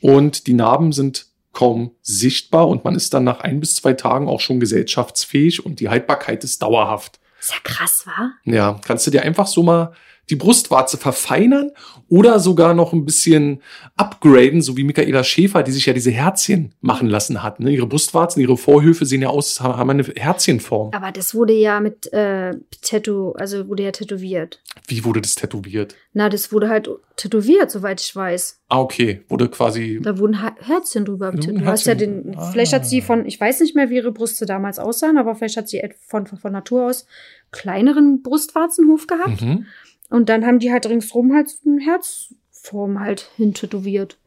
und 0.00 0.46
die 0.46 0.54
Narben 0.54 0.92
sind 0.92 1.26
kaum 1.52 1.92
sichtbar 2.00 2.68
und 2.68 2.84
man 2.84 2.94
ist 2.94 3.12
dann 3.12 3.24
nach 3.24 3.40
ein 3.40 3.60
bis 3.60 3.74
zwei 3.74 3.92
Tagen 3.92 4.28
auch 4.28 4.40
schon 4.40 4.60
gesellschaftsfähig 4.60 5.64
und 5.64 5.80
die 5.80 5.88
Haltbarkeit 5.88 6.44
ist 6.44 6.62
dauerhaft. 6.62 7.18
Ist 7.40 7.50
ja 7.50 7.58
krass, 7.62 8.06
wa? 8.06 8.30
Ja, 8.44 8.80
kannst 8.84 9.06
du 9.06 9.10
dir 9.10 9.22
einfach 9.22 9.46
so 9.46 9.62
mal 9.62 9.92
die 10.32 10.36
Brustwarze 10.36 10.96
verfeinern 10.96 11.72
oder 12.08 12.38
sogar 12.38 12.72
noch 12.72 12.94
ein 12.94 13.04
bisschen 13.04 13.60
upgraden, 13.96 14.62
so 14.62 14.78
wie 14.78 14.82
Michaela 14.82 15.22
Schäfer, 15.24 15.62
die 15.62 15.72
sich 15.72 15.84
ja 15.84 15.92
diese 15.92 16.10
Herzchen 16.10 16.74
machen 16.80 17.06
lassen 17.06 17.42
hat. 17.42 17.60
Ne? 17.60 17.70
Ihre 17.70 17.86
Brustwarzen, 17.86 18.40
ihre 18.40 18.56
Vorhöfe 18.56 19.04
sehen 19.04 19.20
ja 19.20 19.28
aus, 19.28 19.60
haben 19.60 19.90
eine 19.90 20.04
Herzchenform. 20.04 20.90
Aber 20.94 21.12
das 21.12 21.34
wurde 21.34 21.52
ja 21.52 21.80
mit 21.80 22.10
äh, 22.14 22.52
Tattoo, 22.80 23.32
also 23.32 23.68
wurde 23.68 23.82
ja 23.82 23.92
tätowiert. 23.92 24.62
Wie 24.88 25.04
wurde 25.04 25.20
das 25.20 25.34
tätowiert? 25.34 25.96
Na, 26.14 26.30
das 26.30 26.50
wurde 26.50 26.70
halt 26.70 26.88
tätowiert, 27.16 27.70
soweit 27.70 28.00
ich 28.00 28.16
weiß. 28.16 28.60
Ah, 28.70 28.80
okay. 28.80 29.22
Wurde 29.28 29.50
quasi. 29.50 30.00
Da 30.02 30.18
wurden 30.18 30.38
Herzchen 30.60 31.04
drüber 31.04 31.30
tätowiert. 31.32 31.60
Du 31.60 31.66
hast 31.66 31.86
ja 31.86 31.94
den, 31.94 32.34
ah. 32.38 32.50
vielleicht 32.50 32.72
hat 32.72 32.86
sie 32.86 33.02
von, 33.02 33.26
ich 33.26 33.38
weiß 33.38 33.60
nicht 33.60 33.76
mehr, 33.76 33.90
wie 33.90 33.96
ihre 33.96 34.12
Brüste 34.12 34.46
damals 34.46 34.78
aussahen, 34.78 35.18
aber 35.18 35.34
vielleicht 35.34 35.58
hat 35.58 35.68
sie 35.68 35.82
von, 36.08 36.26
von 36.26 36.52
Natur 36.52 36.86
aus 36.86 37.06
kleineren 37.50 38.22
Brustwarzenhof 38.22 39.06
gehabt. 39.06 39.42
Mhm. 39.42 39.66
Und 40.12 40.28
dann 40.28 40.44
haben 40.44 40.58
die 40.58 40.70
halt 40.70 40.84
ringsrum 40.86 41.32
halt 41.32 41.50
eine 41.64 41.80
Herzform 41.80 43.00
halt 43.00 43.30
hintätowiert. 43.36 44.18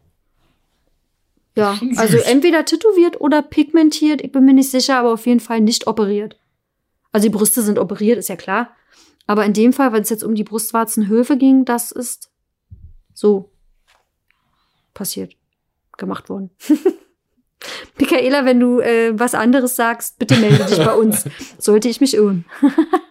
Ja, 1.56 1.80
also 1.96 2.18
entweder 2.18 2.66
tätowiert 2.66 3.22
oder 3.22 3.44
pigmentiert, 3.44 4.22
ich 4.22 4.32
bin 4.32 4.46
mir 4.46 4.54
nicht 4.54 4.72
sicher, 4.72 4.98
aber 4.98 5.14
auf 5.14 5.28
jeden 5.28 5.40
Fall 5.40 5.62
nicht 5.62 5.86
operiert. 5.86 6.38
Also 7.12 7.28
die 7.28 7.34
Brüste 7.34 7.62
sind 7.62 7.78
operiert, 7.78 8.18
ist 8.18 8.30
ja 8.30 8.36
klar. 8.36 8.76
Aber 9.28 9.46
in 9.46 9.54
dem 9.54 9.74
Fall, 9.74 9.94
wenn 9.94 10.02
es 10.02 10.10
jetzt 10.10 10.24
um 10.24 10.34
die 10.34 10.44
Brustwarzenhöfe 10.44 11.38
ging, 11.38 11.66
das 11.66 11.92
ist 11.92 12.32
so 13.14 13.52
passiert, 14.96 15.36
gemacht 15.98 16.30
worden. 16.30 16.50
Michaela, 18.00 18.44
wenn 18.44 18.60
du 18.60 18.80
äh, 18.80 19.18
was 19.18 19.36
anderes 19.36 19.76
sagst, 19.76 20.18
bitte 20.18 20.36
melde 20.38 20.66
dich 20.66 20.80
bei 20.80 20.96
uns. 20.96 21.26
Sollte 21.60 21.90
ich 21.90 22.02
mich 22.02 22.16
irren. 22.16 22.44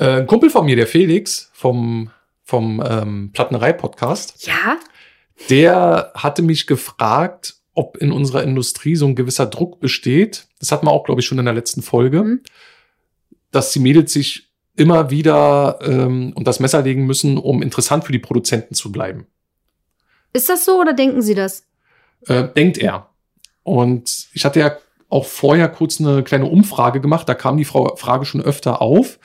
Äh, 0.00 0.20
ein 0.20 0.26
Kumpel 0.26 0.48
von 0.48 0.64
mir, 0.64 0.76
der 0.76 0.86
Felix 0.86 1.50
vom, 1.52 2.10
vom 2.42 2.82
ähm, 2.84 3.30
Plattenerei-Podcast. 3.34 4.46
Ja. 4.46 4.78
Der 5.50 6.10
hatte 6.14 6.40
mich 6.40 6.66
gefragt, 6.66 7.56
ob 7.74 7.98
in 7.98 8.10
unserer 8.10 8.42
Industrie 8.42 8.96
so 8.96 9.06
ein 9.06 9.14
gewisser 9.14 9.46
Druck 9.46 9.78
besteht. 9.78 10.46
Das 10.58 10.72
hatten 10.72 10.86
wir 10.86 10.90
auch, 10.90 11.04
glaube 11.04 11.20
ich, 11.20 11.26
schon 11.26 11.38
in 11.38 11.44
der 11.44 11.54
letzten 11.54 11.82
Folge, 11.82 12.22
mhm. 12.22 12.40
dass 13.50 13.72
die 13.72 13.78
Mädels 13.78 14.14
sich 14.14 14.50
immer 14.74 15.10
wieder 15.10 15.78
ähm, 15.82 16.32
und 16.34 16.46
das 16.46 16.60
Messer 16.60 16.80
legen 16.80 17.04
müssen, 17.04 17.36
um 17.36 17.60
interessant 17.60 18.04
für 18.04 18.12
die 18.12 18.18
Produzenten 18.18 18.74
zu 18.74 18.90
bleiben. 18.90 19.26
Ist 20.32 20.48
das 20.48 20.64
so 20.64 20.80
oder 20.80 20.94
denken 20.94 21.20
Sie 21.20 21.34
das? 21.34 21.66
Äh, 22.26 22.48
denkt 22.48 22.78
er. 22.78 23.10
Und 23.64 24.28
ich 24.32 24.46
hatte 24.46 24.60
ja 24.60 24.78
auch 25.10 25.26
vorher 25.26 25.68
kurz 25.68 26.00
eine 26.00 26.22
kleine 26.22 26.46
Umfrage 26.46 27.02
gemacht, 27.02 27.28
da 27.28 27.34
kam 27.34 27.58
die 27.58 27.66
Frage 27.66 28.24
schon 28.24 28.40
öfter 28.40 28.80
auf. 28.80 29.18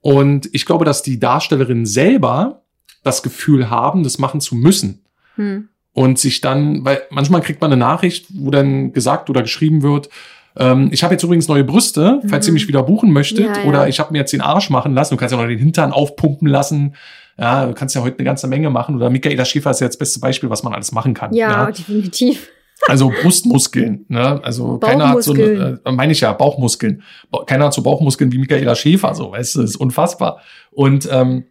Und 0.00 0.48
ich 0.52 0.66
glaube, 0.66 0.84
dass 0.84 1.02
die 1.02 1.18
Darstellerinnen 1.18 1.86
selber 1.86 2.62
das 3.02 3.22
Gefühl 3.22 3.70
haben, 3.70 4.02
das 4.02 4.18
machen 4.18 4.40
zu 4.40 4.54
müssen. 4.54 5.04
Hm. 5.36 5.68
Und 5.92 6.18
sich 6.18 6.40
dann, 6.40 6.84
weil 6.84 7.02
manchmal 7.10 7.40
kriegt 7.40 7.60
man 7.60 7.72
eine 7.72 7.80
Nachricht, 7.80 8.26
wo 8.34 8.50
dann 8.50 8.92
gesagt 8.92 9.30
oder 9.30 9.42
geschrieben 9.42 9.82
wird, 9.82 10.08
ähm, 10.56 10.88
ich 10.92 11.02
habe 11.02 11.14
jetzt 11.14 11.22
übrigens 11.22 11.48
neue 11.48 11.64
Brüste, 11.64 12.20
falls 12.26 12.46
mhm. 12.46 12.50
ihr 12.50 12.54
mich 12.54 12.68
wieder 12.68 12.82
buchen 12.82 13.12
möchtet, 13.12 13.46
ja, 13.46 13.62
ja. 13.62 13.64
oder 13.64 13.88
ich 13.88 14.00
habe 14.00 14.12
mir 14.12 14.18
jetzt 14.18 14.32
den 14.32 14.40
Arsch 14.40 14.70
machen 14.70 14.92
lassen, 14.92 15.14
du 15.14 15.18
kannst 15.18 15.32
ja 15.32 15.40
noch 15.40 15.46
den 15.46 15.58
Hintern 15.58 15.92
aufpumpen 15.92 16.48
lassen. 16.48 16.94
Ja, 17.38 17.66
du 17.66 17.74
kannst 17.74 17.94
ja 17.94 18.02
heute 18.02 18.18
eine 18.18 18.24
ganze 18.24 18.48
Menge 18.48 18.68
machen. 18.68 18.96
Oder 18.96 19.10
Michaela 19.10 19.44
Schäfer 19.44 19.70
ist 19.70 19.80
ja 19.80 19.86
das 19.86 19.96
beste 19.96 20.18
Beispiel, 20.18 20.50
was 20.50 20.64
man 20.64 20.74
alles 20.74 20.90
machen 20.90 21.14
kann. 21.14 21.32
Ja, 21.32 21.50
ja. 21.50 21.70
definitiv. 21.70 22.48
Also 22.86 23.10
Brustmuskeln, 23.22 24.04
ne? 24.08 24.42
Also 24.42 24.78
keiner 24.78 25.08
hat 25.10 25.22
so, 25.22 25.34
äh, 25.34 25.78
meine 25.90 26.12
ich 26.12 26.20
ja, 26.20 26.32
Bauchmuskeln. 26.32 27.02
Keiner 27.46 27.66
hat 27.66 27.74
so 27.74 27.82
Bauchmuskeln 27.82 28.32
wie 28.32 28.38
Michaela 28.38 28.74
Schäfer, 28.74 29.14
so, 29.14 29.32
weißt 29.32 29.56
du, 29.56 29.62
ist 29.62 29.76
unfassbar. 29.76 30.40
Und 30.70 31.08
ähm, 31.10 31.44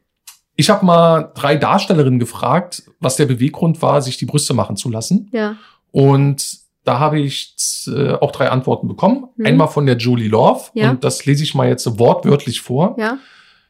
ich 0.56 0.70
habe 0.70 0.86
mal 0.86 1.32
drei 1.36 1.56
Darstellerinnen 1.56 2.20
gefragt, 2.20 2.84
was 3.00 3.16
der 3.16 3.26
Beweggrund 3.26 3.82
war, 3.82 4.02
sich 4.02 4.18
die 4.18 4.26
Brüste 4.26 4.54
machen 4.54 4.76
zu 4.76 4.90
lassen. 4.90 5.30
Ja. 5.32 5.58
Und 5.92 6.60
da 6.84 7.00
habe 7.00 7.20
ich 7.20 7.54
äh, 7.88 8.14
auch 8.14 8.32
drei 8.32 8.50
Antworten 8.50 8.88
bekommen. 8.88 9.26
Mhm. 9.36 9.46
Einmal 9.46 9.68
von 9.68 9.86
der 9.86 9.98
Julie 9.98 10.30
Love 10.30 10.70
Ja. 10.74 10.92
und 10.92 11.04
das 11.04 11.26
lese 11.26 11.44
ich 11.44 11.54
mal 11.54 11.68
jetzt 11.68 12.00
wortwörtlich 12.00 12.62
vor. 12.62 12.96
Ja. 12.98 13.20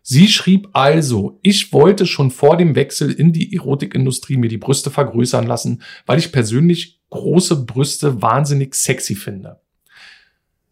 Sie 0.03 0.29
schrieb 0.29 0.69
also, 0.71 1.37
ich 1.41 1.73
wollte 1.73 2.05
schon 2.05 2.31
vor 2.31 2.55
dem 2.55 2.75
Wechsel 2.75 3.11
in 3.11 3.33
die 3.33 3.53
Erotikindustrie 3.53 4.37
mir 4.37 4.47
die 4.47 4.57
Brüste 4.57 4.89
vergrößern 4.89 5.45
lassen, 5.45 5.81
weil 6.05 6.19
ich 6.19 6.31
persönlich 6.31 6.96
große 7.09 7.65
Brüste 7.65 8.21
wahnsinnig 8.21 8.75
sexy 8.75 9.15
finde. 9.15 9.59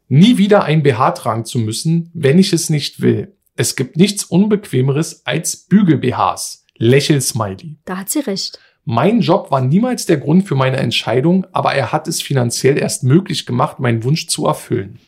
Nie 0.08 0.38
wieder 0.38 0.64
ein 0.64 0.84
BH 0.84 1.12
tragen 1.12 1.46
zu 1.46 1.60
müssen, 1.60 2.12
wenn 2.14 2.38
ich 2.38 2.54
es 2.54 2.70
nicht 2.70 3.02
will. 3.02 3.36
Es 3.56 3.76
gibt 3.76 3.98
nichts 3.98 4.26
Unbequemeres 4.26 5.26
als 5.26 5.56
Bügel-BHs. 5.68 6.66
Lächel-Smiley. 6.78 7.78
Da 7.86 7.98
hat 7.98 8.10
sie 8.10 8.20
recht. 8.20 8.60
Mein 8.84 9.22
Job 9.22 9.50
war 9.50 9.62
niemals 9.62 10.06
der 10.06 10.18
Grund 10.18 10.48
für 10.48 10.56
meine 10.56 10.78
Entscheidung, 10.78 11.48
aber 11.54 11.74
er 11.74 11.92
hat 11.92 12.08
es 12.08 12.22
finanziell 12.22 12.78
erst 12.78 13.04
möglich 13.04 13.46
gemacht, 13.46 13.80
meinen 13.80 14.04
Wunsch 14.04 14.28
zu 14.28 14.46
erfüllen. 14.46 15.00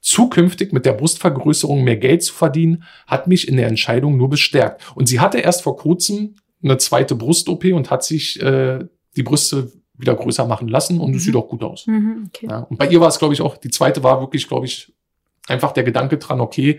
Zukünftig 0.00 0.72
mit 0.72 0.84
der 0.84 0.92
Brustvergrößerung 0.92 1.82
mehr 1.84 1.96
Geld 1.96 2.22
zu 2.22 2.34
verdienen, 2.34 2.84
hat 3.06 3.26
mich 3.26 3.48
in 3.48 3.56
der 3.56 3.68
Entscheidung 3.68 4.16
nur 4.16 4.28
bestärkt. 4.28 4.82
Und 4.94 5.06
sie 5.06 5.20
hatte 5.20 5.38
erst 5.38 5.62
vor 5.62 5.76
kurzem 5.76 6.34
eine 6.62 6.76
zweite 6.76 7.14
Brust-OP 7.14 7.64
und 7.66 7.90
hat 7.90 8.04
sich 8.04 8.42
äh, 8.42 8.84
die 9.16 9.22
Brüste 9.22 9.72
wieder 9.98 10.14
größer 10.14 10.46
machen 10.46 10.68
lassen 10.68 11.00
und 11.00 11.10
es 11.14 11.22
Mhm. 11.22 11.26
sieht 11.26 11.36
auch 11.36 11.48
gut 11.48 11.62
aus. 11.64 11.86
Mhm, 11.86 12.24
okay. 12.28 12.46
Ja. 12.48 12.58
Und 12.60 12.78
bei 12.78 12.86
ihr 12.88 13.00
war 13.00 13.08
es, 13.08 13.18
glaube 13.18 13.34
ich, 13.34 13.40
auch, 13.42 13.56
die 13.56 13.70
zweite 13.70 14.02
war 14.02 14.20
wirklich, 14.20 14.48
glaube 14.48 14.66
ich, 14.66 14.92
einfach 15.48 15.72
der 15.72 15.82
Gedanke 15.84 16.18
dran, 16.18 16.40
okay, 16.40 16.78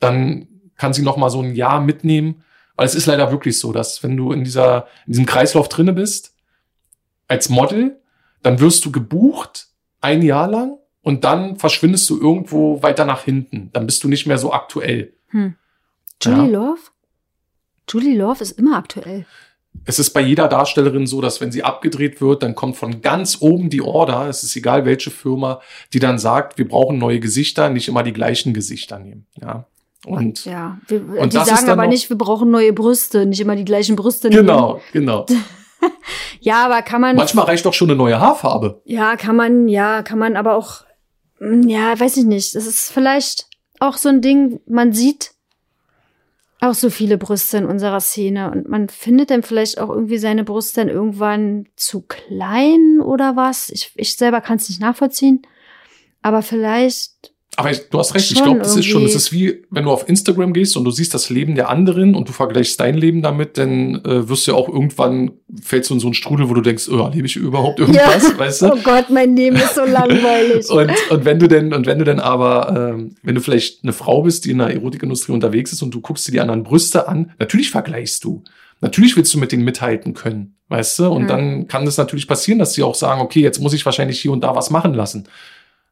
dann 0.00 0.48
kann 0.76 0.92
sie 0.92 1.02
noch 1.02 1.16
mal 1.16 1.30
so 1.30 1.40
ein 1.40 1.54
Jahr 1.54 1.80
mitnehmen. 1.80 2.42
Weil 2.76 2.86
es 2.86 2.94
ist 2.94 3.06
leider 3.06 3.30
wirklich 3.30 3.58
so, 3.58 3.72
dass 3.72 4.02
wenn 4.02 4.16
du 4.18 4.32
in 4.32 4.44
dieser, 4.44 4.86
in 5.06 5.12
diesem 5.12 5.24
Kreislauf 5.26 5.68
drinne 5.68 5.94
bist, 5.94 6.34
als 7.26 7.48
Model, 7.48 7.98
dann 8.42 8.60
wirst 8.60 8.84
du 8.84 8.92
gebucht 8.92 9.68
ein 10.02 10.20
Jahr 10.22 10.46
lang 10.46 10.76
und 11.02 11.24
dann 11.24 11.56
verschwindest 11.56 12.08
du 12.10 12.20
irgendwo 12.20 12.82
weiter 12.82 13.04
nach 13.06 13.22
hinten. 13.22 13.70
Dann 13.72 13.86
bist 13.86 14.04
du 14.04 14.08
nicht 14.08 14.26
mehr 14.26 14.36
so 14.38 14.52
aktuell. 14.52 15.14
Hm. 15.28 15.54
Julie 16.22 16.38
Ja. 16.52 16.58
Love? 16.60 16.80
Julie 17.88 18.16
Love 18.18 18.42
ist 18.42 18.52
immer 18.58 18.76
aktuell. 18.76 19.24
Es 19.84 19.98
ist 19.98 20.10
bei 20.10 20.20
jeder 20.20 20.48
Darstellerin 20.48 21.06
so, 21.06 21.20
dass 21.20 21.40
wenn 21.40 21.52
sie 21.52 21.62
abgedreht 21.62 22.20
wird, 22.20 22.42
dann 22.42 22.54
kommt 22.54 22.76
von 22.76 23.02
ganz 23.02 23.38
oben 23.40 23.70
die 23.70 23.82
Order, 23.82 24.28
es 24.28 24.42
ist 24.42 24.56
egal 24.56 24.84
welche 24.84 25.10
Firma, 25.10 25.60
die 25.92 25.98
dann 25.98 26.18
sagt, 26.18 26.58
wir 26.58 26.66
brauchen 26.66 26.98
neue 26.98 27.20
Gesichter, 27.20 27.68
nicht 27.70 27.88
immer 27.88 28.02
die 28.02 28.12
gleichen 28.12 28.52
Gesichter 28.54 28.98
nehmen. 28.98 29.26
Ja. 29.40 29.66
Und 30.04 30.44
Ja. 30.44 30.78
Wir, 30.88 31.02
Und 31.20 31.32
die 31.32 31.36
sagen 31.38 31.68
aber 31.70 31.82
noch- 31.84 31.90
nicht, 31.90 32.08
wir 32.10 32.18
brauchen 32.18 32.50
neue 32.50 32.72
Brüste, 32.72 33.26
nicht 33.26 33.40
immer 33.40 33.56
die 33.56 33.64
gleichen 33.64 33.96
Brüste. 33.96 34.28
nehmen. 34.28 34.42
genau, 34.46 34.80
genau. 34.92 35.26
Ja, 36.40 36.64
aber 36.66 36.82
kann 36.82 37.00
man. 37.00 37.16
Manchmal 37.16 37.44
reicht 37.46 37.64
doch 37.66 37.74
schon 37.74 37.90
eine 37.90 37.96
neue 37.98 38.18
Haarfarbe. 38.20 38.80
Ja, 38.84 39.16
kann 39.16 39.36
man, 39.36 39.68
ja, 39.68 40.02
kann 40.02 40.18
man 40.18 40.36
aber 40.36 40.56
auch, 40.56 40.84
mm, 41.40 41.68
ja, 41.68 41.98
weiß 41.98 42.16
ich 42.18 42.24
nicht. 42.24 42.54
Das 42.54 42.66
ist 42.66 42.90
vielleicht 42.92 43.46
auch 43.80 43.96
so 43.96 44.08
ein 44.08 44.20
Ding, 44.22 44.60
man 44.66 44.92
sieht 44.92 45.32
auch 46.60 46.74
so 46.74 46.90
viele 46.90 47.18
Brüste 47.18 47.58
in 47.58 47.66
unserer 47.66 48.00
Szene 48.00 48.50
und 48.50 48.68
man 48.68 48.88
findet 48.88 49.30
dann 49.30 49.42
vielleicht 49.42 49.78
auch 49.78 49.90
irgendwie 49.90 50.18
seine 50.18 50.44
Brust 50.44 50.76
dann 50.76 50.88
irgendwann 50.88 51.66
zu 51.76 52.02
klein 52.02 53.00
oder 53.00 53.36
was. 53.36 53.68
Ich, 53.70 53.92
ich 53.96 54.16
selber 54.16 54.40
kann 54.40 54.56
es 54.56 54.68
nicht 54.68 54.80
nachvollziehen. 54.80 55.42
Aber 56.22 56.42
vielleicht, 56.42 57.34
Aber 57.58 57.70
ich, 57.70 57.88
du 57.88 57.98
hast 57.98 58.14
recht, 58.14 58.30
ich 58.30 58.36
Schon 58.36 58.44
glaube, 58.44 58.58
das 58.60 58.76
ist 58.76 58.84
schon, 58.84 59.04
es 59.04 59.14
ist 59.14 59.32
wie, 59.32 59.62
wenn 59.70 59.84
du 59.84 59.90
auf 59.90 60.08
Instagram 60.08 60.52
gehst 60.52 60.76
und 60.76 60.84
du 60.84 60.90
siehst 60.90 61.14
das 61.14 61.30
Leben 61.30 61.54
der 61.54 61.70
anderen 61.70 62.14
und 62.14 62.28
du 62.28 62.32
vergleichst 62.32 62.78
dein 62.78 62.94
Leben 62.96 63.22
damit, 63.22 63.56
dann 63.56 63.96
äh, 64.04 64.28
wirst 64.28 64.46
du 64.46 64.50
ja 64.50 64.56
auch 64.58 64.68
irgendwann, 64.68 65.30
fällst 65.62 65.88
du 65.88 65.94
in 65.94 66.00
so 66.00 66.06
einen 66.06 66.14
Strudel, 66.14 66.50
wo 66.50 66.54
du 66.54 66.60
denkst, 66.60 66.88
oh, 66.90 67.10
lebe 67.12 67.26
ich 67.26 67.36
überhaupt 67.36 67.80
irgendwas, 67.80 68.38
weißt 68.38 68.62
du? 68.62 68.72
oh 68.74 68.78
Gott, 68.84 69.08
mein 69.08 69.34
Leben 69.34 69.56
ist 69.56 69.74
so 69.74 69.84
langweilig. 69.84 70.68
Und, 70.68 70.92
und 71.10 71.24
wenn 71.24 71.38
du 71.38 71.48
denn, 71.48 71.72
und 71.72 71.86
wenn 71.86 71.98
du 71.98 72.04
denn 72.04 72.20
aber, 72.20 72.92
ähm, 72.94 73.16
wenn 73.22 73.34
du 73.34 73.40
vielleicht 73.40 73.82
eine 73.82 73.94
Frau 73.94 74.22
bist, 74.22 74.44
die 74.44 74.50
in 74.50 74.58
der 74.58 74.68
Erotikindustrie 74.74 75.32
unterwegs 75.32 75.72
ist 75.72 75.82
und 75.82 75.94
du 75.94 76.00
guckst 76.02 76.28
dir 76.28 76.32
die 76.32 76.40
anderen 76.40 76.62
Brüste 76.62 77.08
an, 77.08 77.32
natürlich 77.38 77.70
vergleichst 77.70 78.22
du. 78.24 78.42
Natürlich 78.82 79.16
willst 79.16 79.32
du 79.32 79.38
mit 79.38 79.52
denen 79.52 79.64
mithalten 79.64 80.12
können, 80.12 80.56
weißt 80.68 80.98
du? 80.98 81.06
Und 81.06 81.22
Mhm. 81.22 81.28
dann 81.28 81.68
kann 81.68 81.86
es 81.86 81.96
natürlich 81.96 82.28
passieren, 82.28 82.58
dass 82.58 82.74
sie 82.74 82.82
auch 82.82 82.94
sagen, 82.94 83.22
okay, 83.22 83.40
jetzt 83.40 83.60
muss 83.60 83.72
ich 83.72 83.86
wahrscheinlich 83.86 84.20
hier 84.20 84.32
und 84.32 84.44
da 84.44 84.54
was 84.54 84.68
machen 84.68 84.92
lassen. 84.92 85.26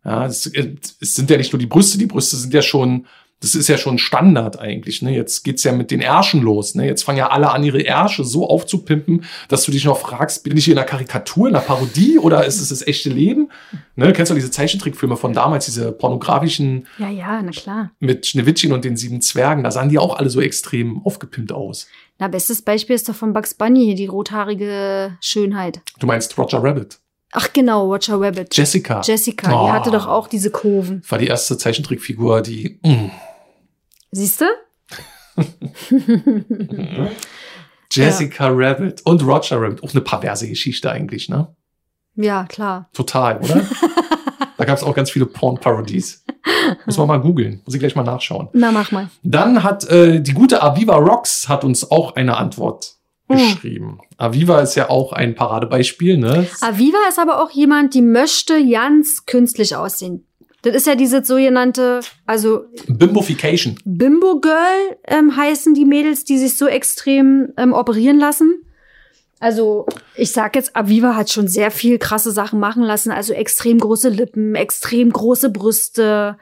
Ja, 0.04 0.26
es, 0.26 0.46
es 0.46 1.14
sind 1.14 1.30
ja 1.30 1.36
nicht 1.36 1.52
nur 1.52 1.58
die 1.60 1.66
Brüste, 1.66 1.98
die 1.98 2.06
Brüste 2.06 2.36
sind 2.36 2.52
ja 2.52 2.60
schon, 2.60 3.06
das 3.40 3.54
ist 3.54 3.68
ja 3.68 3.78
schon 3.78 3.98
Standard 3.98 4.58
eigentlich. 4.58 5.02
Ne? 5.02 5.14
Jetzt 5.14 5.44
geht's 5.44 5.64
ja 5.64 5.72
mit 5.72 5.90
den 5.90 6.00
Ärschen 6.00 6.42
los. 6.42 6.74
Ne? 6.74 6.86
Jetzt 6.86 7.04
fangen 7.04 7.18
ja 7.18 7.28
alle 7.28 7.50
an, 7.50 7.64
ihre 7.64 7.80
Ärsche 7.80 8.24
so 8.24 8.48
aufzupimpen, 8.48 9.24
dass 9.48 9.64
du 9.64 9.72
dich 9.72 9.84
noch 9.84 9.98
fragst, 9.98 10.44
bin 10.44 10.56
ich 10.56 10.66
hier 10.66 10.72
in 10.72 10.78
einer 10.78 10.86
Karikatur, 10.86 11.48
in 11.48 11.54
einer 11.54 11.64
Parodie 11.64 12.18
oder 12.18 12.44
ist 12.44 12.60
es 12.60 12.68
das 12.68 12.86
echte 12.86 13.10
Leben? 13.10 13.50
Ne? 13.96 14.12
Kennst 14.12 14.30
du 14.30 14.34
diese 14.34 14.50
Zeichentrickfilme 14.50 15.16
von 15.16 15.32
damals, 15.32 15.66
diese 15.66 15.92
pornografischen 15.92 16.86
ja, 16.98 17.08
ja, 17.10 17.42
na 17.42 17.50
klar. 17.50 17.90
mit 17.98 18.26
Schneewittchen 18.26 18.72
und 18.72 18.84
den 18.84 18.96
sieben 18.96 19.20
Zwergen? 19.20 19.64
Da 19.64 19.70
sahen 19.70 19.88
die 19.88 19.98
auch 19.98 20.16
alle 20.16 20.30
so 20.30 20.40
extrem 20.40 21.04
aufgepimpt 21.04 21.52
aus. 21.52 21.86
Na, 22.18 22.28
bestes 22.28 22.62
Beispiel 22.62 22.94
ist 22.94 23.08
doch 23.08 23.14
von 23.14 23.32
Bugs 23.32 23.54
Bunny, 23.54 23.84
hier 23.84 23.96
die 23.96 24.06
rothaarige 24.06 25.16
Schönheit. 25.20 25.80
Du 25.98 26.06
meinst 26.06 26.36
Roger 26.38 26.62
Rabbit. 26.62 26.98
Ach 27.36 27.52
genau, 27.52 27.86
Roger 27.92 28.20
Rabbit. 28.20 28.56
Jessica. 28.56 29.00
Jessica, 29.04 29.50
Oh. 29.52 29.66
die 29.66 29.72
hatte 29.72 29.90
doch 29.90 30.06
auch 30.06 30.28
diese 30.28 30.50
Kurven. 30.50 31.02
war 31.08 31.18
die 31.18 31.26
erste 31.26 31.58
Zeichentrickfigur, 31.58 32.40
die 32.42 32.78
mm, 32.82 33.10
Siehst 34.12 34.40
du? 34.40 34.44
Jessica 37.92 38.48
Rabbit 38.50 39.02
und 39.04 39.22
Roger 39.26 39.60
Rabbit. 39.60 39.82
Auch 39.82 39.90
eine 39.90 40.00
perverse 40.00 40.48
Geschichte 40.48 40.90
eigentlich, 40.90 41.28
ne? 41.28 41.54
Ja, 42.14 42.44
klar. 42.44 42.88
Total, 42.92 43.38
oder? 43.38 43.62
da 44.56 44.64
gab 44.64 44.76
es 44.78 44.84
auch 44.84 44.94
ganz 44.94 45.10
viele 45.10 45.26
Porn-Parodies. 45.26 46.24
Muss 46.86 46.96
man 46.98 47.08
mal 47.08 47.20
googeln. 47.20 47.60
Muss 47.64 47.74
ich 47.74 47.80
gleich 47.80 47.96
mal 47.96 48.04
nachschauen. 48.04 48.48
Na, 48.52 48.70
mach 48.70 48.92
mal. 48.92 49.10
Dann 49.24 49.62
hat 49.64 49.84
äh, 49.90 50.20
die 50.20 50.32
gute 50.34 50.62
Aviva 50.62 50.94
Rocks 50.96 51.48
hat 51.48 51.64
uns 51.64 51.90
auch 51.90 52.14
eine 52.14 52.36
Antwort 52.36 52.94
Hm. 53.28 53.38
geschrieben. 53.38 53.98
Aviva 54.18 54.60
ist 54.60 54.74
ja 54.74 54.90
auch 54.90 55.12
ein 55.12 55.34
Paradebeispiel, 55.34 56.18
ne? 56.18 56.46
Aviva 56.60 56.98
ist 57.08 57.18
aber 57.18 57.42
auch 57.42 57.50
jemand, 57.50 57.94
die 57.94 58.02
möchte 58.02 58.68
ganz 58.68 59.24
künstlich 59.24 59.74
aussehen. 59.76 60.26
Das 60.62 60.74
ist 60.74 60.86
ja 60.86 60.94
diese 60.94 61.24
sogenannte, 61.24 62.00
also 62.26 62.64
Bimbofication. 62.86 63.78
Bimbo 63.84 64.40
Girl 64.40 64.96
ähm, 65.06 65.36
heißen 65.36 65.74
die 65.74 65.84
Mädels, 65.84 66.24
die 66.24 66.38
sich 66.38 66.56
so 66.56 66.66
extrem 66.66 67.52
ähm, 67.58 67.74
operieren 67.74 68.18
lassen. 68.18 68.62
Also 69.40 69.84
ich 70.16 70.32
sag 70.32 70.56
jetzt, 70.56 70.74
Aviva 70.74 71.16
hat 71.16 71.30
schon 71.30 71.48
sehr 71.48 71.70
viel 71.70 71.98
krasse 71.98 72.30
Sachen 72.30 72.60
machen 72.60 72.82
lassen. 72.82 73.10
Also 73.10 73.34
extrem 73.34 73.78
große 73.78 74.08
Lippen, 74.08 74.54
extrem 74.54 75.10
große 75.10 75.50
Brüste. 75.50 76.38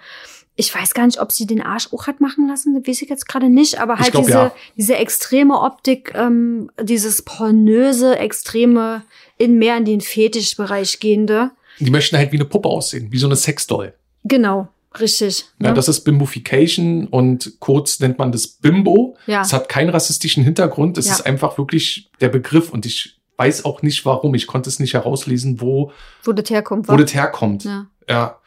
Ich 0.55 0.75
weiß 0.75 0.93
gar 0.93 1.07
nicht, 1.07 1.19
ob 1.21 1.33
sie 1.33 1.47
den 1.47 1.63
Arsch 1.63 1.89
auch 1.93 2.07
hat 2.07 2.21
machen 2.21 2.47
lassen. 2.47 2.75
Das 2.75 2.87
weiß 2.87 3.03
ich 3.03 3.09
jetzt 3.09 3.27
gerade 3.27 3.49
nicht. 3.49 3.81
Aber 3.81 3.99
halt 3.99 4.13
glaub, 4.13 4.25
diese, 4.27 4.37
ja. 4.37 4.53
diese 4.77 4.97
extreme 4.97 5.59
Optik, 5.61 6.13
ähm, 6.15 6.71
dieses 6.83 7.23
pornöse, 7.23 8.19
extreme, 8.19 9.03
in 9.39 9.59
mehr 9.59 9.77
in 9.79 9.85
den 9.87 10.01
Fetischbereich 10.03 11.01
gehende. 11.01 11.53
Die 11.81 11.91
möchten 11.91 12.17
halt 12.17 12.33
wie 12.33 12.37
eine 12.37 12.45
Puppe 12.45 12.69
aussehen, 12.69 13.09
wie 13.11 13.19
so 13.19 13.27
eine 13.27 13.37
Sexdoll. 13.37 13.95
Genau, 14.25 14.69
richtig. 15.01 15.47
Ja, 15.59 15.69
ne? 15.71 15.75
das 15.75 15.89
ist 15.89 16.01
Bimbofication 16.01 17.07
und 17.09 17.55
kurz 17.59 17.99
nennt 18.01 18.19
man 18.19 18.31
das 18.31 18.47
Bimbo. 18.47 19.17
Ja. 19.27 19.41
Es 19.41 19.53
hat 19.53 19.69
keinen 19.71 19.89
rassistischen 19.89 20.45
Hintergrund. 20.45 20.99
Es 20.99 21.07
Ja. 21.07 21.15
ist 21.15 21.27
einfach 21.27 21.57
wirklich 21.59 22.11
der 22.21 22.29
Begriff 22.29 22.71
und 22.71 22.85
ich 22.87 23.19
weiß 23.39 23.65
auch 23.65 23.81
nicht 23.83 24.05
warum. 24.05 24.35
Ich 24.35 24.47
konnte 24.47 24.69
es 24.69 24.79
nicht 24.79 24.93
herauslesen, 24.95 25.61
wo, 25.63 25.91
wo 26.23 26.33
das 26.33 26.51
herkommt. 26.51 26.89
wo 26.89 26.97
das 26.97 27.15
herkommt. 27.15 27.65
ja. 27.65 27.87
Ja. 28.09 28.39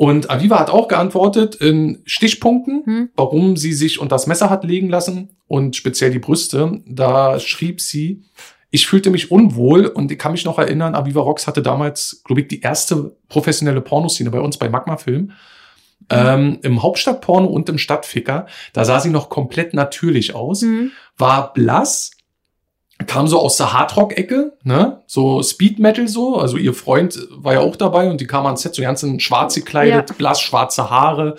Und 0.00 0.30
Aviva 0.30 0.58
hat 0.58 0.70
auch 0.70 0.88
geantwortet 0.88 1.56
in 1.56 2.00
Stichpunkten, 2.06 2.84
Hm. 2.86 3.08
warum 3.16 3.58
sie 3.58 3.74
sich 3.74 4.00
unter 4.00 4.14
das 4.14 4.26
Messer 4.26 4.48
hat 4.48 4.64
legen 4.64 4.88
lassen 4.88 5.28
und 5.46 5.76
speziell 5.76 6.10
die 6.10 6.18
Brüste. 6.18 6.80
Da 6.86 7.38
schrieb 7.38 7.82
sie, 7.82 8.22
ich 8.70 8.86
fühlte 8.86 9.10
mich 9.10 9.30
unwohl 9.30 9.84
und 9.84 10.10
ich 10.10 10.18
kann 10.18 10.32
mich 10.32 10.46
noch 10.46 10.58
erinnern, 10.58 10.94
Aviva 10.94 11.20
Rocks 11.20 11.46
hatte 11.46 11.60
damals, 11.60 12.22
glaube 12.24 12.40
ich, 12.40 12.48
die 12.48 12.62
erste 12.62 13.14
professionelle 13.28 13.82
Pornoszene 13.82 14.30
bei 14.30 14.40
uns 14.40 14.56
bei 14.56 14.70
Magma 14.70 14.96
Film. 14.96 15.32
Ähm, 16.08 16.60
Im 16.62 16.82
Hauptstadtporno 16.82 17.46
und 17.46 17.68
im 17.68 17.76
Stadtficker. 17.76 18.46
Da 18.72 18.86
sah 18.86 19.00
sie 19.00 19.10
noch 19.10 19.28
komplett 19.28 19.74
natürlich 19.74 20.34
aus 20.34 20.62
Hm. 20.62 20.92
war 21.18 21.52
blass, 21.52 22.12
kam 23.06 23.26
so 23.26 23.38
aus 23.40 23.56
der 23.56 23.72
Hardrock-Ecke, 23.72 24.52
ne? 24.62 25.02
So 25.06 25.42
Speed 25.42 25.78
Metal 25.78 26.06
so. 26.08 26.36
Also 26.36 26.56
ihr 26.56 26.74
Freund 26.74 27.18
war 27.30 27.54
ja 27.54 27.60
auch 27.60 27.76
dabei 27.76 28.10
und 28.10 28.20
die 28.20 28.26
kam 28.26 28.46
ans 28.46 28.62
Set 28.62 28.74
so 28.74 28.82
ganz 28.82 29.02
in 29.02 29.20
schwarz 29.20 29.54
gekleidet, 29.54 30.10
Ja. 30.10 30.16
blass, 30.16 30.40
schwarze 30.40 30.90
Haare 30.90 31.36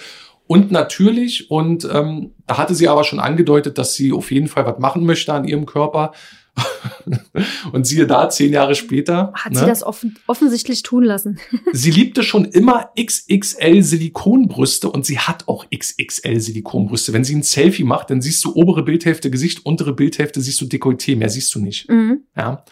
und 0.47 0.71
natürlich. 0.71 1.51
Und 1.51 1.87
ähm, 1.91 2.33
da 2.47 2.57
hatte 2.57 2.75
sie 2.75 2.87
aber 2.87 3.03
schon 3.03 3.19
angedeutet, 3.19 3.77
dass 3.77 3.93
sie 3.93 4.11
auf 4.11 4.31
jeden 4.31 4.47
Fall 4.47 4.65
was 4.65 4.79
machen 4.79 5.05
möchte 5.05 5.33
an 5.33 5.45
ihrem 5.45 5.65
Körper. 5.65 6.11
und 7.71 7.85
siehe 7.85 8.07
da, 8.07 8.29
zehn 8.29 8.51
Jahre 8.51 8.75
später. 8.75 9.31
Hat 9.33 9.53
ne? 9.53 9.59
sie 9.59 9.65
das 9.65 9.83
offen, 9.83 10.17
offensichtlich 10.27 10.83
tun 10.83 11.03
lassen. 11.03 11.39
Sie 11.71 11.91
liebte 11.91 12.23
schon 12.23 12.45
immer 12.45 12.91
XXL 12.99 13.81
Silikonbrüste 13.81 14.89
und 14.89 15.05
sie 15.05 15.19
hat 15.19 15.47
auch 15.47 15.65
XXL 15.69 16.39
Silikonbrüste. 16.39 17.13
Wenn 17.13 17.23
sie 17.23 17.35
ein 17.35 17.43
Selfie 17.43 17.83
macht, 17.83 18.09
dann 18.09 18.21
siehst 18.21 18.43
du 18.43 18.53
obere 18.55 18.83
Bildhälfte 18.83 19.31
Gesicht, 19.31 19.65
untere 19.65 19.93
Bildhälfte 19.93 20.41
siehst 20.41 20.59
du 20.61 20.65
Dekolleté, 20.65 21.15
mehr 21.15 21.29
siehst 21.29 21.53
du 21.55 21.59
nicht. 21.59 21.89
Mhm. 21.89 22.25
Ja. 22.35 22.65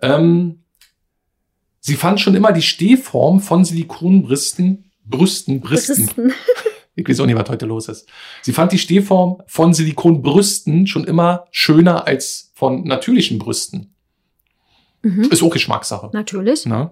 Ähm, 0.00 0.62
Sie 1.84 1.96
fand 1.96 2.20
schon 2.20 2.36
immer 2.36 2.52
die 2.52 2.62
Stehform 2.62 3.40
von 3.40 3.64
Silikonbrüsten, 3.64 4.92
Brüsten, 5.04 5.60
Brüsten. 5.60 6.06
Brüsten. 6.06 6.32
Ich 6.94 7.08
weiß 7.08 7.20
auch 7.20 7.26
nicht, 7.26 7.36
was 7.38 7.48
heute 7.48 7.64
los 7.66 7.88
ist. 7.88 8.06
Sie 8.42 8.52
fand 8.52 8.72
die 8.72 8.78
Stehform 8.78 9.42
von 9.46 9.72
Silikonbrüsten 9.72 10.86
schon 10.86 11.04
immer 11.04 11.46
schöner 11.50 12.06
als 12.06 12.52
von 12.54 12.84
natürlichen 12.84 13.38
Brüsten. 13.38 13.94
Mhm. 15.02 15.24
Ist 15.24 15.42
auch 15.42 15.50
Geschmackssache. 15.50 16.10
Natürlich. 16.12 16.66
Ne? 16.66 16.90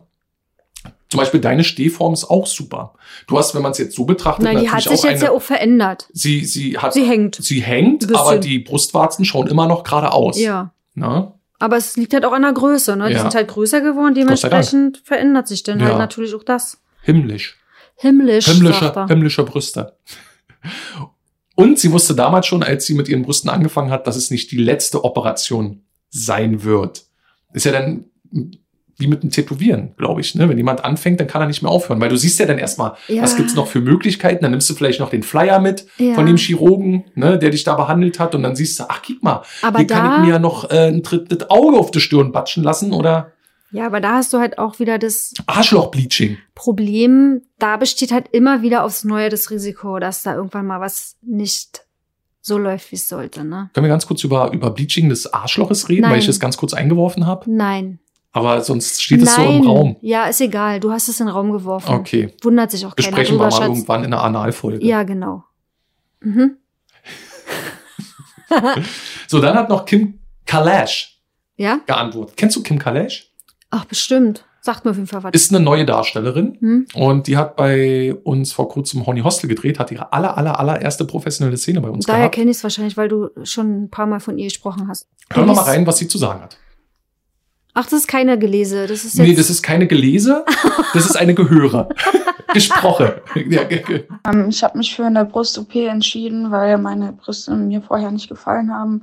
Zum 1.11 1.19
Beispiel 1.19 1.41
deine 1.41 1.65
Stehform 1.65 2.13
ist 2.15 2.25
auch 2.25 2.47
super. 2.47 2.95
Du 3.27 3.37
hast, 3.39 3.55
wenn 3.55 3.63
man 3.63 3.73
es 3.73 3.79
jetzt 3.79 3.95
so 3.95 4.05
betrachtet, 4.05 4.45
Nein, 4.45 4.61
die 4.61 4.69
hat 4.71 4.77
natürlich 4.85 5.01
sich 5.01 5.09
auch 5.09 5.13
jetzt 5.13 5.23
eine. 5.23 5.31
ja 5.33 5.37
auch 5.37 5.43
verändert. 5.43 6.09
sie, 6.13 6.45
sie 6.45 6.79
hat, 6.79 6.95
Sie 6.95 7.05
hängt. 7.05 7.35
sie 7.37 7.61
hängt, 7.61 8.15
aber 8.15 8.39
die 8.39 8.61
Brustwarzen 8.61 9.25
schauen 9.25 9.49
immer 9.49 9.67
noch 9.67 9.83
geradeaus. 9.85 10.39
Ja. 10.41 10.73
Ne? 10.95 11.33
Aber 11.59 11.77
es 11.77 11.97
liegt 11.97 12.15
halt 12.15 12.25
auch 12.25 12.33
an 12.33 12.43
der 12.43 12.53
Größe, 12.55 12.97
ne? 12.97 13.09
Die 13.09 13.15
Ja. 13.15 13.21
sind 13.21 13.35
halt 13.35 13.49
größer 13.49 13.81
geworden, 13.83 14.15
Dank. 14.15 14.17
dementsprechend 14.17 15.03
verändert 15.05 15.47
sich 15.47 15.63
dann 15.63 15.79
Ja. 15.79 15.87
halt 15.87 15.99
natürlich 15.99 16.35
auch 16.35 16.43
das. 16.45 16.79
Himmlisch. 17.03 17.59
Himmlisch, 18.01 18.47
sagt 18.47 18.59
Himmlische, 18.59 18.93
er. 18.95 19.07
himmlische 19.09 19.45
Brüste. 19.45 19.97
Und 21.55 21.79
sie 21.79 21.93
wusste 21.93 22.15
damals 22.15 22.47
schon, 22.47 22.63
als 22.63 22.87
sie 22.87 22.95
mit 22.95 23.09
ihren 23.09 23.23
Brüsten 23.23 23.51
angefangen 23.51 23.91
hat, 23.91 24.07
dass 24.07 24.17
es 24.17 24.31
nicht 24.31 24.51
die 24.51 24.57
letzte 24.59 25.05
Operation 25.05 25.83
sein 26.09 26.65
wird. 26.65 27.05
Ist 27.53 27.65
ja 27.67 27.73
dann 27.73 28.07
wie 28.97 29.07
mit 29.07 29.23
dem 29.23 29.31
Tätowieren, 29.31 29.95
glaube 29.97 30.21
ich. 30.21 30.35
Ne? 30.35 30.47
Wenn 30.49 30.59
jemand 30.59 30.85
anfängt, 30.85 31.21
dann 31.21 31.27
kann 31.27 31.41
er 31.41 31.49
nicht 31.49 31.63
mehr 31.63 31.71
aufhören. 31.71 32.01
Weil 32.03 32.11
du 32.11 32.17
siehst 32.19 32.39
ja 32.39 32.45
dann 32.45 32.59
erstmal, 32.59 32.93
Ja. 33.09 33.23
was 33.23 33.35
gibt's 33.35 33.55
noch 33.55 33.67
für 33.67 33.81
Möglichkeiten. 33.81 34.43
Dann 34.43 34.51
nimmst 34.51 34.69
du 34.69 34.75
vielleicht 34.75 35.01
noch 35.01 35.09
den 35.09 35.23
Flyer 35.23 35.59
mit 35.59 35.87
Ja. 35.97 36.13
von 36.15 36.27
dem 36.27 36.37
Chirurgen, 36.37 37.05
ne, 37.15 37.39
der 37.39 37.49
dich 37.51 37.65
da 37.65 37.75
behandelt 37.77 38.19
hat. 38.19 38.35
Und 38.35 38.43
dann 38.43 38.57
siehst 38.57 38.79
du, 38.79 38.85
ach, 38.89 39.01
guck 39.07 39.23
mal, 39.23 39.43
Aber 39.63 39.79
hier 39.79 39.87
kann 39.87 40.21
ich 40.21 40.27
mir 40.27 40.33
ja 40.35 40.39
noch 40.39 40.71
äh, 40.71 40.89
ein 40.89 41.03
drittes 41.03 41.49
Auge 41.49 41.79
auf 41.79 41.91
die 41.91 42.01
Stirn 42.01 42.31
batschen 42.31 42.63
lassen 42.63 42.93
oder 42.93 43.33
Ja, 43.73 43.87
aber 43.87 44.01
da 44.01 44.15
hast 44.15 44.33
du 44.33 44.39
halt 44.39 44.59
auch 44.59 44.79
wieder 44.81 44.99
das 44.99 45.33
Arschlochbleaching. 45.47 46.39
Problem, 46.55 47.43
da 47.59 47.77
besteht 47.77 48.11
halt 48.13 48.29
immer 48.33 48.63
wieder 48.63 48.85
aufs 48.85 49.05
Neue 49.05 49.29
das 49.29 49.51
Risiko, 49.51 49.99
dass 50.01 50.23
da 50.23 50.35
irgendwann 50.35 50.67
mal 50.67 50.81
was 50.81 51.17
nicht 51.23 51.85
so 52.43 52.59
läuft, 52.59 52.91
wie 52.91 52.97
es 52.97 53.09
sollte, 53.09 53.45
ne? 53.45 53.71
Können 53.75 53.85
wir 53.85 53.91
ganz 53.91 54.07
kurz 54.07 54.25
über, 54.25 54.51
über 54.53 54.71
Bleaching 54.71 55.09
des 55.09 55.33
Arschloches 55.33 55.89
reden, 55.89 56.05
weil 56.05 56.11
Nein. 56.13 56.21
ich 56.21 56.27
das 56.27 56.41
ganz 56.41 56.57
kurz 56.57 56.73
eingeworfen 56.75 57.27
habe? 57.27 57.51
Nein. 57.51 57.99
Aber 58.33 58.61
sonst 58.63 59.03
steht 59.03 59.23
es 59.23 59.35
so 59.35 59.43
im 59.43 59.63
Raum. 59.67 59.97
Ja, 60.01 60.25
ist 60.27 60.41
egal. 60.41 60.79
Du 60.81 60.93
hast 60.93 61.09
es 61.09 61.19
in 61.21 61.27
den 61.27 61.35
Raum 61.35 61.51
geworfen. 61.53 61.93
Okay. 61.95 62.33
Wundert 62.43 62.71
sich 62.71 62.87
auch 62.87 62.95
keiner 62.95 63.09
Besprechen 63.09 63.37
wir 63.37 63.45
mal 63.45 63.51
Schatz. 63.51 63.63
irgendwann 63.63 64.05
in 64.05 64.13
einer 64.13 64.23
Analfolge. 64.23 64.85
Ja, 64.87 65.03
genau. 65.03 65.45
Mhm. 66.21 66.57
So, 69.29 69.41
dann 69.41 69.55
hat 69.57 69.69
noch 69.69 69.85
Kim 69.85 70.19
Kalash 70.45 71.21
Ja? 71.57 71.79
geantwortet. 71.87 72.37
Kennst 72.37 72.57
du 72.57 72.63
Kim 72.65 72.79
Kalash? 72.81 73.30
Ach, 73.71 73.85
bestimmt. 73.85 74.45
Sagt 74.63 74.85
mir 74.85 74.91
auf 74.91 74.97
jeden 74.99 75.09
Fall 75.09 75.23
was. 75.23 75.31
Ist 75.33 75.55
eine 75.55 75.65
neue 75.65 75.87
Darstellerin 75.87 76.59
Hm? 76.61 76.87
und 76.95 77.27
die 77.29 77.37
hat 77.39 77.57
bei 77.57 78.15
uns 78.25 78.53
vor 78.53 78.69
kurzem 78.69 79.07
Honey 79.07 79.23
Hostel 79.23 79.49
gedreht, 79.49 79.79
hat 79.79 79.91
ihre 79.91 80.13
aller, 80.13 80.37
aller, 80.37 80.59
allererste 80.61 81.07
professionelle 81.07 81.57
Szene 81.57 81.81
bei 81.81 81.89
uns 81.89 82.05
Daher 82.05 82.21
gehabt. 82.23 82.35
kenne 82.35 82.51
ich 82.51 82.59
es 82.59 82.63
wahrscheinlich, 82.63 82.97
weil 82.99 83.09
du 83.09 83.31
schon 83.45 83.85
ein 83.85 83.91
paar 83.91 84.07
Mal 84.07 84.21
von 84.21 84.37
ihr 84.39 84.45
gesprochen 84.45 84.87
hast. 84.89 85.09
Hören 85.33 85.47
wir 85.49 85.55
mal 85.55 85.63
rein, 85.63 85.87
was 85.87 85.97
sie 85.99 86.09
zu 86.09 86.19
sagen 86.19 86.43
hat. 86.43 86.59
Ach, 87.73 87.85
das 87.85 88.01
ist 88.01 88.09
keine 88.09 88.39
Gelese. 88.39 88.87
Das 88.87 89.05
ist 89.05 89.17
jetzt. 89.17 89.27
Nee, 89.29 89.35
das 89.35 89.49
ist 89.49 89.63
keine 89.63 89.87
Gelese, 89.87 90.45
das 90.93 91.07
ist 91.07 91.17
eine 91.17 91.35
Gehöre. 91.35 91.89
Gesproche. 92.53 93.23
Ähm, 93.37 94.49
ich 94.49 94.65
habe 94.65 94.77
mich 94.77 94.95
für 94.97 95.05
eine 95.05 95.25
Brust-OP 95.25 95.73
entschieden, 95.77 96.51
weil 96.51 96.79
meine 96.79 97.13
Brüste 97.13 97.55
mir 97.55 97.81
vorher 97.81 98.11
nicht 98.11 98.29
gefallen 98.29 98.75
haben. 98.75 99.03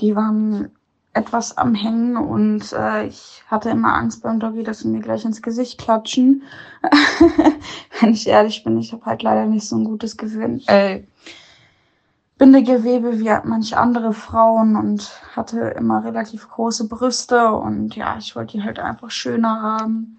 Die 0.00 0.14
waren 0.14 0.68
etwas 1.12 1.56
am 1.56 1.74
Hängen 1.74 2.16
und 2.16 2.72
äh, 2.72 3.06
ich 3.06 3.42
hatte 3.48 3.70
immer 3.70 3.94
Angst 3.94 4.22
beim 4.22 4.38
Doggy, 4.38 4.62
dass 4.62 4.80
sie 4.80 4.88
mir 4.88 5.00
gleich 5.00 5.24
ins 5.24 5.42
Gesicht 5.42 5.78
klatschen. 5.80 6.42
Wenn 8.00 8.12
ich 8.12 8.28
ehrlich 8.28 8.62
bin, 8.62 8.78
ich 8.78 8.92
habe 8.92 9.04
halt 9.06 9.22
leider 9.22 9.46
nicht 9.46 9.66
so 9.66 9.76
ein 9.76 9.84
gutes 9.84 10.16
Gewinn, 10.16 10.62
äh, 10.66 11.02
Bindegewebe 12.38 13.18
wie 13.18 13.30
manche 13.44 13.76
andere 13.76 14.12
Frauen 14.12 14.76
und 14.76 15.10
hatte 15.34 15.60
immer 15.76 16.04
relativ 16.04 16.48
große 16.48 16.88
Brüste 16.88 17.52
und 17.52 17.96
ja, 17.96 18.16
ich 18.18 18.34
wollte 18.34 18.56
die 18.56 18.64
halt 18.64 18.78
einfach 18.78 19.10
schöner 19.10 19.60
haben 19.60 20.16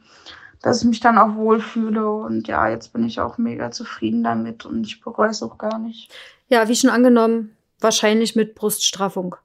dass 0.61 0.81
ich 0.81 0.87
mich 0.87 0.99
dann 0.99 1.17
auch 1.17 1.35
wohlfühle. 1.35 2.07
Und 2.07 2.47
ja, 2.47 2.69
jetzt 2.69 2.93
bin 2.93 3.03
ich 3.03 3.19
auch 3.19 3.39
mega 3.39 3.71
zufrieden 3.71 4.23
damit 4.23 4.63
und 4.63 4.85
ich 4.85 5.01
bereue 5.01 5.29
es 5.29 5.41
auch 5.41 5.57
gar 5.57 5.79
nicht. 5.79 6.11
Ja, 6.49 6.67
wie 6.67 6.75
schon 6.75 6.91
angenommen, 6.91 7.55
wahrscheinlich 7.79 8.35
mit 8.35 8.53
Bruststraffung. 8.55 9.35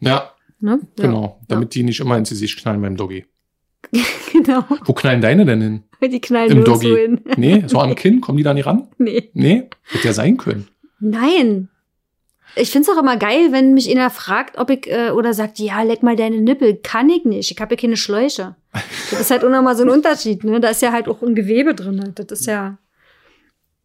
ja 0.00 0.32
Ne? 0.60 0.80
genau. 0.96 1.40
Damit 1.46 1.74
die 1.74 1.82
nicht 1.84 2.00
immer 2.00 2.16
ins 2.18 2.30
Gesicht 2.30 2.58
knallen 2.60 2.82
beim 2.82 2.96
Doggy. 2.96 3.24
Ja. 3.92 4.02
genau. 4.32 4.64
Wo 4.84 4.92
knallen 4.92 5.20
deine 5.20 5.44
denn 5.46 5.60
hin? 5.60 5.82
Die 6.10 6.20
knallen 6.20 6.50
Im 6.50 6.64
Doggy. 6.64 6.94
hin. 6.94 7.20
Nee, 7.36 7.64
so 7.66 7.80
am 7.80 7.94
Kinn, 7.94 8.20
kommen 8.20 8.38
die 8.38 8.44
da 8.44 8.54
nicht 8.54 8.66
ran? 8.66 8.88
Nee. 8.98 9.30
Nee, 9.34 9.68
hätte 9.84 10.06
ja 10.08 10.12
sein 10.12 10.36
können. 10.36 10.68
Nein. 11.00 11.68
Ich 12.56 12.70
find's 12.70 12.88
auch 12.88 12.98
immer 12.98 13.16
geil, 13.16 13.52
wenn 13.52 13.74
mich 13.74 13.90
einer 13.90 14.10
fragt, 14.10 14.58
ob 14.58 14.70
ich, 14.70 14.90
äh, 14.90 15.10
oder 15.10 15.32
sagt, 15.34 15.58
ja, 15.58 15.82
leck 15.82 16.02
mal 16.02 16.16
deine 16.16 16.40
Nippel. 16.40 16.76
Kann 16.82 17.08
ich 17.08 17.24
nicht. 17.24 17.50
Ich 17.50 17.60
habe 17.60 17.74
ja 17.74 17.80
keine 17.80 17.96
Schläuche. 17.96 18.56
Das 19.10 19.20
ist 19.20 19.30
halt 19.30 19.44
auch 19.44 19.50
nochmal 19.50 19.76
so 19.76 19.84
ein 19.84 19.90
Unterschied, 19.90 20.44
ne? 20.44 20.58
Da 20.60 20.68
ist 20.70 20.82
ja 20.82 20.90
halt 20.92 21.08
auch 21.08 21.22
ein 21.22 21.34
Gewebe 21.34 21.74
drin. 21.74 22.12
Das 22.14 22.40
ist 22.40 22.46
ja, 22.46 22.78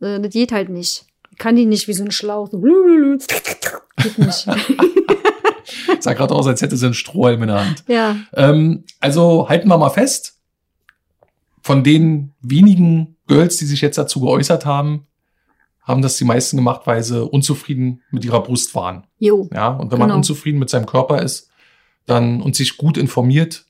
äh, 0.02 0.20
das 0.20 0.34
geht 0.34 0.52
halt 0.52 0.70
nicht. 0.70 1.06
Ich 1.32 1.38
kann 1.38 1.56
die 1.56 1.66
nicht 1.66 1.88
wie 1.88 1.94
so 1.94 2.04
ein 2.04 2.12
Schlauch. 2.12 2.50
So, 2.52 2.60
geht 2.60 4.18
nicht. 4.18 4.48
Sah 6.00 6.14
gerade 6.14 6.34
aus, 6.34 6.48
als 6.48 6.62
hätte 6.62 6.78
sie 6.78 6.86
einen 6.86 6.94
Strohhalm 6.94 7.42
in 7.44 7.48
der 7.50 7.66
Hand. 7.66 7.84
ja. 7.88 8.16
Ähm, 8.34 8.84
also 9.00 9.48
halten 9.50 9.68
wir 9.68 9.78
mal 9.78 9.90
fest, 9.90 10.40
von 11.62 11.84
den 11.84 12.34
wenigen 12.42 13.16
Girls, 13.28 13.58
die 13.58 13.66
sich 13.66 13.82
jetzt 13.82 13.98
dazu 13.98 14.20
geäußert 14.20 14.66
haben, 14.66 15.08
haben 15.82 16.02
das 16.02 16.18
die 16.18 16.26
meisten 16.26 16.58
gemacht, 16.58 16.82
weil 16.86 17.04
sie 17.04 17.24
unzufrieden 17.24 18.02
mit 18.12 18.24
ihrer 18.26 18.42
Brust 18.44 18.74
waren. 18.76 19.06
Jo. 19.20 19.50
Ja, 19.54 19.70
und 19.70 19.92
wenn 19.92 20.00
man 20.00 20.08
Genau. 20.10 20.18
unzufrieden 20.18 20.60
mit 20.60 20.70
seinem 20.70 20.86
Körper 20.86 21.22
ist, 21.22 21.50
dann 22.06 22.42
und 22.42 22.56
sich 22.56 22.78
gut 22.78 22.98
informiert, 22.98 23.66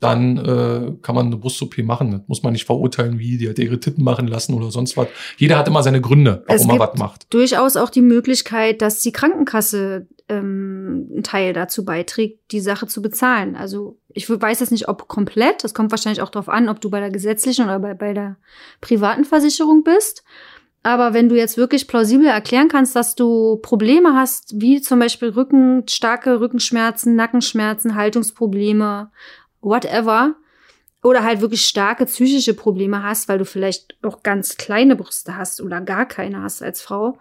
dann 0.00 0.36
äh, 0.36 0.92
kann 1.02 1.14
man 1.14 1.26
eine 1.26 1.36
Brust-OP 1.36 1.78
machen. 1.78 2.10
Das 2.10 2.20
muss 2.26 2.42
man 2.42 2.52
nicht 2.52 2.66
verurteilen, 2.66 3.18
wie 3.18 3.38
die 3.38 3.48
hat 3.48 3.58
ihre 3.58 3.80
Titten 3.80 4.04
machen 4.04 4.26
lassen 4.26 4.52
oder 4.54 4.70
sonst 4.70 4.96
was. 4.96 5.06
Jeder 5.38 5.56
hat 5.56 5.66
immer 5.68 5.82
seine 5.82 6.00
Gründe, 6.00 6.44
Es 6.46 6.66
warum 6.66 6.70
er 6.80 6.86
gibt- 6.86 6.92
was 6.94 6.98
macht. 7.00 7.32
durchaus 7.32 7.76
auch 7.76 7.88
die 7.90 8.02
Möglichkeit, 8.02 8.82
dass 8.82 9.00
die 9.00 9.12
Krankenkasse 9.12 10.06
ähm, 10.28 11.08
einen 11.12 11.22
Teil 11.22 11.52
dazu 11.52 11.84
beiträgt, 11.84 12.50
die 12.52 12.60
Sache 12.60 12.86
zu 12.86 13.00
bezahlen. 13.02 13.56
Also 13.56 13.98
ich 14.10 14.28
weiß 14.28 14.60
jetzt 14.60 14.72
nicht, 14.72 14.88
ob 14.88 15.08
komplett. 15.08 15.64
Das 15.64 15.74
kommt 15.74 15.90
wahrscheinlich 15.90 16.22
auch 16.22 16.30
darauf 16.30 16.48
an, 16.48 16.68
ob 16.68 16.80
du 16.80 16.90
bei 16.90 17.00
der 17.00 17.10
gesetzlichen 17.10 17.64
oder 17.64 17.78
bei, 17.78 17.94
bei 17.94 18.12
der 18.14 18.36
privaten 18.80 19.24
Versicherung 19.24 19.84
bist. 19.84 20.22
Aber 20.82 21.14
wenn 21.14 21.30
du 21.30 21.34
jetzt 21.36 21.56
wirklich 21.56 21.88
plausibel 21.88 22.26
erklären 22.26 22.68
kannst, 22.68 22.94
dass 22.94 23.14
du 23.14 23.56
Probleme 23.62 24.14
hast, 24.14 24.52
wie 24.60 24.82
zum 24.82 24.98
Beispiel 24.98 25.30
Rücken, 25.30 25.84
starke 25.88 26.40
Rückenschmerzen, 26.40 27.16
Nackenschmerzen, 27.16 27.94
Haltungsprobleme, 27.94 29.10
whatever, 29.64 30.34
oder 31.02 31.22
halt 31.22 31.42
wirklich 31.42 31.66
starke 31.66 32.06
psychische 32.06 32.54
Probleme 32.54 33.02
hast, 33.02 33.28
weil 33.28 33.38
du 33.38 33.44
vielleicht 33.44 33.96
auch 34.02 34.22
ganz 34.22 34.56
kleine 34.56 34.96
Brüste 34.96 35.36
hast 35.36 35.60
oder 35.60 35.80
gar 35.82 36.06
keine 36.06 36.42
hast 36.42 36.62
als 36.62 36.80
Frau, 36.80 37.18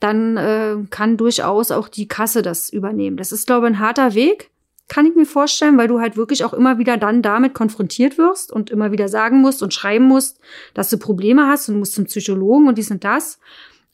dann 0.00 0.36
äh, 0.36 0.76
kann 0.90 1.16
durchaus 1.16 1.70
auch 1.70 1.88
die 1.88 2.08
Kasse 2.08 2.42
das 2.42 2.68
übernehmen. 2.68 3.16
Das 3.16 3.32
ist, 3.32 3.46
glaube 3.46 3.66
ich, 3.66 3.74
ein 3.74 3.78
harter 3.78 4.14
Weg, 4.14 4.50
kann 4.88 5.06
ich 5.06 5.14
mir 5.14 5.24
vorstellen, 5.24 5.78
weil 5.78 5.88
du 5.88 6.00
halt 6.00 6.18
wirklich 6.18 6.44
auch 6.44 6.52
immer 6.52 6.76
wieder 6.76 6.98
dann 6.98 7.22
damit 7.22 7.54
konfrontiert 7.54 8.18
wirst 8.18 8.52
und 8.52 8.68
immer 8.68 8.92
wieder 8.92 9.08
sagen 9.08 9.40
musst 9.40 9.62
und 9.62 9.72
schreiben 9.72 10.04
musst, 10.04 10.38
dass 10.74 10.90
du 10.90 10.98
Probleme 10.98 11.46
hast 11.46 11.70
und 11.70 11.78
musst 11.78 11.94
zum 11.94 12.04
Psychologen 12.04 12.68
und 12.68 12.76
dies 12.76 12.90
und 12.90 13.02
das. 13.02 13.38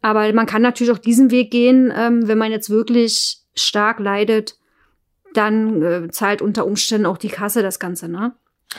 Aber 0.03 0.33
man 0.33 0.47
kann 0.47 0.63
natürlich 0.63 0.93
auch 0.93 0.99
diesen 0.99 1.31
Weg 1.31 1.53
gehen, 1.53 1.93
ähm, 1.97 2.27
wenn 2.27 2.39
man 2.39 2.51
jetzt 2.51 2.71
wirklich 2.71 3.39
stark 3.55 4.01
leidet, 4.01 4.59
dann 5.35 5.83
äh, 5.83 6.09
zahlt 6.11 6.43
unter 6.43 6.67
Umständen 6.67 7.07
auch 7.07 7.19
die 7.19 7.29
Kasse 7.29 7.63
das 7.63 7.79
Ganze, 7.79 8.09
ne? 8.09 8.35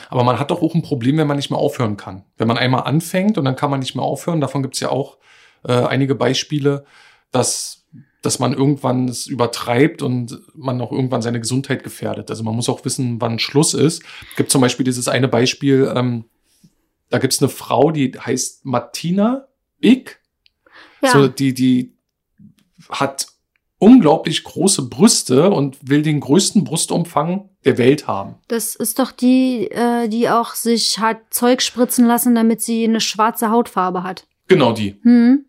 Aber 0.08 0.22
man 0.24 0.38
hat 0.38 0.50
doch 0.50 0.62
auch 0.62 0.74
ein 0.74 0.82
Problem, 0.82 1.18
wenn 1.18 1.26
man 1.26 1.36
nicht 1.36 1.50
mehr 1.50 1.58
aufhören 1.58 1.96
kann. 1.96 2.24
Wenn 2.38 2.46
man 2.48 2.56
einmal 2.56 2.84
anfängt 2.84 3.38
und 3.38 3.44
dann 3.44 3.56
kann 3.56 3.70
man 3.70 3.80
nicht 3.80 3.96
mehr 3.96 4.04
aufhören, 4.04 4.40
davon 4.40 4.62
gibt 4.62 4.74
es 4.74 4.80
ja 4.80 4.88
auch 4.88 5.18
äh, 5.64 5.72
einige 5.72 6.14
Beispiele, 6.14 6.84
dass, 7.32 7.86
dass 8.22 8.38
man 8.38 8.52
irgendwann 8.52 9.08
es 9.08 9.26
übertreibt 9.26 10.02
und 10.02 10.38
man 10.54 10.80
auch 10.80 10.92
irgendwann 10.92 11.22
seine 11.22 11.40
Gesundheit 11.40 11.82
gefährdet. 11.82 12.30
Also 12.30 12.44
man 12.44 12.54
muss 12.54 12.68
auch 12.68 12.84
wissen, 12.84 13.20
wann 13.20 13.40
Schluss 13.40 13.74
ist. 13.74 14.02
Gibt 14.36 14.52
zum 14.52 14.60
Beispiel 14.60 14.84
dieses 14.84 15.08
eine 15.08 15.28
Beispiel, 15.28 15.92
ähm, 15.94 16.24
da 17.08 17.18
gibt 17.18 17.32
es 17.32 17.42
eine 17.42 17.48
Frau, 17.48 17.90
die 17.90 18.12
heißt 18.12 18.64
Martina 18.64 19.48
Ick. 19.80 20.20
Ja. 21.02 21.10
So, 21.10 21.28
die, 21.28 21.52
die 21.52 21.96
hat 22.88 23.26
unglaublich 23.80 24.44
große 24.44 24.88
Brüste 24.88 25.50
und 25.50 25.78
will 25.82 26.02
den 26.02 26.20
größten 26.20 26.62
Brustumfang 26.62 27.48
der 27.64 27.78
Welt 27.78 28.06
haben. 28.06 28.36
Das 28.46 28.76
ist 28.76 28.98
doch 28.98 29.10
die, 29.10 29.70
äh, 29.70 30.06
die 30.08 30.28
auch 30.28 30.54
sich 30.54 30.98
hat 31.00 31.18
Zeug 31.30 31.62
spritzen 31.62 32.06
lassen, 32.06 32.34
damit 32.34 32.60
sie 32.60 32.84
eine 32.84 33.00
schwarze 33.00 33.50
Hautfarbe 33.50 34.04
hat. 34.04 34.26
Genau 34.46 34.72
die. 34.72 35.00
Hm. 35.02 35.46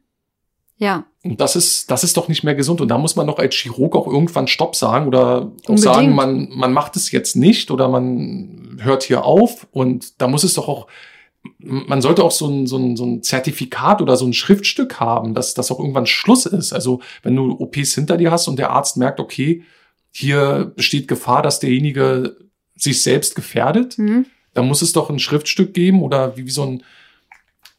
Ja. 0.78 1.06
Und 1.24 1.40
das 1.42 1.56
ist, 1.56 1.92
das 1.92 2.04
ist 2.04 2.18
doch 2.18 2.28
nicht 2.28 2.44
mehr 2.44 2.56
gesund. 2.56 2.82
Und 2.82 2.88
da 2.88 2.98
muss 2.98 3.16
man 3.16 3.28
doch 3.28 3.38
als 3.38 3.54
Chirurg 3.54 3.96
auch 3.96 4.08
irgendwann 4.08 4.48
Stopp 4.48 4.76
sagen 4.76 5.08
oder 5.08 5.28
auch 5.28 5.70
Unbedingt. 5.70 5.80
sagen, 5.80 6.16
man, 6.16 6.50
man 6.52 6.74
macht 6.74 6.96
es 6.96 7.12
jetzt 7.12 7.36
nicht 7.36 7.70
oder 7.70 7.88
man 7.90 8.80
hört 8.82 9.04
hier 9.04 9.26
auf. 9.26 9.68
Und 9.72 10.20
da 10.22 10.28
muss 10.28 10.44
es 10.44 10.56
doch 10.56 10.68
auch, 10.68 10.88
man 11.58 12.02
sollte 12.02 12.24
auch 12.24 12.32
so 12.32 12.48
ein, 12.48 12.68
so 12.68 12.78
ein, 12.78 12.96
so 12.96 13.06
ein 13.06 13.24
Zertifikat 13.24 14.02
oder 14.02 14.16
so 14.16 14.26
ein 14.26 14.34
Schriftstück 14.34 15.00
haben, 15.00 15.34
dass 15.34 15.54
das 15.54 15.72
auch 15.72 15.80
irgendwann 15.80 16.06
Schluss 16.06 16.46
ist. 16.46 16.74
Also 16.74 17.02
wenn 17.24 17.36
du 17.36 17.60
OPs 17.60 17.96
hinter 17.96 18.18
dir 18.18 18.32
hast 18.32 18.48
und 18.48 18.60
der 18.60 18.72
Arzt 18.72 18.98
merkt, 18.98 19.20
okay, 19.20 19.64
hier 20.12 20.72
besteht 20.76 21.08
Gefahr, 21.08 21.42
dass 21.42 21.60
derjenige 21.60 22.38
sich 22.76 23.02
selbst 23.02 23.36
gefährdet, 23.36 23.96
Hm? 23.96 24.26
da 24.54 24.62
muss 24.62 24.82
es 24.82 24.94
doch 24.94 25.10
ein 25.10 25.20
Schriftstück 25.20 25.74
geben 25.74 26.02
oder 26.02 26.36
wie, 26.36 26.46
wie 26.46 26.52
so 26.52 26.64
ein, 26.64 26.84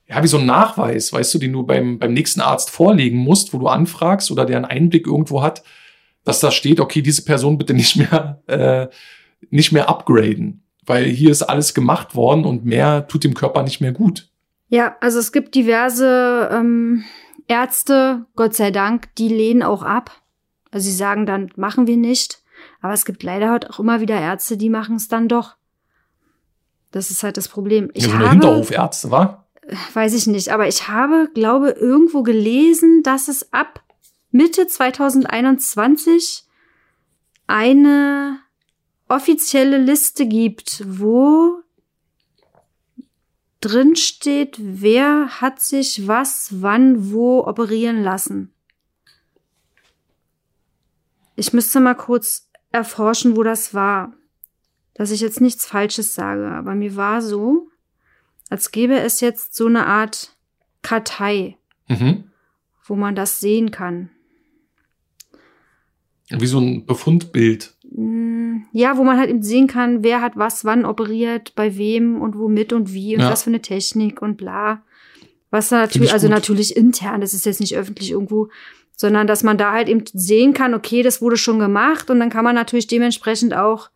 ja, 0.09 0.23
wie 0.23 0.29
so 0.29 0.39
ein 0.39 0.47
Nachweis, 0.47 1.13
weißt 1.13 1.35
du, 1.35 1.39
den 1.39 1.53
du 1.53 1.65
beim, 1.65 1.99
beim 1.99 2.15
nächsten 2.15 2.41
Arzt 2.41 2.71
vorlegen 2.71 3.19
musst, 3.19 3.53
wo 3.53 3.59
du 3.59 3.69
anfragst 3.69 4.31
oder 4.31 4.45
der 4.45 4.57
einen 4.57 4.65
Einblick 4.65 5.07
irgendwo 5.07 5.43
hat, 5.43 5.63
dass 6.25 6.41
da 6.41 6.51
steht, 6.51 6.81
okay, 6.81 7.03
diese 7.03 7.25
Person 7.25 7.59
bitte 7.59 7.75
nicht 7.75 7.97
mehr, 7.97 8.43
äh, 8.47 8.89
nicht 9.51 9.73
mehr 9.73 9.89
upgraden, 9.89 10.62
weil 10.85 11.05
hier 11.05 11.31
ist 11.31 11.43
alles 11.43 11.75
gemacht 11.75 12.15
worden 12.15 12.45
und 12.45 12.65
mehr 12.65 13.07
tut 13.09 13.25
dem 13.25 13.35
Körper 13.35 13.63
nicht 13.63 13.81
mehr 13.81 13.93
gut. 13.93 14.29
Ja, 14.69 14.97
also 15.01 15.19
es 15.19 15.33
gibt 15.33 15.55
diverse 15.55 16.49
ähm, 16.53 17.05
Ärzte, 17.47 18.25
Gott 18.37 18.55
sei 18.55 18.71
Dank, 18.71 19.15
die 19.17 19.29
lehnen 19.29 19.63
auch 19.63 19.83
ab. 19.83 20.23
Also 20.71 20.87
sie 20.87 20.97
sagen 20.97 21.27
dann, 21.27 21.51
machen 21.57 21.87
wir 21.87 21.97
nicht. 21.97 22.43
Aber 22.81 22.93
es 22.93 23.05
gibt 23.05 23.23
leider 23.23 23.51
halt 23.51 23.69
auch 23.71 23.79
immer 23.79 24.01
wieder 24.01 24.19
Ärzte, 24.19 24.57
die 24.57 24.71
machen 24.71 24.97
es 24.97 25.09
dann 25.09 25.29
doch. 25.29 25.57
Das 26.91 27.11
ist 27.11 27.23
halt 27.23 27.37
das 27.37 27.49
Problem. 27.49 27.91
Ich 27.95 28.05
ja, 28.05 28.11
so 28.11 28.17
eine 28.17 28.25
habe, 28.25 28.33
Hinterhofärzte, 28.33 29.11
war? 29.11 29.43
weiß 29.95 30.15
ich 30.15 30.27
nicht, 30.27 30.49
aber 30.51 30.67
ich 30.69 30.89
habe, 30.89 31.31
glaube, 31.35 31.71
irgendwo 31.71 32.23
gelesen, 32.23 33.03
dass 33.03 33.29
es 33.29 33.53
ab 33.53 33.83
Mitte 34.31 34.67
2021 34.67 36.45
eine 37.47 38.39
offizielle 39.13 39.79
Liste 39.79 40.27
gibt, 40.27 40.83
wo 40.87 41.61
drin 43.61 43.95
steht, 43.95 44.57
wer 44.59 45.41
hat 45.41 45.61
sich 45.61 46.09
was, 46.09 46.49
wann, 46.63 47.13
wo 47.13 47.45
operieren 47.47 48.03
lassen. 48.03 48.53
Ich 51.37 51.53
müsste 51.53 51.81
mal 51.81 51.95
kurz 51.95 52.49
erforschen, 52.73 53.37
wo 53.37 53.43
das 53.43 53.75
war. 53.75 54.13
Dass 54.95 55.11
ich 55.11 55.21
jetzt 55.21 55.41
nichts 55.41 55.65
Falsches 55.65 56.15
sage, 56.15 56.49
aber 56.49 56.75
mir 56.75 56.97
war 56.97 57.23
so, 57.23 57.69
als 58.51 58.73
gäbe 58.73 58.99
es 58.99 59.21
jetzt 59.21 59.55
so 59.55 59.67
eine 59.67 59.87
Art 59.87 60.37
Kartei, 60.83 61.57
Mhm. 61.89 62.25
wo 62.85 62.97
man 62.97 63.15
das 63.15 63.41
sehen 63.41 63.71
kann. 63.71 64.11
Wie 66.29 66.47
so 66.47 66.59
ein 66.61 66.85
Befundbild. 66.87 67.75
Mm, 67.95 68.63
Ja, 68.73 68.97
wo 68.97 69.05
man 69.05 69.19
halt 69.19 69.29
eben 69.31 69.43
sehen 69.43 69.67
kann, 69.67 70.03
wer 70.03 70.21
hat 70.21 70.37
was 70.37 70.65
wann 70.65 70.85
operiert, 70.85 71.55
bei 71.55 71.77
wem 71.77 72.21
und 72.21 72.39
womit 72.39 72.73
und 72.73 72.93
wie 72.93 73.15
und 73.17 73.23
Ja. 73.23 73.31
was 73.31 73.43
für 73.45 73.51
eine 73.51 73.61
Technik 73.61 74.23
und 74.23 74.37
bla. 74.37 74.83
Was 75.51 75.71
natürlich, 75.71 76.09
ich 76.09 76.13
also 76.15 76.29
natürlich 76.29 76.77
intern, 76.77 77.21
das 77.21 77.35
ist 77.35 77.45
jetzt 77.45 77.61
nicht 77.61 77.77
öffentlich 77.77 78.11
irgendwo, 78.11 78.49
sondern 78.97 79.27
dass 79.27 79.43
man 79.43 79.59
da 79.59 79.73
halt 79.73 79.89
eben 79.89 80.05
sehen 80.13 80.55
kann, 80.55 80.73
okay, 80.75 81.03
das 81.03 81.21
wurde 81.21 81.37
schon 81.37 81.59
gemacht 81.59 82.09
und 82.11 82.21
dann 82.21 82.31
kann 82.31 82.45
man 82.45 82.55
natürlich 82.55 82.87
dementsprechend 82.87 83.53
auch 83.55 83.91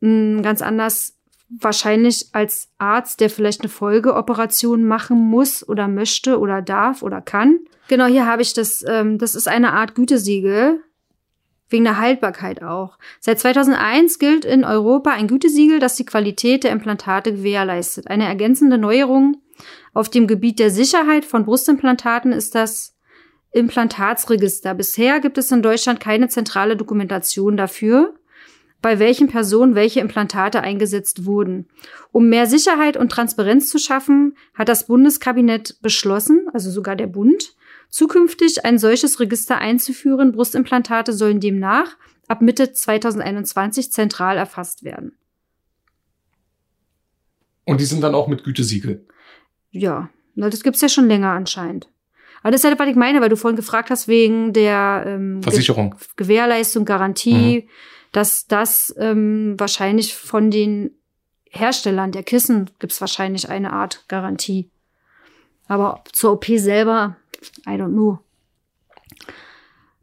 mh, 0.00 0.42
ganz 0.42 0.60
anders 0.60 1.14
wahrscheinlich 1.60 2.26
als 2.32 2.68
Arzt, 2.78 3.20
der 3.20 3.30
vielleicht 3.30 3.60
eine 3.62 3.68
Folgeoperation 3.70 4.84
machen 4.84 5.18
muss 5.18 5.66
oder 5.66 5.88
möchte 5.88 6.38
oder 6.38 6.62
darf 6.62 7.02
oder 7.02 7.20
kann. 7.20 7.58
Genau, 7.88 8.06
hier 8.06 8.26
habe 8.26 8.42
ich 8.42 8.52
das, 8.54 8.84
ähm, 8.86 9.18
das 9.18 9.34
ist 9.34 9.48
eine 9.48 9.72
Art 9.72 9.94
Gütesiegel, 9.94 10.80
wegen 11.70 11.84
der 11.84 11.98
Haltbarkeit 11.98 12.62
auch. 12.62 12.98
Seit 13.20 13.38
2001 13.40 14.18
gilt 14.18 14.44
in 14.44 14.64
Europa 14.64 15.10
ein 15.10 15.28
Gütesiegel, 15.28 15.78
das 15.78 15.94
die 15.94 16.04
Qualität 16.04 16.64
der 16.64 16.72
Implantate 16.72 17.32
gewährleistet. 17.32 18.08
Eine 18.08 18.26
ergänzende 18.26 18.76
Neuerung 18.76 19.40
auf 19.94 20.08
dem 20.08 20.26
Gebiet 20.26 20.58
der 20.58 20.70
Sicherheit 20.70 21.24
von 21.24 21.44
Brustimplantaten 21.44 22.32
ist 22.32 22.54
das 22.54 22.96
Implantatsregister. 23.52 24.74
Bisher 24.74 25.20
gibt 25.20 25.38
es 25.38 25.50
in 25.50 25.62
Deutschland 25.62 26.00
keine 26.00 26.28
zentrale 26.28 26.76
Dokumentation 26.76 27.56
dafür, 27.56 28.14
bei 28.82 28.98
welchen 28.98 29.28
Personen 29.28 29.74
welche 29.74 30.00
Implantate 30.00 30.60
eingesetzt 30.62 31.26
wurden. 31.26 31.68
Um 32.12 32.28
mehr 32.28 32.46
Sicherheit 32.46 32.96
und 32.96 33.10
Transparenz 33.10 33.68
zu 33.68 33.78
schaffen, 33.78 34.36
hat 34.54 34.68
das 34.68 34.86
Bundeskabinett 34.86 35.76
beschlossen, 35.82 36.46
also 36.52 36.70
sogar 36.70 36.96
der 36.96 37.08
Bund, 37.08 37.54
zukünftig 37.90 38.64
ein 38.64 38.78
solches 38.78 39.20
Register 39.20 39.58
einzuführen. 39.58 40.32
Brustimplantate 40.32 41.12
sollen 41.12 41.40
demnach 41.40 41.96
ab 42.28 42.40
Mitte 42.42 42.72
2021 42.72 43.92
zentral 43.92 44.36
erfasst 44.36 44.84
werden. 44.84 45.16
Und 47.64 47.80
die 47.80 47.84
sind 47.84 48.00
dann 48.02 48.14
auch 48.14 48.28
mit 48.28 48.44
Gütesiegel. 48.44 49.06
Ja, 49.70 50.10
das 50.34 50.62
gibt's 50.62 50.80
ja 50.80 50.88
schon 50.88 51.06
länger 51.08 51.30
anscheinend. 51.32 51.88
Aber 52.42 52.50
das 52.52 52.64
ist 52.64 52.70
ja, 52.70 52.78
was 52.78 52.88
ich 52.88 52.96
meine, 52.96 53.20
weil 53.20 53.28
du 53.28 53.36
vorhin 53.36 53.56
gefragt 53.56 53.90
hast, 53.90 54.08
wegen 54.08 54.52
der 54.52 55.04
ähm, 55.06 55.34
Ge- 55.40 55.42
Versicherung. 55.50 55.94
Gewährleistung, 56.16 56.84
Garantie, 56.84 57.68
dass 58.12 58.46
das 58.46 58.94
ähm, 58.98 59.54
wahrscheinlich 59.58 60.14
von 60.14 60.50
den 60.50 60.92
Herstellern 61.50 62.12
der 62.12 62.22
Kissen 62.22 62.70
gibt's 62.78 63.00
wahrscheinlich 63.00 63.48
eine 63.50 63.72
Art 63.72 64.04
Garantie. 64.08 64.70
Aber 65.66 66.02
zur 66.12 66.32
OP 66.32 66.46
selber, 66.46 67.16
I 67.66 67.70
don't 67.70 67.92
know. 67.92 68.18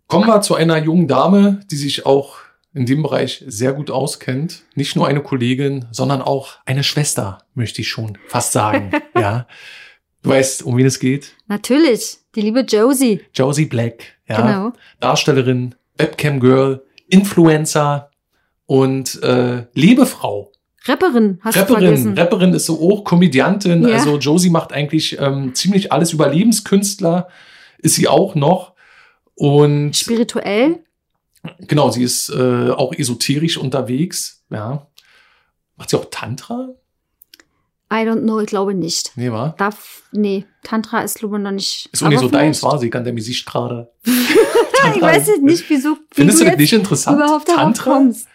Kommen 0.07 0.27
wir 0.27 0.41
zu 0.41 0.55
einer 0.55 0.77
jungen 0.77 1.07
Dame, 1.07 1.59
die 1.69 1.75
sich 1.75 2.05
auch 2.05 2.37
in 2.73 2.85
dem 2.85 3.03
Bereich 3.03 3.43
sehr 3.47 3.73
gut 3.73 3.91
auskennt. 3.91 4.63
Nicht 4.75 4.95
nur 4.95 5.07
eine 5.07 5.21
Kollegin, 5.21 5.85
sondern 5.91 6.21
auch 6.21 6.57
eine 6.65 6.83
Schwester, 6.83 7.39
möchte 7.55 7.81
ich 7.81 7.89
schon 7.89 8.17
fast 8.27 8.53
sagen. 8.53 8.91
ja. 9.15 9.47
Du 10.21 10.29
weißt, 10.29 10.63
um 10.63 10.77
wen 10.77 10.85
es 10.85 10.99
geht? 10.99 11.33
Natürlich, 11.47 12.19
die 12.35 12.41
liebe 12.41 12.61
Josie. 12.61 13.21
Josie 13.33 13.65
Black. 13.65 14.03
Ja. 14.27 14.41
Genau. 14.41 14.73
Darstellerin, 14.99 15.75
Webcam 15.97 16.39
Girl, 16.39 16.83
Influencer 17.07 18.11
und 18.65 19.21
äh, 19.23 19.65
Lebefrau. 19.73 20.51
Rapperin, 20.87 21.39
hast 21.41 21.55
du 21.55 21.59
Rapperin. 21.61 21.81
vergessen. 21.83 22.17
Rapperin 22.17 22.53
ist 22.53 22.65
so 22.65 22.79
auch 22.81 23.03
Komödiantin. 23.03 23.87
Ja. 23.87 23.95
Also 23.95 24.17
Josie 24.17 24.49
macht 24.49 24.71
eigentlich 24.73 25.17
ähm, 25.19 25.53
ziemlich 25.55 25.91
alles. 25.91 26.13
Überlebenskünstler 26.13 27.27
ist 27.79 27.95
sie 27.95 28.07
auch 28.07 28.35
noch. 28.35 28.73
Und 29.35 29.95
Spirituell? 29.95 30.79
genau, 31.59 31.89
sie 31.91 32.03
ist 32.03 32.29
äh, 32.29 32.71
auch 32.71 32.93
esoterisch 32.93 33.57
unterwegs. 33.57 34.43
Ja. 34.49 34.87
Macht 35.75 35.89
sie 35.89 35.97
auch 35.97 36.05
Tantra? 36.09 36.69
I 37.91 37.97
don't 38.05 38.21
know, 38.23 38.39
ich 38.41 38.47
glaube 38.47 38.73
nicht. 38.73 39.11
Nee, 39.15 39.31
war? 39.31 39.55
Darf, 39.57 40.03
nee, 40.11 40.43
Tantra 40.63 41.01
ist 41.01 41.19
glaube 41.19 41.37
ich 41.37 41.43
noch 41.43 41.51
nicht. 41.51 41.87
Ist 41.93 42.03
auch 42.03 42.09
nicht 42.09 42.19
so 42.19 42.27
deins, 42.27 42.59
vielleicht- 42.59 42.73
war 42.73 42.79
sie, 42.79 42.89
kann 42.89 43.03
der 43.05 43.13
mir 43.13 43.21
sich 43.21 43.45
gerade. 43.45 43.91
Ich 44.95 45.01
weiß 45.01 45.27
jetzt 45.27 45.41
nicht, 45.41 45.69
wieso 45.69 45.95
wie 45.95 45.99
Findest 46.13 46.39
du 46.39 46.45
das 46.45 46.55
nicht 46.57 46.71
interessant? 46.71 47.17
überhaupt 47.17 47.47
Tantra? 47.47 47.93
kommst. 47.93 48.27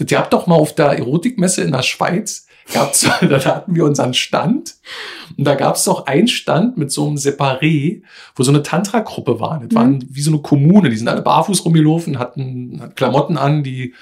Ihr 0.00 0.18
habt 0.18 0.32
doch 0.32 0.46
mal 0.46 0.54
auf 0.56 0.74
der 0.74 0.98
Erotikmesse 0.98 1.62
in 1.62 1.72
der 1.72 1.82
Schweiz, 1.82 2.46
gab's, 2.72 3.00
da 3.20 3.44
hatten 3.44 3.74
wir 3.74 3.84
unseren 3.84 4.14
Stand 4.14 4.76
und 5.36 5.44
da 5.44 5.54
gab's 5.54 5.84
doch 5.84 6.06
einen 6.06 6.28
Stand 6.28 6.76
mit 6.76 6.92
so 6.92 7.06
einem 7.06 7.16
Separé, 7.16 8.02
wo 8.36 8.42
so 8.42 8.50
eine 8.50 8.62
Tantra-Gruppe 8.62 9.40
war. 9.40 9.60
Das 9.60 9.70
Mhm. 9.70 9.74
waren 9.74 10.04
wie 10.10 10.20
so 10.22 10.30
eine 10.30 10.40
Kommune, 10.40 10.90
die 10.90 10.96
sind 10.96 11.08
alle 11.08 11.22
barfuß 11.22 11.64
rumgelaufen, 11.64 12.18
hatten 12.18 12.78
hatten 12.80 12.94
Klamotten 12.94 13.36
an, 13.36 13.62
die 13.62 13.94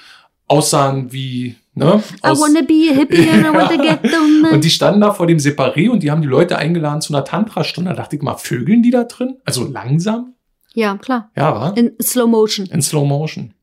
aussahen 0.49 1.11
wie, 1.11 1.55
ne? 1.73 2.01
I 2.23 2.29
Aus, 2.29 2.39
wanna 2.39 2.61
be 2.61 2.89
a 2.91 2.93
hippie 2.93 3.29
and 3.29 3.43
I 3.45 3.49
wanna 3.49 3.75
get 4.01 4.03
down. 4.11 4.45
und 4.53 4.63
die 4.63 4.69
standen 4.69 5.01
da 5.01 5.13
vor 5.13 5.27
dem 5.27 5.39
Separé 5.39 5.89
und 5.89 6.03
die 6.03 6.11
haben 6.11 6.21
die 6.21 6.27
Leute 6.27 6.57
eingeladen 6.57 7.01
zu 7.01 7.13
einer 7.13 7.25
Tantra-Stunde. 7.25 7.89
Da 7.91 7.95
dachte 7.97 8.15
ich 8.15 8.21
mal, 8.21 8.35
vögeln 8.37 8.81
die 8.81 8.91
da 8.91 9.03
drin? 9.03 9.37
Also 9.45 9.65
langsam? 9.67 10.35
Ja, 10.73 10.95
klar. 10.97 11.31
Ja, 11.35 11.53
war? 11.55 11.75
In 11.77 11.93
Slow 12.01 12.27
Motion. 12.29 12.65
In 12.67 12.81
Slow 12.81 13.05
Motion. 13.05 13.53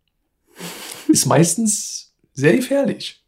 Ist 1.08 1.26
meistens 1.26 2.03
sehr 2.34 2.56
gefährlich. 2.56 3.24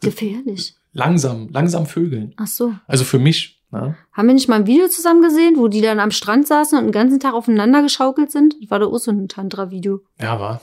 Gefährlich. 0.00 0.74
Langsam, 0.92 1.48
langsam 1.52 1.86
vögeln. 1.86 2.34
Ach 2.36 2.46
so. 2.46 2.72
Also 2.86 3.04
für 3.04 3.18
mich. 3.18 3.60
Ne? 3.70 3.96
Haben 4.12 4.26
wir 4.26 4.34
nicht 4.34 4.48
mal 4.48 4.56
ein 4.56 4.66
Video 4.66 4.88
zusammen 4.88 5.22
gesehen, 5.22 5.54
wo 5.56 5.68
die 5.68 5.80
dann 5.80 6.00
am 6.00 6.10
Strand 6.10 6.46
saßen 6.46 6.78
und 6.78 6.84
den 6.86 6.92
ganzen 6.92 7.20
Tag 7.20 7.34
aufeinander 7.34 7.82
geschaukelt 7.82 8.32
sind? 8.32 8.56
Das 8.60 8.70
war 8.70 8.78
da 8.80 8.86
auch 8.86 8.98
so 8.98 9.10
ein 9.10 9.28
Tantra-Video. 9.28 10.00
Ja, 10.20 10.40
war. 10.40 10.60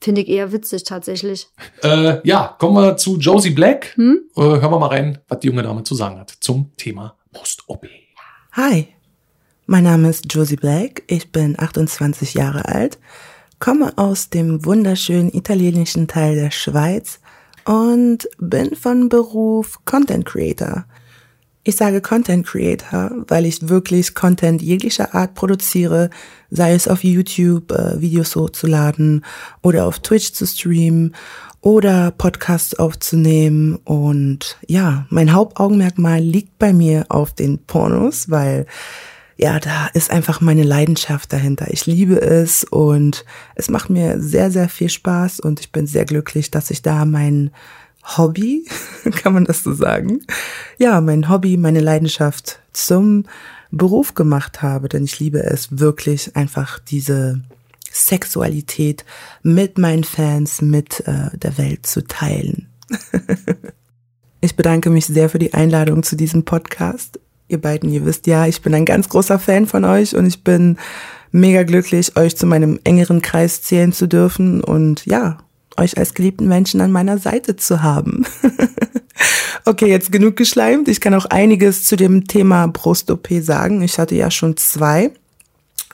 Finde 0.00 0.22
ich 0.22 0.28
eher 0.28 0.50
witzig 0.50 0.84
tatsächlich. 0.84 1.48
Äh, 1.82 2.26
ja, 2.26 2.56
kommen 2.58 2.76
wir 2.76 2.96
zu 2.96 3.18
Josie 3.18 3.50
Black. 3.50 3.94
Hm? 3.96 4.22
Äh, 4.34 4.40
hören 4.40 4.70
wir 4.72 4.78
mal 4.78 4.86
rein, 4.86 5.18
was 5.28 5.40
die 5.40 5.48
junge 5.48 5.62
Dame 5.62 5.82
zu 5.82 5.94
sagen 5.94 6.18
hat 6.18 6.30
zum 6.40 6.70
Thema 6.78 7.16
Brust-OP. 7.32 7.86
Hi, 8.52 8.88
mein 9.66 9.84
Name 9.84 10.08
ist 10.08 10.32
Josie 10.32 10.56
Black, 10.56 11.04
ich 11.06 11.30
bin 11.30 11.54
28 11.56 12.34
Jahre 12.34 12.64
alt, 12.64 12.98
komme 13.60 13.92
aus 13.96 14.30
dem 14.30 14.64
wunderschönen 14.64 15.32
italienischen 15.32 16.08
Teil 16.08 16.34
der 16.34 16.50
Schweiz 16.50 17.19
und 17.64 18.28
bin 18.38 18.74
von 18.74 19.08
Beruf 19.08 19.78
Content 19.84 20.24
Creator. 20.24 20.84
Ich 21.62 21.76
sage 21.76 22.00
Content 22.00 22.46
Creator, 22.46 23.10
weil 23.28 23.44
ich 23.44 23.68
wirklich 23.68 24.14
Content 24.14 24.62
jeglicher 24.62 25.14
Art 25.14 25.34
produziere, 25.34 26.08
sei 26.48 26.72
es 26.72 26.88
auf 26.88 27.04
YouTube 27.04 27.70
äh, 27.72 28.00
Videos 28.00 28.34
hochzuladen 28.34 29.24
oder 29.62 29.86
auf 29.86 29.98
Twitch 29.98 30.32
zu 30.32 30.46
streamen 30.46 31.14
oder 31.60 32.12
Podcasts 32.12 32.78
aufzunehmen. 32.78 33.76
Und 33.84 34.56
ja, 34.66 35.06
mein 35.10 35.32
Hauptaugenmerkmal 35.32 36.20
liegt 36.20 36.58
bei 36.58 36.72
mir 36.72 37.04
auf 37.10 37.34
den 37.34 37.58
Pornos, 37.58 38.30
weil 38.30 38.66
ja, 39.42 39.58
da 39.58 39.86
ist 39.94 40.10
einfach 40.10 40.42
meine 40.42 40.64
Leidenschaft 40.64 41.32
dahinter. 41.32 41.68
Ich 41.70 41.86
liebe 41.86 42.20
es 42.20 42.62
und 42.64 43.24
es 43.54 43.70
macht 43.70 43.88
mir 43.88 44.20
sehr, 44.20 44.50
sehr 44.50 44.68
viel 44.68 44.90
Spaß 44.90 45.40
und 45.40 45.60
ich 45.60 45.72
bin 45.72 45.86
sehr 45.86 46.04
glücklich, 46.04 46.50
dass 46.50 46.70
ich 46.70 46.82
da 46.82 47.06
mein 47.06 47.50
Hobby, 48.02 48.66
kann 49.12 49.32
man 49.32 49.46
das 49.46 49.62
so 49.62 49.72
sagen? 49.72 50.20
Ja, 50.78 51.00
mein 51.00 51.30
Hobby, 51.30 51.56
meine 51.56 51.80
Leidenschaft 51.80 52.60
zum 52.74 53.24
Beruf 53.70 54.14
gemacht 54.14 54.60
habe, 54.60 54.90
denn 54.90 55.04
ich 55.04 55.18
liebe 55.20 55.42
es 55.42 55.78
wirklich 55.78 56.36
einfach 56.36 56.78
diese 56.78 57.40
Sexualität 57.90 59.06
mit 59.42 59.78
meinen 59.78 60.04
Fans, 60.04 60.60
mit 60.60 61.00
äh, 61.06 61.36
der 61.38 61.56
Welt 61.56 61.86
zu 61.86 62.06
teilen. 62.06 62.68
ich 64.42 64.54
bedanke 64.54 64.90
mich 64.90 65.06
sehr 65.06 65.30
für 65.30 65.38
die 65.38 65.54
Einladung 65.54 66.02
zu 66.02 66.14
diesem 66.14 66.44
Podcast. 66.44 67.18
Ihr 67.50 67.60
beiden, 67.60 67.90
ihr 67.90 68.06
wisst 68.06 68.28
ja, 68.28 68.46
ich 68.46 68.62
bin 68.62 68.72
ein 68.74 68.84
ganz 68.84 69.08
großer 69.08 69.40
Fan 69.40 69.66
von 69.66 69.84
euch 69.84 70.14
und 70.14 70.24
ich 70.24 70.44
bin 70.44 70.78
mega 71.32 71.64
glücklich, 71.64 72.16
euch 72.16 72.36
zu 72.36 72.46
meinem 72.46 72.78
engeren 72.84 73.22
Kreis 73.22 73.62
zählen 73.62 73.92
zu 73.92 74.06
dürfen 74.06 74.62
und 74.62 75.04
ja, 75.04 75.38
euch 75.76 75.98
als 75.98 76.14
geliebten 76.14 76.46
Menschen 76.46 76.80
an 76.80 76.92
meiner 76.92 77.18
Seite 77.18 77.56
zu 77.56 77.82
haben. 77.82 78.24
okay, 79.64 79.88
jetzt 79.88 80.12
genug 80.12 80.36
geschleimt. 80.36 80.86
Ich 80.86 81.00
kann 81.00 81.14
auch 81.14 81.26
einiges 81.26 81.82
zu 81.84 81.96
dem 81.96 82.28
Thema 82.28 82.68
Brust-OP 82.68 83.26
sagen. 83.40 83.82
Ich 83.82 83.98
hatte 83.98 84.14
ja 84.14 84.30
schon 84.30 84.56
zwei. 84.56 85.10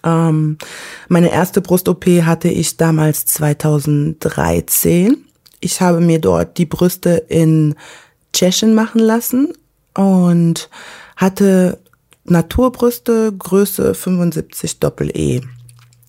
Ähm, 0.04 0.58
meine 1.08 1.32
erste 1.32 1.62
Brust-OP 1.62 2.04
hatte 2.22 2.48
ich 2.48 2.76
damals 2.76 3.24
2013. 3.24 5.24
Ich 5.60 5.80
habe 5.80 6.02
mir 6.02 6.20
dort 6.20 6.58
die 6.58 6.66
Brüste 6.66 7.24
in 7.28 7.76
Tschechien 8.34 8.74
machen 8.74 9.00
lassen 9.00 9.54
und 9.94 10.68
hatte 11.16 11.78
Naturbrüste 12.24 13.32
Größe 13.32 13.94
75 13.94 14.80
Doppel-E 14.80 15.42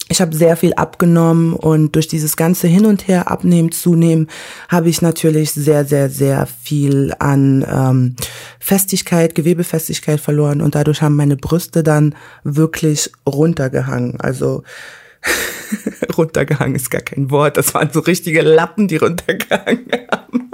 ich 0.09 0.21
habe 0.21 0.35
sehr 0.35 0.55
viel 0.55 0.73
abgenommen 0.73 1.53
und 1.53 1.95
durch 1.95 2.07
dieses 2.07 2.37
ganze 2.37 2.67
Hin 2.67 2.85
und 2.85 3.07
Her 3.07 3.29
abnehmen, 3.29 3.71
zunehmen, 3.71 4.29
habe 4.69 4.89
ich 4.89 5.01
natürlich 5.01 5.51
sehr, 5.51 5.85
sehr, 5.85 6.09
sehr 6.09 6.45
viel 6.45 7.13
an 7.19 7.65
ähm, 7.69 8.15
Festigkeit, 8.59 9.35
Gewebefestigkeit 9.35 10.19
verloren 10.19 10.61
und 10.61 10.75
dadurch 10.75 11.01
haben 11.01 11.15
meine 11.15 11.35
Brüste 11.35 11.83
dann 11.83 12.15
wirklich 12.43 13.11
runtergehangen. 13.27 14.19
Also 14.21 14.63
runtergehangen 16.17 16.75
ist 16.75 16.89
gar 16.89 17.01
kein 17.01 17.29
Wort, 17.29 17.57
das 17.57 17.73
waren 17.73 17.89
so 17.91 17.99
richtige 17.99 18.41
Lappen, 18.41 18.87
die 18.87 18.97
runtergehangen 18.97 19.91
haben. 20.09 20.51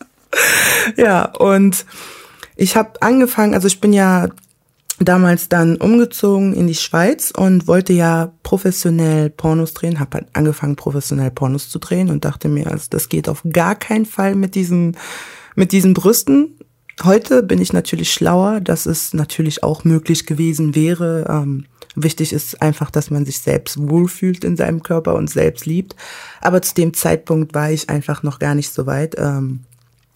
ja, 0.96 1.26
und 1.26 1.84
ich 2.62 2.76
habe 2.76 3.02
angefangen, 3.02 3.54
also 3.54 3.66
ich 3.66 3.80
bin 3.80 3.92
ja 3.92 4.28
damals 5.00 5.48
dann 5.48 5.78
umgezogen 5.78 6.54
in 6.54 6.68
die 6.68 6.76
Schweiz 6.76 7.32
und 7.36 7.66
wollte 7.66 7.92
ja 7.92 8.32
professionell 8.44 9.30
Pornos 9.30 9.74
drehen, 9.74 9.98
habe 9.98 10.18
halt 10.18 10.28
angefangen 10.32 10.76
professionell 10.76 11.32
Pornos 11.32 11.68
zu 11.70 11.80
drehen 11.80 12.08
und 12.08 12.24
dachte 12.24 12.48
mir, 12.48 12.70
also 12.70 12.86
das 12.88 13.08
geht 13.08 13.28
auf 13.28 13.42
gar 13.52 13.74
keinen 13.74 14.06
Fall 14.06 14.36
mit 14.36 14.54
diesen 14.54 14.96
mit 15.56 15.72
diesen 15.72 15.92
Brüsten. 15.92 16.56
Heute 17.02 17.42
bin 17.42 17.60
ich 17.60 17.72
natürlich 17.72 18.12
schlauer, 18.12 18.60
dass 18.60 18.86
es 18.86 19.12
natürlich 19.12 19.64
auch 19.64 19.82
möglich 19.82 20.24
gewesen 20.24 20.76
wäre. 20.76 21.26
Ähm, 21.28 21.66
wichtig 21.96 22.32
ist 22.32 22.62
einfach, 22.62 22.92
dass 22.92 23.10
man 23.10 23.24
sich 23.24 23.40
selbst 23.40 23.76
wohlfühlt 23.88 24.44
in 24.44 24.56
seinem 24.56 24.84
Körper 24.84 25.16
und 25.16 25.28
selbst 25.28 25.66
liebt. 25.66 25.96
Aber 26.40 26.62
zu 26.62 26.74
dem 26.74 26.94
Zeitpunkt 26.94 27.54
war 27.54 27.72
ich 27.72 27.90
einfach 27.90 28.22
noch 28.22 28.38
gar 28.38 28.54
nicht 28.54 28.72
so 28.72 28.86
weit. 28.86 29.16
Ähm, 29.18 29.64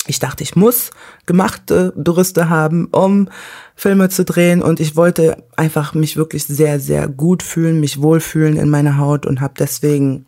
ich 0.07 0.19
dachte, 0.19 0.43
ich 0.43 0.57
muss 0.57 0.91
gemachte 1.27 1.93
Brüste 1.97 2.49
haben, 2.49 2.87
um 2.87 3.29
Filme 3.75 4.09
zu 4.09 4.25
drehen 4.25 4.63
und 4.63 4.81
ich 4.81 4.97
wollte 4.97 5.43
einfach 5.57 5.95
mich 5.95 6.17
wirklich 6.17 6.45
sehr, 6.45 6.81
sehr 6.81 7.09
gut 7.09 7.43
fühlen, 7.43 7.81
mich 7.81 8.01
wohlfühlen 8.01 8.57
in 8.57 8.71
meiner 8.71 8.99
Haut 8.99 9.27
und 9.27 9.41
habe 9.41 9.55
deswegen 9.59 10.27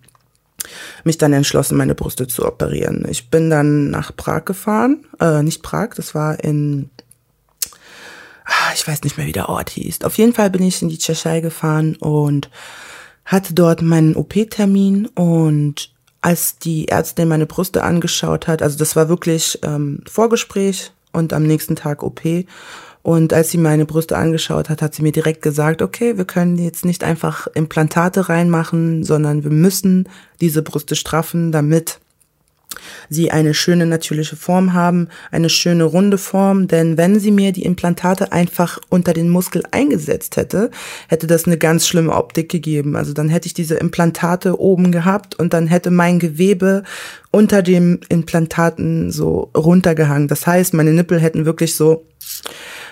mich 1.05 1.19
dann 1.19 1.33
entschlossen, 1.33 1.79
meine 1.79 1.95
Brüste 1.95 2.27
zu 2.27 2.45
operieren. 2.45 3.07
Ich 3.09 3.31
bin 3.31 3.51
dann 3.51 3.91
nach 3.91 4.15
Prag 4.15 4.45
gefahren, 4.45 5.07
äh, 5.21 5.43
nicht 5.43 5.63
Prag, 5.63 5.91
das 5.95 6.15
war 6.15 6.43
in, 6.43 6.91
ah, 8.45 8.73
ich 8.75 8.87
weiß 8.87 9.03
nicht 9.03 9.17
mehr, 9.17 9.27
wie 9.27 9.33
der 9.33 9.49
Ort 9.49 9.71
hieß. 9.71 10.03
Auf 10.03 10.19
jeden 10.19 10.35
Fall 10.35 10.51
bin 10.51 10.63
ich 10.63 10.83
in 10.83 10.89
die 10.89 10.99
Tschechei 10.99 11.41
gefahren 11.41 11.97
und 11.97 12.51
hatte 13.25 13.55
dort 13.55 13.83
meinen 13.83 14.17
OP-Termin 14.17 15.07
und 15.07 15.91
als 16.21 16.59
die 16.59 16.89
Ärztin 16.89 17.29
meine 17.29 17.47
Brüste 17.47 17.83
angeschaut 17.83 18.47
hat, 18.49 18.63
also 18.63 18.79
das 18.79 18.97
war 18.97 19.09
wirklich 19.09 19.59
ähm, 19.63 20.01
Vorgespräch 20.09 20.93
und 21.13 21.33
am 21.33 21.45
nächsten 21.45 21.77
Tag 21.77 22.03
OP. 22.03 22.23
Und 23.03 23.33
als 23.33 23.51
sie 23.51 23.59
meine 23.59 23.87
Brüste 23.87 24.17
angeschaut 24.17 24.69
hat, 24.69 24.83
hat 24.83 24.95
sie 24.95 25.03
mir 25.03 25.13
direkt 25.13 25.41
gesagt, 25.41 25.81
okay, 25.81 26.19
wir 26.19 26.25
können 26.25 26.59
jetzt 26.59 26.85
nicht 26.85 27.05
einfach 27.05 27.47
Implantate 27.55 28.29
reinmachen, 28.29 29.05
sondern 29.05 29.45
wir 29.45 29.51
müssen 29.51 30.09
diese 30.41 30.63
Brüste 30.63 30.97
straffen, 30.97 31.53
damit 31.53 32.01
sie 33.09 33.31
eine 33.31 33.55
schöne 33.55 33.87
natürliche 33.87 34.37
Form 34.37 34.73
haben, 34.73 35.09
eine 35.31 35.49
schöne 35.49 35.85
runde 35.85 36.19
Form, 36.19 36.69
denn 36.69 36.97
wenn 36.97 37.19
sie 37.19 37.31
mir 37.31 37.53
die 37.53 37.65
Implantate 37.65 38.33
einfach 38.33 38.79
unter 38.89 39.13
den 39.13 39.29
Muskel 39.29 39.63
eingesetzt 39.71 40.37
hätte, 40.37 40.71
hätte 41.09 41.27
das 41.27 41.47
eine 41.47 41.59
ganz 41.59 41.87
schlimme 41.87 42.15
Optik 42.15 42.51
gegeben. 42.51 42.97
Also 42.97 43.13
dann 43.13 43.29
hätte 43.29 43.47
ich 43.47 43.55
diese 43.55 43.77
Implantate 43.77 44.61
oben 44.61 44.93
gehabt 44.93 45.39
und 45.39 45.53
dann 45.53 45.67
hätte 45.67 45.91
mein 45.91 46.19
Gewebe 46.19 46.83
unter 47.31 47.63
dem 47.63 48.01
Implantaten 48.09 49.11
so 49.11 49.51
runtergehangen. 49.57 50.29
Das 50.29 50.47
heißt, 50.47 50.75
meine 50.75 50.93
Nippel 50.93 51.21
hätten 51.21 51.45
wirklich 51.45 51.75
so 51.75 52.07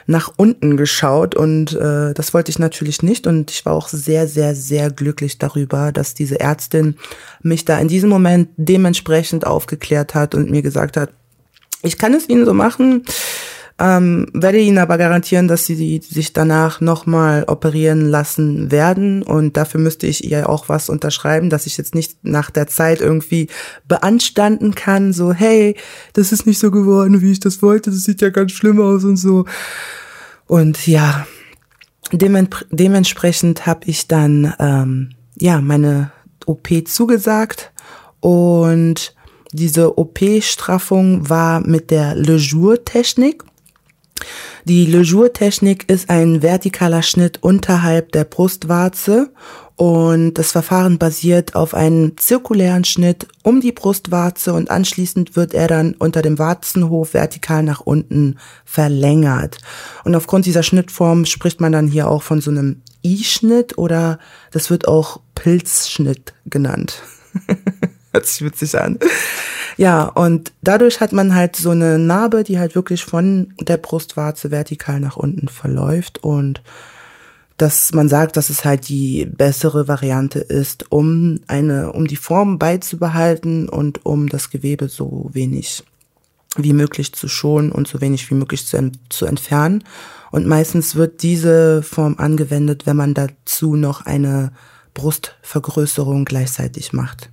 nach 0.07 0.33
unten 0.37 0.77
geschaut 0.77 1.35
und 1.35 1.75
äh, 1.75 2.15
das 2.15 2.33
wollte 2.33 2.51
ich 2.51 2.59
natürlich 2.59 3.03
nicht 3.03 3.27
und 3.27 3.51
ich 3.51 3.67
war 3.67 3.73
auch 3.73 3.89
sehr, 3.89 4.29
sehr, 4.29 4.55
sehr 4.55 4.91
glücklich 4.91 5.39
darüber, 5.39 5.91
dass 5.93 6.15
diese 6.15 6.39
Ärztin 6.39 6.97
mich 7.43 7.65
da 7.65 7.79
in 7.79 7.89
diesem 7.89 8.09
Moment 8.09 8.49
dementsprechend 8.57 9.47
aufgeklärt 9.47 10.15
hat 10.15 10.35
und 10.35 10.51
mir 10.51 10.63
gesagt 10.63 10.97
hat, 10.97 11.11
ich 11.83 11.99
kann 11.99 12.15
es 12.15 12.29
Ihnen 12.29 12.45
so 12.45 12.55
machen, 12.55 13.05
ähm, 13.79 14.27
werde 14.33 14.59
Ihnen 14.59 14.79
aber 14.79 14.97
garantieren, 14.97 15.49
dass 15.49 15.67
Sie 15.67 16.01
sich 16.01 16.33
danach 16.33 16.81
nochmal 16.81 17.45
operieren 17.47 18.09
lassen 18.09 18.71
werden 18.71 19.23
und 19.23 19.57
dafür 19.57 19.81
müsste 19.81 20.07
ich 20.07 20.25
ihr 20.25 20.49
auch 20.49 20.71
was 20.71 20.89
unterschreiben, 20.89 21.51
dass 21.51 21.67
ich 21.67 21.77
jetzt 21.77 21.95
nicht 21.95 22.25
nach 22.25 22.51
der 22.51 22.69
Zeit 22.69 23.03
irgendwie 23.03 23.49
beanstanden 23.87 24.75
kann, 24.75 25.13
so 25.13 25.33
hey, 25.33 25.77
das 26.15 26.33
ist 26.33 26.47
nicht 26.47 26.59
so 26.59 26.71
geworden, 26.71 27.21
wie 27.21 27.33
ich 27.33 27.41
das 27.41 27.61
wollte, 27.61 27.91
das 27.91 28.05
sieht 28.05 28.23
ja 28.23 28.31
ganz 28.31 28.53
schlimm 28.53 28.81
aus 28.81 29.05
und 29.05 29.17
so. 29.17 29.45
Und 30.47 30.87
ja, 30.87 31.27
dementsprechend 32.13 33.67
habe 33.67 33.81
ich 33.87 34.09
dann 34.09 34.55
ähm, 34.59 35.11
ja 35.39 35.61
meine 35.61 36.13
OP 36.47 36.69
zugesagt 36.87 37.73
und 38.21 39.15
diese 39.53 39.99
OP-Straffung 39.99 41.29
war 41.29 41.61
mit 41.61 41.91
der 41.91 42.15
Le 42.15 42.37
Jour-Technik. 42.37 43.45
Die 44.65 44.87
Le 44.87 45.03
Jour-Technik 45.03 45.89
ist 45.89 46.11
ein 46.11 46.41
vertikaler 46.41 47.03
Schnitt 47.03 47.43
unterhalb 47.43 48.13
der 48.13 48.25
Brustwarze 48.25 49.31
und 49.77 50.35
das 50.35 50.53
Verfahren 50.53 50.99
basiert 50.99 51.55
auf 51.55 51.75
einem 51.75 52.17
zirkulären 52.17 52.85
Schnitt 52.85 53.29
um 53.43 53.61
die 53.61 53.73
Brustwarze 53.73 54.55
und 54.55 54.71
anschließend 54.71 55.37
wird 55.37 55.53
er 55.53 55.69
dann 55.69 55.95
unter 55.95 56.23
dem 56.23 56.39
Warzenhof 56.39 57.13
vertikal 57.13 57.63
nach 57.63 57.81
unten 57.81 58.39
verlängert. 58.65 59.59
Und 60.05 60.15
aufgrund 60.15 60.47
dieser 60.47 60.63
Schnittform 60.63 61.27
spricht 61.27 61.61
man 61.61 61.73
dann 61.73 61.89
hier 61.89 62.09
auch 62.09 62.23
von 62.23 62.41
so 62.41 62.51
einem 62.51 62.81
I-Schnitt 63.05 63.77
oder 63.77 64.19
das 64.51 64.71
wird 64.71 64.89
auch 64.89 65.21
Pilzschnitt 65.35 66.33
genannt. 66.47 67.03
Hört 68.17 68.27
sich 68.27 68.41
witzig 68.41 68.81
an. 68.81 68.99
Ja, 69.77 70.05
und 70.05 70.51
dadurch 70.63 71.01
hat 71.01 71.13
man 71.13 71.35
halt 71.35 71.55
so 71.55 71.69
eine 71.69 71.99
Narbe, 71.99 72.45
die 72.45 72.59
halt 72.59 72.75
wirklich 72.75 73.05
von 73.05 73.53
der 73.61 73.77
Brustwarze 73.77 74.51
vertikal 74.51 75.01
nach 75.01 75.19
unten 75.19 75.49
verläuft 75.49 76.25
und 76.25 76.63
dass 77.59 77.93
man 77.93 78.09
sagt, 78.09 78.39
dass 78.39 78.49
es 78.49 78.65
halt 78.65 78.89
die 78.89 79.27
bessere 79.27 79.87
Variante 79.87 80.39
ist, 80.39 80.91
um 80.91 81.41
eine, 81.47 81.93
um 81.93 82.07
die 82.07 82.17
Form 82.17 82.59
beizubehalten 82.59 83.69
und 83.69 84.07
um 84.07 84.31
das 84.31 84.49
Gewebe 84.49 84.89
so 84.89 85.29
wenig 85.35 85.85
wie 86.57 86.73
möglich 86.73 87.13
zu 87.13 87.29
schonen 87.29 87.71
und 87.71 87.87
so 87.87 88.01
wenig 88.01 88.31
wie 88.31 88.35
möglich 88.35 88.67
zu, 88.67 88.93
zu 89.11 89.27
entfernen. 89.27 89.85
Und 90.31 90.47
meistens 90.47 90.95
wird 90.97 91.23
diese 91.23 91.83
Form 91.83 92.15
angewendet, 92.17 92.87
wenn 92.87 92.97
man 92.97 93.13
dazu 93.13 93.77
noch 93.77 94.07
eine 94.07 94.53
Brustvergrößerung 94.95 96.25
gleichzeitig 96.25 96.95
macht. 96.95 97.29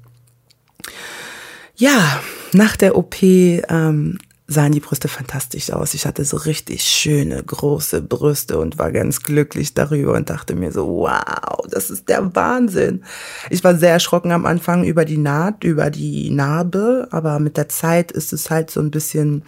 Ja, 1.75 2.21
nach 2.53 2.77
der 2.77 2.95
OP 2.95 3.21
ähm, 3.21 4.19
sahen 4.47 4.73
die 4.73 4.79
Brüste 4.79 5.07
fantastisch 5.07 5.71
aus. 5.71 5.93
Ich 5.93 6.05
hatte 6.05 6.25
so 6.25 6.37
richtig 6.37 6.83
schöne, 6.83 7.41
große 7.41 8.01
Brüste 8.01 8.59
und 8.59 8.77
war 8.77 8.91
ganz 8.91 9.23
glücklich 9.23 9.73
darüber 9.73 10.13
und 10.13 10.29
dachte 10.29 10.55
mir 10.55 10.71
so, 10.71 10.87
wow, 10.87 11.65
das 11.69 11.89
ist 11.89 12.09
der 12.09 12.35
Wahnsinn. 12.35 13.03
Ich 13.49 13.63
war 13.63 13.75
sehr 13.75 13.91
erschrocken 13.91 14.31
am 14.31 14.45
Anfang 14.45 14.83
über 14.83 15.05
die 15.05 15.17
Naht, 15.17 15.63
über 15.63 15.89
die 15.89 16.29
Narbe, 16.29 17.07
aber 17.11 17.39
mit 17.39 17.57
der 17.57 17.69
Zeit 17.69 18.11
ist 18.11 18.33
es 18.33 18.49
halt 18.49 18.69
so 18.69 18.79
ein 18.79 18.91
bisschen 18.91 19.43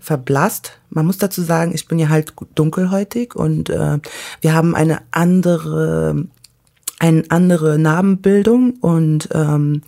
verblasst. 0.00 0.78
Man 0.90 1.06
muss 1.06 1.18
dazu 1.18 1.42
sagen, 1.42 1.72
ich 1.74 1.88
bin 1.88 1.98
ja 1.98 2.08
halt 2.08 2.32
dunkelhäutig 2.54 3.34
und 3.34 3.68
äh, 3.70 3.98
wir 4.40 4.54
haben 4.54 4.74
eine 4.74 5.00
andere, 5.10 6.24
eine 7.00 7.24
andere 7.28 7.78
Narbenbildung 7.78 8.74
und 8.80 9.28
ähm, 9.32 9.82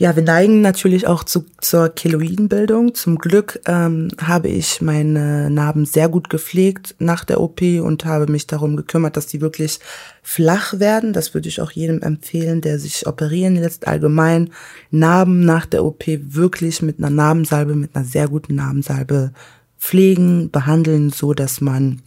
ja, 0.00 0.16
wir 0.16 0.22
neigen 0.22 0.62
natürlich 0.62 1.06
auch 1.06 1.24
zu, 1.24 1.44
zur 1.60 1.90
Keloidenbildung. 1.90 2.94
Zum 2.94 3.18
Glück 3.18 3.60
ähm, 3.66 4.08
habe 4.18 4.48
ich 4.48 4.80
meine 4.80 5.50
Narben 5.50 5.84
sehr 5.84 6.08
gut 6.08 6.30
gepflegt 6.30 6.94
nach 6.98 7.22
der 7.26 7.38
OP 7.38 7.60
und 7.60 8.06
habe 8.06 8.26
mich 8.32 8.46
darum 8.46 8.76
gekümmert, 8.76 9.18
dass 9.18 9.26
die 9.26 9.42
wirklich 9.42 9.78
flach 10.22 10.78
werden. 10.78 11.12
Das 11.12 11.34
würde 11.34 11.50
ich 11.50 11.60
auch 11.60 11.70
jedem 11.70 12.00
empfehlen, 12.00 12.62
der 12.62 12.78
sich 12.78 13.06
operieren 13.06 13.56
lässt. 13.56 13.86
Allgemein 13.86 14.52
Narben 14.90 15.44
nach 15.44 15.66
der 15.66 15.84
OP 15.84 16.04
wirklich 16.06 16.80
mit 16.80 16.96
einer 16.96 17.10
Narbensalbe, 17.10 17.74
mit 17.74 17.94
einer 17.94 18.06
sehr 18.06 18.28
guten 18.28 18.54
Narbensalbe 18.54 19.32
pflegen, 19.78 20.50
behandeln, 20.50 21.10
so 21.10 21.34
dass 21.34 21.60
man 21.60 22.00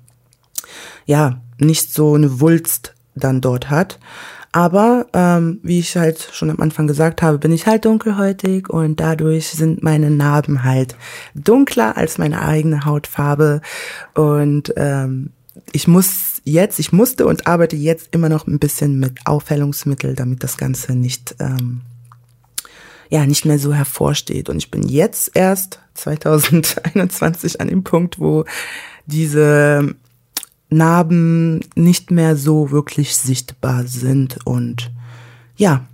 ja 1.05 1.43
nicht 1.59 1.93
so 1.93 2.15
eine 2.15 2.39
Wulst 2.39 2.95
dann 3.13 3.39
dort 3.39 3.69
hat. 3.69 3.99
Aber 4.53 5.07
ähm, 5.13 5.59
wie 5.63 5.79
ich 5.79 5.97
halt 5.97 6.29
schon 6.31 6.51
am 6.51 6.59
Anfang 6.59 6.85
gesagt 6.85 7.23
habe, 7.23 7.39
bin 7.39 7.51
ich 7.51 7.65
halt 7.65 7.85
dunkelhäutig 7.85 8.69
und 8.69 8.99
dadurch 8.99 9.49
sind 9.49 9.81
meine 9.81 10.11
Narben 10.11 10.63
halt 10.63 10.95
dunkler 11.33 11.97
als 11.97 12.19
meine 12.19 12.39
eigene 12.39 12.85
Hautfarbe. 12.85 13.61
Und 14.13 14.71
ähm, 14.77 15.31
ich 15.71 15.87
muss 15.87 16.39
jetzt, 16.43 16.77
ich 16.77 16.93
musste 16.93 17.25
und 17.25 17.47
arbeite 17.47 17.75
jetzt 17.75 18.09
immer 18.11 18.29
noch 18.29 18.45
ein 18.45 18.59
bisschen 18.59 18.99
mit 18.99 19.13
Aufhellungsmittel, 19.25 20.13
damit 20.13 20.43
das 20.43 20.57
Ganze 20.57 20.93
nicht 20.93 21.35
ähm, 21.39 21.81
ja 23.09 23.25
nicht 23.25 23.45
mehr 23.45 23.57
so 23.57 23.73
hervorsteht. 23.73 24.49
Und 24.49 24.57
ich 24.57 24.69
bin 24.69 24.83
jetzt 24.83 25.31
erst 25.33 25.79
2021 25.95 27.59
an 27.59 27.69
dem 27.69 27.83
Punkt, 27.83 28.19
wo 28.19 28.45
diese 29.07 29.95
Narben 30.73 31.61
nicht 31.75 32.11
mehr 32.11 32.35
so 32.35 32.71
wirklich 32.71 33.15
sichtbar 33.15 33.85
sind 33.85 34.39
und 34.45 34.91
ja. 35.55 35.85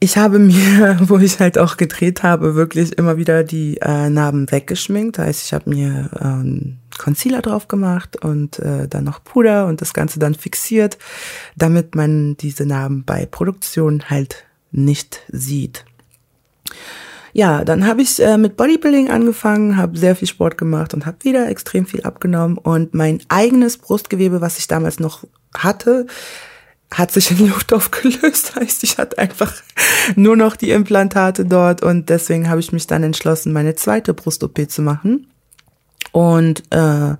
Ich 0.00 0.16
habe 0.16 0.38
mir, 0.38 0.98
wo 1.08 1.18
ich 1.18 1.40
halt 1.40 1.58
auch 1.58 1.76
gedreht 1.76 2.22
habe, 2.22 2.54
wirklich 2.54 2.96
immer 2.96 3.16
wieder 3.16 3.42
die 3.44 3.78
äh, 3.78 4.08
Narben 4.10 4.50
weggeschminkt. 4.50 5.18
Heißt, 5.18 5.44
ich 5.44 5.52
habe 5.52 5.70
mir 5.70 6.10
ähm, 6.20 6.78
Concealer 6.98 7.42
drauf 7.42 7.66
gemacht 7.68 8.16
und 8.24 8.58
äh, 8.60 8.86
dann 8.86 9.04
noch 9.04 9.24
Puder 9.24 9.66
und 9.66 9.80
das 9.80 9.94
Ganze 9.94 10.18
dann 10.18 10.34
fixiert, 10.34 10.98
damit 11.56 11.94
man 11.94 12.36
diese 12.36 12.64
Narben 12.64 13.04
bei 13.04 13.26
Produktion 13.26 14.08
halt 14.08 14.44
nicht 14.70 15.22
sieht. 15.32 15.84
Ja, 17.38 17.64
dann 17.64 17.86
habe 17.86 18.02
ich 18.02 18.18
äh, 18.18 18.36
mit 18.36 18.56
Bodybuilding 18.56 19.10
angefangen, 19.10 19.76
habe 19.76 19.96
sehr 19.96 20.16
viel 20.16 20.26
Sport 20.26 20.58
gemacht 20.58 20.92
und 20.92 21.06
habe 21.06 21.18
wieder 21.22 21.48
extrem 21.48 21.86
viel 21.86 22.02
abgenommen. 22.02 22.58
Und 22.58 22.94
mein 22.94 23.20
eigenes 23.28 23.78
Brustgewebe, 23.78 24.40
was 24.40 24.58
ich 24.58 24.66
damals 24.66 24.98
noch 24.98 25.22
hatte, 25.56 26.08
hat 26.92 27.12
sich 27.12 27.30
in 27.30 27.38
Luft 27.48 27.72
aufgelöst. 27.72 28.56
Heißt, 28.56 28.82
ich 28.82 28.98
hatte 28.98 29.18
einfach 29.18 29.54
nur 30.16 30.34
noch 30.34 30.56
die 30.56 30.70
Implantate 30.70 31.44
dort 31.44 31.80
und 31.80 32.08
deswegen 32.08 32.50
habe 32.50 32.58
ich 32.58 32.72
mich 32.72 32.88
dann 32.88 33.04
entschlossen, 33.04 33.52
meine 33.52 33.76
zweite 33.76 34.14
Brust-OP 34.14 34.68
zu 34.68 34.82
machen. 34.82 35.28
Und 36.10 36.64
äh, 36.70 37.14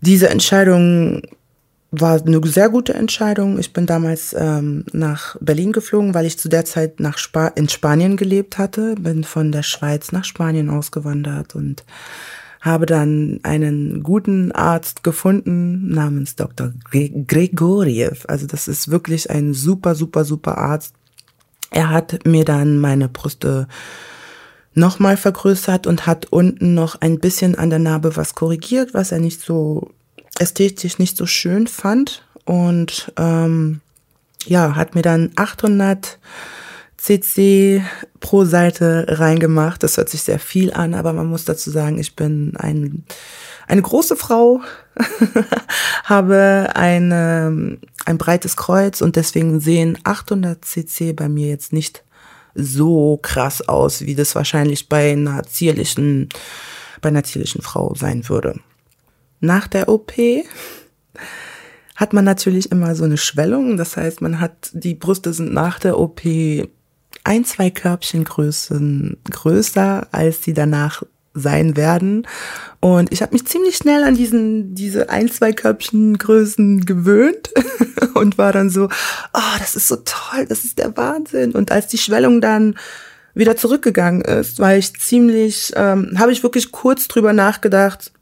diese 0.00 0.30
Entscheidung 0.30 1.20
war 2.00 2.20
eine 2.20 2.40
sehr 2.46 2.68
gute 2.68 2.94
Entscheidung. 2.94 3.58
Ich 3.58 3.72
bin 3.72 3.86
damals 3.86 4.34
ähm, 4.38 4.84
nach 4.92 5.36
Berlin 5.40 5.72
geflogen, 5.72 6.14
weil 6.14 6.26
ich 6.26 6.38
zu 6.38 6.48
der 6.48 6.64
Zeit 6.64 7.00
nach 7.00 7.18
Spa 7.18 7.48
in 7.48 7.68
Spanien 7.68 8.16
gelebt 8.16 8.58
hatte. 8.58 8.94
Bin 8.96 9.24
von 9.24 9.52
der 9.52 9.62
Schweiz 9.62 10.12
nach 10.12 10.24
Spanien 10.24 10.70
ausgewandert 10.70 11.54
und 11.54 11.84
habe 12.60 12.86
dann 12.86 13.40
einen 13.42 14.02
guten 14.02 14.50
Arzt 14.52 15.02
gefunden 15.04 15.88
namens 15.88 16.36
Dr. 16.36 16.72
Gregoriev. 16.90 18.24
Also 18.26 18.46
das 18.46 18.66
ist 18.68 18.90
wirklich 18.90 19.30
ein 19.30 19.54
super, 19.54 19.94
super, 19.94 20.24
super 20.24 20.58
Arzt. 20.58 20.94
Er 21.70 21.90
hat 21.90 22.26
mir 22.26 22.44
dann 22.44 22.78
meine 22.78 23.08
Brüste 23.08 23.68
nochmal 24.74 25.16
vergrößert 25.16 25.86
und 25.86 26.06
hat 26.06 26.26
unten 26.26 26.74
noch 26.74 27.00
ein 27.00 27.18
bisschen 27.18 27.54
an 27.54 27.70
der 27.70 27.78
Narbe 27.78 28.16
was 28.16 28.34
korrigiert, 28.34 28.94
was 28.94 29.12
er 29.12 29.20
nicht 29.20 29.40
so 29.40 29.90
ästhetisch 30.38 30.98
nicht 30.98 31.16
so 31.16 31.26
schön 31.26 31.66
fand 31.66 32.24
und 32.44 33.12
ähm, 33.16 33.80
ja, 34.46 34.76
hat 34.76 34.94
mir 34.94 35.02
dann 35.02 35.32
800 35.36 36.18
cc 36.96 37.82
pro 38.20 38.44
Seite 38.44 39.06
reingemacht. 39.08 39.82
Das 39.82 39.96
hört 39.96 40.08
sich 40.08 40.22
sehr 40.22 40.38
viel 40.38 40.72
an, 40.72 40.94
aber 40.94 41.12
man 41.12 41.26
muss 41.26 41.44
dazu 41.44 41.70
sagen, 41.70 41.98
ich 41.98 42.16
bin 42.16 42.56
ein, 42.56 43.04
eine 43.66 43.82
große 43.82 44.16
Frau, 44.16 44.60
habe 46.04 46.70
eine, 46.74 47.78
ein 48.04 48.18
breites 48.18 48.56
Kreuz 48.56 49.00
und 49.00 49.16
deswegen 49.16 49.60
sehen 49.60 49.98
800 50.04 50.64
cc 50.64 51.12
bei 51.12 51.28
mir 51.28 51.48
jetzt 51.48 51.72
nicht 51.72 52.02
so 52.54 53.18
krass 53.20 53.68
aus, 53.68 54.00
wie 54.00 54.14
das 54.14 54.34
wahrscheinlich 54.34 54.88
bei 54.88 55.12
einer 55.12 55.42
zierlichen, 55.44 56.30
bei 57.02 57.10
einer 57.10 57.24
zierlichen 57.24 57.62
Frau 57.62 57.94
sein 57.94 58.28
würde. 58.28 58.60
Nach 59.40 59.66
der 59.66 59.88
OP 59.88 60.12
hat 61.94 62.12
man 62.12 62.24
natürlich 62.24 62.70
immer 62.70 62.94
so 62.94 63.04
eine 63.04 63.16
Schwellung. 63.16 63.76
Das 63.76 63.96
heißt, 63.96 64.20
man 64.20 64.40
hat, 64.40 64.70
die 64.72 64.94
Brüste 64.94 65.32
sind 65.32 65.52
nach 65.52 65.78
der 65.78 65.98
OP 65.98 66.20
ein, 67.24 67.44
zwei 67.44 67.70
Körbchengrößen 67.70 69.16
größer, 69.30 70.08
als 70.12 70.44
sie 70.44 70.52
danach 70.52 71.02
sein 71.34 71.76
werden. 71.76 72.26
Und 72.80 73.12
ich 73.12 73.22
habe 73.22 73.32
mich 73.32 73.46
ziemlich 73.46 73.76
schnell 73.76 74.04
an 74.04 74.14
diesen, 74.14 74.74
diese 74.74 75.10
ein, 75.10 75.30
zwei 75.30 75.52
Körbchengrößen 75.52 76.86
gewöhnt 76.86 77.50
und 78.14 78.38
war 78.38 78.52
dann 78.52 78.70
so, 78.70 78.88
oh, 79.32 79.58
das 79.58 79.74
ist 79.76 79.88
so 79.88 79.96
toll, 79.96 80.46
das 80.48 80.64
ist 80.64 80.78
der 80.78 80.96
Wahnsinn. 80.96 81.52
Und 81.52 81.70
als 81.70 81.88
die 81.88 81.98
Schwellung 81.98 82.40
dann 82.40 82.76
wieder 83.34 83.56
zurückgegangen 83.56 84.22
ist, 84.22 84.58
war 84.58 84.76
ich 84.76 84.98
ziemlich, 84.98 85.72
ähm, 85.76 86.18
habe 86.18 86.32
ich 86.32 86.42
wirklich 86.42 86.72
kurz 86.72 87.06
drüber 87.06 87.34
nachgedacht, 87.34 88.12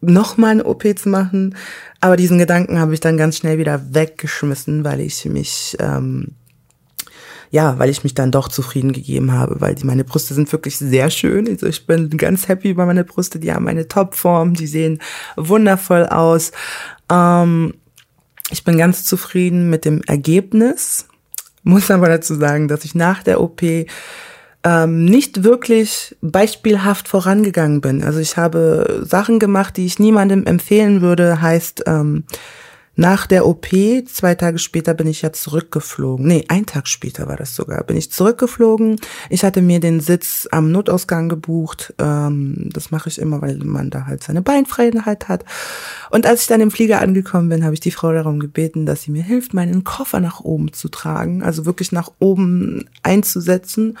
nochmal 0.00 0.52
eine 0.52 0.64
OP 0.64 0.84
zu 0.98 1.08
machen. 1.08 1.54
Aber 2.00 2.16
diesen 2.16 2.38
Gedanken 2.38 2.78
habe 2.78 2.94
ich 2.94 3.00
dann 3.00 3.16
ganz 3.16 3.36
schnell 3.36 3.58
wieder 3.58 3.94
weggeschmissen, 3.94 4.84
weil 4.84 5.00
ich 5.00 5.24
mich, 5.26 5.76
ähm, 5.78 6.28
ja, 7.50 7.78
weil 7.78 7.90
ich 7.90 8.04
mich 8.04 8.14
dann 8.14 8.30
doch 8.30 8.48
zufrieden 8.48 8.92
gegeben 8.92 9.32
habe, 9.32 9.60
weil 9.60 9.74
die, 9.74 9.84
meine 9.84 10.04
Brüste 10.04 10.34
sind 10.34 10.50
wirklich 10.52 10.78
sehr 10.78 11.10
schön. 11.10 11.48
Also 11.48 11.66
ich 11.66 11.86
bin 11.86 12.08
ganz 12.16 12.48
happy 12.48 12.70
über 12.70 12.86
meine 12.86 13.04
Brüste. 13.04 13.38
Die 13.38 13.52
haben 13.52 13.68
eine 13.68 13.88
Topform, 13.88 14.54
die 14.54 14.66
sehen 14.66 15.00
wundervoll 15.36 16.06
aus. 16.06 16.52
Ähm, 17.10 17.74
ich 18.50 18.64
bin 18.64 18.78
ganz 18.78 19.04
zufrieden 19.04 19.70
mit 19.70 19.84
dem 19.84 20.02
Ergebnis. 20.02 21.06
Muss 21.62 21.90
aber 21.90 22.08
dazu 22.08 22.34
sagen, 22.34 22.68
dass 22.68 22.84
ich 22.84 22.94
nach 22.94 23.22
der 23.22 23.40
OP 23.40 23.62
ähm, 24.62 25.04
nicht 25.04 25.42
wirklich 25.42 26.16
beispielhaft 26.20 27.08
vorangegangen 27.08 27.80
bin. 27.80 28.04
Also 28.04 28.18
ich 28.18 28.36
habe 28.36 29.02
Sachen 29.04 29.38
gemacht, 29.38 29.76
die 29.76 29.86
ich 29.86 29.98
niemandem 29.98 30.44
empfehlen 30.46 31.00
würde, 31.00 31.40
heißt, 31.40 31.84
ähm, 31.86 32.24
nach 33.00 33.26
der 33.26 33.46
OP, 33.46 33.68
zwei 34.12 34.34
Tage 34.34 34.58
später 34.58 34.92
bin 34.92 35.06
ich 35.06 35.22
ja 35.22 35.32
zurückgeflogen. 35.32 36.26
Nee, 36.26 36.44
ein 36.48 36.66
Tag 36.66 36.86
später 36.86 37.28
war 37.28 37.36
das 37.36 37.56
sogar. 37.56 37.82
Bin 37.84 37.96
ich 37.96 38.12
zurückgeflogen. 38.12 38.96
Ich 39.30 39.42
hatte 39.42 39.62
mir 39.62 39.80
den 39.80 40.00
Sitz 40.00 40.46
am 40.50 40.70
Notausgang 40.70 41.30
gebucht. 41.30 41.94
Ähm, 41.98 42.68
das 42.70 42.90
mache 42.90 43.08
ich 43.08 43.18
immer, 43.18 43.40
weil 43.40 43.56
man 43.58 43.88
da 43.88 44.04
halt 44.04 44.22
seine 44.22 44.42
Beinfreiheit 44.42 45.28
hat. 45.28 45.46
Und 46.10 46.26
als 46.26 46.42
ich 46.42 46.48
dann 46.48 46.60
im 46.60 46.70
Flieger 46.70 47.00
angekommen 47.00 47.48
bin, 47.48 47.64
habe 47.64 47.72
ich 47.72 47.80
die 47.80 47.90
Frau 47.90 48.12
darum 48.12 48.38
gebeten, 48.38 48.84
dass 48.84 49.02
sie 49.02 49.12
mir 49.12 49.22
hilft, 49.22 49.54
meinen 49.54 49.82
Koffer 49.82 50.20
nach 50.20 50.40
oben 50.40 50.74
zu 50.74 50.90
tragen. 50.90 51.42
Also 51.42 51.64
wirklich 51.64 51.92
nach 51.92 52.10
oben 52.18 52.84
einzusetzen 53.02 53.96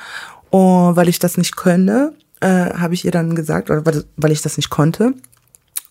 und 0.50 0.96
weil 0.96 1.08
ich 1.08 1.18
das 1.18 1.36
nicht 1.36 1.56
könne, 1.56 2.12
äh, 2.40 2.46
habe 2.48 2.94
ich 2.94 3.04
ihr 3.04 3.10
dann 3.10 3.34
gesagt, 3.34 3.70
oder 3.70 3.84
weil 4.16 4.32
ich 4.32 4.42
das 4.42 4.56
nicht 4.56 4.70
konnte. 4.70 5.14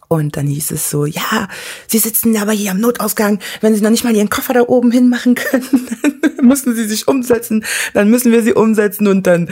Und 0.10 0.38
dann 0.38 0.48
hieß 0.48 0.72
es 0.72 0.90
so, 0.90 1.06
ja, 1.06 1.48
Sie 1.86 2.00
sitzen 2.00 2.36
aber 2.36 2.52
hier 2.52 2.72
am 2.72 2.80
Notausgang. 2.80 3.40
Wenn 3.62 3.76
Sie 3.76 3.82
noch 3.82 3.92
nicht 3.92 4.04
mal 4.04 4.16
Ihren 4.16 4.32
Koffer 4.32 4.54
da 4.54 4.62
oben 4.62 4.92
hinmachen 4.92 5.36
können, 5.36 5.88
dann 6.22 6.46
müssen 6.48 6.76
Sie 6.76 6.86
sich 6.86 7.08
umsetzen. 7.08 7.64
Dann 7.94 8.10
müssen 8.10 8.32
wir 8.32 8.42
Sie 8.42 8.54
umsetzen. 8.54 9.06
Und 9.06 9.28
dann, 9.28 9.50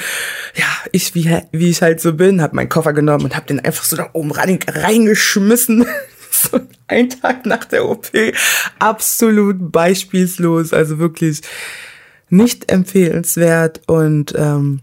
ja, 0.55 0.65
ich, 0.91 1.13
wie, 1.13 1.31
wie 1.51 1.69
ich 1.69 1.83
halt 1.83 2.01
so 2.01 2.13
bin, 2.13 2.41
habe 2.41 2.55
meinen 2.55 2.69
Koffer 2.69 2.93
genommen 2.93 3.25
und 3.25 3.35
habe 3.35 3.45
den 3.45 3.59
einfach 3.59 3.83
so 3.83 3.95
da 3.95 4.09
oben 4.13 4.31
rein, 4.31 4.57
reingeschmissen. 4.67 5.85
so 6.31 6.59
ein 6.87 7.11
Tag 7.11 7.45
nach 7.45 7.65
der 7.65 7.87
OP. 7.87 8.09
Absolut 8.79 9.71
beispielslos. 9.71 10.73
Also 10.73 10.97
wirklich 10.97 11.41
nicht 12.29 12.71
empfehlenswert. 12.71 13.81
Und 13.85 14.33
ähm, 14.35 14.81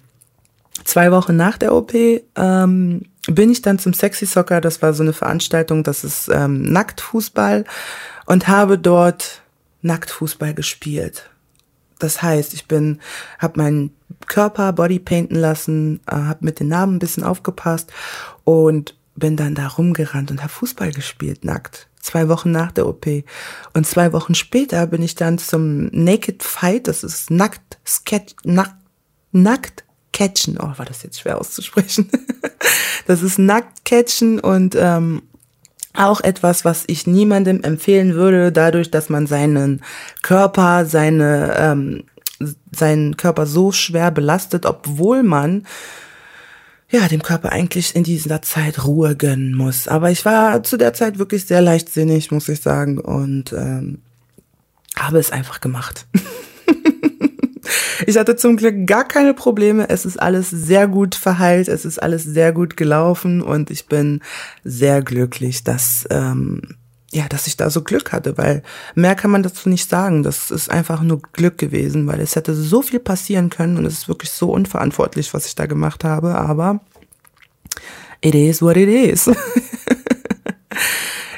zwei 0.84 1.10
Wochen 1.12 1.36
nach 1.36 1.58
der 1.58 1.74
OP 1.74 1.92
ähm, 1.94 3.02
bin 3.26 3.50
ich 3.50 3.62
dann 3.62 3.78
zum 3.78 3.94
Sexy 3.94 4.26
Soccer. 4.26 4.60
Das 4.60 4.82
war 4.82 4.92
so 4.92 5.02
eine 5.02 5.12
Veranstaltung, 5.12 5.82
das 5.82 6.04
ist 6.04 6.28
ähm, 6.32 6.62
Nacktfußball 6.62 7.64
und 8.26 8.48
habe 8.48 8.78
dort 8.78 9.42
Nacktfußball 9.82 10.54
gespielt. 10.54 11.30
Das 11.98 12.22
heißt, 12.22 12.54
ich 12.54 12.66
bin, 12.66 13.00
habe 13.38 13.60
meinen 13.60 13.94
Körper 14.26 14.72
Body 14.72 14.98
painten 14.98 15.36
lassen, 15.36 16.00
äh, 16.06 16.16
habe 16.16 16.44
mit 16.44 16.60
den 16.60 16.68
Narben 16.68 16.96
ein 16.96 16.98
bisschen 16.98 17.24
aufgepasst 17.24 17.92
und 18.44 18.96
bin 19.16 19.36
dann 19.36 19.54
da 19.54 19.68
rumgerannt 19.68 20.30
und 20.30 20.40
habe 20.40 20.52
Fußball 20.52 20.92
gespielt, 20.92 21.44
nackt. 21.44 21.88
Zwei 22.00 22.28
Wochen 22.28 22.50
nach 22.50 22.72
der 22.72 22.86
OP. 22.86 23.06
Und 23.72 23.86
zwei 23.86 24.12
Wochen 24.12 24.34
später 24.34 24.86
bin 24.86 25.02
ich 25.02 25.14
dann 25.14 25.38
zum 25.38 25.86
Naked 25.86 26.42
Fight, 26.42 26.88
das 26.88 27.04
ist 27.04 27.30
nackt, 27.30 27.78
sketch, 27.86 28.34
nackt, 28.44 28.76
nackt 29.32 29.83
catchen. 30.14 30.58
Oh, 30.58 30.72
war 30.76 30.86
das 30.86 31.02
jetzt 31.02 31.20
schwer 31.20 31.38
auszusprechen. 31.38 32.08
das 33.06 33.22
ist 33.22 33.38
nackt 33.38 33.84
catchen 33.84 34.40
und 34.40 34.74
ähm, 34.78 35.22
auch 35.92 36.22
etwas, 36.22 36.64
was 36.64 36.84
ich 36.86 37.06
niemandem 37.06 37.62
empfehlen 37.62 38.14
würde, 38.14 38.50
dadurch, 38.50 38.90
dass 38.90 39.10
man 39.10 39.26
seinen 39.26 39.82
Körper, 40.22 40.86
seine, 40.86 41.54
ähm, 41.58 42.04
seinen 42.72 43.16
Körper 43.16 43.46
so 43.46 43.70
schwer 43.70 44.10
belastet, 44.10 44.64
obwohl 44.64 45.22
man 45.22 45.66
ja, 46.90 47.08
dem 47.08 47.22
Körper 47.22 47.50
eigentlich 47.50 47.96
in 47.96 48.04
dieser 48.04 48.40
Zeit 48.42 48.84
Ruhe 48.84 49.16
gönnen 49.16 49.54
muss. 49.54 49.88
Aber 49.88 50.10
ich 50.12 50.24
war 50.24 50.62
zu 50.62 50.76
der 50.76 50.94
Zeit 50.94 51.18
wirklich 51.18 51.44
sehr 51.44 51.60
leichtsinnig, 51.60 52.30
muss 52.30 52.48
ich 52.48 52.60
sagen, 52.60 52.98
und 52.98 53.52
ähm, 53.52 54.02
habe 54.96 55.18
es 55.18 55.32
einfach 55.32 55.60
gemacht. 55.60 56.06
ich 58.06 58.16
hatte 58.16 58.36
zum 58.36 58.56
Glück 58.56 58.86
gar 58.86 59.06
keine 59.06 59.34
Probleme. 59.34 59.88
Es 59.88 60.04
ist 60.04 60.20
alles 60.20 60.50
sehr 60.50 60.88
gut 60.88 61.14
verheilt, 61.14 61.68
es 61.68 61.84
ist 61.84 62.02
alles 62.02 62.24
sehr 62.24 62.52
gut 62.52 62.76
gelaufen 62.76 63.42
und 63.42 63.70
ich 63.70 63.86
bin 63.86 64.20
sehr 64.62 65.02
glücklich, 65.02 65.64
dass 65.64 66.06
ähm, 66.10 66.62
ja, 67.14 67.28
dass 67.28 67.46
ich 67.46 67.56
da 67.56 67.70
so 67.70 67.82
Glück 67.82 68.10
hatte, 68.12 68.36
weil 68.36 68.64
mehr 68.96 69.14
kann 69.14 69.30
man 69.30 69.44
dazu 69.44 69.68
nicht 69.68 69.88
sagen. 69.88 70.24
Das 70.24 70.50
ist 70.50 70.68
einfach 70.68 71.00
nur 71.00 71.22
Glück 71.32 71.58
gewesen, 71.58 72.08
weil 72.08 72.20
es 72.20 72.34
hätte 72.34 72.54
so 72.54 72.82
viel 72.82 72.98
passieren 72.98 73.50
können 73.50 73.78
und 73.78 73.86
es 73.86 73.98
ist 73.98 74.08
wirklich 74.08 74.30
so 74.30 74.50
unverantwortlich, 74.50 75.32
was 75.32 75.46
ich 75.46 75.54
da 75.54 75.66
gemacht 75.66 76.02
habe, 76.02 76.34
aber 76.34 76.80
it 78.20 78.34
is 78.34 78.60
what 78.60 78.76
it 78.76 78.88
is. 78.88 79.30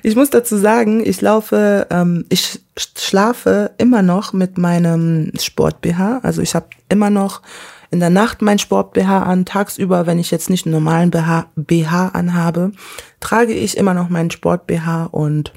ich 0.06 0.14
muss 0.14 0.30
dazu 0.30 0.56
sagen, 0.56 1.04
ich 1.04 1.20
laufe, 1.20 1.88
ähm, 1.90 2.26
ich 2.28 2.60
schlafe 2.76 3.72
immer 3.76 4.02
noch 4.02 4.32
mit 4.32 4.56
meinem 4.56 5.32
Sport 5.36 5.80
BH. 5.80 6.20
Also 6.22 6.42
ich 6.42 6.54
habe 6.54 6.68
immer 6.88 7.10
noch 7.10 7.42
in 7.90 7.98
der 7.98 8.10
Nacht 8.10 8.40
mein 8.40 8.60
Sport 8.60 8.92
BH 8.92 9.24
an. 9.24 9.44
Tagsüber, 9.44 10.06
wenn 10.06 10.20
ich 10.20 10.30
jetzt 10.30 10.48
nicht 10.48 10.64
einen 10.64 10.74
normalen 10.74 11.10
BH, 11.10 11.46
BH 11.56 12.10
anhabe, 12.10 12.70
trage 13.18 13.52
ich 13.52 13.76
immer 13.76 13.94
noch 13.94 14.08
meinen 14.08 14.30
Sport 14.30 14.68
BH 14.68 15.06
und 15.06 15.52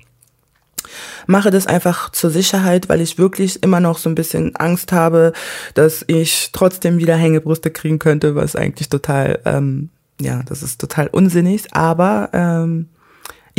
mache 1.28 1.52
das 1.52 1.68
einfach 1.68 2.10
zur 2.10 2.32
Sicherheit, 2.32 2.90
weil 2.90 3.02
ich 3.02 3.20
wirklich 3.20 3.62
immer 3.62 3.80
noch 3.80 4.00
so 4.00 4.10
ein 4.10 4.16
bisschen 4.16 4.56
Angst 4.56 4.92
habe, 4.92 5.32
dass 5.76 6.04
ich 6.08 6.50
trotzdem 6.54 6.98
wieder 6.98 7.16
Hängebrüste 7.16 7.70
kriegen 7.70 8.00
könnte, 8.00 8.34
was 8.34 8.56
eigentlich 8.56 8.90
total, 8.90 9.42
ähm, 9.46 9.90
ja, 10.20 10.42
das 10.42 10.64
ist 10.64 10.82
total 10.82 11.06
unsinnig. 11.06 11.68
Aber 11.72 12.30
ähm, 12.34 12.88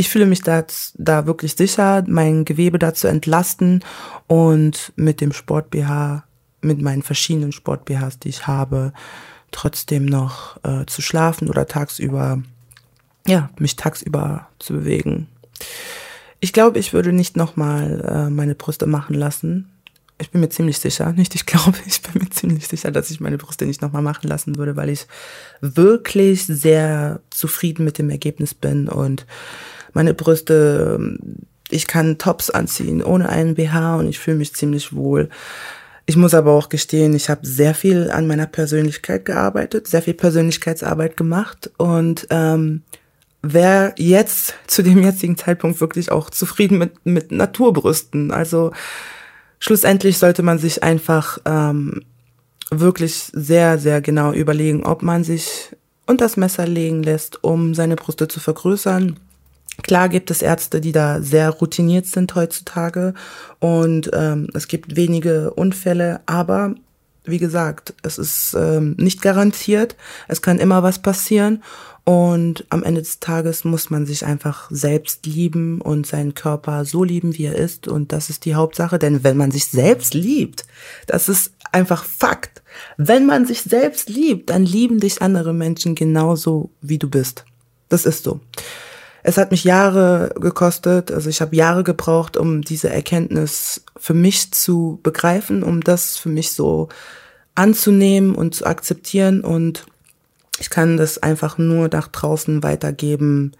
ich 0.01 0.09
fühle 0.09 0.25
mich 0.25 0.41
da, 0.41 0.65
da 0.95 1.27
wirklich 1.27 1.55
sicher, 1.55 2.03
mein 2.07 2.43
Gewebe 2.43 2.79
da 2.79 2.91
zu 2.95 3.07
entlasten 3.07 3.83
und 4.25 4.93
mit 4.95 5.21
dem 5.21 5.31
Sport 5.31 5.69
BH, 5.69 6.23
mit 6.61 6.81
meinen 6.81 7.03
verschiedenen 7.03 7.51
Sport 7.51 7.85
BHs, 7.85 8.17
die 8.17 8.29
ich 8.29 8.47
habe, 8.47 8.93
trotzdem 9.51 10.07
noch 10.07 10.57
äh, 10.63 10.87
zu 10.87 11.03
schlafen 11.03 11.49
oder 11.49 11.67
tagsüber, 11.67 12.41
ja, 13.27 13.51
mich 13.59 13.75
tagsüber 13.75 14.47
zu 14.57 14.73
bewegen. 14.73 15.27
Ich 16.39 16.51
glaube, 16.51 16.79
ich 16.79 16.93
würde 16.93 17.13
nicht 17.13 17.37
nochmal 17.37 18.01
äh, 18.03 18.29
meine 18.31 18.55
Brüste 18.55 18.87
machen 18.87 19.13
lassen. 19.13 19.69
Ich 20.17 20.31
bin 20.31 20.41
mir 20.41 20.49
ziemlich 20.49 20.79
sicher, 20.79 21.11
nicht 21.11 21.35
ich 21.35 21.45
glaube, 21.45 21.77
ich 21.85 22.01
bin 22.01 22.23
mir 22.23 22.29
ziemlich 22.31 22.67
sicher, 22.67 22.89
dass 22.89 23.11
ich 23.11 23.19
meine 23.19 23.37
Brüste 23.37 23.67
nicht 23.67 23.83
nochmal 23.83 24.01
machen 24.01 24.27
lassen 24.27 24.57
würde, 24.57 24.75
weil 24.75 24.89
ich 24.89 25.05
wirklich 25.59 26.47
sehr 26.47 27.19
zufrieden 27.29 27.85
mit 27.85 27.99
dem 27.99 28.09
Ergebnis 28.09 28.55
bin 28.55 28.89
und 28.89 29.27
meine 29.93 30.13
Brüste, 30.13 30.97
ähm, 30.99 31.17
ich 31.69 31.87
kann 31.87 32.17
Tops 32.17 32.49
anziehen 32.49 33.01
ohne 33.01 33.29
einen 33.29 33.55
BH 33.55 33.95
und 33.95 34.07
ich 34.07 34.19
fühle 34.19 34.37
mich 34.37 34.53
ziemlich 34.53 34.93
wohl. 34.93 35.29
Ich 36.05 36.17
muss 36.17 36.33
aber 36.33 36.51
auch 36.51 36.69
gestehen, 36.69 37.15
ich 37.15 37.29
habe 37.29 37.45
sehr 37.45 37.73
viel 37.73 38.11
an 38.11 38.27
meiner 38.27 38.47
Persönlichkeit 38.47 39.23
gearbeitet, 39.25 39.87
sehr 39.87 40.01
viel 40.01 40.13
Persönlichkeitsarbeit 40.13 41.15
gemacht 41.15 41.71
und 41.77 42.27
ähm, 42.29 42.81
wäre 43.41 43.93
jetzt 43.97 44.55
zu 44.67 44.83
dem 44.83 45.01
jetzigen 45.01 45.37
Zeitpunkt 45.37 45.79
wirklich 45.79 46.11
auch 46.11 46.29
zufrieden 46.29 46.77
mit, 46.77 47.05
mit 47.05 47.31
Naturbrüsten. 47.31 48.31
Also 48.31 48.71
schlussendlich 49.59 50.17
sollte 50.17 50.43
man 50.43 50.59
sich 50.59 50.83
einfach 50.83 51.39
ähm, 51.45 52.01
wirklich 52.69 53.29
sehr, 53.33 53.77
sehr 53.77 54.01
genau 54.01 54.31
überlegen, 54.31 54.83
ob 54.83 55.03
man 55.03 55.23
sich 55.23 55.75
unter 56.05 56.25
das 56.25 56.37
Messer 56.37 56.67
legen 56.67 57.03
lässt, 57.03 57.43
um 57.43 57.73
seine 57.73 57.95
Brüste 57.95 58.27
zu 58.27 58.39
vergrößern. 58.39 59.19
Klar 59.83 60.09
gibt 60.09 60.29
es 60.31 60.41
Ärzte, 60.41 60.81
die 60.81 60.91
da 60.91 61.21
sehr 61.21 61.49
routiniert 61.49 62.05
sind 62.05 62.35
heutzutage 62.35 63.13
und 63.59 64.11
ähm, 64.13 64.47
es 64.53 64.67
gibt 64.67 64.95
wenige 64.95 65.53
Unfälle, 65.53 66.21
aber 66.25 66.75
wie 67.23 67.39
gesagt, 67.39 67.93
es 68.03 68.17
ist 68.17 68.55
ähm, 68.57 68.95
nicht 68.97 69.21
garantiert, 69.21 69.95
es 70.27 70.41
kann 70.41 70.59
immer 70.59 70.83
was 70.83 70.99
passieren 70.99 71.61
und 72.03 72.65
am 72.69 72.83
Ende 72.83 73.01
des 73.01 73.19
Tages 73.19 73.63
muss 73.63 73.89
man 73.91 74.05
sich 74.05 74.25
einfach 74.25 74.69
selbst 74.71 75.25
lieben 75.25 75.81
und 75.81 76.07
seinen 76.07 76.33
Körper 76.33 76.83
so 76.83 77.03
lieben, 77.03 77.37
wie 77.37 77.45
er 77.45 77.55
ist. 77.55 77.87
Und 77.87 78.11
das 78.11 78.29
ist 78.29 78.45
die 78.45 78.55
Hauptsache. 78.55 78.97
Denn 78.97 79.23
wenn 79.23 79.37
man 79.37 79.51
sich 79.51 79.65
selbst 79.65 80.13
liebt, 80.15 80.65
das 81.05 81.29
ist 81.29 81.53
einfach 81.71 82.03
Fakt. 82.03 82.63
Wenn 82.97 83.25
man 83.25 83.45
sich 83.45 83.61
selbst 83.61 84.09
liebt, 84.09 84.49
dann 84.49 84.65
lieben 84.65 84.99
dich 84.99 85.21
andere 85.21 85.53
Menschen 85.53 85.93
genauso, 85.93 86.71
wie 86.81 86.97
du 86.97 87.09
bist. 87.09 87.45
Das 87.89 88.05
ist 88.05 88.23
so. 88.23 88.39
Es 89.23 89.37
hat 89.37 89.51
mich 89.51 89.63
Jahre 89.63 90.33
gekostet, 90.39 91.11
also 91.11 91.29
ich 91.29 91.41
habe 91.41 91.55
Jahre 91.55 91.83
gebraucht, 91.83 92.37
um 92.37 92.61
diese 92.61 92.89
Erkenntnis 92.89 93.83
für 93.97 94.13
mich 94.13 94.51
zu 94.51 94.99
begreifen, 95.03 95.63
um 95.63 95.81
das 95.81 96.17
für 96.17 96.29
mich 96.29 96.51
so 96.53 96.89
anzunehmen 97.55 98.33
und 98.33 98.55
zu 98.55 98.65
akzeptieren 98.65 99.41
und 99.41 99.85
ich 100.59 100.69
kann 100.69 100.97
das 100.97 101.17
einfach 101.17 101.57
nur 101.57 101.89
nach 101.91 102.07
draußen 102.07 102.61
weitergeben. 102.61 103.53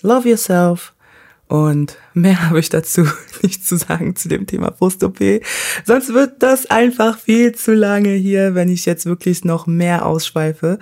Love 0.00 0.30
yourself. 0.30 0.94
Und 1.48 1.96
mehr 2.14 2.42
habe 2.48 2.58
ich 2.58 2.70
dazu 2.70 3.06
nicht 3.42 3.66
zu 3.66 3.76
sagen 3.76 4.16
zu 4.16 4.28
dem 4.28 4.46
Thema 4.46 4.70
Brust-OP. 4.70 5.18
Sonst 5.84 6.14
wird 6.14 6.42
das 6.42 6.66
einfach 6.66 7.18
viel 7.18 7.54
zu 7.54 7.74
lange 7.74 8.14
hier, 8.14 8.54
wenn 8.54 8.68
ich 8.68 8.86
jetzt 8.86 9.06
wirklich 9.06 9.44
noch 9.44 9.66
mehr 9.66 10.06
ausschweife. 10.06 10.78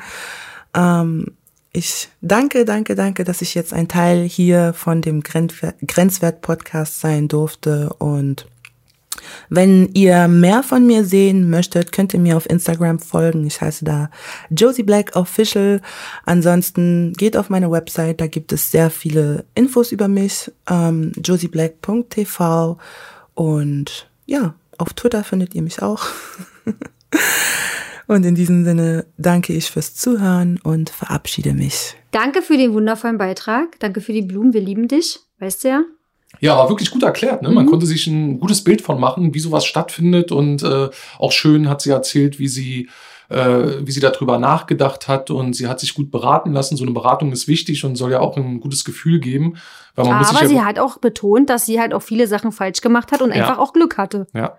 Ähm, 0.75 1.33
ich 1.77 2.09
danke, 2.21 2.65
danke, 2.65 2.95
danke, 2.95 3.25
dass 3.25 3.43
ich 3.43 3.55
jetzt 3.55 3.75
ein 3.75 3.89
Teil 3.89 4.23
hier 4.23 4.73
von 4.75 5.03
dem 5.03 5.23
Grenzwert-Podcast 5.23 7.01
sein 7.01 7.27
durfte 7.27 7.93
und 7.99 8.47
wenn 9.49 9.93
ihr 9.95 10.29
mehr 10.29 10.63
von 10.63 10.87
mir 10.87 11.05
sehen 11.05 11.51
möchtet, 11.51 11.91
könnt 11.91 12.15
ihr 12.15 12.21
mir 12.21 12.37
auf 12.37 12.49
Instagram 12.49 13.01
folgen. 13.01 13.47
Ich 13.47 13.61
heiße 13.61 13.85
da 13.85 14.11
Josie 14.51 14.83
Black 14.83 15.17
Official. 15.17 15.81
Ansonsten 16.25 17.13
geht 17.15 17.37
auf 17.37 17.51
meine 17.51 17.71
Website, 17.71 18.21
da 18.21 18.27
gibt 18.29 18.53
es 18.53 18.71
sehr 18.71 18.91
viele 18.91 19.45
Infos 19.55 19.93
über 19.93 20.09
mich. 20.09 20.53
Ähm, 20.71 21.13
josieblack.tv 21.25 22.79
und 23.35 24.09
ja, 24.27 24.55
auf 24.79 24.93
Twitter 24.93 25.25
findet 25.25 25.55
ihr 25.55 25.63
mich 25.63 25.83
auch. 25.83 26.07
und 28.07 28.25
in 28.25 28.35
diesem 28.35 28.65
Sinne 28.65 29.07
danke 29.17 29.53
ich 29.53 29.71
fürs 29.71 29.95
Zuhören 29.95 30.59
und 30.63 30.91
verabschiede 30.91 31.55
mich. 31.55 31.95
Danke 32.11 32.43
für 32.43 32.57
den 32.57 32.73
wundervollen 32.73 33.19
Beitrag. 33.19 33.79
Danke 33.81 34.01
für 34.01 34.13
die 34.13 34.23
Blumen. 34.23 34.53
Wir 34.53 34.61
lieben 34.61 34.89
dich. 34.89 35.21
Weißt 35.41 35.65
du 35.65 35.69
ja? 35.69 35.83
Ja, 36.41 36.57
war 36.57 36.69
wirklich 36.69 36.91
gut 36.91 37.03
erklärt. 37.03 37.43
Ne? 37.43 37.51
Man 37.51 37.65
mhm. 37.65 37.71
konnte 37.71 37.87
sich 37.87 38.07
ein 38.07 38.41
gutes 38.41 38.63
Bild 38.63 38.83
von 38.83 39.01
machen, 39.01 39.35
wie 39.35 39.41
sowas 39.41 39.65
stattfindet. 39.65 40.33
Und 40.33 40.63
äh, 40.63 40.91
auch 41.19 41.33
schön 41.33 41.69
hat 41.69 41.81
sie 41.81 41.91
erzählt, 41.91 42.39
wie 42.39 42.49
sie 42.49 42.89
äh, 43.29 43.87
wie 43.87 43.91
sie 43.91 44.01
darüber 44.01 44.39
nachgedacht 44.39 45.09
hat 45.09 45.31
und 45.31 45.55
sie 45.55 45.67
hat 45.67 45.81
sich 45.81 45.95
gut 45.95 46.11
beraten 46.11 46.53
lassen. 46.53 46.77
So 46.77 46.85
eine 46.85 46.93
Beratung 46.93 47.33
ist 47.33 47.49
wichtig 47.49 47.85
und 47.85 47.97
soll 47.97 48.13
ja 48.13 48.21
auch 48.21 48.37
ein 48.37 48.61
gutes 48.61 48.85
Gefühl 48.85 49.21
geben. 49.21 49.57
Weil 49.95 50.07
man 50.07 50.25
Aber 50.25 50.47
sie 50.47 50.61
hat 50.61 50.79
auch 50.79 50.99
betont, 50.99 51.51
dass 51.51 51.67
sie 51.67 51.81
halt 51.81 51.95
auch 51.95 52.03
viele 52.03 52.27
Sachen 52.27 52.53
falsch 52.53 52.81
gemacht 52.81 53.13
hat 53.13 53.23
und 53.23 53.31
ja. 53.31 53.37
einfach 53.37 53.59
auch 53.59 53.73
Glück 53.73 53.97
hatte. 53.97 54.27
Ja. 54.35 54.59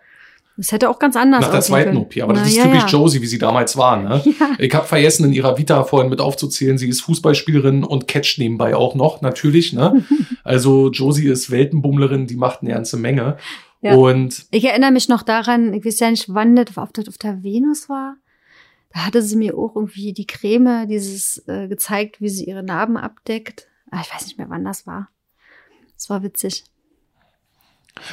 Das 0.57 0.71
hätte 0.71 0.89
auch 0.89 0.99
ganz 0.99 1.17
anders 1.17 1.41
Nach 1.41 1.51
der 1.51 1.61
zweiten 1.61 1.97
OP. 1.97 2.15
Aber 2.21 2.33
Na, 2.33 2.39
das 2.39 2.49
ist 2.49 2.57
ja, 2.57 2.63
typisch 2.63 2.83
ja. 2.83 2.87
Josie, 2.87 3.21
wie 3.21 3.27
sie 3.27 3.37
damals 3.37 3.75
war. 3.77 3.97
Ne? 4.01 4.23
Ja. 4.39 4.51
Ich 4.57 4.73
habe 4.73 4.85
vergessen, 4.85 5.25
in 5.25 5.33
ihrer 5.33 5.57
Vita 5.57 5.83
vorhin 5.83 6.09
mit 6.09 6.19
aufzuzählen, 6.19 6.77
sie 6.77 6.89
ist 6.89 7.01
Fußballspielerin 7.01 7.83
und 7.83 8.07
catcht 8.07 8.37
nebenbei 8.37 8.75
auch 8.75 8.95
noch, 8.95 9.21
natürlich. 9.21 9.73
Ne? 9.73 10.03
also 10.43 10.89
Josie 10.91 11.27
ist 11.27 11.51
Weltenbummlerin, 11.51 12.27
die 12.27 12.35
macht 12.35 12.61
eine 12.61 12.71
ganze 12.71 12.97
Menge. 12.97 13.37
Ja. 13.81 13.95
Und 13.95 14.45
ich 14.51 14.65
erinnere 14.65 14.91
mich 14.91 15.09
noch 15.09 15.23
daran, 15.23 15.73
ich 15.73 15.85
weiß 15.85 15.99
ja 15.99 16.09
nicht, 16.09 16.33
wann 16.33 16.55
das 16.55 16.77
auf 16.77 16.91
der, 16.91 17.07
auf 17.07 17.17
der 17.17 17.43
Venus 17.43 17.87
war. 17.87 18.15
Da 18.93 19.05
hatte 19.05 19.21
sie 19.21 19.35
mir 19.35 19.57
auch 19.57 19.75
irgendwie 19.75 20.13
die 20.13 20.25
Creme, 20.25 20.87
dieses 20.87 21.43
äh, 21.47 21.67
gezeigt, 21.67 22.21
wie 22.21 22.29
sie 22.29 22.45
ihre 22.45 22.63
Narben 22.63 22.97
abdeckt. 22.97 23.67
Ah, 23.91 24.01
ich 24.01 24.13
weiß 24.13 24.25
nicht 24.25 24.37
mehr, 24.37 24.49
wann 24.49 24.63
das 24.63 24.87
war. 24.87 25.09
Das 25.95 26.09
war 26.09 26.23
witzig. 26.23 26.63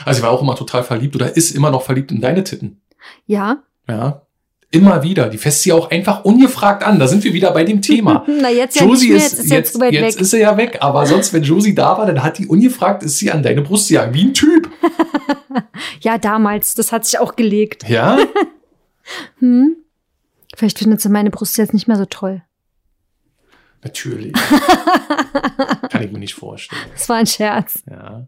Also 0.04 0.18
sie 0.18 0.22
war 0.22 0.30
auch 0.30 0.42
immer 0.42 0.56
total 0.56 0.84
verliebt 0.84 1.14
oder 1.16 1.36
ist 1.36 1.50
immer 1.50 1.70
noch 1.70 1.82
verliebt 1.82 2.12
in 2.12 2.20
deine 2.20 2.44
Titten. 2.44 2.80
Ja. 3.26 3.62
Ja. 3.88 4.22
Immer 4.70 5.02
wieder. 5.02 5.28
Die 5.28 5.36
fässt 5.36 5.62
sie 5.62 5.72
auch 5.72 5.90
einfach 5.90 6.24
ungefragt 6.24 6.82
an. 6.82 6.98
Da 6.98 7.06
sind 7.06 7.22
wir 7.24 7.34
wieder 7.34 7.50
bei 7.52 7.62
dem 7.64 7.82
Thema. 7.82 8.24
Na, 8.40 8.48
jetzt 8.48 8.80
ja 8.80 8.86
Josie 8.86 9.10
ist, 9.10 9.22
jetzt 9.22 9.32
ist 9.40 9.50
jetzt, 9.50 9.80
jetzt, 9.80 9.92
jetzt 9.92 10.20
ist 10.20 10.30
sie 10.30 10.40
ja 10.40 10.56
weg. 10.56 10.78
Aber 10.80 11.04
sonst, 11.04 11.34
wenn 11.34 11.42
Josie 11.42 11.74
da 11.74 11.98
war, 11.98 12.06
dann 12.06 12.22
hat 12.22 12.38
die 12.38 12.46
ungefragt, 12.46 13.02
ist 13.02 13.18
sie 13.18 13.30
an 13.30 13.42
deine 13.42 13.60
Brust 13.60 13.88
gegangen. 13.88 14.14
Wie 14.14 14.24
ein 14.24 14.34
Typ. 14.34 14.70
ja, 16.00 16.16
damals, 16.16 16.74
das 16.74 16.90
hat 16.90 17.04
sich 17.04 17.18
auch 17.18 17.36
gelegt. 17.36 17.88
Ja? 17.88 18.18
Hm? 19.40 19.76
Vielleicht 20.54 20.78
findet 20.78 21.00
sie 21.00 21.08
meine 21.08 21.30
Brust 21.30 21.58
jetzt 21.58 21.74
nicht 21.74 21.88
mehr 21.88 21.96
so 21.96 22.04
toll. 22.06 22.42
Natürlich. 23.82 24.32
Kann 25.90 26.02
ich 26.02 26.12
mir 26.12 26.18
nicht 26.18 26.34
vorstellen. 26.34 26.82
Das 26.92 27.08
war 27.08 27.16
ein 27.16 27.26
Scherz. 27.26 27.82
Ja. 27.90 28.26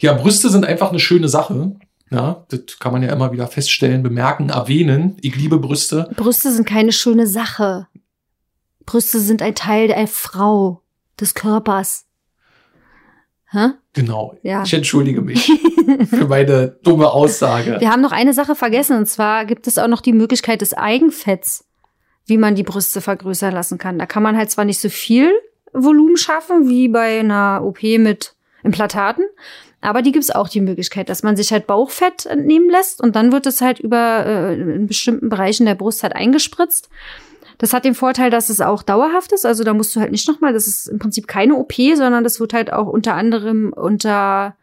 ja, 0.00 0.12
Brüste 0.14 0.50
sind 0.50 0.64
einfach 0.64 0.90
eine 0.90 0.98
schöne 0.98 1.28
Sache. 1.28 1.76
Ja, 2.10 2.44
das 2.48 2.78
kann 2.78 2.92
man 2.92 3.02
ja 3.02 3.12
immer 3.12 3.32
wieder 3.32 3.46
feststellen, 3.46 4.02
bemerken, 4.02 4.50
erwähnen. 4.50 5.16
Ich 5.20 5.36
liebe 5.36 5.58
Brüste. 5.58 6.10
Brüste 6.16 6.52
sind 6.52 6.66
keine 6.66 6.92
schöne 6.92 7.26
Sache. 7.26 7.88
Brüste 8.84 9.20
sind 9.20 9.42
ein 9.42 9.54
Teil 9.54 9.88
der 9.88 10.06
Frau, 10.06 10.82
des 11.20 11.34
Körpers. 11.34 12.06
Hä? 13.50 13.70
Genau. 13.92 14.36
Ja. 14.42 14.64
Ich 14.64 14.74
entschuldige 14.74 15.22
mich 15.22 15.46
für 16.10 16.26
meine 16.26 16.76
dumme 16.82 17.10
Aussage. 17.10 17.76
Wir 17.78 17.90
haben 17.90 18.02
noch 18.02 18.12
eine 18.12 18.34
Sache 18.34 18.54
vergessen, 18.54 18.96
und 18.96 19.06
zwar 19.06 19.44
gibt 19.44 19.66
es 19.66 19.78
auch 19.78 19.88
noch 19.88 20.00
die 20.00 20.12
Möglichkeit 20.12 20.60
des 20.60 20.74
Eigenfetts, 20.74 21.64
wie 22.26 22.38
man 22.38 22.54
die 22.54 22.62
Brüste 22.62 23.00
vergrößern 23.00 23.52
lassen 23.52 23.78
kann. 23.78 23.98
Da 23.98 24.06
kann 24.06 24.22
man 24.22 24.36
halt 24.36 24.50
zwar 24.50 24.64
nicht 24.64 24.80
so 24.80 24.88
viel 24.88 25.32
Volumen 25.72 26.16
schaffen 26.16 26.68
wie 26.68 26.88
bei 26.88 27.20
einer 27.20 27.62
OP 27.64 27.82
mit 27.82 28.34
Implantaten, 28.62 29.24
aber 29.80 30.00
die 30.00 30.12
gibt 30.12 30.24
es 30.24 30.30
auch 30.30 30.48
die 30.48 30.62
Möglichkeit, 30.62 31.10
dass 31.10 31.22
man 31.22 31.36
sich 31.36 31.52
halt 31.52 31.66
Bauchfett 31.66 32.24
entnehmen 32.24 32.70
lässt 32.70 33.02
und 33.02 33.14
dann 33.14 33.32
wird 33.32 33.46
es 33.46 33.60
halt 33.60 33.80
über 33.80 34.24
äh, 34.24 34.54
in 34.54 34.86
bestimmten 34.86 35.28
Bereichen 35.28 35.66
der 35.66 35.74
Brust 35.74 36.02
halt 36.02 36.14
eingespritzt. 36.14 36.88
Das 37.58 37.72
hat 37.72 37.84
den 37.84 37.94
Vorteil, 37.94 38.30
dass 38.30 38.48
es 38.48 38.60
auch 38.60 38.82
dauerhaft 38.82 39.32
ist. 39.32 39.44
Also 39.46 39.62
da 39.62 39.74
musst 39.74 39.94
du 39.94 40.00
halt 40.00 40.10
nicht 40.10 40.26
nochmal, 40.26 40.52
das 40.52 40.66
ist 40.66 40.88
im 40.88 40.98
Prinzip 40.98 41.28
keine 41.28 41.56
OP, 41.56 41.74
sondern 41.94 42.24
das 42.24 42.40
wird 42.40 42.52
halt 42.52 42.72
auch 42.72 42.86
unter 42.86 43.14
anderem 43.14 43.72
unter, 43.72 44.56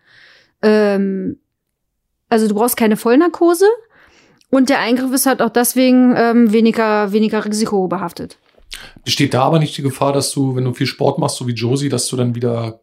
ähm, 0.62 1.38
also 2.30 2.48
du 2.48 2.56
brauchst 2.56 2.76
keine 2.76 2.98
Vollnarkose. 2.98 3.66
Und 4.52 4.70
der 4.70 4.80
Eingriff 4.80 5.12
ist 5.14 5.26
halt 5.26 5.42
auch 5.42 5.50
deswegen 5.50 6.14
ähm, 6.16 6.52
weniger, 6.52 7.12
weniger 7.12 7.44
risikobehaftet. 7.44 8.38
Besteht 9.04 9.34
da 9.34 9.44
aber 9.44 9.60
nicht 9.60 9.76
die 9.78 9.82
Gefahr, 9.82 10.14
dass 10.14 10.32
du, 10.32 10.56
wenn 10.56 10.66
du 10.66 10.74
viel 10.74 10.88
Sport 10.88 11.18
machst, 11.18 11.38
so 11.38 11.48
wie 11.48 11.54
Josie, 11.54 11.90
dass 11.90 12.08
du 12.08 12.18
dann 12.18 12.36
wieder 12.36 12.82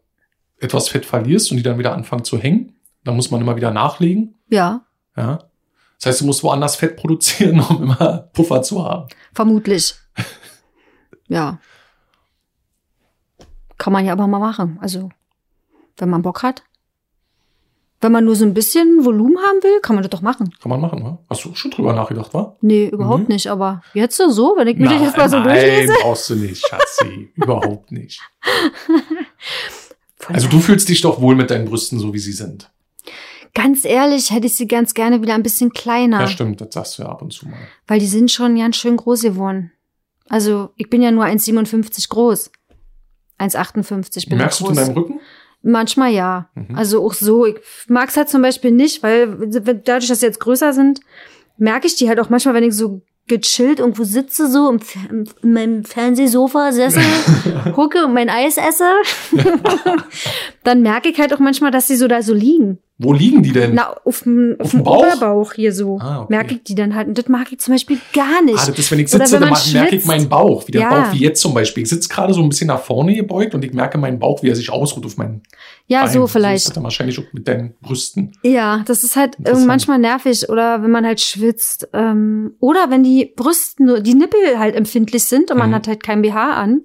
etwas 0.57 0.89
Fett 0.89 1.05
verlierst 1.05 1.51
und 1.51 1.57
die 1.57 1.63
dann 1.63 1.79
wieder 1.79 1.93
anfangen 1.93 2.25
zu 2.25 2.37
hängen? 2.37 2.73
Da 3.03 3.13
muss 3.13 3.31
man 3.31 3.39
immer 3.39 3.55
wieder 3.55 3.71
nachlegen. 3.71 4.35
Ja, 4.49 4.85
Ja. 5.15 5.39
Das 5.99 6.05
heißt, 6.05 6.21
du 6.21 6.25
musst 6.25 6.43
woanders 6.43 6.77
Fett 6.77 6.95
produzieren, 6.95 7.59
um 7.69 7.83
immer 7.83 8.29
Puffer 8.33 8.61
zu 8.61 8.83
haben. 8.83 9.07
vermutlich. 9.33 9.95
ja. 11.27 11.59
Kann 13.77 13.93
man 13.93 14.05
ja 14.05 14.13
aber 14.13 14.27
mal 14.27 14.39
machen. 14.39 14.77
Also, 14.81 15.09
wenn 15.97 16.09
man 16.09 16.21
Bock 16.21 16.43
hat. 16.43 16.63
Wenn 18.01 18.13
man 18.13 18.23
nur 18.23 18.35
so 18.35 18.45
ein 18.45 18.53
bisschen 18.53 19.03
Volumen 19.03 19.37
haben 19.39 19.61
will, 19.61 19.81
kann 19.81 19.95
man 19.95 20.03
das 20.03 20.09
doch 20.09 20.21
machen. 20.21 20.53
Kann 20.61 20.69
man 20.69 20.79
machen, 20.79 21.03
wa? 21.03 21.19
Hast 21.29 21.43
du 21.43 21.53
schon 21.53 21.71
drüber 21.71 21.91
nachgedacht, 21.91 22.33
wa? 22.33 22.55
Nee, 22.61 22.87
überhaupt 22.87 23.23
Mhm. 23.27 23.33
nicht. 23.33 23.47
Aber 23.47 23.81
jetzt 23.93 24.15
so, 24.15 24.53
wenn 24.57 24.67
ich 24.69 24.77
mir 24.77 24.87
das 24.87 25.01
jetzt 25.01 25.17
mal 25.17 25.29
so 25.29 25.39
nein, 25.39 25.59
durchlese. 25.59 25.93
brauchst 26.01 26.29
du 26.29 26.35
nicht, 26.35 26.65
Schatzi. 26.65 27.31
Überhaupt 27.35 27.91
nicht. 27.91 28.21
Also 30.27 30.47
du 30.47 30.59
fühlst 30.59 30.87
dich 30.89 31.01
doch 31.01 31.21
wohl 31.21 31.35
mit 31.35 31.49
deinen 31.51 31.65
Brüsten, 31.65 31.99
so 31.99 32.13
wie 32.13 32.19
sie 32.19 32.31
sind. 32.33 32.69
Ganz 33.53 33.83
ehrlich, 33.83 34.31
hätte 34.31 34.47
ich 34.47 34.55
sie 34.55 34.67
ganz 34.67 34.93
gerne 34.93 35.21
wieder 35.21 35.33
ein 35.33 35.43
bisschen 35.43 35.71
kleiner. 35.71 36.21
Ja, 36.21 36.27
stimmt, 36.27 36.61
das 36.61 36.69
sagst 36.73 36.97
du 36.99 37.03
ja 37.03 37.09
ab 37.09 37.21
und 37.21 37.33
zu 37.33 37.47
mal. 37.47 37.57
Weil 37.87 37.99
die 37.99 38.05
sind 38.05 38.31
schon 38.31 38.55
ganz 38.57 38.75
schön 38.77 38.95
groß 38.95 39.23
geworden. 39.23 39.71
Also, 40.29 40.69
ich 40.75 40.89
bin 40.89 41.01
ja 41.01 41.11
nur 41.11 41.25
1,57 41.25 42.09
groß. 42.09 42.51
1,58 43.39 44.29
bin 44.29 44.33
ich 44.33 44.37
Merkst 44.39 44.59
du 44.59 44.65
groß. 44.65 44.77
in 44.77 44.85
deinem 44.85 44.93
Rücken? 44.97 45.19
Manchmal 45.61 46.11
ja. 46.11 46.49
Mhm. 46.55 46.75
Also 46.75 47.05
auch 47.05 47.13
so. 47.13 47.45
Ich 47.45 47.55
mag 47.87 48.09
es 48.09 48.17
halt 48.17 48.29
zum 48.29 48.41
Beispiel 48.41 48.71
nicht, 48.71 49.03
weil 49.03 49.35
dadurch, 49.83 50.07
dass 50.07 50.21
sie 50.21 50.25
jetzt 50.25 50.39
größer 50.39 50.73
sind, 50.73 51.01
merke 51.57 51.87
ich 51.87 51.95
die 51.95 52.07
halt 52.07 52.19
auch 52.19 52.29
manchmal, 52.29 52.53
wenn 52.53 52.63
ich 52.63 52.73
so 52.73 53.01
gechillt 53.27 53.79
irgendwo 53.79 54.03
sitze, 54.03 54.49
so 54.49 54.69
im, 54.69 54.79
im, 55.09 55.25
in 55.43 55.53
meinem 55.53 55.83
Fernsehsofa, 55.83 56.71
Sessel, 56.71 57.03
hucke 57.77 58.05
und 58.05 58.13
mein 58.13 58.29
Eis 58.29 58.57
esse, 58.57 58.89
dann 60.63 60.81
merke 60.81 61.09
ich 61.09 61.19
halt 61.19 61.33
auch 61.33 61.39
manchmal, 61.39 61.71
dass 61.71 61.87
sie 61.87 61.95
so 61.95 62.07
da 62.07 62.21
so 62.21 62.33
liegen. 62.33 62.79
Wo 63.01 63.13
liegen 63.13 63.41
die 63.43 63.53
denn? 63.53 63.75
Na, 63.75 63.95
auf 64.03 64.23
dem, 64.23 64.57
auf 64.59 64.71
dem 64.71 64.83
Bauch? 64.83 65.05
Oberbauch 65.05 65.53
hier 65.53 65.71
so. 65.73 65.99
Ah, 66.01 66.19
okay. 66.23 66.25
Merke 66.33 66.53
ich 66.55 66.63
die 66.65 66.75
dann 66.75 66.95
halt. 66.95 67.07
Und 67.07 67.17
das 67.17 67.29
mag 67.29 67.49
ich 67.49 67.59
zum 67.61 67.73
Beispiel 67.73 67.97
gar 68.13 68.41
nicht. 68.41 68.59
Ah, 68.59 68.65
das 68.67 68.77
ist, 68.77 68.91
wenn 68.91 68.99
ich 68.99 69.07
sitze, 69.09 69.35
wenn 69.35 69.39
dann 69.41 69.49
man 69.51 69.59
merke 69.71 69.95
ich 69.95 70.03
meinen 70.03 70.27
Bauch, 70.27 70.67
wie 70.67 70.73
der 70.73 70.81
Ja. 70.81 70.89
Bauch, 70.89 71.13
wie 71.13 71.19
jetzt 71.19 71.39
zum 71.39 71.53
Beispiel. 71.53 71.83
Ich 71.83 71.89
sitze 71.89 72.09
gerade 72.09 72.33
so 72.33 72.41
ein 72.43 72.49
bisschen 72.49 72.67
nach 72.67 72.81
vorne 72.81 73.15
gebeugt 73.15 73.55
und 73.55 73.63
ich 73.63 73.71
merke 73.71 73.97
meinen 73.97 74.19
Bauch, 74.19 74.43
wie 74.43 74.49
er 74.49 74.55
sich 74.57 74.69
ausruht 74.69 75.05
auf 75.05 75.15
meinen 75.15 75.43
ja, 75.87 76.01
Beinen. 76.01 76.13
so 76.13 76.25
ist 76.25 76.31
vielleicht. 76.33 76.65
das 76.67 76.73
dann 76.73 76.83
wahrscheinlich 76.83 77.17
auch 77.19 77.23
mit 77.31 77.47
deinen 77.47 77.73
Brüsten. 77.81 78.33
Ja, 78.43 78.83
das 78.85 79.05
ist 79.05 79.15
halt 79.15 79.37
irgendwie 79.45 79.65
manchmal 79.65 79.97
nervig 79.97 80.49
oder 80.49 80.83
wenn 80.83 80.91
man 80.91 81.05
halt 81.05 81.21
schwitzt. 81.21 81.87
Ähm, 81.93 82.55
oder 82.59 82.89
wenn 82.89 83.03
die 83.03 83.31
Brüste, 83.33 83.81
nur 83.81 84.01
die 84.01 84.13
Nippel 84.13 84.59
halt 84.59 84.75
empfindlich 84.75 85.23
sind 85.23 85.51
und 85.51 85.57
man 85.57 85.69
Mhm. 85.69 85.75
hat 85.75 85.87
halt 85.87 86.03
kein 86.03 86.21
BH 86.21 86.51
an, 86.51 86.81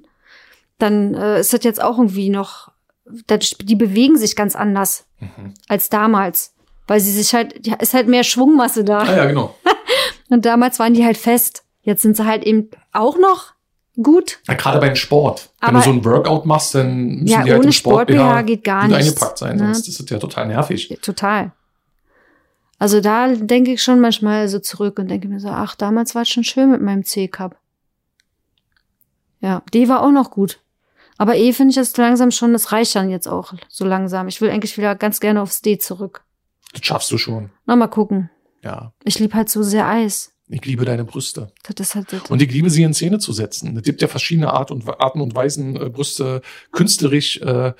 dann 0.78 1.14
äh, 1.14 1.40
ist 1.40 1.52
das 1.52 1.64
jetzt 1.64 1.82
auch 1.82 1.98
irgendwie 1.98 2.30
noch, 2.30 2.70
die 3.06 3.76
bewegen 3.76 4.16
sich 4.16 4.34
ganz 4.36 4.56
anders 4.56 5.06
Mhm. 5.20 5.54
als 5.68 5.88
damals. 5.88 6.54
Weil 6.86 7.00
sie 7.00 7.12
sich 7.12 7.34
halt, 7.34 7.66
ja, 7.66 7.74
ist 7.76 7.94
halt 7.94 8.08
mehr 8.08 8.24
Schwungmasse 8.24 8.84
da. 8.84 8.98
Ah 9.00 9.16
ja, 9.16 9.24
genau. 9.26 9.54
Und 10.30 10.44
damals 10.44 10.78
waren 10.78 10.92
die 10.94 11.04
halt 11.04 11.16
fest. 11.16 11.64
Jetzt 11.82 12.02
sind 12.02 12.16
sie 12.16 12.24
halt 12.26 12.44
eben 12.44 12.70
auch 12.92 13.18
noch 13.18 13.52
gut. 14.02 14.40
Ja, 14.48 14.54
gerade 14.54 14.80
beim 14.80 14.96
Sport. 14.96 15.50
Wenn 15.60 15.68
Aber- 15.70 15.78
du 15.78 15.84
so 15.84 15.90
ein 15.90 16.04
Workout 16.04 16.44
machst, 16.46 16.74
dann 16.74 17.06
müssen 17.06 17.26
Ja, 17.26 17.42
die 17.42 17.50
halt 17.50 17.58
ohne 17.60 17.66
im 17.68 17.72
Sport 17.72 18.10
Sport-BH 18.10 18.42
geht 18.42 18.64
gar 18.64 18.82
gut 18.82 18.90
nichts, 18.96 19.06
eingepackt 19.08 19.38
sein, 19.38 19.56
ne? 19.56 19.64
sonst 19.74 19.88
ist 19.88 20.00
das 20.00 20.08
ja 20.10 20.18
total 20.18 20.46
nervig. 20.48 20.98
Total. 21.00 21.52
Also 22.78 23.00
da 23.00 23.28
denke 23.28 23.72
ich 23.72 23.82
schon 23.82 24.00
manchmal 24.00 24.48
so 24.48 24.58
zurück 24.58 24.98
und 24.98 25.08
denke 25.08 25.28
mir 25.28 25.40
so, 25.40 25.48
ach, 25.48 25.74
damals 25.76 26.14
war 26.14 26.22
es 26.22 26.28
schon 26.28 26.44
schön 26.44 26.70
mit 26.70 26.82
meinem 26.82 27.04
C-Cup. 27.04 27.56
Ja, 29.40 29.62
D 29.72 29.88
war 29.88 30.02
auch 30.02 30.10
noch 30.10 30.30
gut. 30.30 30.60
Aber 31.16 31.36
E 31.36 31.52
finde 31.52 31.70
ich 31.70 31.76
jetzt 31.76 31.96
langsam 31.96 32.30
schon, 32.30 32.52
das 32.52 32.72
reicht 32.72 32.94
dann 32.94 33.10
jetzt 33.10 33.28
auch 33.28 33.54
so 33.68 33.84
langsam. 33.84 34.28
Ich 34.28 34.40
will 34.40 34.50
eigentlich 34.50 34.76
wieder 34.76 34.94
ganz 34.94 35.20
gerne 35.20 35.40
aufs 35.42 35.62
D 35.62 35.78
zurück. 35.78 36.24
Das 36.72 36.84
schaffst 36.84 37.10
du 37.10 37.18
schon. 37.18 37.50
Na, 37.66 37.76
mal 37.76 37.86
gucken. 37.86 38.30
Ja. 38.62 38.92
Ich 39.04 39.18
liebe 39.18 39.34
halt 39.34 39.48
so 39.48 39.62
sehr 39.62 39.86
Eis. 39.86 40.32
Ich 40.48 40.64
liebe 40.66 40.84
deine 40.84 41.04
Brüste. 41.04 41.52
Das 41.62 41.88
ist 41.88 41.94
halt 41.94 42.12
das. 42.12 42.30
Und 42.30 42.42
ich 42.42 42.52
liebe 42.52 42.68
sie 42.68 42.82
in 42.82 42.92
Szene 42.92 43.18
zu 43.18 43.32
setzen. 43.32 43.76
Es 43.76 43.82
gibt 43.82 44.02
ja 44.02 44.08
verschiedene 44.08 44.52
Art 44.52 44.70
und, 44.70 44.86
Arten 45.00 45.20
und 45.20 45.34
Weisen, 45.34 45.76
äh, 45.76 45.88
Brüste 45.88 46.42
künstlerisch 46.70 47.38
äh, 47.38 47.72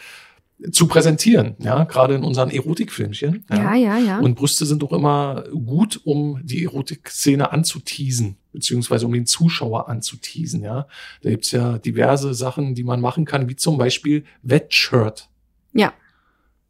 zu 0.73 0.87
präsentieren. 0.87 1.57
Ja, 1.59 1.85
gerade 1.85 2.15
in 2.15 2.25
unseren 2.25 2.51
Erotikfilmchen. 2.51 3.45
ja, 3.51 3.75
ja, 3.75 3.99
ja. 3.99 4.19
Und 4.19 4.35
Brüste 4.35 4.67
sind 4.67 4.83
auch 4.85 4.93
immer 4.93 5.45
gut, 5.53 6.01
um 6.05 6.41
die 6.43 6.65
Erotikszene 6.65 7.53
anzuteasen, 7.53 8.37
beziehungsweise 8.53 9.07
um 9.07 9.13
den 9.13 9.27
Zuschauer 9.27 9.89
anzuteasen, 9.89 10.63
ja. 10.63 10.87
Da 11.23 11.31
gibt's 11.31 11.51
ja 11.51 11.79
diverse 11.79 12.35
Sachen, 12.35 12.75
die 12.75 12.85
man 12.85 13.01
machen 13.01 13.25
kann, 13.25 13.49
wie 13.49 13.57
zum 13.57 13.79
Beispiel 13.79 14.25
Wettshirt. 14.43 15.29
Ja. 15.73 15.93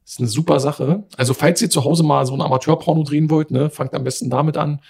Das 0.04 0.12
ist 0.12 0.18
eine 0.18 0.28
super 0.28 0.60
Sache. 0.60 1.04
Also, 1.16 1.32
falls 1.32 1.62
ihr 1.62 1.70
zu 1.70 1.84
Hause 1.84 2.02
mal 2.02 2.26
so 2.26 2.34
ein 2.34 2.42
Amateurporno 2.42 3.04
drehen 3.04 3.30
wollt, 3.30 3.50
ne, 3.50 3.70
fangt 3.70 3.94
am 3.94 4.04
besten 4.04 4.28
damit 4.28 4.58
an. 4.58 4.80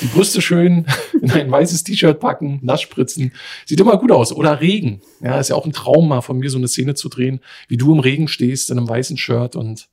Die 0.00 0.06
Brüste 0.06 0.40
schön 0.40 0.86
in 1.20 1.32
ein 1.32 1.50
weißes 1.50 1.82
T-Shirt 1.82 2.20
packen, 2.20 2.60
nass 2.62 2.80
spritzen. 2.80 3.32
Sieht 3.66 3.80
immer 3.80 3.98
gut 3.98 4.12
aus. 4.12 4.32
Oder 4.32 4.60
Regen. 4.60 5.02
Ja, 5.20 5.40
ist 5.40 5.50
ja 5.50 5.56
auch 5.56 5.66
ein 5.66 5.72
Traum 5.72 6.06
mal 6.06 6.20
von 6.20 6.38
mir, 6.38 6.50
so 6.50 6.58
eine 6.58 6.68
Szene 6.68 6.94
zu 6.94 7.08
drehen, 7.08 7.40
wie 7.66 7.76
du 7.76 7.92
im 7.92 7.98
Regen 7.98 8.28
stehst 8.28 8.70
in 8.70 8.78
einem 8.78 8.88
weißen 8.88 9.16
Shirt 9.16 9.56
und 9.56 9.88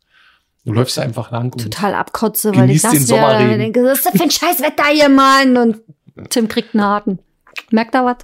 du 0.63 0.73
läufst 0.73 0.95
da 0.95 1.01
einfach 1.01 1.31
lang. 1.31 1.51
Und 1.53 1.63
Total 1.63 1.95
abkotze, 1.95 2.55
weil 2.55 2.69
ich 2.69 2.83
das 2.83 3.09
ja 3.09 3.57
denke, 3.57 3.83
was 3.83 3.97
ist 3.97 4.05
das 4.05 4.13
für 4.15 4.23
ein 4.23 4.31
Scheißwetter 4.31 4.85
hier, 4.93 5.09
Mann? 5.09 5.57
Und 5.57 5.81
Tim 6.29 6.47
kriegt 6.47 6.75
einen 6.75 6.83
harten. 6.83 7.19
Merkt 7.71 7.95
er 7.95 8.05
was? 8.05 8.17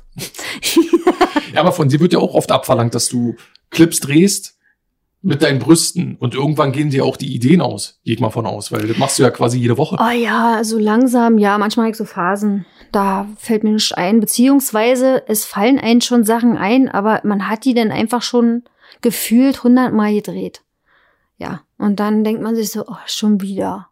Ja, 1.53 1.61
aber 1.61 1.71
von 1.71 1.89
dir 1.89 1.99
wird 1.99 2.13
ja 2.13 2.19
auch 2.19 2.35
oft 2.35 2.51
abverlangt, 2.51 2.93
dass 2.93 3.09
du 3.09 3.35
Clips 3.71 3.99
drehst 3.99 4.56
mit 5.21 5.41
deinen 5.41 5.59
Brüsten 5.59 6.15
und 6.15 6.35
irgendwann 6.35 6.71
gehen 6.71 6.89
dir 6.89 7.03
auch 7.03 7.17
die 7.17 7.33
Ideen 7.33 7.61
aus. 7.61 7.99
Ich 8.03 8.19
mal 8.19 8.29
von 8.29 8.45
aus, 8.45 8.71
weil 8.71 8.87
das 8.87 8.97
machst 8.97 9.17
du 9.17 9.23
ja 9.23 9.31
quasi 9.31 9.59
jede 9.59 9.77
Woche. 9.77 9.97
Oh 9.99 10.11
ja, 10.11 10.63
so 10.63 10.77
langsam, 10.77 11.37
ja, 11.37 11.57
manchmal 11.57 11.85
habe 11.85 11.91
ich 11.91 11.97
so 11.97 12.05
Phasen. 12.05 12.65
Da 12.91 13.27
fällt 13.37 13.63
mir 13.63 13.71
nichts 13.71 13.91
ein. 13.91 14.19
Beziehungsweise 14.19 15.23
es 15.27 15.43
fallen 15.43 15.79
einem 15.79 16.01
schon 16.01 16.23
Sachen 16.23 16.55
ein, 16.55 16.87
aber 16.87 17.21
man 17.23 17.49
hat 17.49 17.65
die 17.65 17.73
dann 17.73 17.91
einfach 17.91 18.21
schon 18.21 18.63
gefühlt 19.01 19.63
hundertmal 19.63 20.13
gedreht. 20.13 20.61
Ja, 21.37 21.61
und 21.77 21.99
dann 21.99 22.23
denkt 22.23 22.41
man 22.41 22.55
sich 22.55 22.71
so, 22.71 22.85
oh, 22.87 22.97
schon 23.05 23.41
wieder. 23.41 23.89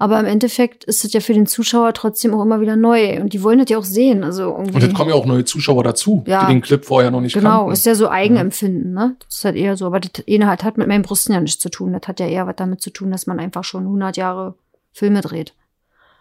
Aber 0.00 0.18
im 0.18 0.24
Endeffekt 0.24 0.84
ist 0.84 1.04
es 1.04 1.12
ja 1.12 1.20
für 1.20 1.34
den 1.34 1.44
Zuschauer 1.46 1.92
trotzdem 1.92 2.32
auch 2.34 2.42
immer 2.42 2.62
wieder 2.62 2.74
neu. 2.74 3.20
Und 3.20 3.34
die 3.34 3.42
wollen 3.42 3.58
das 3.58 3.68
ja 3.68 3.76
auch 3.76 3.84
sehen. 3.84 4.24
Also 4.24 4.44
irgendwie. 4.44 4.74
Und 4.74 4.82
jetzt 4.82 4.94
kommen 4.94 5.10
ja 5.10 5.14
auch 5.14 5.26
neue 5.26 5.44
Zuschauer 5.44 5.84
dazu, 5.84 6.24
Ja. 6.26 6.40
die 6.46 6.54
den 6.54 6.62
Clip 6.62 6.82
vorher 6.84 7.10
noch 7.10 7.20
nicht 7.20 7.34
Genau, 7.34 7.58
kannten. 7.58 7.72
ist 7.74 7.84
ja 7.84 7.94
so 7.94 8.08
Eigenempfinden, 8.08 8.94
ne? 8.94 9.16
Das 9.28 9.36
ist 9.36 9.44
halt 9.44 9.56
eher 9.56 9.76
so. 9.76 9.84
Aber 9.84 10.00
das 10.00 10.10
eine 10.26 10.46
hat, 10.46 10.64
hat 10.64 10.78
mit 10.78 10.88
meinen 10.88 11.02
Brüsten 11.02 11.34
ja 11.34 11.40
nichts 11.42 11.60
zu 11.62 11.68
tun. 11.68 11.92
Das 11.92 12.08
hat 12.08 12.18
ja 12.18 12.26
eher 12.26 12.46
was 12.46 12.56
damit 12.56 12.80
zu 12.80 12.88
tun, 12.90 13.10
dass 13.10 13.26
man 13.26 13.38
einfach 13.38 13.62
schon 13.62 13.82
100 13.84 14.16
Jahre 14.16 14.54
Filme 14.92 15.20
dreht. 15.20 15.52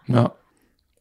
Ja. 0.07 0.33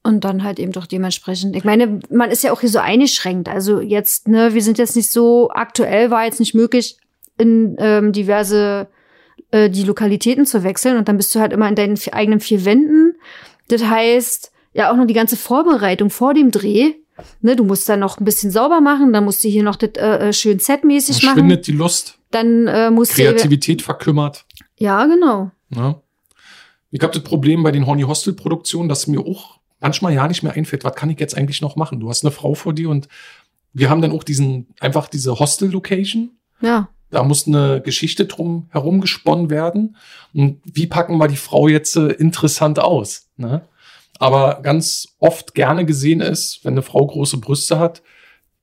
Und 0.05 0.23
dann 0.25 0.45
halt 0.45 0.61
eben 0.61 0.71
doch 0.71 0.87
dementsprechend. 0.87 1.57
Ich 1.57 1.65
meine, 1.65 1.99
man 2.11 2.31
ist 2.31 2.45
ja 2.45 2.53
auch 2.53 2.61
hier 2.61 2.71
so 2.71 2.79
eingeschränkt. 2.79 3.49
Also 3.49 3.81
jetzt, 3.81 4.29
ne, 4.29 4.55
wir 4.55 4.63
sind 4.63 4.79
jetzt 4.79 4.95
nicht 4.95 5.11
so 5.11 5.51
aktuell, 5.51 6.13
war 6.13 6.25
jetzt 6.25 6.39
nicht 6.39 6.55
möglich, 6.55 6.97
in 7.39 7.75
ähm, 7.81 8.13
diverse 8.13 8.87
äh, 9.51 9.71
die 9.71 9.85
Lokalitäten 9.85 10.47
zu 10.47 10.63
wechseln. 10.63 10.97
Und 10.97 11.09
dann 11.09 11.17
bist 11.17 11.35
du 11.35 11.41
halt 11.41 11.53
immer 11.53 11.69
in 11.69 11.75
deinen 11.75 11.99
eigenen 12.13 12.41
vier 12.41 12.65
Wänden. 12.65 13.17
Das 13.69 13.85
heißt, 13.85 14.53
ja 14.73 14.91
auch 14.91 14.97
noch 14.97 15.07
die 15.07 15.15
ganze 15.15 15.37
Vorbereitung 15.37 16.11
vor 16.11 16.35
dem 16.35 16.51
Dreh. 16.51 16.95
Ne, 17.41 17.57
du 17.57 17.65
musst 17.65 17.89
dann 17.89 17.99
noch 18.01 18.19
ein 18.19 18.25
bisschen 18.25 18.53
sauber 18.53 18.81
machen, 18.81 19.13
dann 19.13 19.25
musst 19.25 19.43
du 19.43 19.49
hier 19.49 19.65
noch 19.65 19.75
das 19.75 19.91
äh, 19.97 20.29
äh, 20.29 20.33
schön 20.33 20.61
setmäßig 20.61 21.19
Dann 21.19 21.27
machen. 21.27 21.39
schwindet 21.41 21.67
die 21.67 21.73
Lust, 21.73 22.19
Dann 22.31 22.69
äh, 22.69 22.91
musst 22.91 23.19
du. 23.19 23.23
Kreativität 23.23 23.83
verkümmert. 23.83 24.45
Ja, 24.77 25.05
genau. 25.07 25.51
Ne? 25.71 26.01
Ich 26.93 27.03
habe 27.03 27.13
das 27.13 27.25
Problem 27.25 27.65
bei 27.65 27.73
den 27.73 27.87
Horny 27.87 28.03
Hostel 28.03 28.35
Produktionen, 28.35 28.89
dass 28.89 29.09
mir 29.09 29.21
auch 29.21 29.59
manchmal 29.81 30.15
ja 30.15 30.29
nicht 30.29 30.45
mehr 30.45 30.53
einfällt, 30.53 30.85
was 30.85 30.95
kann 30.95 31.11
ich 31.11 31.19
jetzt 31.19 31.37
eigentlich 31.37 31.61
noch 31.61 31.75
machen? 31.75 31.99
Du 31.99 32.09
hast 32.09 32.25
eine 32.25 32.31
Frau 32.31 32.55
vor 32.55 32.73
dir 32.73 32.89
und 32.89 33.09
wir 33.73 33.91
haben 33.91 34.01
dann 34.01 34.13
auch 34.13 34.23
diesen, 34.23 34.69
einfach 34.79 35.09
diese 35.09 35.39
Hostel 35.41 35.71
Location. 35.71 36.39
Ja. 36.61 36.89
Da 37.11 37.23
muss 37.23 37.47
eine 37.47 37.81
Geschichte 37.81 38.27
drum 38.27 38.69
herum 38.71 39.01
gesponnen 39.01 39.51
werden. 39.51 39.97
Und 40.35 40.61
wie 40.65 40.87
packen 40.87 41.17
wir 41.19 41.29
die 41.29 41.37
Frau 41.37 41.69
jetzt 41.69 41.97
äh, 41.97 42.09
interessant 42.09 42.79
aus? 42.79 43.29
Ne? 43.37 43.63
Aber 44.19 44.61
ganz 44.63 45.17
oft 45.19 45.55
gerne 45.55 45.87
gesehen 45.87 46.21
ist, 46.21 46.65
wenn 46.65 46.75
eine 46.75 46.83
Frau 46.83 47.07
große 47.07 47.39
Brüste 47.39 47.79
hat, 47.79 48.03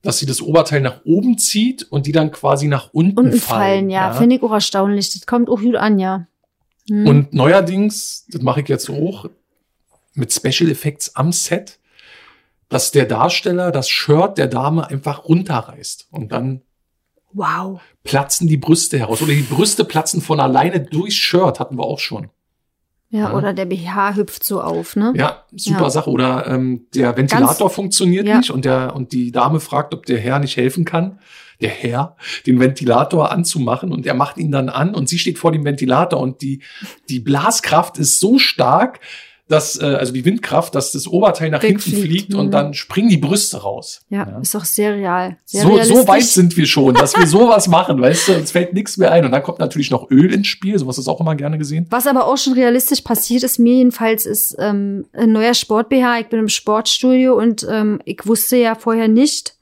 dass 0.01 0.19
sie 0.19 0.25
das 0.25 0.41
Oberteil 0.41 0.81
nach 0.81 1.01
oben 1.05 1.37
zieht 1.37 1.83
und 1.83 2.05
die 2.05 2.11
dann 2.11 2.31
quasi 2.31 2.67
nach 2.67 2.89
unten, 2.93 3.17
Unten 3.17 3.37
fallen, 3.39 3.89
ja. 3.89 4.13
Finde 4.13 4.35
ich 4.35 4.43
auch 4.43 4.51
erstaunlich. 4.51 5.11
Das 5.13 5.25
kommt 5.25 5.49
auch 5.49 5.59
gut 5.59 5.75
an, 5.75 5.97
ja. 5.97 6.27
Hm. 6.87 7.07
Und 7.07 7.33
neuerdings, 7.33 8.27
das 8.29 8.41
mache 8.41 8.61
ich 8.61 8.67
jetzt 8.67 8.89
auch, 8.89 9.27
mit 10.13 10.31
Special 10.31 10.69
Effects 10.69 11.15
am 11.15 11.31
Set, 11.31 11.79
dass 12.69 12.91
der 12.91 13.05
Darsteller 13.05 13.71
das 13.71 13.89
Shirt 13.89 14.37
der 14.37 14.47
Dame 14.47 14.87
einfach 14.87 15.25
runterreißt 15.25 16.07
und 16.11 16.31
dann 16.31 16.61
wow. 17.35 17.79
platzen 18.03 18.47
die 18.47 18.57
Brüste 18.57 18.97
heraus. 18.97 19.21
Oder 19.21 19.33
die 19.33 19.41
Brüste 19.41 19.85
platzen 19.85 20.21
von 20.21 20.39
alleine 20.39 20.81
durchs 20.81 21.15
Shirt, 21.15 21.59
hatten 21.59 21.77
wir 21.77 21.83
auch 21.83 21.99
schon. 21.99 22.29
Ja, 23.09 23.29
Ja. 23.29 23.33
oder 23.33 23.53
der 23.53 23.65
BH 23.65 24.15
hüpft 24.15 24.43
so 24.43 24.61
auf, 24.61 24.95
ne? 24.95 25.13
Ja, 25.15 25.43
super 25.55 25.83
Ja. 25.83 25.89
Sache. 25.89 26.09
Oder 26.09 26.47
ähm, 26.47 26.87
der 26.95 27.15
Ventilator 27.15 27.69
funktioniert 27.69 28.25
ja. 28.27 28.37
nicht 28.37 28.49
und, 28.49 28.65
der, 28.65 28.95
und 28.95 29.11
die 29.13 29.31
Dame 29.31 29.59
fragt, 29.59 29.93
ob 29.93 30.05
der 30.05 30.17
Herr 30.17 30.39
nicht 30.39 30.57
helfen 30.57 30.85
kann. 30.85 31.19
Der 31.61 31.69
Herr, 31.69 32.17
den 32.45 32.59
Ventilator 32.59 33.31
anzumachen 33.31 33.93
und 33.93 34.05
er 34.05 34.13
macht 34.13 34.37
ihn 34.37 34.51
dann 34.51 34.67
an 34.67 34.93
und 34.93 35.07
sie 35.07 35.17
steht 35.17 35.37
vor 35.37 35.53
dem 35.53 35.63
Ventilator 35.63 36.19
und 36.19 36.41
die, 36.41 36.61
die 37.07 37.21
Blaskraft 37.21 37.97
ist 37.97 38.19
so 38.19 38.39
stark, 38.39 38.99
dass, 39.47 39.79
äh, 39.79 39.85
also 39.85 40.11
die 40.11 40.25
Windkraft, 40.25 40.73
dass 40.73 40.91
das 40.91 41.07
Oberteil 41.07 41.51
nach 41.51 41.61
hinten 41.61 41.77
Wegfliegt, 41.77 42.01
fliegt 42.01 42.33
mhm. 42.33 42.39
und 42.39 42.51
dann 42.51 42.73
springen 42.73 43.09
die 43.09 43.17
Brüste 43.17 43.57
raus. 43.57 44.01
Ja, 44.09 44.23
ist 44.41 44.55
auch 44.55 44.65
sehr 44.65 44.95
real. 44.95 45.37
Sehr 45.45 45.61
So, 45.61 45.81
so 45.83 46.07
weit 46.07 46.23
sind 46.23 46.57
wir 46.57 46.65
schon, 46.65 46.95
dass 46.95 47.15
wir 47.15 47.27
sowas 47.27 47.67
machen, 47.67 48.01
weißt 48.01 48.29
du, 48.29 48.33
uns 48.33 48.51
fällt 48.51 48.73
nichts 48.73 48.97
mehr 48.97 49.11
ein. 49.11 49.23
Und 49.23 49.31
dann 49.31 49.43
kommt 49.43 49.59
natürlich 49.59 49.91
noch 49.91 50.09
Öl 50.09 50.33
ins 50.33 50.47
Spiel, 50.47 50.77
sowas 50.79 50.97
ist 50.97 51.07
auch 51.07 51.19
immer 51.19 51.35
gerne 51.35 51.59
gesehen. 51.59 51.85
Was 51.91 52.07
aber 52.07 52.25
auch 52.25 52.37
schon 52.37 52.53
realistisch 52.53 53.01
passiert 53.01 53.43
ist, 53.43 53.59
mir 53.59 53.75
jedenfalls, 53.75 54.25
ist 54.25 54.55
ähm, 54.59 55.05
ein 55.13 55.31
neuer 55.31 55.53
Sport-BH. 55.53 56.21
Ich 56.21 56.27
bin 56.27 56.39
im 56.39 56.49
Sportstudio 56.49 57.37
und 57.37 57.67
ähm, 57.69 57.99
ich 58.05 58.25
wusste 58.25 58.57
ja 58.57 58.73
vorher 58.73 59.07
nicht, 59.07 59.55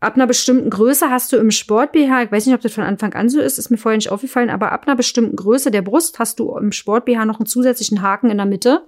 ab 0.00 0.14
einer 0.14 0.26
bestimmten 0.26 0.70
Größe 0.70 1.10
hast 1.10 1.32
du 1.32 1.36
im 1.36 1.50
Sport-BH, 1.50 2.22
ich 2.22 2.32
weiß 2.32 2.46
nicht, 2.46 2.54
ob 2.54 2.62
das 2.62 2.72
von 2.72 2.84
Anfang 2.84 3.12
an 3.12 3.28
so 3.28 3.38
ist, 3.38 3.58
ist 3.58 3.70
mir 3.70 3.76
vorher 3.76 3.98
nicht 3.98 4.10
aufgefallen, 4.10 4.48
aber 4.48 4.72
ab 4.72 4.86
einer 4.86 4.96
bestimmten 4.96 5.36
Größe 5.36 5.70
der 5.70 5.82
Brust 5.82 6.18
hast 6.18 6.40
du 6.40 6.56
im 6.56 6.72
Sport-BH 6.72 7.26
noch 7.26 7.38
einen 7.38 7.46
zusätzlichen 7.46 8.00
Haken 8.00 8.30
in 8.30 8.38
der 8.38 8.46
Mitte, 8.46 8.86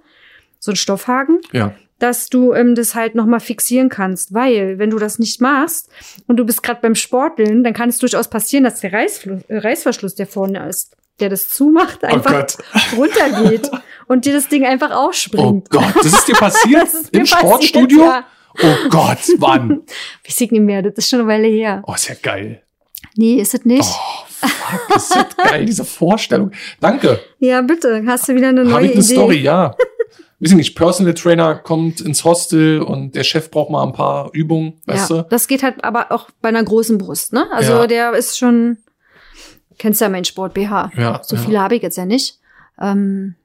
so 0.63 0.71
einen 0.71 0.77
Stoffhaken. 0.77 1.39
Ja. 1.51 1.73
dass 1.99 2.29
du 2.29 2.53
ähm, 2.53 2.75
das 2.75 2.95
halt 2.95 3.15
noch 3.15 3.25
mal 3.25 3.39
fixieren 3.39 3.87
kannst, 3.89 4.33
weil 4.33 4.77
wenn 4.79 4.89
du 4.89 4.97
das 4.99 5.19
nicht 5.19 5.39
machst 5.41 5.89
und 6.27 6.37
du 6.37 6.45
bist 6.45 6.61
gerade 6.63 6.79
beim 6.81 6.95
Sporteln, 6.95 7.63
dann 7.63 7.73
kann 7.73 7.87
es 7.89 7.97
durchaus 7.97 8.27
passieren, 8.29 8.63
dass 8.65 8.79
der 8.81 8.91
Reißflu- 8.91 9.43
äh, 9.47 9.57
Reißverschluss, 9.59 10.15
der 10.15 10.27
vorne 10.27 10.67
ist, 10.67 10.95
der 11.19 11.29
das 11.29 11.47
zumacht, 11.49 12.03
einfach 12.03 12.45
Oh 12.93 12.95
runtergeht 12.97 13.69
und 14.07 14.25
dir 14.25 14.33
das 14.33 14.49
Ding 14.49 14.65
einfach 14.65 14.89
Oh 14.91 15.07
ausspringt. 15.07 15.69
Gott, 15.69 15.93
das 15.95 16.05
ist 16.07 16.27
dir 16.27 16.35
passiert 16.47 16.83
ist 16.85 17.09
im 17.13 17.21
passiert, 17.21 17.39
Sportstudio? 17.39 18.01
ja. 18.03 18.25
Oh 18.61 18.89
Gott, 18.89 19.19
wann? 19.37 19.81
Ich 20.23 20.39
nicht 20.39 20.51
mehr, 20.61 20.81
das 20.81 20.93
ist 20.97 21.09
schon 21.09 21.19
eine 21.19 21.27
Weile 21.29 21.47
her. 21.47 21.83
Oh, 21.87 21.93
ist 21.93 22.07
ja 22.09 22.15
geil. 22.21 22.61
Nee, 23.15 23.35
ist 23.41 23.53
es 23.53 23.63
nicht? 23.65 23.81
Oh, 23.83 24.25
fuck, 24.29 24.95
ist 24.97 25.15
das 25.15 25.37
geil, 25.37 25.65
diese 25.65 25.85
Vorstellung. 25.85 26.51
Danke. 26.79 27.19
Ja, 27.39 27.61
bitte, 27.61 28.03
hast 28.07 28.27
du 28.27 28.35
wieder 28.35 28.49
eine 28.49 28.61
Habe 28.61 28.69
neue 28.71 28.85
ich 28.87 28.91
eine 28.93 29.03
Idee. 29.03 29.13
Story, 29.13 29.37
ja. 29.41 29.75
Wissen 30.43 30.57
nicht, 30.57 30.75
Personal 30.75 31.13
Trainer 31.13 31.55
kommt 31.55 32.01
ins 32.01 32.23
Hostel 32.23 32.81
und 32.81 33.15
der 33.15 33.23
Chef 33.23 33.49
braucht 33.49 33.69
mal 33.69 33.83
ein 33.83 33.93
paar 33.93 34.29
Übungen, 34.33 34.81
weißt 34.85 35.09
ja, 35.09 35.21
du? 35.23 35.27
das 35.29 35.47
geht 35.47 35.63
halt 35.63 35.83
aber 35.83 36.11
auch 36.11 36.29
bei 36.41 36.49
einer 36.49 36.63
großen 36.63 36.97
Brust, 36.97 37.33
ne? 37.33 37.47
Also 37.51 37.73
Ja. 37.73 37.87
der 37.87 38.13
ist 38.13 38.37
schon, 38.37 38.77
kennst 39.77 40.01
ja 40.01 40.09
meinen 40.09 40.25
Sport 40.25 40.53
BH. 40.53 40.91
Ja, 40.97 41.21
So 41.23 41.35
ja. 41.37 41.41
viele 41.41 41.59
habe 41.61 41.75
ich 41.75 41.81
jetzt 41.81 41.97
ja 41.97 42.05
nicht. 42.05 42.39
Ähm, 42.79 43.35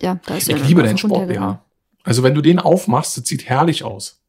ja, 0.00 0.18
da 0.26 0.36
ist 0.36 0.48
Ich 0.48 0.68
liebe 0.68 0.82
deinen 0.82 0.98
Sport. 0.98 1.28
BH. 1.28 1.62
Also 2.04 2.22
wenn 2.22 2.34
du 2.34 2.42
den 2.42 2.58
aufmachst, 2.58 3.16
das 3.16 3.26
sieht 3.28 3.48
herrlich 3.48 3.84
aus. 3.84 4.20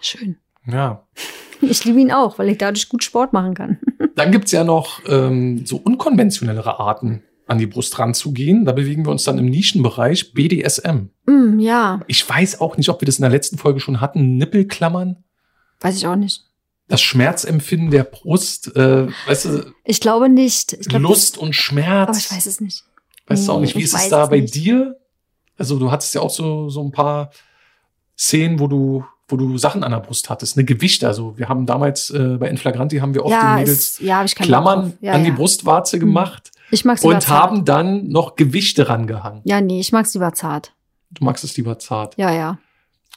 Schön. 0.00 0.36
Ja. 0.66 1.04
Ich 1.60 1.82
liebe 1.86 1.98
ihn 1.98 2.12
auch, 2.12 2.38
weil 2.38 2.50
ich 2.50 2.58
dadurch 2.58 2.90
gut 2.90 3.04
Sport 3.04 3.32
machen 3.32 3.54
kann. 3.54 3.78
Dann 4.16 4.32
gibt's 4.32 4.52
ja 4.52 4.64
noch 4.64 5.00
ähm, 5.08 5.64
so 5.64 5.76
unkonventionellere 5.78 6.78
Arten, 6.78 7.22
an 7.46 7.58
die 7.58 7.66
Brust 7.66 7.98
ranzugehen. 7.98 8.64
Da 8.64 8.72
bewegen 8.72 9.04
wir 9.04 9.10
uns 9.10 9.24
dann 9.24 9.38
im 9.38 9.46
Nischenbereich 9.46 10.32
BDSM. 10.32 11.08
Mm, 11.26 11.58
ja, 11.58 12.00
Ich 12.06 12.28
weiß 12.28 12.60
auch 12.60 12.76
nicht, 12.76 12.88
ob 12.88 13.00
wir 13.00 13.06
das 13.06 13.18
in 13.18 13.22
der 13.22 13.30
letzten 13.30 13.58
Folge 13.58 13.80
schon 13.80 14.00
hatten. 14.00 14.36
Nippelklammern, 14.36 15.16
weiß 15.80 15.96
ich 15.96 16.06
auch 16.06 16.16
nicht. 16.16 16.42
das 16.88 17.02
Schmerzempfinden 17.02 17.90
der 17.90 18.04
Brust, 18.04 18.74
äh, 18.76 19.08
weißt 19.26 19.44
du, 19.46 19.72
Ich 19.84 20.00
glaube 20.00 20.28
nicht. 20.28 20.72
Ich 20.74 20.88
glaub, 20.88 21.02
Lust 21.02 21.38
und 21.38 21.54
Schmerz. 21.54 22.08
Aber 22.08 22.18
ich 22.18 22.30
weiß 22.30 22.46
es 22.46 22.60
nicht. 22.60 22.84
Weißt 23.26 23.48
du 23.48 23.52
auch 23.52 23.60
nicht, 23.60 23.76
wie 23.76 23.82
ist 23.82 23.94
es 23.94 24.08
da 24.08 24.24
es 24.24 24.30
bei 24.30 24.40
nicht. 24.40 24.54
dir? 24.54 24.96
Also 25.56 25.78
du 25.78 25.90
hattest 25.90 26.14
ja 26.14 26.20
auch 26.20 26.30
so, 26.30 26.68
so 26.68 26.82
ein 26.82 26.92
paar 26.92 27.30
Szenen, 28.18 28.58
wo 28.58 28.66
du, 28.66 29.04
wo 29.28 29.36
du 29.36 29.56
Sachen 29.56 29.82
an 29.82 29.92
der 29.92 30.00
Brust 30.00 30.28
hattest, 30.28 30.56
eine 30.56 30.64
Gewichte. 30.64 31.06
Also 31.06 31.38
wir 31.38 31.48
haben 31.48 31.64
damals 31.64 32.10
äh, 32.10 32.36
bei 32.38 32.48
Inflagranti 32.48 32.98
haben 32.98 33.14
wir 33.14 33.24
oft 33.24 33.32
ja, 33.32 33.54
den 33.54 33.60
Mädels 33.60 33.78
ist, 33.78 34.00
ja, 34.00 34.24
Klammern 34.24 34.94
ja, 35.00 35.12
an 35.12 35.24
die. 35.24 35.30
Brustwarze 35.30 35.98
gemacht 35.98 36.50
Ich 36.70 36.84
mag's 36.84 37.02
lieber 37.02 37.14
und 37.14 37.20
zart. 37.22 37.42
haben 37.42 37.64
dann 37.64 38.08
noch 38.08 38.36
Gewichte 38.36 38.88
rangehangen. 38.88 39.42
Ja, 39.44 39.60
nee, 39.60 39.80
ich 39.80 39.92
mag's 39.92 40.14
lieber 40.14 40.32
zart. 40.32 40.74
Du 41.10 41.24
magst 41.24 41.44
es 41.44 41.56
lieber 41.56 41.78
zart. 41.78 42.16
Ja, 42.16 42.32
ja. 42.32 42.58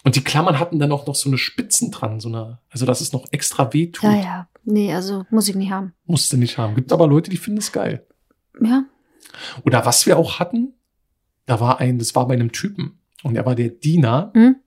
Und 0.03 0.15
die 0.15 0.23
Klammern 0.23 0.59
hatten 0.59 0.79
dann 0.79 0.91
auch 0.91 1.07
noch 1.07 1.15
so 1.15 1.29
eine 1.29 1.37
Spitzen 1.37 1.91
dran, 1.91 2.19
so 2.19 2.29
eine, 2.29 2.59
also 2.69 2.85
dass 2.85 3.01
es 3.01 3.11
noch 3.13 3.25
extra 3.31 3.73
weh 3.73 3.87
tut. 3.87 4.03
Ja, 4.09 4.15
ja. 4.15 4.47
Nee, 4.63 4.93
also 4.93 5.25
muss 5.29 5.49
ich 5.49 5.55
nicht 5.55 5.71
haben. 5.71 5.93
Musste 6.05 6.37
nicht 6.37 6.57
haben. 6.57 6.75
Gibt 6.75 6.91
aber 6.91 7.07
Leute, 7.07 7.29
die 7.29 7.37
finden 7.37 7.59
es 7.59 7.71
geil. 7.71 8.05
Ja. 8.61 8.83
Oder 9.65 9.85
was 9.85 10.05
wir 10.05 10.17
auch 10.17 10.39
hatten, 10.39 10.73
da 11.45 11.59
war 11.59 11.79
ein, 11.79 11.99
das 11.99 12.15
war 12.15 12.27
bei 12.27 12.33
einem 12.33 12.51
Typen 12.51 12.99
und 13.23 13.35
er 13.35 13.45
war 13.45 13.55
der 13.55 13.69
Diener 13.69 14.31
Hm? 14.35 14.57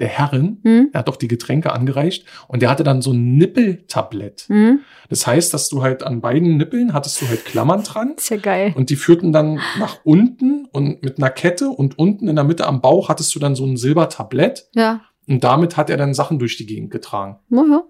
Der 0.00 0.08
Herrin. 0.08 0.58
Hm? 0.64 0.90
Er 0.92 1.00
hat 1.00 1.08
doch 1.08 1.16
die 1.16 1.28
Getränke 1.28 1.72
angereicht 1.72 2.26
und 2.48 2.62
der 2.62 2.70
hatte 2.70 2.82
dann 2.82 3.02
so 3.02 3.12
ein 3.12 3.36
Nippeltablett. 3.36 4.42
Hm? 4.48 4.80
Das 5.08 5.26
heißt, 5.26 5.52
dass 5.54 5.68
du 5.68 5.82
halt 5.82 6.02
an 6.02 6.20
beiden 6.20 6.56
Nippeln 6.56 6.92
hattest 6.92 7.20
du 7.20 7.28
halt 7.28 7.44
Klammern 7.44 7.82
dran 7.82 8.14
Ist 8.16 8.30
ja 8.30 8.36
geil. 8.38 8.72
und 8.76 8.90
die 8.90 8.96
führten 8.96 9.32
dann 9.32 9.60
nach 9.78 9.98
unten 10.04 10.66
und 10.72 11.02
mit 11.02 11.18
einer 11.18 11.30
Kette 11.30 11.68
und 11.68 11.98
unten 11.98 12.28
in 12.28 12.34
der 12.36 12.44
Mitte 12.44 12.66
am 12.66 12.80
Bauch 12.80 13.08
hattest 13.08 13.34
du 13.34 13.38
dann 13.38 13.54
so 13.54 13.64
ein 13.64 13.76
Silbertablett 13.76 14.68
Ja. 14.74 15.02
und 15.28 15.44
damit 15.44 15.76
hat 15.76 15.90
er 15.90 15.96
dann 15.96 16.14
Sachen 16.14 16.38
durch 16.38 16.56
die 16.56 16.66
Gegend 16.66 16.90
getragen. 16.90 17.38
Ja. 17.50 17.84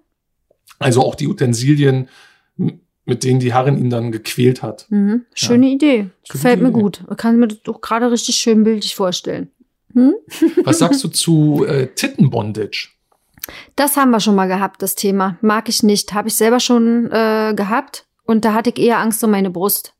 Also 0.78 1.02
auch 1.02 1.14
die 1.14 1.28
Utensilien, 1.28 2.08
mit 3.04 3.24
denen 3.24 3.40
die 3.40 3.52
Herrin 3.54 3.78
ihn 3.78 3.90
dann 3.90 4.12
gequält 4.12 4.62
hat. 4.62 4.86
Mhm. 4.90 5.24
Schöne 5.34 5.68
Idee. 5.68 5.96
Schöne 5.96 6.10
Gefällt 6.28 6.60
mir 6.62 6.68
Idee. 6.70 6.80
gut. 6.80 7.04
Ich 7.10 7.16
kann 7.16 7.38
mir 7.38 7.48
das 7.48 7.62
doch 7.62 7.80
gerade 7.80 8.10
richtig 8.10 8.34
schön 8.36 8.64
bildlich 8.64 8.94
vorstellen. 8.96 9.50
Hm? 9.94 10.14
Was 10.64 10.78
sagst 10.78 11.02
du 11.04 11.08
zu 11.12 11.64
äh, 11.64 11.88
Tittenbondage? 11.88 12.88
Das 13.76 13.96
haben 13.96 14.10
wir 14.10 14.20
schon 14.20 14.34
mal 14.34 14.46
gehabt, 14.48 14.82
das 14.82 14.94
Thema. 14.94 15.36
Mag 15.40 15.68
ich 15.68 15.82
nicht. 15.82 16.14
Habe 16.14 16.28
ich 16.28 16.34
selber 16.34 16.60
schon 16.60 17.10
äh, 17.10 17.54
gehabt. 17.56 18.06
Und 18.24 18.44
da 18.44 18.54
hatte 18.54 18.70
ich 18.70 18.78
eher 18.78 18.98
Angst 18.98 19.22
um 19.24 19.30
meine 19.30 19.50
Brust. 19.50 19.94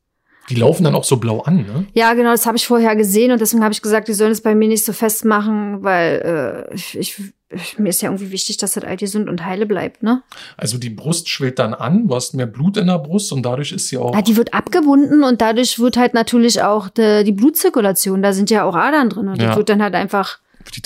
Die 0.49 0.55
laufen 0.55 0.83
dann 0.83 0.95
auch 0.95 1.03
so 1.05 1.17
blau 1.17 1.41
an, 1.41 1.65
ne? 1.65 1.85
Ja, 1.93 2.13
genau, 2.13 2.31
das 2.31 2.45
habe 2.45 2.57
ich 2.57 2.67
vorher 2.67 2.95
gesehen 2.95 3.31
und 3.31 3.39
deswegen 3.39 3.63
habe 3.63 3.73
ich 3.73 3.81
gesagt, 3.81 4.07
die 4.07 4.13
sollen 4.13 4.31
es 4.31 4.41
bei 4.41 4.55
mir 4.55 4.67
nicht 4.67 4.83
so 4.83 4.91
festmachen, 4.93 5.83
weil 5.83 6.67
äh, 6.71 6.75
ich, 6.75 6.97
ich, 6.97 7.33
mir 7.77 7.89
ist 7.89 8.01
ja 8.01 8.09
irgendwie 8.09 8.31
wichtig, 8.31 8.57
dass 8.57 8.73
das 8.73 8.83
all 8.83 8.97
gesund 8.97 9.29
und 9.29 9.45
heile 9.45 9.65
bleibt, 9.65 10.03
ne? 10.03 10.21
Also 10.57 10.77
die 10.77 10.89
Brust 10.89 11.29
schwillt 11.29 11.59
dann 11.59 11.73
an, 11.73 12.07
du 12.07 12.15
hast 12.15 12.33
mehr 12.33 12.45
Blut 12.45 12.75
in 12.77 12.87
der 12.87 12.99
Brust 12.99 13.31
und 13.31 13.43
dadurch 13.45 13.71
ist 13.71 13.87
sie 13.87 13.97
auch. 13.97 14.13
Ja, 14.13 14.21
die 14.21 14.35
wird 14.35 14.53
abgebunden 14.53 15.23
und 15.23 15.39
dadurch 15.41 15.79
wird 15.79 15.95
halt 15.97 16.13
natürlich 16.13 16.61
auch 16.61 16.89
de, 16.89 17.23
die 17.23 17.31
Blutzirkulation, 17.31 18.21
da 18.21 18.33
sind 18.33 18.49
ja 18.49 18.63
auch 18.65 18.75
Adern 18.75 19.09
drin 19.09 19.27
und 19.29 19.41
Ja. 19.41 19.51
die 19.51 19.55
wird 19.57 19.69
dann 19.69 19.81
halt 19.81 19.95
einfach 19.95 20.39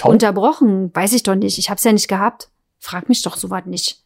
unterbrochen. 0.03 0.91
Weiß 0.93 1.13
ich 1.13 1.23
doch 1.23 1.35
nicht. 1.35 1.57
Ich 1.57 1.69
hab's 1.69 1.83
ja 1.83 1.93
nicht 1.93 2.07
gehabt. 2.07 2.49
Frag 2.79 3.09
mich 3.09 3.21
doch 3.21 3.37
sowas 3.37 3.63
nicht. 3.65 4.03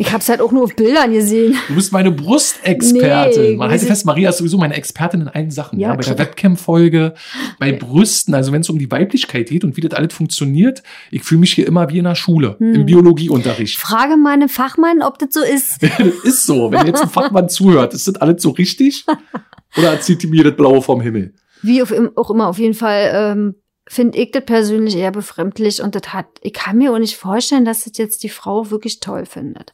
Ich 0.00 0.12
hab's 0.14 0.30
halt 0.30 0.40
auch 0.40 0.50
nur 0.50 0.64
auf 0.64 0.74
Bildern 0.74 1.12
gesehen. 1.12 1.54
Du 1.68 1.74
bist 1.74 1.92
meine 1.92 2.10
Brustexpertin. 2.10 3.42
Nee, 3.42 3.56
Man 3.56 3.68
halte 3.70 3.84
fest, 3.84 4.06
Maria 4.06 4.30
ist 4.30 4.38
sowieso 4.38 4.56
meine 4.56 4.74
Expertin 4.74 5.20
in 5.20 5.28
allen 5.28 5.50
Sachen. 5.50 5.78
Ja, 5.78 5.88
Ja, 5.90 5.94
bei 5.94 6.02
der. 6.02 6.18
Webcam-Folge, 6.18 7.12
bei 7.58 7.72
Brüsten, 7.72 8.32
also 8.34 8.50
wenn 8.52 8.62
es 8.62 8.70
um 8.70 8.78
die 8.78 8.90
Weiblichkeit 8.90 9.50
geht 9.50 9.62
und 9.62 9.76
wie 9.76 9.82
das 9.82 9.92
alles 9.92 10.14
funktioniert, 10.14 10.82
ich 11.10 11.22
fühle 11.22 11.40
mich 11.40 11.52
hier 11.52 11.66
immer 11.66 11.90
wie 11.90 11.98
in 11.98 12.04
der 12.04 12.14
Schule, 12.14 12.56
Hm. 12.58 12.74
im 12.74 12.86
Biologieunterricht. 12.86 13.78
Frage 13.78 14.16
mal 14.16 14.32
einen 14.32 14.48
Fachmann, 14.48 15.02
ob 15.02 15.18
das 15.18 15.34
so 15.34 15.40
ist. 15.42 15.82
das 15.98 16.00
ist 16.24 16.46
so. 16.46 16.72
Wenn 16.72 16.86
jetzt 16.86 17.02
ein 17.02 17.10
Fachmann 17.10 17.50
zuhört, 17.50 17.92
ist 17.92 18.08
das 18.08 18.16
alles 18.16 18.40
so 18.42 18.50
richtig? 18.50 19.04
Oder 19.76 19.90
erzählt 19.92 20.22
die 20.22 20.28
mir 20.28 20.44
das 20.44 20.56
Blaue 20.56 20.80
vom 20.80 21.02
Himmel? 21.02 21.34
Wie 21.62 21.82
auf, 21.82 21.92
auch 22.16 22.30
immer, 22.30 22.48
auf 22.48 22.58
jeden 22.58 22.74
Fall 22.74 23.10
ähm, 23.14 23.54
finde 23.90 24.18
ich 24.18 24.30
das 24.30 24.44
persönlich 24.44 24.94
eher 24.94 25.10
befremdlich 25.10 25.82
und 25.82 25.96
das 25.96 26.14
hat, 26.14 26.26
ich 26.42 26.52
kann 26.52 26.78
mir 26.78 26.92
auch 26.92 26.98
nicht 27.00 27.16
vorstellen, 27.16 27.64
dass 27.64 27.82
das 27.82 27.98
jetzt 27.98 28.22
die 28.22 28.28
Frau 28.28 28.70
wirklich 28.70 29.00
toll 29.00 29.26
findet. 29.26 29.72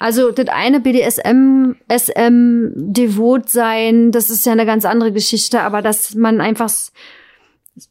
Also 0.00 0.32
das 0.32 0.48
eine 0.48 0.80
BDSM, 0.80 1.76
SM, 1.88 2.72
devot 2.74 3.50
sein, 3.50 4.10
das 4.10 4.30
ist 4.30 4.44
ja 4.46 4.50
eine 4.50 4.66
ganz 4.66 4.84
andere 4.84 5.12
Geschichte, 5.12 5.60
aber 5.60 5.80
dass 5.80 6.16
man 6.16 6.40
einfach 6.40 6.68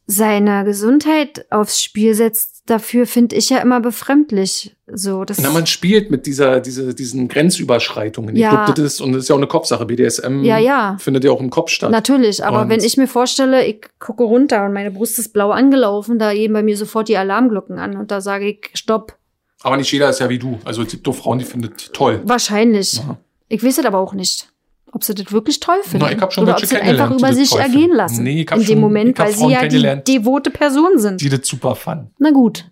seine 0.06 0.64
Gesundheit 0.66 1.46
aufs 1.50 1.82
Spiel 1.82 2.14
setzt, 2.14 2.51
dafür 2.66 3.06
finde 3.06 3.36
ich 3.36 3.50
ja 3.50 3.58
immer 3.58 3.80
befremdlich. 3.80 4.76
So, 4.86 5.24
das 5.24 5.38
Na, 5.40 5.50
man 5.50 5.66
spielt 5.66 6.10
mit 6.10 6.26
dieser, 6.26 6.60
diese, 6.60 6.94
diesen 6.94 7.28
Grenzüberschreitungen. 7.28 8.34
Ich 8.36 8.42
Ja. 8.42 8.50
glaube, 8.66 8.74
das 8.80 8.94
ist, 8.94 9.00
und 9.00 9.12
das 9.12 9.22
ist 9.24 9.28
ja 9.28 9.34
auch 9.34 9.38
eine 9.38 9.46
Kopfsache. 9.46 9.86
BDSM 9.86 10.42
Ja, 10.44 10.58
ja. 10.58 10.96
findet 11.00 11.24
ja 11.24 11.30
auch 11.30 11.40
im 11.40 11.50
Kopf 11.50 11.70
statt. 11.70 11.90
Natürlich, 11.90 12.44
aber 12.44 12.62
Und- 12.62 12.68
wenn 12.68 12.80
ich 12.80 12.96
mir 12.96 13.08
vorstelle, 13.08 13.64
ich 13.66 13.80
gucke 13.98 14.24
runter 14.24 14.64
und 14.64 14.72
meine 14.72 14.90
Brust 14.90 15.18
ist 15.18 15.32
blau 15.32 15.50
angelaufen, 15.50 16.18
da 16.18 16.32
gehen 16.32 16.52
bei 16.52 16.62
mir 16.62 16.76
sofort 16.76 17.08
die 17.08 17.16
Alarmglocken 17.16 17.78
an 17.78 17.96
und 17.96 18.10
da 18.10 18.20
sage 18.20 18.48
ich, 18.48 18.70
stopp. 18.74 19.16
Aber 19.62 19.76
nicht 19.76 19.92
jeder 19.92 20.10
ist 20.10 20.18
ja 20.20 20.28
wie 20.28 20.38
du. 20.38 20.58
Also 20.64 20.82
es 20.82 20.88
gibt 20.90 21.06
doch 21.06 21.14
Frauen, 21.14 21.38
die 21.38 21.44
findet 21.44 21.92
toll. 21.92 22.20
Wahrscheinlich. 22.24 22.94
Ja. 22.94 23.16
Ich 23.48 23.62
weiß 23.62 23.78
es 23.78 23.84
aber 23.84 23.98
auch 23.98 24.12
nicht. 24.14 24.48
Ob 24.94 25.02
sie 25.04 25.14
das 25.14 25.32
wirklich 25.32 25.58
toll 25.58 25.78
finden. 25.82 26.04
Na, 26.06 26.12
ich 26.12 26.20
hab 26.20 26.32
schon 26.32 26.44
Oder 26.44 26.54
ob 26.56 26.64
sie 26.64 26.76
einfach 26.76 27.10
über 27.10 27.32
sich 27.32 27.52
ergehen 27.54 27.92
lassen. 27.92 28.22
Nee, 28.24 28.42
ich 28.42 28.50
hab 28.50 28.58
in 28.58 28.64
dem 28.64 28.72
schon- 28.74 28.80
Moment, 28.80 29.18
weil 29.18 29.32
sie 29.32 29.48
ja 29.48 29.66
die 29.66 30.04
devote 30.18 30.50
Person 30.50 30.98
sind. 30.98 31.20
Die 31.20 31.28
das 31.30 31.46
super 31.46 31.74
fanden. 31.74 32.10
Na 32.18 32.30
gut, 32.30 32.70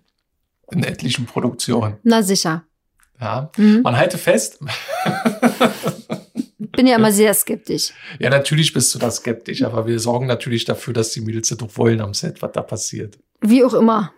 In 0.71 0.83
etlichen 0.83 1.25
Produktionen. 1.25 1.97
na 2.03 2.21
sicher. 2.21 2.63
Ja. 3.19 3.51
Mhm. 3.57 3.81
Man 3.83 3.97
halte 3.97 4.17
fest, 4.17 4.59
Bin 6.57 6.87
ja 6.87 6.95
immer 6.95 7.11
sehr 7.11 7.33
skeptisch. 7.33 7.91
ja, 8.19 8.29
natürlich 8.29 8.71
bist 8.73 8.93
du 8.95 8.99
da 8.99 9.11
skeptisch, 9.11 9.63
aber 9.63 9.87
wir 9.87 9.99
sorgen 9.99 10.25
natürlich 10.27 10.63
dafür, 10.65 10.93
dass 10.93 11.11
die 11.11 11.21
Mädels 11.21 11.49
das 11.49 11.57
doch 11.57 11.75
wollen 11.77 11.99
am 12.01 12.13
Set, 12.13 12.41
was 12.41 12.51
da 12.53 12.61
passiert. 12.61 13.17
Wie 13.41 13.63
auch 13.65 13.73
immer. 13.73 14.13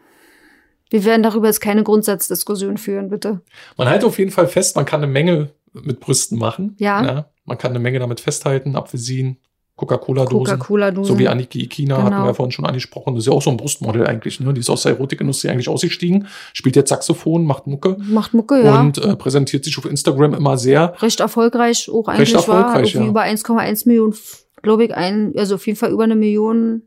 Wir 0.90 1.04
werden 1.06 1.24
darüber 1.24 1.48
jetzt 1.48 1.62
keine 1.62 1.84
Grundsatzdiskussion 1.84 2.78
führen, 2.78 3.10
bitte. 3.10 3.42
Man 3.78 3.88
halte 3.90 4.06
auf 4.06 4.20
jeden 4.20 4.30
Fall 4.32 4.48
fest, 4.48 4.76
man 4.76 4.86
kann 4.86 5.02
eine 5.02 5.12
Menge 5.12 5.50
mit 5.74 6.00
Brüsten 6.00 6.38
machen. 6.38 6.76
Ja. 6.78 7.30
Man 7.46 7.58
kann 7.58 7.72
eine 7.72 7.80
Menge 7.80 8.00
damit 8.00 8.20
festhalten. 8.20 8.76
Apfelsinen, 8.76 9.38
Coca-Cola-Dosen. 9.76 10.46
Coca-Cola-Dosen. 10.60 11.14
So 11.14 11.20
wie 11.20 11.28
Anniki 11.28 11.64
Ikina 11.64 11.96
Genau. 11.96 12.06
hatten 12.06 12.22
wir 12.24 12.28
ja 12.28 12.34
vorhin 12.34 12.52
schon 12.52 12.66
angesprochen. 12.66 13.16
Das 13.16 13.24
ist 13.24 13.28
ja 13.28 13.34
auch 13.34 13.42
so 13.42 13.50
ein 13.50 13.58
Brustmodel 13.58 14.06
eigentlich. 14.08 14.40
Ne? 14.40 14.54
Die 14.54 14.60
ist 14.62 14.70
aus 14.70 14.84
der 14.84 14.94
Erotikindustrie 14.94 15.50
eigentlich 15.50 15.68
ausgestiegen, 15.70 16.28
spielt 16.54 16.76
jetzt 16.76 16.90
Saxophon, 16.90 17.46
macht 17.46 17.68
Mucke 17.68 17.98
Macht 18.00 18.34
Mucke, 18.34 18.64
ja. 18.64 18.80
und 18.80 18.98
äh, 19.00 19.16
präsentiert 19.16 19.66
sich 19.66 19.78
auf 19.78 19.86
Instagram 19.86 20.34
immer 20.36 20.58
sehr. 20.58 20.94
recht 21.02 21.20
erfolgreich 21.20 21.90
auch 21.90 22.08
Recht 22.08 22.20
eigentlich 22.20 22.34
war. 22.48 22.58
erfolgreich, 22.60 22.96
Irgendwie 22.96 23.06
ja. 23.06 23.10
über 23.12 23.24
1,1 23.24 23.88
Millionen, 23.88 24.16
glaube 24.62 24.86
ich, 24.86 24.96
ein, 24.96 25.34
also 25.38 25.56
auf 25.56 25.66
jeden 25.66 25.78
Fall 25.78 25.92
über 25.92 26.04
eine 26.04 26.16
Million 26.16 26.84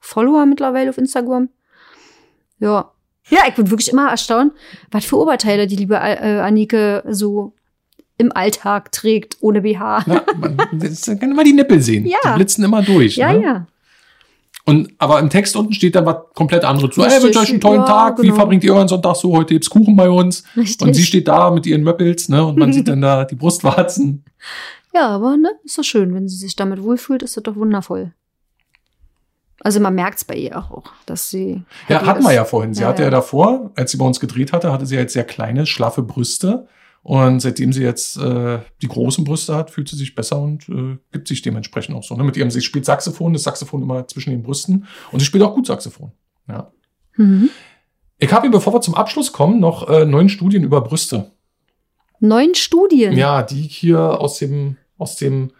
Follower 0.00 0.46
mittlerweile 0.46 0.90
auf 0.90 0.98
Instagram. 0.98 1.50
Ja. 2.58 2.90
Ja, 3.28 3.40
ich 3.48 3.54
bin 3.54 3.70
wirklich 3.70 3.92
immer 3.92 4.08
erstaunt, 4.10 4.54
was 4.90 5.04
für 5.04 5.16
Oberteile 5.18 5.66
die 5.66 5.76
liebe 5.76 5.94
äh, 5.94 6.40
Annike 6.40 7.04
so 7.08 7.52
im 8.20 8.30
Alltag 8.32 8.92
trägt, 8.92 9.38
ohne 9.40 9.62
BH. 9.62 10.04
Na, 10.06 10.22
man, 10.38 10.56
kann 10.56 11.30
immer 11.30 11.42
die 11.42 11.54
Nippel 11.54 11.80
sehen. 11.80 12.06
Ja. 12.06 12.18
Die 12.24 12.34
blitzen 12.36 12.62
immer 12.62 12.82
durch. 12.82 13.16
Ja, 13.16 13.32
ne? 13.32 13.42
ja. 13.42 13.66
Und, 14.66 14.92
aber 14.98 15.18
im 15.18 15.30
Text 15.30 15.56
unten 15.56 15.72
steht 15.72 15.94
dann 15.94 16.06
was 16.06 16.16
komplett 16.34 16.64
anderes. 16.64 16.94
So, 16.94 17.02
ey, 17.02 17.08
Richtig, 17.08 17.24
wünsche 17.24 17.38
euch 17.40 17.50
einen 17.50 17.60
tollen 17.60 17.80
ja, 17.80 17.86
Tag. 17.86 18.18
Wie 18.18 18.26
genau. 18.26 18.36
verbringt 18.36 18.62
ihr 18.62 18.74
euren 18.74 18.88
Sonntag 18.88 19.16
so? 19.16 19.34
Heute 19.34 19.54
gibt's 19.54 19.70
Kuchen 19.70 19.96
bei 19.96 20.10
uns. 20.10 20.44
Richtig. 20.56 20.86
Und 20.86 20.94
sie 20.94 21.02
steht 21.02 21.28
da 21.28 21.50
mit 21.50 21.66
ihren 21.66 21.82
Möppels, 21.82 22.28
ne? 22.28 22.44
Und 22.44 22.58
man 22.58 22.72
sieht 22.74 22.86
dann 22.88 23.00
da 23.00 23.24
die 23.24 23.34
Brustwarzen. 23.34 24.22
Ja, 24.94 25.08
aber 25.08 25.36
ne, 25.36 25.50
ist 25.64 25.78
doch 25.78 25.84
schön, 25.84 26.14
wenn 26.14 26.28
sie 26.28 26.36
sich 26.36 26.56
damit 26.56 26.82
wohlfühlt, 26.82 27.22
ist 27.22 27.36
das 27.36 27.42
doch 27.42 27.56
wundervoll. 27.56 28.12
Also 29.62 29.80
man 29.80 29.94
merkt's 29.94 30.24
bei 30.24 30.36
ihr 30.36 30.56
auch, 30.56 30.84
dass 31.06 31.30
sie. 31.30 31.62
Ja, 31.88 32.04
hatten 32.04 32.22
wir 32.22 32.32
ja 32.32 32.44
vorhin. 32.44 32.74
Sie 32.74 32.82
Ja, 32.82 32.88
hatte 32.88 33.02
ja. 33.02 33.06
ja. 33.06 33.10
davor, 33.10 33.70
als 33.76 33.92
sie 33.92 33.98
bei 33.98 34.04
uns 34.04 34.20
gedreht 34.20 34.52
hatte, 34.52 34.72
hatte 34.72 34.86
sie 34.86 34.96
jetzt 34.96 35.12
sehr 35.12 35.24
kleine, 35.24 35.66
schlaffe 35.66 36.02
Brüste. 36.02 36.66
Und 37.02 37.40
seitdem 37.40 37.72
sie 37.72 37.82
jetzt 37.82 38.18
äh, 38.18 38.58
die 38.82 38.88
großen 38.88 39.24
Brüste 39.24 39.54
hat, 39.54 39.70
fühlt 39.70 39.88
sie 39.88 39.96
sich 39.96 40.14
besser 40.14 40.38
und 40.40 40.68
äh, 40.68 40.98
gibt 41.12 41.28
sich 41.28 41.40
dementsprechend 41.40 41.96
auch 41.96 42.04
so. 42.04 42.14
Ne? 42.14 42.24
Mit 42.24 42.36
ihrem, 42.36 42.50
sie 42.50 42.60
spielt 42.60 42.84
Saxophon, 42.84 43.32
das 43.32 43.44
Saxophon 43.44 43.82
immer 43.82 44.06
zwischen 44.06 44.30
den 44.30 44.42
Brüsten. 44.42 44.86
Und 45.10 45.20
sie 45.20 45.24
spielt 45.24 45.42
auch 45.42 45.54
gut 45.54 45.66
Saxophon. 45.66 46.12
Ja. 46.46 46.70
Mhm. 47.16 47.48
Ich 48.18 48.30
habe 48.32 48.42
hier, 48.42 48.50
bevor 48.50 48.74
wir 48.74 48.82
zum 48.82 48.94
Abschluss 48.94 49.32
kommen, 49.32 49.60
noch 49.60 49.88
äh, 49.88 50.04
neun 50.04 50.28
Studien 50.28 50.62
über 50.62 50.82
Brüste. 50.82 51.30
Neun 52.20 52.54
Studien. 52.54 53.16
Ja, 53.16 53.42
die 53.42 53.62
hier 53.62 54.20
aus 54.20 54.38
dem, 54.38 54.76
aus 54.98 55.16
dem 55.16 55.52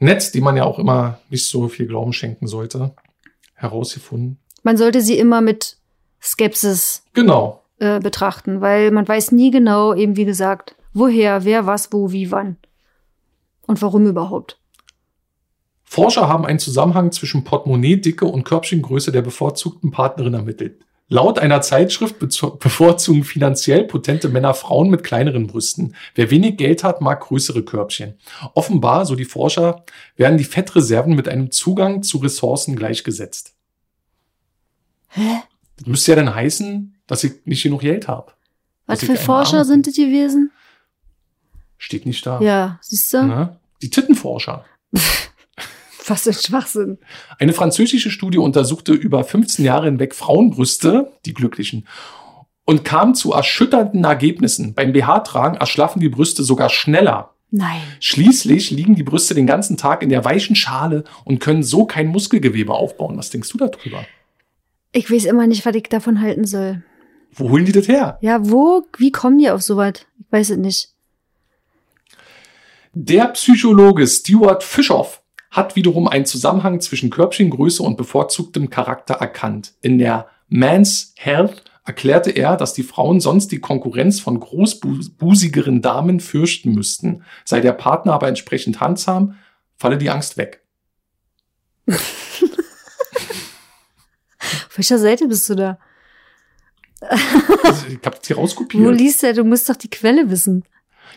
Netz, 0.00 0.32
die 0.32 0.40
man 0.40 0.56
ja 0.56 0.64
auch 0.64 0.80
immer 0.80 1.20
nicht 1.30 1.46
so 1.46 1.68
viel 1.68 1.86
Glauben 1.86 2.12
schenken 2.12 2.48
sollte, 2.48 2.96
herausgefunden. 3.54 4.38
Man 4.64 4.76
sollte 4.76 5.00
sie 5.00 5.18
immer 5.18 5.40
mit 5.40 5.78
Skepsis 6.20 7.04
Genau. 7.12 7.63
Äh, 7.78 8.00
betrachten, 8.00 8.60
weil 8.60 8.90
man 8.90 9.06
weiß 9.06 9.32
nie 9.32 9.50
genau, 9.50 9.94
eben 9.94 10.16
wie 10.16 10.24
gesagt, 10.24 10.76
woher, 10.92 11.44
wer, 11.44 11.66
was, 11.66 11.92
wo, 11.92 12.12
wie, 12.12 12.30
wann. 12.30 12.56
Und 13.66 13.82
warum 13.82 14.06
überhaupt. 14.06 14.58
Forscher 15.82 16.28
haben 16.28 16.44
einen 16.44 16.58
Zusammenhang 16.58 17.12
zwischen 17.12 17.44
Portemonnaie-Dicke 17.44 18.26
und 18.26 18.44
Körbchengröße 18.44 19.12
der 19.12 19.22
bevorzugten 19.22 19.90
Partnerin 19.90 20.34
ermittelt. 20.34 20.84
Laut 21.08 21.38
einer 21.38 21.60
Zeitschrift 21.60 22.18
bevorzugen 22.58 23.24
finanziell 23.24 23.84
potente 23.84 24.28
Männer 24.28 24.54
Frauen 24.54 24.88
mit 24.88 25.04
kleineren 25.04 25.46
Brüsten. 25.46 25.94
Wer 26.14 26.30
wenig 26.30 26.56
Geld 26.56 26.82
hat, 26.82 27.00
mag 27.00 27.20
größere 27.20 27.62
Körbchen. 27.62 28.18
Offenbar, 28.54 29.06
so 29.06 29.14
die 29.14 29.24
Forscher, 29.24 29.84
werden 30.16 30.38
die 30.38 30.44
Fettreserven 30.44 31.14
mit 31.14 31.28
einem 31.28 31.50
Zugang 31.50 32.02
zu 32.02 32.18
Ressourcen 32.18 32.74
gleichgesetzt. 32.74 33.54
Hä? 35.08 35.42
Das 35.76 35.86
müsste 35.86 36.12
ja 36.12 36.16
dann 36.16 36.34
heißen, 36.34 36.93
dass 37.06 37.24
ich 37.24 37.32
nicht 37.44 37.62
genug 37.62 37.80
Geld 37.80 38.08
habe. 38.08 38.32
Was 38.86 39.04
für 39.04 39.16
Forscher 39.16 39.64
sind 39.64 39.86
das 39.86 39.94
gewesen? 39.94 40.50
Steht 41.78 42.06
nicht 42.06 42.24
da. 42.26 42.40
Ja, 42.40 42.78
siehst 42.82 43.12
du? 43.12 43.22
Ne? 43.24 43.56
Die 43.82 43.90
Tittenforscher. 43.90 44.64
Was 46.06 46.26
ein 46.26 46.34
Schwachsinn. 46.34 46.98
Eine 47.38 47.54
französische 47.54 48.10
Studie 48.10 48.38
untersuchte 48.38 48.92
über 48.92 49.24
15 49.24 49.64
Jahre 49.64 49.86
hinweg 49.86 50.14
Frauenbrüste, 50.14 51.12
die 51.24 51.32
glücklichen, 51.32 51.86
und 52.66 52.84
kam 52.84 53.14
zu 53.14 53.32
erschütternden 53.32 54.04
Ergebnissen. 54.04 54.74
Beim 54.74 54.92
BH-Tragen 54.92 55.56
erschlaffen 55.56 56.00
die 56.00 56.08
Brüste 56.08 56.42
sogar 56.42 56.68
schneller. 56.68 57.34
Nein. 57.50 57.80
Schließlich 58.00 58.70
liegen 58.70 58.96
die 58.96 59.02
Brüste 59.02 59.34
den 59.34 59.46
ganzen 59.46 59.76
Tag 59.76 60.02
in 60.02 60.08
der 60.08 60.24
weichen 60.24 60.56
Schale 60.56 61.04
und 61.24 61.38
können 61.38 61.62
so 61.62 61.86
kein 61.86 62.08
Muskelgewebe 62.08 62.72
aufbauen. 62.72 63.16
Was 63.16 63.30
denkst 63.30 63.50
du 63.50 63.58
darüber? 63.58 64.04
Ich 64.92 65.10
weiß 65.10 65.24
immer 65.26 65.46
nicht, 65.46 65.64
was 65.64 65.74
ich 65.74 65.84
davon 65.84 66.20
halten 66.20 66.44
soll. 66.46 66.82
Wo 67.34 67.50
holen 67.50 67.64
die 67.64 67.72
das 67.72 67.88
her? 67.88 68.18
Ja, 68.20 68.38
wo, 68.48 68.86
wie 68.98 69.10
kommen 69.10 69.38
die 69.38 69.50
auf 69.50 69.62
sowas? 69.62 69.94
Ich 70.18 70.32
weiß 70.32 70.50
es 70.50 70.56
nicht. 70.56 70.94
Der 72.92 73.26
Psychologe 73.28 74.06
Stuart 74.06 74.62
Fischoff 74.62 75.22
hat 75.50 75.74
wiederum 75.74 76.06
einen 76.06 76.26
Zusammenhang 76.26 76.80
zwischen 76.80 77.10
Körbchengröße 77.10 77.82
und 77.82 77.96
bevorzugtem 77.96 78.70
Charakter 78.70 79.14
erkannt. 79.14 79.74
In 79.80 79.98
der 79.98 80.28
Man's 80.48 81.12
Health 81.16 81.64
erklärte 81.84 82.30
er, 82.30 82.56
dass 82.56 82.72
die 82.72 82.82
Frauen 82.84 83.20
sonst 83.20 83.50
die 83.52 83.60
Konkurrenz 83.60 84.20
von 84.20 84.38
großbusigeren 84.38 85.82
Damen 85.82 86.20
fürchten 86.20 86.72
müssten. 86.72 87.24
Sei 87.44 87.60
der 87.60 87.72
Partner 87.72 88.12
aber 88.12 88.28
entsprechend 88.28 88.80
handsam, 88.80 89.36
falle 89.76 89.98
die 89.98 90.10
Angst 90.10 90.36
weg. 90.36 90.62
Auf 91.88 91.98
welcher 94.76 94.98
Seite 94.98 95.26
bist 95.28 95.48
du 95.50 95.56
da? 95.56 95.78
Also, 97.62 97.86
ich 97.88 97.98
habe 98.04 98.16
Wo 98.28 98.34
rauskopiert. 98.34 98.98
liest 98.98 99.22
der? 99.22 99.32
Du 99.32 99.44
musst 99.44 99.68
doch 99.68 99.76
die 99.76 99.88
Quelle 99.90 100.30
wissen. 100.30 100.64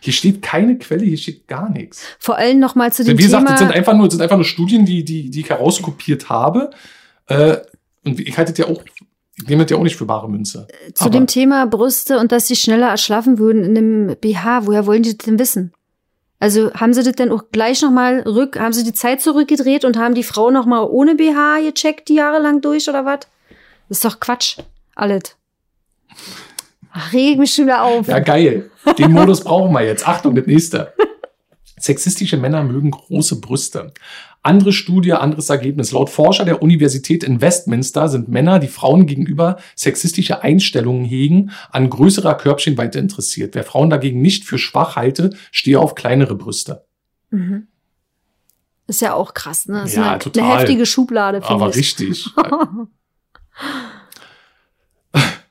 Hier 0.02 0.14
steht 0.14 0.42
keine 0.42 0.78
Quelle, 0.78 1.04
hier 1.06 1.18
steht 1.18 1.48
gar 1.48 1.70
nichts. 1.70 2.02
Vor 2.20 2.38
allem 2.38 2.60
noch 2.60 2.76
mal 2.76 2.94
zu 2.94 3.04
dem 3.04 3.18
Wie 3.18 3.24
gesagt, 3.24 3.42
Thema. 3.46 3.52
das 3.52 3.60
sind 3.60 3.72
einfach 3.72 3.94
nur, 3.96 4.06
das 4.08 4.14
sind 4.14 4.22
einfach 4.22 4.36
nur 4.38 4.46
Studien, 4.46 4.86
die, 4.86 5.04
die, 5.04 5.30
die 5.32 5.40
ich 5.42 5.50
herauskopiert 5.50 6.30
habe. 6.30 6.70
Äh, 7.28 7.58
und 8.06 8.20
ich 8.20 8.38
halte 8.38 8.52
das 8.54 8.60
ja 8.60 8.68
auch, 8.74 8.84
ich 9.38 9.48
nehme 9.48 9.64
das 9.66 9.72
ja 9.72 9.78
auch 9.78 9.84
nicht 9.84 9.96
für 9.96 10.06
bare 10.06 10.30
Münze. 10.30 10.68
Zu 10.94 11.06
Aber- 11.06 11.12
dem 11.12 11.26
Thema 11.28 11.66
Brüste 11.66 12.20
und 12.20 12.32
dass 12.32 12.48
sie 12.48 12.56
schneller 12.56 12.88
erschlaffen 12.90 13.40
würden 13.40 13.64
in 13.64 13.78
einem 13.78 14.16
BH, 14.22 14.68
woher 14.68 14.86
wollen 14.86 15.04
die 15.04 15.18
das 15.18 15.26
denn 15.26 15.40
wissen? 15.40 15.74
Also 16.40 16.72
haben 16.74 16.94
sie 16.94 17.02
das 17.02 17.14
denn 17.16 17.32
auch 17.32 17.46
gleich 17.52 17.82
nochmal 17.82 18.20
rück, 18.20 18.60
haben 18.60 18.74
sie 18.74 18.84
die 18.84 18.94
Zeit 18.94 19.22
zurückgedreht 19.22 19.84
und 19.84 19.98
haben 19.98 20.14
die 20.14 20.22
Frau 20.24 20.52
nochmal 20.52 20.86
ohne 20.88 21.16
BH 21.16 21.62
gecheckt, 21.62 22.10
die 22.10 22.14
Jahre 22.16 22.40
lang 22.40 22.62
durch 22.62 22.88
oder 22.88 23.06
was? 23.06 23.22
Das 23.90 23.98
ist 23.98 24.06
doch 24.06 24.20
Quatsch, 24.20 24.58
alles. 24.94 25.36
Ach, 26.91 27.14
reg 27.14 27.38
mich 27.38 27.53
schon 27.53 27.65
wieder 27.65 27.84
auf. 27.84 28.07
Ja, 28.07 28.19
geil. 28.19 28.72
Den 28.98 29.11
Modus 29.11 29.44
brauchen 29.44 29.72
wir 29.73 29.84
jetzt. 29.84 30.07
Achtung, 30.07 30.35
das 30.35 30.48
nächste. 30.48 30.94
Sexistische 31.80 32.38
Männer 32.38 32.64
mögen 32.64 32.89
große 32.91 33.39
Brüste. 33.39 33.94
Andere 34.41 34.72
Studie, 34.73 35.14
anderes 35.14 35.49
Ergebnis. 35.49 35.91
Laut 35.91 36.10
Forscher 36.10 36.45
der 36.45 36.64
Universität 36.64 37.23
in 37.23 37.41
Westminster 37.41 38.07
sind 38.07 38.30
Männer, 38.30 38.60
die 38.60 38.68
Frauen 38.69 39.06
gegenüber 39.06 39.57
sexistische 39.76 40.41
Einstellungen 40.41 41.03
hegen, 41.06 41.52
an 41.69 41.89
größerer 41.89 42.35
Körbchenweite 42.35 42.98
interessiert. 42.98 43.53
Wer 43.56 43.64
Frauen 43.64 43.89
dagegen 43.89 44.22
nicht 44.22 44.45
für 44.45 44.57
schwach 44.57 44.95
halte, 44.95 45.31
stehe 45.52 45.80
auf 45.80 45.94
kleinere 45.95 46.35
Brüste. 46.35 46.85
Mhm. 47.30 47.68
Ist 48.88 49.02
ja 49.02 49.14
auch 49.14 49.34
krass, 49.34 49.68
ne? 49.68 49.81
Das 49.81 49.89
ist 49.91 49.98
Ja, 49.98 50.11
eine, 50.11 50.19
total. 50.19 50.44
eine 50.45 50.60
heftige 50.61 50.85
Schublade, 50.85 51.41
finde 51.41 51.53
Aber 51.53 51.69
ich. 51.69 51.76
richtig. 51.76 52.26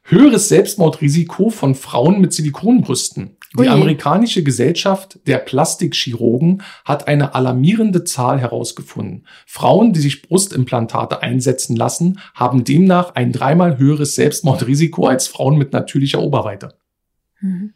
Höheres 0.09 0.49
Selbstmordrisiko 0.49 1.51
von 1.51 1.75
Frauen 1.75 2.21
mit 2.21 2.33
Silikonbrüsten. 2.33 3.37
Die 3.55 3.63
Ui. 3.63 3.69
amerikanische 3.69 4.43
Gesellschaft 4.43 5.19
der 5.27 5.39
Plastikchirurgen 5.39 6.63
hat 6.85 7.09
eine 7.09 7.35
alarmierende 7.35 8.05
Zahl 8.05 8.39
herausgefunden. 8.41 9.27
Frauen, 9.47 9.93
die 9.93 10.01
sich 10.01 10.23
Brustimplantate 10.23 11.23
einsetzen 11.23 11.75
lassen, 11.75 12.21
haben 12.35 12.65
demnach 12.65 13.15
ein 13.15 13.33
dreimal 13.33 13.79
höheres 13.79 14.15
Selbstmordrisiko 14.15 15.07
als 15.07 15.27
Frauen 15.27 15.59
mit 15.59 15.73
natürlicher 15.73 16.21
Oberweite. 16.21 16.75
Mhm. 17.41 17.75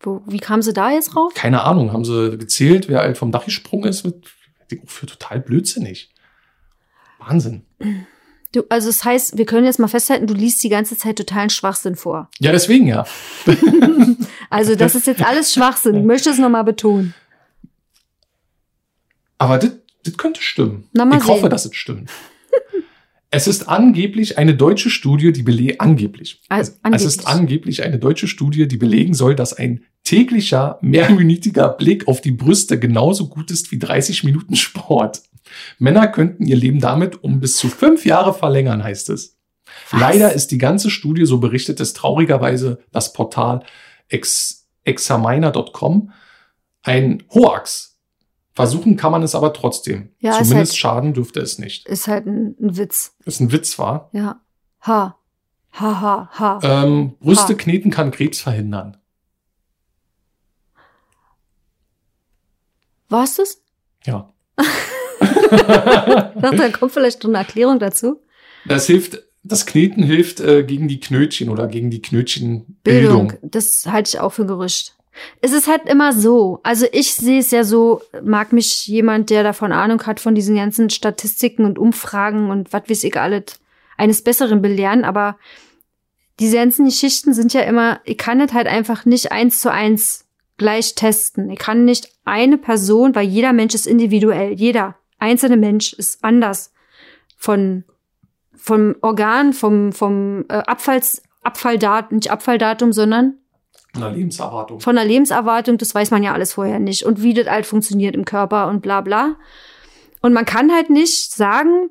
Wo, 0.00 0.22
wie 0.26 0.38
kam 0.38 0.62
sie 0.62 0.72
da 0.72 0.92
jetzt 0.92 1.16
rauf? 1.16 1.34
Keine 1.34 1.64
Ahnung, 1.64 1.92
haben 1.92 2.04
sie 2.04 2.38
gezählt, 2.38 2.88
wer 2.88 3.00
halt 3.00 3.18
vom 3.18 3.32
Dach 3.32 3.44
gesprungen 3.44 3.88
ist? 3.88 4.04
Wird- 4.04 4.26
für 4.84 5.06
total 5.06 5.40
blödsinnig. 5.40 6.12
Wahnsinn. 7.18 7.62
Du, 8.52 8.62
also 8.70 8.86
das 8.88 9.04
heißt, 9.04 9.36
wir 9.36 9.44
können 9.44 9.66
jetzt 9.66 9.78
mal 9.78 9.88
festhalten, 9.88 10.26
du 10.26 10.32
liest 10.32 10.62
die 10.64 10.70
ganze 10.70 10.96
Zeit 10.96 11.16
totalen 11.16 11.50
Schwachsinn 11.50 11.96
vor. 11.96 12.30
Ja, 12.38 12.50
deswegen 12.52 12.86
ja. 12.86 13.04
Also 14.50 14.74
das 14.74 14.94
ist 14.94 15.06
jetzt 15.06 15.22
alles 15.22 15.52
Schwachsinn. 15.52 15.96
Ich 15.96 16.04
möchte 16.04 16.30
es 16.30 16.38
nochmal 16.38 16.64
betonen. 16.64 17.14
Aber 19.36 19.58
das, 19.58 19.72
könnte 20.16 20.42
stimmen. 20.42 20.88
Na, 20.92 21.04
ich 21.16 21.26
hoffe, 21.26 21.42
sehen. 21.42 21.50
dass 21.50 21.66
es 21.66 21.74
stimmt. 21.76 22.10
es 23.30 23.46
ist 23.46 23.68
angeblich 23.68 24.38
eine 24.38 24.54
deutsche 24.54 24.88
Studie, 24.88 25.32
die 25.32 25.42
belegt, 25.42 25.80
angeblich. 25.80 26.40
Also, 26.48 26.72
Es 26.72 26.78
angeblich. 26.82 27.06
ist 27.06 27.26
angeblich 27.26 27.82
eine 27.82 27.98
deutsche 27.98 28.26
Studie, 28.26 28.66
die 28.66 28.78
belegen 28.78 29.12
soll, 29.12 29.34
dass 29.34 29.52
ein 29.52 29.84
täglicher, 30.02 30.78
mehrminütiger 30.80 31.68
Blick 31.68 32.08
auf 32.08 32.22
die 32.22 32.30
Brüste 32.30 32.78
genauso 32.78 33.28
gut 33.28 33.50
ist 33.50 33.70
wie 33.70 33.78
30 33.78 34.24
Minuten 34.24 34.56
Sport. 34.56 35.20
Männer 35.78 36.08
könnten 36.08 36.44
ihr 36.46 36.56
Leben 36.56 36.80
damit 36.80 37.22
um 37.22 37.40
bis 37.40 37.56
zu 37.56 37.68
fünf 37.68 38.04
Jahre 38.04 38.34
verlängern, 38.34 38.82
heißt 38.84 39.10
es. 39.10 39.36
Was? 39.90 40.00
Leider 40.00 40.32
ist 40.32 40.50
die 40.50 40.58
ganze 40.58 40.90
Studie, 40.90 41.24
so 41.26 41.38
berichtet 41.38 41.80
es 41.80 41.92
traurigerweise 41.92 42.80
das 42.92 43.12
Portal 43.12 43.64
ex 44.08 44.66
examiner.com, 44.84 46.12
ein 46.82 47.22
Hoax. 47.34 47.98
Versuchen 48.54 48.96
kann 48.96 49.12
man 49.12 49.22
es 49.22 49.34
aber 49.34 49.52
trotzdem. 49.52 50.10
Ja, 50.18 50.32
Zumindest 50.32 50.72
halt- 50.72 50.78
schaden 50.78 51.14
dürfte 51.14 51.40
es 51.40 51.58
nicht. 51.58 51.86
Ist 51.86 52.08
halt 52.08 52.26
ein, 52.26 52.56
ein 52.60 52.76
Witz. 52.76 53.14
Ist 53.24 53.40
ein 53.40 53.52
Witz, 53.52 53.78
war. 53.78 54.08
Ja. 54.12 54.40
Ha. 54.86 55.16
Ha, 55.74 56.00
ha, 56.00 56.30
ha. 56.32 56.60
Ähm, 56.62 57.14
Brüste 57.20 57.52
Ha. 57.52 57.54
kneten 57.58 57.90
kann 57.90 58.10
Krebs 58.10 58.40
verhindern. 58.40 58.96
War's 63.08 63.36
das? 63.36 63.62
Ja. 64.04 64.32
Ich 65.50 66.42
dachte, 66.42 66.56
da 66.56 66.68
kommt 66.70 66.92
vielleicht 66.92 67.22
noch 67.22 67.30
eine 67.30 67.38
Erklärung 67.38 67.78
dazu. 67.78 68.20
Das 68.66 68.86
hilft, 68.86 69.22
das 69.42 69.66
Kneten 69.66 70.02
hilft 70.02 70.40
äh, 70.40 70.62
gegen 70.64 70.88
die 70.88 71.00
Knötchen 71.00 71.48
oder 71.48 71.66
gegen 71.66 71.90
die 71.90 72.02
Knötchenbildung. 72.02 73.28
Bildung. 73.28 73.32
Das 73.42 73.86
halte 73.86 74.08
ich 74.08 74.20
auch 74.20 74.32
für 74.32 74.42
ein 74.42 74.48
Gerücht. 74.48 74.94
Es 75.40 75.52
ist 75.52 75.66
halt 75.66 75.86
immer 75.86 76.12
so. 76.12 76.60
Also 76.62 76.86
ich 76.92 77.14
sehe 77.14 77.40
es 77.40 77.50
ja 77.50 77.64
so, 77.64 78.02
mag 78.22 78.52
mich 78.52 78.86
jemand, 78.86 79.30
der 79.30 79.42
davon 79.42 79.72
Ahnung 79.72 80.02
hat, 80.06 80.20
von 80.20 80.34
diesen 80.34 80.56
ganzen 80.56 80.90
Statistiken 80.90 81.64
und 81.64 81.78
Umfragen 81.78 82.50
und 82.50 82.72
was 82.72 82.88
weiß 82.88 83.04
ich 83.04 83.18
alles, 83.18 83.44
eines 83.96 84.22
Besseren 84.22 84.62
belehren, 84.62 85.04
aber 85.04 85.36
diese 86.38 86.56
ganzen 86.56 86.84
Geschichten 86.84 87.34
sind 87.34 87.52
ja 87.52 87.62
immer, 87.62 88.00
ich 88.04 88.16
kann 88.16 88.40
es 88.40 88.52
halt 88.52 88.68
einfach 88.68 89.04
nicht 89.04 89.32
eins 89.32 89.58
zu 89.58 89.72
eins 89.72 90.24
gleich 90.56 90.94
testen. 90.94 91.50
Ich 91.50 91.58
kann 91.58 91.84
nicht 91.84 92.10
eine 92.24 92.58
Person, 92.58 93.14
weil 93.14 93.26
jeder 93.26 93.52
Mensch 93.52 93.74
ist 93.74 93.86
individuell. 93.86 94.52
Jeder 94.52 94.96
einzelne 95.18 95.56
Mensch 95.56 95.92
ist 95.92 96.24
anders. 96.24 96.72
Von, 97.36 97.84
vom 98.54 98.96
Organ, 99.00 99.52
vom, 99.52 99.92
vom 99.92 100.44
äh, 100.48 100.54
Abfalls, 100.54 101.22
Abfalldatum, 101.42 102.16
nicht 102.16 102.30
Abfalldatum, 102.30 102.92
sondern 102.92 103.38
In 103.94 104.00
der 104.00 104.10
Lebenserwartung. 104.10 104.80
von 104.80 104.96
der 104.96 105.04
Lebenserwartung, 105.04 105.78
das 105.78 105.94
weiß 105.94 106.10
man 106.10 106.22
ja 106.22 106.32
alles 106.32 106.54
vorher 106.54 106.78
nicht. 106.80 107.04
Und 107.04 107.22
wie 107.22 107.34
das 107.34 107.46
halt 107.46 107.66
funktioniert 107.66 108.14
im 108.14 108.24
Körper 108.24 108.68
und 108.68 108.80
bla 108.80 109.00
bla. 109.00 109.36
Und 110.20 110.32
man 110.32 110.44
kann 110.44 110.72
halt 110.72 110.90
nicht 110.90 111.32
sagen, 111.32 111.90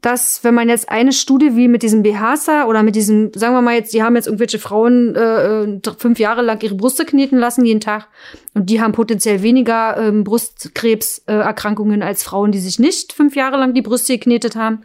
dass 0.00 0.42
wenn 0.44 0.54
man 0.54 0.68
jetzt 0.68 0.88
eine 0.88 1.12
Studie 1.12 1.56
wie 1.56 1.68
mit 1.68 1.82
diesem 1.82 2.02
BHSA 2.02 2.66
oder 2.66 2.82
mit 2.82 2.96
diesem, 2.96 3.32
sagen 3.34 3.54
wir 3.54 3.60
mal 3.60 3.74
jetzt, 3.74 3.92
die 3.92 4.02
haben 4.02 4.16
jetzt 4.16 4.26
irgendwelche 4.26 4.58
Frauen 4.58 5.14
äh, 5.14 5.64
äh, 5.64 5.80
fünf 5.98 6.18
Jahre 6.18 6.42
lang 6.42 6.62
ihre 6.62 6.74
Brüste 6.74 7.04
kneten 7.04 7.38
lassen 7.38 7.66
jeden 7.66 7.80
Tag 7.80 8.08
und 8.54 8.70
die 8.70 8.80
haben 8.80 8.92
potenziell 8.92 9.42
weniger 9.42 9.96
ähm, 9.98 10.24
Brustkrebserkrankungen 10.24 12.00
äh, 12.00 12.04
als 12.04 12.22
Frauen, 12.22 12.52
die 12.52 12.60
sich 12.60 12.78
nicht 12.78 13.12
fünf 13.12 13.36
Jahre 13.36 13.58
lang 13.58 13.74
die 13.74 13.82
Brüste 13.82 14.14
geknetet 14.14 14.56
haben. 14.56 14.84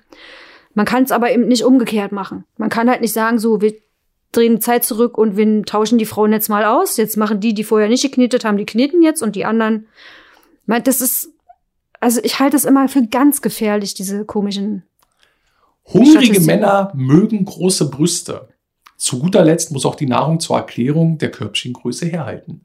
Man 0.74 0.86
kann 0.86 1.04
es 1.04 1.12
aber 1.12 1.32
eben 1.32 1.48
nicht 1.48 1.64
umgekehrt 1.64 2.12
machen. 2.12 2.44
Man 2.58 2.70
kann 2.70 2.90
halt 2.90 3.02
nicht 3.02 3.14
sagen, 3.14 3.40
so, 3.40 3.62
wir 3.62 3.74
drehen 4.34 4.60
Zeit 4.60 4.84
zurück 4.84 5.18
und 5.18 5.38
wir 5.38 5.64
tauschen 5.64 5.98
die 5.98 6.06
Frauen 6.06 6.34
jetzt 6.34 6.50
mal 6.50 6.66
aus. 6.66 6.98
Jetzt 6.98 7.16
machen 7.16 7.40
die, 7.40 7.54
die 7.54 7.64
vorher 7.64 7.88
nicht 7.88 8.04
geknetet 8.04 8.44
haben, 8.44 8.58
die 8.58 8.66
kneten 8.66 9.02
jetzt 9.02 9.24
und 9.24 9.36
die 9.38 9.46
anderen. 9.46 9.88
Man, 10.66 10.84
das 10.84 11.00
ist, 11.00 11.30
also 12.02 12.20
ich 12.24 12.40
halte 12.40 12.58
es 12.58 12.66
immer 12.66 12.90
für 12.90 13.08
ganz 13.08 13.42
gefährlich, 13.42 13.94
diese 13.94 14.26
komischen. 14.26 14.84
Hungrige. 15.94 16.42
Männer 16.42 16.92
mögen 16.96 17.46
große 17.46 17.90
Brüste. 17.90 18.50
Zu 18.98 19.20
guter 19.20 19.44
Letzt 19.44 19.72
muss 19.72 19.86
auch 19.86 19.96
die 19.96 20.08
Nahrung 20.08 20.40
zur 20.40 20.58
Erklärung 20.58 21.18
der 21.18 21.32
Körbchengröße 21.32 22.06
herhalten. 22.06 22.64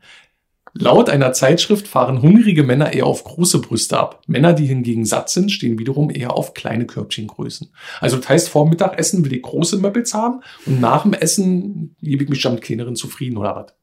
Laut 0.73 1.11
einer 1.11 1.33
Zeitschrift 1.33 1.89
fahren 1.89 2.23
hungrige 2.23 2.63
Männer 2.63 2.93
eher 2.93 3.07
auf 3.07 3.25
große 3.25 3.61
Brüste 3.61 3.99
ab. 3.99 4.23
Männer, 4.29 4.53
die 4.53 4.67
hingegen 4.67 5.05
satt 5.05 5.29
sind, 5.29 5.51
stehen 5.51 5.81
wiederum 5.81 6.11
eher 6.11 6.35
auf 6.35 6.55
kleine 6.55 6.87
Körbchengrößen. 6.87 7.73
Also 8.01 8.19
das 8.19 8.29
heißt, 8.29 8.49
vor 8.49 8.69
Mittagessen 8.69 9.25
will 9.25 9.33
ich 9.33 9.43
große 9.43 9.79
Möppels 9.79 10.15
haben 10.15 10.43
und 10.67 10.81
nach 10.81 11.03
dem 11.03 11.13
Essen 11.13 11.97
gebe 12.01 12.23
ich 12.23 12.31
mich 12.31 12.41
dann 12.41 12.55
mit 12.55 12.63
kleineren 12.63 12.95
zufrieden 12.95 13.37
oder 13.37 13.57
was. 13.57 13.75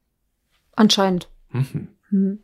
Anscheinend. 0.78 1.28
Mhm. 1.52 1.90
Hm. 2.10 2.40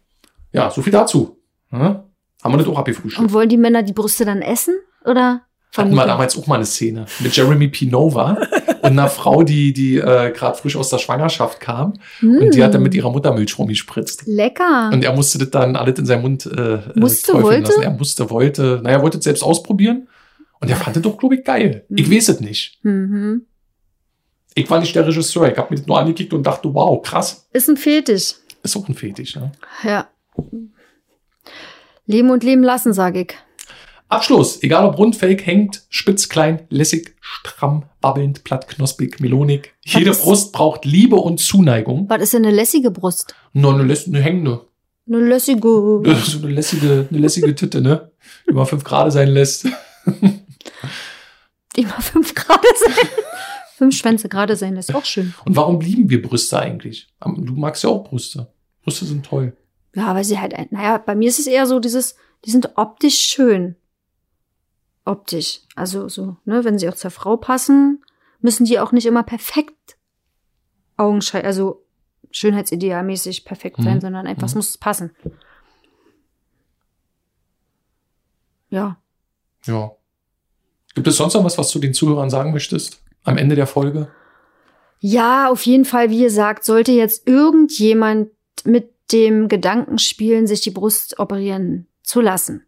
Ja, 0.51 0.69
so 0.71 0.81
viel 0.81 0.91
dazu. 0.91 1.37
Ja? 1.71 2.03
Haben 2.43 2.53
wir 2.53 2.57
das 2.57 2.67
auch 2.67 2.77
abgefrühstückt. 2.77 3.23
Und 3.25 3.31
wollen 3.31 3.47
die 3.47 3.57
Männer 3.57 3.81
die 3.81 3.93
Brüste 3.93 4.25
dann 4.25 4.41
essen? 4.41 4.75
Oder? 5.05 5.43
Hatten 5.75 5.95
wir 5.95 6.05
damals 6.05 6.37
auch 6.37 6.45
mal 6.47 6.55
eine 6.55 6.65
Szene 6.65 7.05
mit 7.19 7.35
Jeremy 7.35 7.67
Pinova 7.67 8.37
und 8.81 8.83
einer 8.83 9.09
Frau, 9.09 9.43
die, 9.43 9.73
die 9.73 9.97
äh, 9.97 10.31
gerade 10.31 10.57
frisch 10.57 10.75
aus 10.75 10.89
der 10.89 10.99
Schwangerschaft 10.99 11.59
kam 11.59 11.93
und 12.21 12.53
die 12.53 12.63
hat 12.63 12.73
dann 12.75 12.83
mit 12.83 12.93
ihrer 12.93 13.09
Muttermilch 13.11 13.57
rumgespritzt. 13.57 14.23
Lecker. 14.27 14.91
Und 14.93 15.03
er 15.03 15.13
musste 15.15 15.39
das 15.39 15.49
dann 15.49 15.75
alles 15.75 15.97
in 15.97 16.05
seinen 16.05 16.21
Mund 16.21 16.45
äh, 16.45 16.75
äh, 16.75 16.79
Musste, 16.95 17.41
wollte? 17.41 17.61
lassen. 17.69 17.81
Er 17.81 17.89
musste, 17.91 18.29
wollte, 18.29 18.81
naja, 18.83 18.97
er 18.97 19.01
wollte 19.01 19.17
es 19.17 19.23
selbst 19.23 19.41
ausprobieren 19.43 20.07
und 20.59 20.69
er 20.69 20.75
fand 20.75 20.95
es 20.95 21.01
doch, 21.01 21.17
glaube 21.17 21.35
ich, 21.35 21.43
geil. 21.43 21.85
Ich 21.89 22.07
Mhm. 22.07 22.13
weiß 22.15 22.29
es 22.29 22.39
nicht. 22.39 22.79
Mhm. 22.83 23.45
Ich 24.55 24.69
war 24.69 24.79
nicht 24.79 24.95
der 24.95 25.07
Regisseur, 25.07 25.51
ich 25.51 25.57
habe 25.57 25.71
mir 25.73 25.77
das 25.77 25.87
nur 25.87 25.97
angekickt 25.99 26.31
und 26.33 26.43
dachte, 26.43 26.71
wow, 26.71 27.01
krass. 27.01 27.47
Ist 27.51 27.67
ein 27.69 27.77
Fetisch. 27.77 28.35
Ist 28.61 28.77
auch 28.77 28.87
ein 28.87 28.93
Fetisch, 28.93 29.35
ne? 29.35 29.51
Ja. 29.83 30.07
Leben 32.05 32.29
und 32.29 32.43
leben 32.43 32.63
lassen, 32.63 32.93
sage 32.93 33.21
ich. 33.21 33.33
Abschluss. 34.13 34.61
Egal 34.63 34.85
ob 34.85 34.97
rund, 34.97 35.15
fake, 35.15 35.45
hängt, 35.45 35.83
spitz, 35.89 36.29
klein, 36.29 36.65
lässig, 36.69 37.15
stramm, 37.21 37.83
babbelnd, 38.01 38.43
platt, 38.43 38.67
knospig, 38.67 39.19
melonig. 39.19 39.73
Jede 39.83 40.11
ist- 40.11 40.21
Brust 40.23 40.51
braucht 40.53 40.85
Liebe 40.85 41.15
und 41.15 41.39
Zuneigung. 41.39 42.09
Was 42.09 42.21
ist 42.21 42.33
denn 42.33 42.45
eine 42.45 42.55
lässige 42.55 42.91
Brust? 42.91 43.35
Nur 43.53 43.73
eine, 43.73 43.83
läss- 43.83 44.07
eine 44.07 44.21
hängende. 44.21 44.65
Eine 45.07 45.19
lässige. 45.27 45.67
So 46.25 46.39
eine 46.39 46.49
lässige, 46.49 47.07
eine 47.09 47.19
lässige 47.19 47.53
Titte, 47.55 47.81
ne? 47.81 48.11
Die 48.49 48.53
mal 48.53 48.65
fünf 48.65 48.83
Grad 48.83 49.11
sein 49.11 49.29
lässt. 49.29 49.67
Die 51.75 51.85
mal 51.85 52.01
fünf 52.01 52.35
Grad 52.35 52.61
sein. 52.79 53.07
fünf 53.77 53.97
Schwänze 53.97 54.29
gerade 54.29 54.55
sein, 54.55 54.75
das 54.75 54.89
ist 54.89 54.95
auch 54.95 55.05
schön. 55.05 55.33
Und 55.45 55.55
warum 55.55 55.81
lieben 55.81 56.09
wir 56.09 56.21
Brüste 56.21 56.59
eigentlich? 56.59 57.07
Du 57.19 57.53
magst 57.53 57.83
ja 57.83 57.89
auch 57.89 58.03
Brüste. 58.07 58.47
Brüste 58.83 59.05
sind 59.05 59.25
toll. 59.25 59.57
Ja, 59.95 60.13
weil 60.15 60.23
sie 60.23 60.39
halt, 60.39 60.53
naja, 60.71 60.97
bei 60.99 61.15
mir 61.15 61.29
ist 61.29 61.39
es 61.39 61.47
eher 61.47 61.65
so 61.67 61.79
dieses, 61.79 62.15
die 62.45 62.51
sind 62.51 62.69
optisch 62.75 63.19
schön. 63.19 63.75
Optisch. 65.05 65.61
Also 65.75 66.07
so, 66.09 66.37
ne, 66.45 66.63
wenn 66.63 66.79
sie 66.79 66.87
auch 66.89 66.95
zur 66.95 67.11
Frau 67.11 67.35
passen, 67.37 68.03
müssen 68.39 68.65
die 68.65 68.79
auch 68.79 68.91
nicht 68.91 69.05
immer 69.05 69.23
perfekt 69.23 69.97
Augenschein, 70.97 71.43
also 71.45 71.83
schönheitsidealmäßig 72.31 73.45
perfekt 73.45 73.77
sein, 73.81 73.95
Mhm. 73.97 74.01
sondern 74.01 74.27
einfach, 74.27 74.45
es 74.47 74.53
Mhm. 74.53 74.59
muss 74.59 74.77
passen. 74.77 75.11
Ja. 78.69 78.97
Ja. 79.65 79.91
Gibt 80.95 81.07
es 81.07 81.17
sonst 81.17 81.33
noch 81.33 81.43
was, 81.43 81.57
was 81.57 81.71
du 81.71 81.79
den 81.79 81.93
Zuhörern 81.93 82.29
sagen 82.29 82.51
möchtest? 82.51 83.01
Am 83.23 83.37
Ende 83.37 83.55
der 83.55 83.67
Folge? 83.67 84.11
Ja, 84.99 85.49
auf 85.49 85.65
jeden 85.65 85.85
Fall, 85.85 86.09
wie 86.09 86.21
ihr 86.21 86.31
sagt, 86.31 86.63
sollte 86.63 86.91
jetzt 86.91 87.27
irgendjemand 87.27 88.29
mit 88.63 88.91
dem 89.11 89.47
Gedanken 89.47 89.97
spielen, 89.99 90.47
sich 90.47 90.61
die 90.61 90.71
Brust 90.71 91.19
operieren 91.19 91.87
zu 92.03 92.21
lassen. 92.21 92.65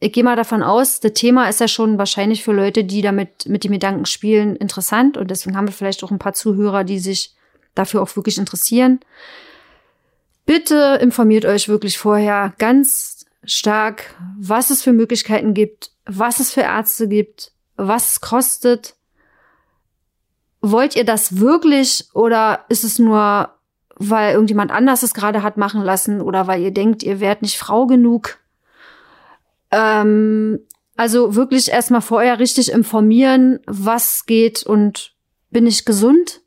Ich 0.00 0.12
gehe 0.12 0.24
mal 0.24 0.36
davon 0.36 0.62
aus, 0.62 1.00
das 1.00 1.12
Thema 1.12 1.48
ist 1.48 1.60
ja 1.60 1.68
schon 1.68 1.98
wahrscheinlich 1.98 2.44
für 2.44 2.52
Leute, 2.52 2.84
die 2.84 3.00
damit 3.00 3.46
mit 3.46 3.64
dem 3.64 3.72
Gedanken 3.72 4.06
spielen, 4.06 4.56
interessant. 4.56 5.16
Und 5.16 5.30
deswegen 5.30 5.56
haben 5.56 5.68
wir 5.68 5.72
vielleicht 5.72 6.04
auch 6.04 6.10
ein 6.10 6.18
paar 6.18 6.34
Zuhörer, 6.34 6.84
die 6.84 6.98
sich 6.98 7.34
dafür 7.74 8.02
auch 8.02 8.16
wirklich 8.16 8.38
interessieren. 8.38 9.00
Bitte 10.46 10.98
informiert 11.00 11.46
euch 11.46 11.68
wirklich 11.68 11.96
vorher 11.96 12.52
ganz 12.58 13.24
stark, 13.44 14.14
was 14.38 14.70
es 14.70 14.82
für 14.82 14.92
Möglichkeiten 14.92 15.54
gibt, 15.54 15.90
was 16.06 16.40
es 16.40 16.50
für 16.50 16.62
Ärzte 16.62 17.08
gibt, 17.08 17.52
was 17.76 18.12
es 18.12 18.20
kostet. 18.20 18.94
Wollt 20.60 20.96
ihr 20.96 21.04
das 21.04 21.38
wirklich 21.38 22.08
oder 22.14 22.64
ist 22.68 22.84
es 22.84 22.98
nur, 22.98 23.50
weil 23.96 24.32
irgendjemand 24.32 24.70
anders 24.70 25.02
es 25.02 25.14
gerade 25.14 25.42
hat 25.42 25.56
machen 25.56 25.82
lassen 25.82 26.20
oder 26.20 26.46
weil 26.46 26.62
ihr 26.62 26.72
denkt, 26.72 27.02
ihr 27.02 27.20
wärt 27.20 27.42
nicht 27.42 27.58
Frau 27.58 27.86
genug? 27.86 28.38
Ähm, 29.74 30.60
also 30.96 31.34
wirklich 31.34 31.70
erstmal 31.70 32.00
vorher 32.00 32.38
richtig 32.38 32.70
informieren, 32.70 33.58
was 33.66 34.26
geht 34.26 34.62
und 34.62 35.12
bin 35.50 35.66
ich 35.66 35.84
gesund? 35.84 36.42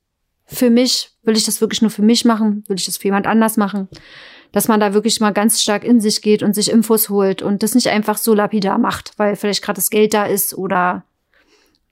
Für 0.46 0.70
mich, 0.70 1.12
will 1.24 1.36
ich 1.36 1.44
das 1.44 1.60
wirklich 1.60 1.82
nur 1.82 1.92
für 1.92 2.02
mich 2.02 2.24
machen? 2.24 2.64
Will 2.68 2.78
ich 2.78 2.86
das 2.86 2.96
für 2.96 3.10
jemand 3.10 3.28
anders 3.28 3.58
machen? 3.58 3.90
Dass 4.54 4.70
man 4.70 4.80
da 4.80 4.94
wirklich 4.94 5.20
mal 5.20 5.32
ganz 5.32 5.62
stark 5.62 5.84
in 5.84 6.00
sich 6.00 6.22
geht 6.22 6.42
und 6.42 6.54
sich 6.54 6.72
Infos 6.72 7.10
holt 7.10 7.42
und 7.42 7.64
das 7.64 7.76
nicht 7.76 7.90
einfach 7.90 8.18
so 8.18 8.34
lapidar 8.34 8.78
macht, 8.78 9.12
weil 9.18 9.36
vielleicht 9.36 9.62
gerade 9.62 9.76
das 9.76 9.90
Geld 9.90 10.14
da 10.14 10.26
ist 10.26 10.58
oder 10.58 11.04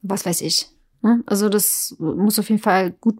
was 0.02 0.26
weiß 0.26 0.40
ich. 0.40 0.70
Ne? 1.02 1.22
Also 1.26 1.49
das 1.49 1.95
muss 1.99 2.40
auf 2.40 2.49
jeden 2.49 2.62
Fall 2.62 2.91
gut, 2.91 3.18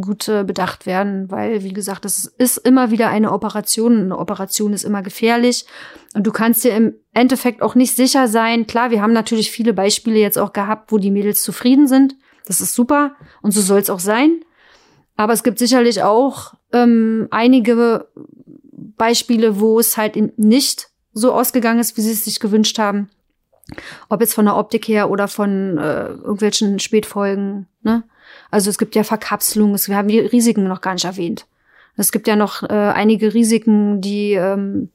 gut 0.00 0.28
äh, 0.28 0.44
bedacht 0.44 0.86
werden, 0.86 1.30
weil, 1.30 1.62
wie 1.62 1.72
gesagt, 1.72 2.04
das 2.04 2.24
ist 2.24 2.56
immer 2.58 2.90
wieder 2.90 3.08
eine 3.08 3.32
Operation. 3.32 4.04
Eine 4.04 4.18
Operation 4.18 4.72
ist 4.72 4.84
immer 4.84 5.02
gefährlich. 5.02 5.66
Und 6.14 6.26
du 6.26 6.32
kannst 6.32 6.64
dir 6.64 6.74
im 6.74 6.94
Endeffekt 7.12 7.60
auch 7.60 7.74
nicht 7.74 7.94
sicher 7.94 8.28
sein. 8.28 8.66
Klar, 8.66 8.90
wir 8.90 9.02
haben 9.02 9.12
natürlich 9.12 9.50
viele 9.50 9.74
Beispiele 9.74 10.18
jetzt 10.18 10.38
auch 10.38 10.52
gehabt, 10.52 10.90
wo 10.90 10.98
die 10.98 11.10
Mädels 11.10 11.42
zufrieden 11.42 11.86
sind. 11.86 12.16
Das 12.46 12.60
ist 12.60 12.74
super. 12.74 13.14
Und 13.42 13.52
so 13.52 13.60
soll 13.60 13.80
es 13.80 13.90
auch 13.90 14.00
sein. 14.00 14.40
Aber 15.16 15.32
es 15.32 15.42
gibt 15.42 15.58
sicherlich 15.58 16.02
auch 16.02 16.54
ähm, 16.72 17.28
einige 17.30 18.08
Beispiele, 18.96 19.60
wo 19.60 19.78
es 19.78 19.96
halt 19.96 20.38
nicht 20.38 20.88
so 21.12 21.32
ausgegangen 21.32 21.80
ist, 21.80 21.96
wie 21.96 22.00
sie 22.00 22.12
es 22.12 22.24
sich 22.24 22.40
gewünscht 22.40 22.78
haben. 22.78 23.10
Ob 24.08 24.20
jetzt 24.20 24.34
von 24.34 24.44
der 24.44 24.56
Optik 24.56 24.88
her 24.88 25.10
oder 25.10 25.28
von 25.28 25.78
äh, 25.78 26.08
irgendwelchen 26.08 26.78
Spätfolgen. 26.78 27.66
Ne? 27.82 28.04
Also 28.50 28.70
es 28.70 28.78
gibt 28.78 28.94
ja 28.94 29.04
Verkapselung, 29.04 29.74
es, 29.74 29.88
wir 29.88 29.96
haben 29.96 30.08
die 30.08 30.20
Risiken 30.20 30.64
noch 30.64 30.80
gar 30.80 30.94
nicht 30.94 31.04
erwähnt. 31.04 31.46
Es 31.96 32.12
gibt 32.12 32.26
ja 32.26 32.36
noch 32.36 32.62
äh, 32.62 32.66
einige 32.66 33.34
Risiken, 33.34 34.00
die, 34.00 34.32
ähm, 34.32 34.90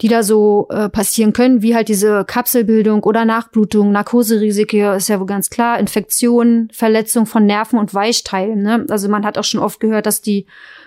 die 0.00 0.08
da 0.08 0.22
so 0.22 0.66
äh, 0.70 0.88
passieren 0.88 1.32
können, 1.32 1.62
wie 1.62 1.74
halt 1.74 1.88
diese 1.88 2.24
Kapselbildung 2.24 3.02
oder 3.04 3.24
Nachblutung, 3.24 3.92
Narkoserisiken 3.92 4.94
ist 4.94 5.08
ja 5.08 5.20
wohl 5.20 5.26
ganz 5.26 5.50
klar, 5.50 5.78
Infektionen, 5.78 6.70
Verletzung 6.72 7.26
von 7.26 7.44
Nerven 7.44 7.78
und 7.78 7.92
Weichteilen. 7.92 8.62
Ne? 8.62 8.86
Also 8.88 9.08
man 9.08 9.24
hat 9.24 9.36
auch 9.36 9.44
schon 9.44 9.60
oft 9.60 9.78
gehört, 9.78 10.06
dass 10.06 10.22
die 10.22 10.46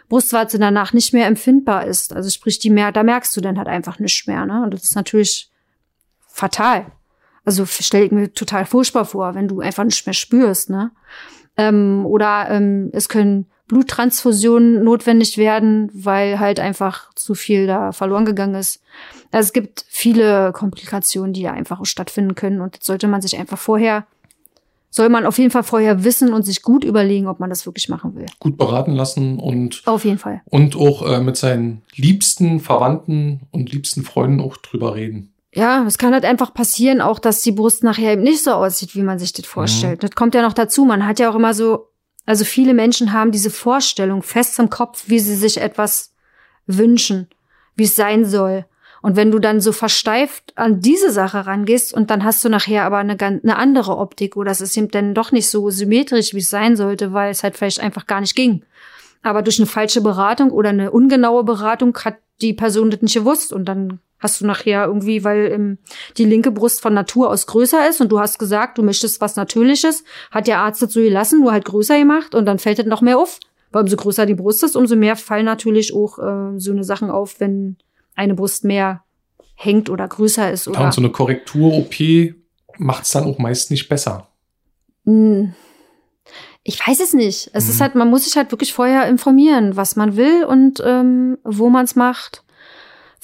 Brustwarze 0.09 0.59
danach 0.59 0.93
nicht 0.93 1.13
mehr 1.13 1.27
empfindbar 1.27 1.85
ist. 1.85 2.13
Also 2.13 2.29
sprich, 2.29 2.59
die 2.59 2.69
mehr, 2.69 2.91
da 2.91 3.03
merkst 3.03 3.35
du 3.37 3.41
dann 3.41 3.57
halt 3.57 3.67
einfach 3.67 3.99
nichts 3.99 4.27
mehr. 4.27 4.45
Ne? 4.45 4.63
Und 4.63 4.73
das 4.73 4.83
ist 4.83 4.95
natürlich 4.95 5.51
fatal. 6.27 6.87
Also 7.45 7.65
stelle 7.65 8.05
ich 8.05 8.11
mir 8.11 8.33
total 8.33 8.65
furchtbar 8.65 9.05
vor, 9.05 9.35
wenn 9.35 9.47
du 9.47 9.61
einfach 9.61 9.83
nicht 9.83 10.05
mehr 10.05 10.13
spürst, 10.13 10.69
ne? 10.69 10.91
Ähm, 11.57 12.05
oder 12.05 12.47
ähm, 12.49 12.89
es 12.91 13.07
können 13.07 13.45
Bluttransfusionen 13.67 14.83
notwendig 14.83 15.37
werden, 15.37 15.89
weil 15.93 16.39
halt 16.39 16.59
einfach 16.59 17.13
zu 17.15 17.33
viel 17.33 17.65
da 17.65 17.91
verloren 17.91 18.25
gegangen 18.25 18.55
ist. 18.55 18.81
Also 19.31 19.47
es 19.47 19.53
gibt 19.53 19.85
viele 19.87 20.51
Komplikationen, 20.53 21.33
die 21.33 21.43
da 21.43 21.51
einfach 21.51 21.79
auch 21.79 21.85
stattfinden 21.85 22.35
können 22.35 22.61
und 22.61 22.77
das 22.77 22.85
sollte 22.85 23.07
man 23.07 23.21
sich 23.21 23.37
einfach 23.37 23.57
vorher, 23.57 24.05
soll 24.91 25.09
man 25.09 25.25
auf 25.25 25.39
jeden 25.39 25.51
Fall 25.51 25.63
vorher 25.63 26.03
wissen 26.03 26.31
und 26.31 26.43
sich 26.43 26.61
gut 26.61 26.83
überlegen, 26.83 27.27
ob 27.27 27.39
man 27.39 27.49
das 27.49 27.65
wirklich 27.65 27.89
machen 27.89 28.15
will. 28.15 28.27
Gut 28.39 28.57
beraten 28.57 28.93
lassen 28.93 29.39
und, 29.39 29.81
Auf 29.85 30.05
jeden 30.05 30.19
Fall. 30.19 30.41
und 30.45 30.75
auch 30.75 31.05
äh, 31.11 31.19
mit 31.19 31.35
seinen 31.35 31.81
liebsten 31.95 32.59
Verwandten 32.59 33.41
und 33.51 33.71
liebsten 33.71 34.03
Freunden 34.03 34.41
auch 34.41 34.57
drüber 34.57 34.95
reden. 34.95 35.33
Ja, 35.55 35.85
es 35.85 35.97
kann 35.97 36.13
halt 36.13 36.25
einfach 36.25 36.53
passieren, 36.53 36.99
auch 36.99 37.17
dass 37.17 37.41
die 37.41 37.53
Brust 37.53 37.81
nachher 37.81 38.11
eben 38.11 38.23
nicht 38.23 38.43
so 38.43 38.51
aussieht, 38.51 38.93
wie 38.93 39.03
man 39.03 39.19
sich 39.19 39.31
das 39.31 39.45
vorstellt. 39.45 40.03
Das 40.03 40.11
kommt 40.11 40.35
ja 40.35 40.41
noch 40.41 40.51
dazu. 40.51 40.83
Man 40.83 41.07
hat 41.07 41.17
ja 41.17 41.29
auch 41.29 41.35
immer 41.35 41.53
so, 41.53 41.87
also 42.25 42.43
viele 42.43 42.73
Menschen 42.73 43.13
haben 43.13 43.31
diese 43.31 43.49
Vorstellung 43.49 44.21
fest 44.21 44.59
im 44.59 44.69
Kopf, 44.69 45.05
wie 45.07 45.19
sie 45.19 45.35
sich 45.35 45.61
etwas 45.61 46.13
wünschen, 46.67 47.29
wie 47.75 47.85
es 47.85 47.95
sein 47.95 48.25
soll. 48.25 48.65
Und 49.01 49.15
wenn 49.15 49.31
du 49.31 49.39
dann 49.39 49.61
so 49.61 49.71
versteift 49.71 50.51
an 50.57 50.81
diese 50.81 51.09
Sache 51.09 51.45
rangehst 51.45 51.93
und 51.93 52.09
dann 52.09 52.25
hast 52.25 52.43
du 52.43 52.49
nachher 52.49 52.83
aber 52.83 52.97
eine, 52.97 53.15
ganz, 53.15 53.41
eine 53.41 53.55
andere 53.55 53.95
Optik 53.95 54.35
oder 54.35 54.51
es 54.51 54.59
ist 54.59 54.75
eben 54.75 54.89
dann 54.89 55.13
doch 55.13 55.31
nicht 55.31 55.49
so 55.49 55.69
symmetrisch, 55.69 56.33
wie 56.33 56.39
es 56.39 56.49
sein 56.49 56.75
sollte, 56.75 57.13
weil 57.13 57.31
es 57.31 57.43
halt 57.43 57.55
vielleicht 57.55 57.79
einfach 57.79 58.07
gar 58.07 58.19
nicht 58.19 58.35
ging. 58.35 58.65
Aber 59.23 59.41
durch 59.41 59.57
eine 59.59 59.67
falsche 59.67 60.01
Beratung 60.01 60.51
oder 60.51 60.69
eine 60.69 60.91
ungenaue 60.91 61.45
Beratung 61.45 61.97
hat 62.03 62.17
die 62.41 62.53
Person 62.53 62.91
das 62.91 63.01
nicht 63.01 63.13
gewusst 63.13 63.53
und 63.53 63.65
dann 63.65 63.99
hast 64.19 64.39
du 64.41 64.45
nachher 64.45 64.85
irgendwie, 64.85 65.23
weil 65.23 65.51
ähm, 65.51 65.77
die 66.17 66.25
linke 66.25 66.51
Brust 66.51 66.81
von 66.81 66.93
Natur 66.93 67.29
aus 67.29 67.47
größer 67.47 67.87
ist 67.89 68.01
und 68.01 68.09
du 68.11 68.19
hast 68.19 68.39
gesagt, 68.39 68.77
du 68.77 68.83
möchtest 68.83 69.21
was 69.21 69.35
Natürliches, 69.35 70.03
hat 70.31 70.47
der 70.47 70.59
Arzt 70.59 70.81
das 70.81 70.93
so 70.93 71.01
gelassen, 71.01 71.41
nur 71.41 71.51
halt 71.51 71.65
größer 71.65 71.97
gemacht 71.97 72.33
und 72.33 72.45
dann 72.45 72.59
fällt 72.59 72.79
das 72.79 72.85
noch 72.85 73.01
mehr 73.01 73.17
auf. 73.17 73.39
Weil 73.71 73.83
umso 73.83 73.97
größer 73.97 74.25
die 74.25 74.35
Brust 74.35 74.63
ist, 74.63 74.75
umso 74.77 74.95
mehr 74.95 75.15
fallen 75.17 75.45
natürlich 75.45 75.93
auch 75.93 76.17
äh, 76.19 76.57
so 76.59 76.71
eine 76.71 76.83
Sachen 76.85 77.09
auf, 77.09 77.39
wenn 77.41 77.77
eine 78.15 78.33
Brust 78.35 78.63
mehr 78.63 79.03
hängt 79.55 79.89
oder 79.89 80.07
größer 80.07 80.49
ist 80.51 80.65
Ja, 80.67 80.71
oder 80.71 80.85
und 80.85 80.93
so 80.93 81.01
eine 81.01 81.09
Korrektur-OP 81.11 82.35
macht 82.77 83.03
es 83.03 83.11
dann 83.11 83.25
auch 83.25 83.37
meist 83.37 83.71
nicht 83.71 83.89
besser. 83.89 84.27
Hm, 85.05 85.53
Ich 86.63 86.79
weiß 86.87 86.99
es 86.99 87.13
nicht. 87.13 87.51
Es 87.53 87.65
Mhm. 87.65 87.69
ist 87.71 87.81
halt, 87.81 87.95
man 87.95 88.09
muss 88.09 88.23
sich 88.25 88.35
halt 88.37 88.51
wirklich 88.51 88.73
vorher 88.73 89.07
informieren, 89.07 89.75
was 89.75 89.95
man 89.95 90.15
will 90.17 90.45
und 90.45 90.81
ähm, 90.83 91.37
wo 91.43 91.69
man 91.69 91.85
es 91.85 91.95
macht. 91.95 92.43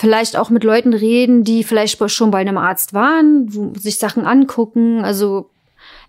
Vielleicht 0.01 0.35
auch 0.35 0.49
mit 0.49 0.63
Leuten 0.63 0.93
reden, 0.95 1.43
die 1.43 1.63
vielleicht 1.63 2.01
schon 2.11 2.31
bei 2.31 2.39
einem 2.39 2.57
Arzt 2.57 2.95
waren, 2.95 3.53
wo 3.53 3.71
sich 3.77 3.99
Sachen 3.99 4.25
angucken. 4.25 5.05
Also 5.05 5.51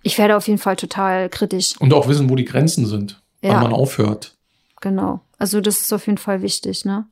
ich 0.02 0.16
werde 0.16 0.35
auf 0.35 0.47
jeden 0.48 0.59
Fall 0.59 0.77
total 0.77 1.28
kritisch. 1.28 1.78
Und 1.78 1.93
auch 1.93 2.09
wissen, 2.09 2.31
wo 2.31 2.35
die 2.35 2.47
Grenzen 2.47 2.86
sind, 2.86 3.20
Ja. 3.43 3.51
wann 3.52 3.64
man 3.64 3.73
aufhört. 3.74 4.35
Genau. 4.81 5.20
Also 5.39 5.60
das 5.60 5.82
ist 5.82 5.93
auf 5.93 6.06
jeden 6.06 6.16
Fall 6.16 6.40
wichtig, 6.40 6.86
ne? 6.86 7.05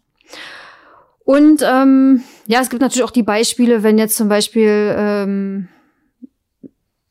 Und 1.18 1.62
ähm, 1.70 2.22
ja, 2.46 2.62
es 2.62 2.70
gibt 2.70 2.80
natürlich 2.80 3.04
auch 3.04 3.10
die 3.10 3.24
Beispiele, 3.24 3.82
wenn 3.82 3.98
jetzt 3.98 4.16
zum 4.16 4.30
Beispiel 4.30 4.94
ähm, 4.96 5.68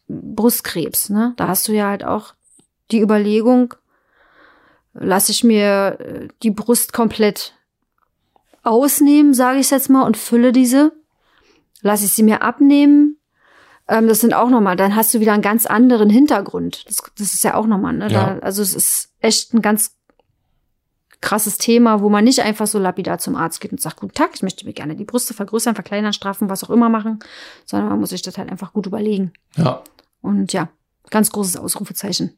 Brustkrebs, 0.08 1.12
ne? 1.12 1.34
Da 1.38 1.48
hast 1.48 1.68
du 1.68 1.74
ja 1.74 1.90
halt 1.90 2.04
auch 2.04 2.34
die 2.90 3.02
Überlegung, 3.02 3.76
lasse 4.96 5.32
ich 5.32 5.44
mir 5.44 5.98
äh, 6.00 6.28
die 6.42 6.50
Brust 6.50 6.92
komplett 6.92 7.54
ausnehmen, 8.64 9.34
sage 9.34 9.60
ich 9.60 9.72
jetzt 9.72 9.90
mal, 9.90 10.04
und 10.04 10.18
fülle 10.18 10.52
diese, 10.52 10.92
lasse 11.82 12.06
ich 12.06 12.12
sie 12.12 12.24
mir 12.24 12.42
abnehmen. 12.42 13.18
Ähm, 13.88 14.08
das 14.08 14.22
sind 14.22 14.34
auch 14.34 14.50
nochmal, 14.50 14.76
dann 14.76 14.96
hast 14.96 15.14
du 15.14 15.20
wieder 15.20 15.34
einen 15.34 15.42
ganz 15.42 15.66
anderen 15.66 16.10
Hintergrund. 16.10 16.86
Das, 16.88 16.98
das 17.18 17.34
ist 17.34 17.44
ja 17.44 17.56
auch 17.56 17.68
nochmal, 17.68 17.94
ne? 17.94 18.10
Ja. 18.10 18.36
Da, 18.36 18.40
also 18.40 18.62
es 18.62 18.76
ist 18.76 19.10
echt 19.20 19.54
ein 19.54 19.62
ganz 19.62 19.96
krasses 21.22 21.58
Thema, 21.58 22.02
wo 22.02 22.10
man 22.10 22.24
nicht 22.24 22.40
einfach 22.42 22.68
so 22.68 22.80
lapidar 22.80 23.18
zum 23.18 23.36
Arzt 23.36 23.60
geht 23.60 23.72
und 23.72 23.82
sagt, 23.82 23.98
guten 23.98 24.14
Tag, 24.14 24.32
ich 24.36 24.42
möchte 24.42 24.66
mir 24.66 24.74
gerne 24.74 24.96
die 24.96 25.04
Brüste 25.04 25.34
vergrößern, 25.34 25.76
verkleinern, 25.76 26.14
straffen, 26.14 26.50
was 26.50 26.64
auch 26.64 26.70
immer 26.70 26.90
machen, 26.90 27.20
sondern 27.66 27.90
man 27.90 28.00
muss 28.00 28.12
sich 28.12 28.22
das 28.22 28.38
halt 28.38 28.50
einfach 28.50 28.74
gut 28.74 28.86
überlegen. 28.86 29.34
Ja. 29.58 29.84
Und 30.22 30.54
ja, 30.54 30.70
ganz 31.10 31.32
großes 31.32 31.58
Ausrufezeichen. 31.58 32.38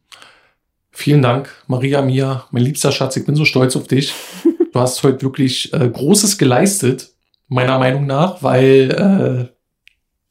Vielen 0.92 1.22
Dank, 1.22 1.50
Maria 1.68 2.02
Mia, 2.02 2.46
mein 2.52 2.64
liebster 2.64 2.92
Schatz. 2.92 3.16
Ich 3.16 3.26
bin 3.26 3.36
so 3.36 3.46
stolz 3.46 3.76
auf 3.76 3.88
dich. 3.88 4.14
Du 4.72 4.80
hast 4.80 5.04
heute 5.04 5.22
wirklich 5.24 5.74
äh, 5.74 5.90
Großes 5.90 6.38
geleistet, 6.38 7.10
meiner 7.48 7.78
Meinung 7.80 8.06
nach, 8.06 8.42
weil 8.42 9.50
äh, 9.52 9.56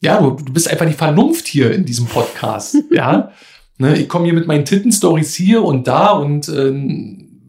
ja, 0.07 0.21
du, 0.21 0.31
du 0.31 0.53
bist 0.53 0.69
einfach 0.71 0.87
die 0.87 0.95
Vernunft 0.95 1.47
hier 1.47 1.73
in 1.73 1.85
diesem 1.85 2.07
Podcast. 2.07 2.77
ja, 2.91 3.33
ne, 3.79 3.99
ich 3.99 4.09
komme 4.09 4.25
hier 4.25 4.35
mit 4.35 4.47
meinen 4.47 4.65
Titten-Stories 4.65 5.35
hier 5.35 5.63
und 5.63 5.87
da 5.87 6.13
und 6.13 6.49
äh, 6.49 6.73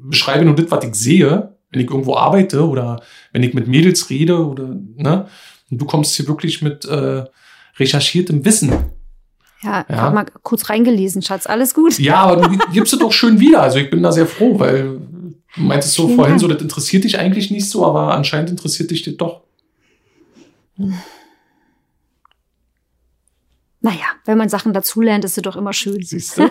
beschreibe 0.04 0.44
nur 0.44 0.56
das, 0.56 0.70
was 0.70 0.84
ich 0.84 0.96
sehe. 0.96 1.56
wenn 1.72 1.82
ich 1.82 1.90
irgendwo 1.90 2.16
arbeite 2.18 2.68
oder 2.68 3.02
wenn 3.32 3.44
ich 3.44 3.54
mit 3.54 3.68
Mädels 3.68 4.10
rede 4.10 4.46
oder, 4.46 4.76
ne? 4.98 5.28
Und 5.70 5.78
du 5.82 5.86
kommst 5.86 6.14
hier 6.16 6.28
wirklich 6.28 6.62
mit 6.62 6.84
äh, 6.84 7.24
recherchiertem 7.78 8.44
Wissen. 8.44 8.72
Ja, 9.64 9.86
ich 9.88 9.96
Ja. 9.96 10.02
hab 10.02 10.14
mal 10.14 10.26
kurz 10.44 10.70
reingelesen, 10.70 11.22
Schatz. 11.22 11.48
Alles 11.48 11.74
gut? 11.74 11.98
Ja, 12.00 12.18
aber 12.24 12.50
du 12.50 12.58
gibst 12.74 12.92
es 12.92 13.00
doch 13.00 13.14
schön 13.14 13.40
wieder. 13.40 13.62
Also 13.62 13.78
ich 13.80 13.90
bin 13.90 14.04
da 14.04 14.12
sehr 14.12 14.26
froh, 14.26 14.60
weil 14.60 15.00
du 15.56 15.62
meintest 15.62 15.94
so 15.94 16.06
Vielen 16.06 16.16
vorhin 16.16 16.34
Dank. 16.34 16.42
so, 16.42 16.48
das 16.48 16.62
interessiert 16.62 17.04
dich 17.04 17.20
eigentlich 17.20 17.52
nicht 17.52 17.70
so, 17.70 17.86
aber 17.86 18.14
anscheinend 18.14 18.50
interessiert 18.50 18.92
dich 18.92 19.04
das 19.04 19.18
doch. 19.18 19.42
Naja, 23.84 24.06
wenn 24.26 24.38
man 24.38 24.48
Sachen 24.48 24.74
dazulernt, 24.74 25.26
ist 25.26 25.38
es 25.38 25.42
doch 25.42 25.56
immer 25.56 25.74
schön. 25.74 26.04
Siehst 26.04 26.38
du? 26.38 26.44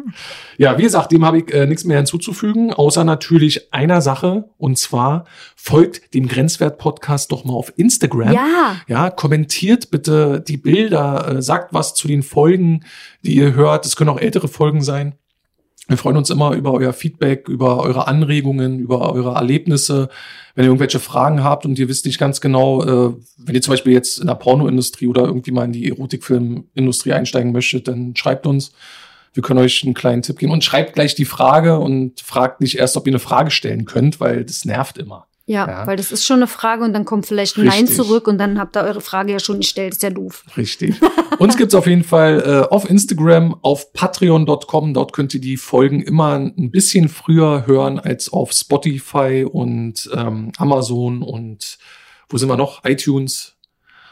ja, 0.58 0.76
wie 0.76 0.82
gesagt, 0.82 1.12
dem 1.12 1.24
habe 1.24 1.38
ich 1.38 1.54
äh, 1.54 1.66
nichts 1.66 1.84
mehr 1.84 1.96
hinzuzufügen, 1.96 2.74
außer 2.74 3.04
natürlich 3.04 3.72
einer 3.72 4.02
Sache. 4.02 4.50
Und 4.58 4.78
zwar 4.78 5.24
folgt 5.56 6.12
dem 6.12 6.28
Grenzwert-Podcast 6.28 7.32
doch 7.32 7.44
mal 7.44 7.54
auf 7.54 7.72
Instagram. 7.76 8.34
Ja, 8.34 8.76
Ja, 8.86 9.08
kommentiert 9.08 9.90
bitte 9.90 10.44
die 10.46 10.58
Bilder, 10.58 11.36
äh, 11.36 11.42
sagt 11.42 11.72
was 11.72 11.94
zu 11.94 12.06
den 12.06 12.22
Folgen, 12.22 12.84
die 13.22 13.34
ihr 13.34 13.54
hört. 13.54 13.86
Es 13.86 13.96
können 13.96 14.10
auch 14.10 14.20
ältere 14.20 14.48
Folgen 14.48 14.82
sein. 14.82 15.14
Wir 15.86 15.98
freuen 15.98 16.16
uns 16.16 16.30
immer 16.30 16.52
über 16.52 16.72
euer 16.72 16.94
Feedback, 16.94 17.46
über 17.48 17.82
eure 17.82 18.06
Anregungen, 18.06 18.78
über 18.78 19.12
eure 19.12 19.34
Erlebnisse. 19.34 20.08
Wenn 20.54 20.64
ihr 20.64 20.68
irgendwelche 20.68 20.98
Fragen 20.98 21.44
habt 21.44 21.66
und 21.66 21.78
ihr 21.78 21.88
wisst 21.88 22.06
nicht 22.06 22.18
ganz 22.18 22.40
genau, 22.40 22.82
äh, 22.82 23.14
wenn 23.36 23.54
ihr 23.54 23.60
zum 23.60 23.72
Beispiel 23.72 23.92
jetzt 23.92 24.18
in 24.18 24.26
der 24.26 24.34
Pornoindustrie 24.34 25.08
oder 25.08 25.24
irgendwie 25.24 25.50
mal 25.50 25.64
in 25.64 25.72
die 25.72 25.90
Erotikfilmindustrie 25.90 27.12
einsteigen 27.12 27.52
möchtet, 27.52 27.88
dann 27.88 28.16
schreibt 28.16 28.46
uns. 28.46 28.72
Wir 29.34 29.42
können 29.42 29.58
euch 29.58 29.82
einen 29.84 29.94
kleinen 29.94 30.22
Tipp 30.22 30.38
geben 30.38 30.52
und 30.52 30.64
schreibt 30.64 30.94
gleich 30.94 31.16
die 31.16 31.24
Frage 31.24 31.78
und 31.78 32.20
fragt 32.20 32.60
nicht 32.60 32.78
erst, 32.78 32.96
ob 32.96 33.06
ihr 33.06 33.10
eine 33.10 33.18
Frage 33.18 33.50
stellen 33.50 33.84
könnt, 33.84 34.20
weil 34.20 34.44
das 34.44 34.64
nervt 34.64 34.96
immer. 34.96 35.26
Ja, 35.46 35.66
Ja. 35.68 35.86
weil 35.86 35.96
das 35.96 36.10
ist 36.12 36.24
schon 36.24 36.36
eine 36.36 36.46
Frage 36.46 36.84
und 36.84 36.92
dann 36.92 37.04
kommt 37.04 37.26
vielleicht 37.26 37.56
ein 37.58 37.64
Nein 37.66 37.80
Richtig. 37.80 37.96
zurück 37.96 38.26
und 38.28 38.38
dann 38.38 38.58
habt 38.58 38.76
ihr 38.76 38.82
eure 38.82 39.00
Frage 39.00 39.32
ja 39.32 39.40
schon 39.40 39.58
gestellt. 39.58 39.92
Ist 39.94 40.02
ja 40.02 40.10
doof. 40.10 40.44
Richtig. 40.56 40.94
Uns 41.38 41.56
gibt's 41.56 41.74
auf 41.74 41.86
jeden 41.86 42.04
Fall 42.04 42.40
äh, 42.68 42.72
auf 42.72 42.88
Instagram, 42.88 43.56
auf 43.62 43.92
patreon.com. 43.92 44.94
Dort 44.94 45.12
könnt 45.12 45.34
ihr 45.34 45.40
die 45.40 45.56
Folgen 45.56 46.00
immer 46.00 46.34
ein 46.36 46.70
bisschen 46.70 47.08
früher 47.08 47.66
hören 47.66 47.98
als 47.98 48.32
auf 48.32 48.52
Spotify 48.52 49.44
und 49.50 50.08
ähm, 50.14 50.52
Amazon 50.56 51.22
und 51.22 51.78
wo 52.28 52.38
sind 52.38 52.48
wir 52.48 52.56
noch? 52.56 52.84
iTunes. 52.84 53.52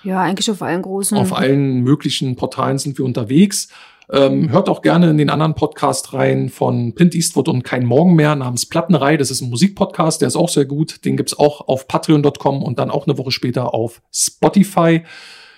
Ja, 0.05 0.21
eigentlich 0.21 0.51
auf 0.51 0.61
allen 0.63 0.83
großen. 0.83 1.17
Auf 1.17 1.33
allen 1.33 1.81
möglichen 1.83 2.35
Portalen 2.37 2.77
sind 2.79 2.99
wir 2.99 3.05
unterwegs. 3.05 3.69
Ähm, 4.11 4.51
hört 4.51 4.69
auch 4.69 4.83
gerne 4.83 5.11
in 5.11 5.19
den 5.19 5.31
anderen 5.31 5.55
Podcast 5.55 6.13
rein 6.13 6.49
von 6.49 6.95
Pint 6.95 7.15
Eastwood 7.15 7.49
und 7.49 7.63
Kein 7.63 7.85
Morgen 7.85 8.15
mehr 8.15 8.35
namens 8.37 8.67
Plattenrei. 8.67 9.17
Das 9.17 9.31
ist 9.31 9.41
ein 9.41 9.51
Musikpodcast, 9.51 10.21
der 10.21 10.29
ist 10.29 10.37
auch 10.37 10.49
sehr 10.49 10.65
gut. 10.65 11.05
Den 11.05 11.17
gibt's 11.17 11.39
auch 11.39 11.69
auf 11.69 11.89
patreon.com 11.89 12.63
und 12.63 12.79
dann 12.79 12.91
auch 12.91 13.07
eine 13.07 13.19
Woche 13.19 13.31
später 13.31 13.75
auf 13.75 14.03
Spotify. 14.13 15.03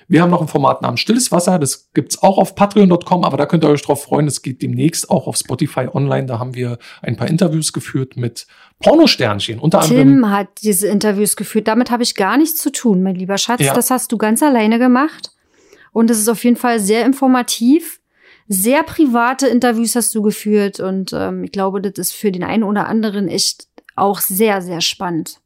Wir 0.06 0.22
haben 0.22 0.30
noch 0.30 0.42
ein 0.42 0.48
Format 0.48 0.82
namens 0.82 1.00
Stilles 1.00 1.32
Wasser. 1.32 1.58
Das 1.58 1.90
gibt's 1.94 2.22
auch 2.22 2.38
auf 2.38 2.54
patreon.com, 2.54 3.24
aber 3.24 3.36
da 3.36 3.46
könnt 3.46 3.64
ihr 3.64 3.70
euch 3.70 3.82
drauf 3.82 4.04
freuen. 4.04 4.26
Es 4.26 4.42
geht 4.42 4.62
demnächst 4.62 5.10
auch 5.10 5.26
auf 5.26 5.36
Spotify 5.36 5.88
online. 5.92 6.26
Da 6.26 6.38
haben 6.38 6.54
wir 6.54 6.78
ein 7.02 7.16
paar 7.16 7.28
Interviews 7.28 7.72
geführt 7.72 8.16
mit 8.16 8.46
Pornosternchen. 8.80 9.58
Unter 9.58 9.80
anderem 9.80 10.08
Tim 10.08 10.30
hat 10.30 10.48
diese 10.62 10.88
Interviews 10.88 11.36
geführt. 11.36 11.68
Damit 11.68 11.90
habe 11.90 12.02
ich 12.02 12.14
gar 12.14 12.36
nichts 12.36 12.60
zu 12.60 12.70
tun, 12.70 13.02
mein 13.02 13.14
lieber 13.14 13.38
Schatz. 13.38 13.62
Ja. 13.62 13.74
Das 13.74 13.90
hast 13.90 14.12
du 14.12 14.18
ganz 14.18 14.42
alleine 14.42 14.78
gemacht. 14.78 15.32
Und 15.92 16.10
es 16.10 16.18
ist 16.18 16.28
auf 16.28 16.44
jeden 16.44 16.56
Fall 16.56 16.80
sehr 16.80 17.06
informativ. 17.06 18.00
Sehr 18.48 18.82
private 18.82 19.46
Interviews 19.46 19.96
hast 19.96 20.14
du 20.14 20.22
geführt. 20.22 20.80
Und 20.80 21.12
ähm, 21.12 21.44
ich 21.44 21.52
glaube, 21.52 21.80
das 21.80 21.98
ist 21.98 22.12
für 22.12 22.30
den 22.30 22.44
einen 22.44 22.62
oder 22.62 22.86
anderen 22.86 23.28
echt 23.28 23.68
auch 23.96 24.20
sehr, 24.20 24.60
sehr 24.60 24.80
spannend. 24.80 25.40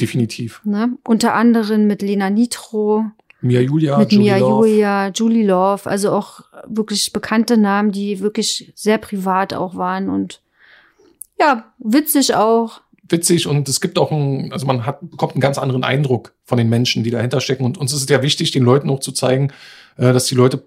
definitiv. 0.00 0.60
Ne? 0.64 0.98
Unter 1.04 1.34
anderem 1.34 1.86
mit 1.86 2.02
Lena 2.02 2.30
Nitro, 2.30 3.06
Mia 3.40 3.60
Julia, 3.60 3.98
mit 3.98 4.12
Julie 4.12 4.24
Mia 4.24 4.38
Love. 4.38 4.68
Julia, 4.68 5.08
Julie 5.08 5.46
Love. 5.46 5.88
Also 5.88 6.10
auch 6.12 6.40
wirklich 6.66 7.12
bekannte 7.12 7.56
Namen, 7.56 7.92
die 7.92 8.20
wirklich 8.20 8.72
sehr 8.74 8.98
privat 8.98 9.54
auch 9.54 9.76
waren. 9.76 10.08
Und 10.08 10.42
ja, 11.38 11.72
witzig 11.78 12.34
auch. 12.34 12.80
witzig 13.08 13.46
und 13.46 13.68
es 13.68 13.80
gibt 13.80 13.98
auch 13.98 14.10
ein, 14.10 14.52
also 14.52 14.66
man 14.66 14.84
hat, 14.86 14.98
bekommt 15.00 15.34
einen 15.34 15.40
ganz 15.40 15.58
anderen 15.58 15.84
Eindruck 15.84 16.34
von 16.44 16.58
den 16.58 16.68
Menschen, 16.68 17.04
die 17.04 17.10
dahinter 17.10 17.40
stecken. 17.40 17.64
Und 17.64 17.78
uns 17.78 17.92
ist 17.92 18.02
es 18.02 18.08
ja 18.08 18.22
wichtig, 18.22 18.50
den 18.50 18.64
Leuten 18.64 18.90
auch 18.90 19.00
zu 19.00 19.12
zeigen, 19.12 19.52
äh, 19.96 20.12
dass 20.12 20.26
die 20.26 20.34
Leute 20.34 20.64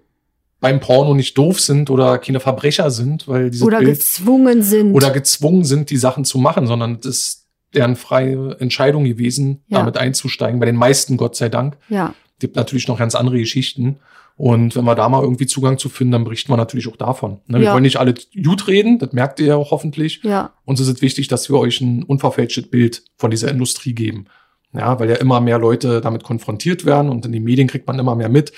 beim 0.60 0.80
Porno 0.80 1.14
nicht 1.14 1.36
doof 1.38 1.58
sind 1.60 1.88
oder 1.90 2.18
keine 2.18 2.40
Verbrecher 2.40 2.90
sind, 2.90 3.26
weil 3.28 3.50
dieses 3.50 3.66
Oder 3.66 3.78
Bild 3.78 3.98
gezwungen 3.98 4.62
sind. 4.62 4.92
oder 4.94 5.10
gezwungen 5.10 5.64
sind, 5.64 5.90
die 5.90 5.96
Sachen 5.96 6.24
zu 6.24 6.38
machen, 6.38 6.66
sondern 6.66 6.96
das 7.00 7.06
ist 7.06 7.46
deren 7.74 7.96
freie 7.96 8.56
Entscheidung 8.60 9.04
gewesen, 9.04 9.62
Ja. 9.68 9.78
damit 9.78 9.96
einzusteigen. 9.96 10.60
Bei 10.60 10.66
den 10.66 10.76
meisten, 10.76 11.16
Gott 11.16 11.36
sei 11.36 11.48
Dank. 11.48 11.76
ja. 11.88 12.14
Gibt 12.38 12.56
natürlich 12.56 12.88
noch 12.88 12.98
ganz 12.98 13.14
andere 13.14 13.38
Geschichten. 13.38 13.98
Und 14.38 14.74
wenn 14.74 14.84
wir 14.86 14.94
da 14.94 15.10
mal 15.10 15.22
irgendwie 15.22 15.44
Zugang 15.44 15.76
zu 15.76 15.90
finden, 15.90 16.12
dann 16.12 16.24
berichten 16.24 16.50
wir 16.50 16.56
natürlich 16.56 16.88
auch 16.88 16.96
davon. 16.96 17.40
Ne, 17.46 17.58
wir 17.58 17.66
Ja. 17.66 17.72
wollen 17.74 17.82
nicht 17.82 17.98
alle 17.98 18.14
gut 18.42 18.66
reden, 18.66 18.98
das 18.98 19.12
merkt 19.12 19.40
ihr 19.40 19.46
ja 19.48 19.56
auch 19.56 19.70
hoffentlich. 19.72 20.20
Ja, 20.22 20.54
Uns 20.64 20.80
ist 20.80 20.88
es 20.88 21.02
wichtig, 21.02 21.28
dass 21.28 21.50
wir 21.50 21.58
euch 21.58 21.82
ein 21.82 22.02
unverfälschtes 22.02 22.70
Bild 22.70 23.02
von 23.18 23.30
dieser 23.30 23.50
Industrie 23.50 23.92
geben. 23.92 24.24
Ja, 24.72 24.98
weil 24.98 25.10
ja 25.10 25.16
immer 25.16 25.42
mehr 25.42 25.58
Leute 25.58 26.00
damit 26.00 26.22
konfrontiert 26.22 26.86
werden 26.86 27.10
und 27.10 27.26
in 27.26 27.32
den 27.32 27.44
Medien 27.44 27.68
kriegt 27.68 27.86
man 27.86 27.98
immer 27.98 28.14
mehr 28.16 28.30
mit, 28.30 28.52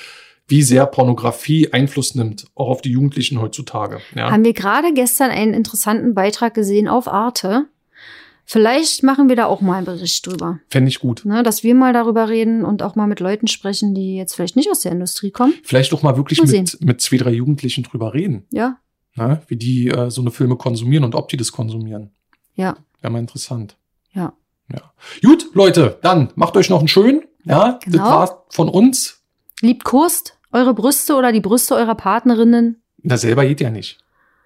wie 0.48 0.62
sehr 0.62 0.86
Pornografie 0.86 1.72
Einfluss 1.72 2.14
nimmt, 2.14 2.46
auch 2.54 2.68
auf 2.68 2.82
die 2.82 2.90
Jugendlichen 2.90 3.40
heutzutage. 3.40 4.00
Ja, 4.14 4.30
haben 4.30 4.44
wir 4.44 4.52
gerade 4.52 4.92
gestern 4.92 5.30
einen 5.30 5.54
interessanten 5.54 6.14
Beitrag 6.14 6.54
gesehen 6.54 6.88
auf 6.88 7.08
Arte. 7.08 7.66
Vielleicht 8.44 9.02
machen 9.02 9.28
wir 9.28 9.36
da 9.36 9.46
auch 9.46 9.60
mal 9.60 9.76
einen 9.76 9.86
Bericht 9.86 10.26
drüber, 10.26 10.58
fände 10.68 10.88
ich 10.88 10.98
gut. 10.98 11.24
ne? 11.24 11.42
dass 11.42 11.62
wir 11.62 11.74
mal 11.74 11.92
darüber 11.92 12.28
reden 12.28 12.64
und 12.64 12.82
auch 12.82 12.96
mal 12.96 13.06
mit 13.06 13.20
Leuten 13.20 13.46
sprechen, 13.46 13.94
die 13.94 14.16
jetzt 14.16 14.34
vielleicht 14.34 14.56
nicht 14.56 14.68
aus 14.70 14.80
der 14.80 14.92
Industrie 14.92 15.30
kommen. 15.30 15.54
Vielleicht 15.62 15.92
doch 15.92 16.02
mal 16.02 16.16
wirklich 16.16 16.38
Mal 16.42 16.48
mit, 16.50 16.78
mit 16.84 17.00
zwei, 17.00 17.16
drei 17.18 17.30
Jugendlichen 17.30 17.84
drüber 17.84 18.12
reden, 18.14 18.44
Ja, 18.50 18.78
ne? 19.14 19.40
wie 19.46 19.56
die 19.56 19.88
äh, 19.88 20.10
so 20.10 20.20
eine 20.20 20.32
Filme 20.32 20.56
konsumieren 20.56 21.04
und 21.04 21.14
ob 21.14 21.28
die 21.28 21.36
das 21.36 21.52
konsumieren. 21.52 22.10
ja, 22.54 22.76
Wäre 23.00 23.12
mal 23.12 23.20
interessant. 23.20 23.76
ja. 24.12 24.32
Ja. 24.72 24.92
Gut, 25.22 25.50
Leute, 25.54 25.98
dann 26.02 26.30
macht 26.34 26.56
euch 26.56 26.70
noch 26.70 26.78
einen 26.78 26.88
schönen. 26.88 27.22
Ja, 27.44 27.72
das 27.84 27.92
Genau. 27.92 28.04
war's 28.04 28.32
von 28.48 28.68
uns. 28.70 29.21
Liebkost 29.62 30.36
eure 30.52 30.74
Brüste 30.74 31.14
oder 31.14 31.32
die 31.32 31.40
Brüste 31.40 31.74
eurer 31.74 31.94
Partnerinnen. 31.94 32.82
Na, 33.02 33.16
selber 33.16 33.46
geht 33.46 33.60
ja 33.60 33.70
nicht. 33.70 33.98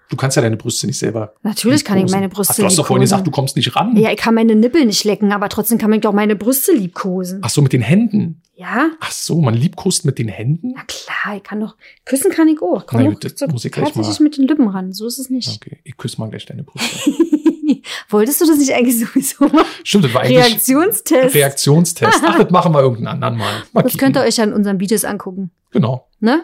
Du 0.08 0.14
kannst 0.16 0.36
ja 0.36 0.42
deine 0.42 0.56
Brüste 0.56 0.86
nicht 0.86 0.98
selber. 0.98 1.34
Natürlich 1.42 1.84
kann 1.84 1.96
ich 1.96 2.02
liebkosen. 2.02 2.20
meine 2.20 2.28
Brüste 2.28 2.52
Ach, 2.52 2.56
Du 2.58 2.64
hast 2.66 2.78
doch 2.78 2.86
vorhin 2.86 3.00
liebkosen. 3.02 3.16
gesagt, 3.24 3.26
du 3.26 3.30
kommst 3.32 3.56
nicht 3.56 3.74
ran. 3.74 3.96
Ja, 3.96 4.12
ich 4.12 4.18
kann 4.18 4.34
meine 4.36 4.54
Nippel 4.54 4.84
nicht 4.84 5.02
lecken, 5.02 5.32
aber 5.32 5.48
trotzdem 5.48 5.78
kann 5.78 5.92
ich 5.94 6.02
doch 6.02 6.12
meine 6.12 6.36
Brüste 6.36 6.72
liebkosen. 6.72 7.40
Ach 7.42 7.50
so, 7.50 7.60
mit 7.60 7.72
den 7.72 7.80
Händen. 7.82 8.40
Ja? 8.54 8.90
Ach 9.00 9.10
so, 9.10 9.40
man 9.40 9.54
liebkost 9.54 10.04
mit 10.04 10.18
den 10.20 10.28
Händen? 10.28 10.74
Na 10.76 10.82
klar, 10.86 11.36
ich 11.38 11.42
kann 11.42 11.58
doch. 11.60 11.76
Küssen 12.04 12.30
kann 12.30 12.46
ich 12.46 12.62
auch. 12.62 12.86
Komm 12.86 13.02
Na 13.02 13.10
gut, 13.10 13.24
das 13.24 13.32
so 13.36 13.48
muss 13.48 13.64
ich 13.64 13.72
gleich 13.72 13.94
mal- 13.96 14.16
mit 14.20 14.36
den 14.36 14.46
Lippen 14.46 14.68
ran. 14.68 14.92
So 14.92 15.06
ist 15.06 15.18
es 15.18 15.28
nicht. 15.28 15.48
Okay, 15.56 15.80
ich 15.82 15.96
küsse 15.96 16.20
mal 16.20 16.30
gleich 16.30 16.46
deine 16.46 16.62
Brüste. 16.62 17.10
Wolltest 18.08 18.40
du 18.40 18.46
das 18.46 18.58
nicht 18.58 18.72
eigentlich 18.74 18.98
sowieso 18.98 19.44
machen? 19.46 19.66
Stimmt, 19.84 20.04
das 20.04 20.14
war 20.14 20.22
eigentlich 20.22 20.38
Reaktionstest. 20.38 21.34
Reaktionstest. 21.34 22.22
Ach, 22.24 22.38
das 22.38 22.50
machen 22.50 22.72
wir 22.72 22.80
irgendeinen 22.80 23.22
anderen 23.22 23.38
Mal. 23.38 23.62
mal 23.72 23.82
Das 23.82 23.92
kicken. 23.92 24.04
könnt 24.12 24.16
ihr 24.16 24.22
euch 24.22 24.40
an 24.40 24.52
unseren 24.52 24.80
Videos 24.80 25.04
angucken. 25.04 25.50
Genau. 25.72 26.06
Ne? 26.20 26.42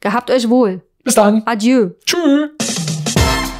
Gehabt 0.00 0.30
euch 0.30 0.48
wohl. 0.48 0.82
Bis 1.04 1.14
dann. 1.14 1.42
Adieu. 1.46 1.90
Tschüss. 2.04 2.50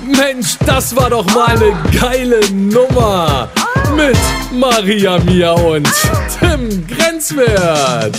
Mensch, 0.04 0.56
das 0.64 0.94
war 0.96 1.10
doch 1.10 1.26
mal 1.34 1.48
eine 1.48 1.76
geile 1.98 2.40
Nummer. 2.52 3.48
Mit 3.96 4.16
Maria 4.52 5.18
Mia 5.18 5.52
und 5.52 5.88
Tim 6.38 6.86
Grenzwert. 6.86 8.16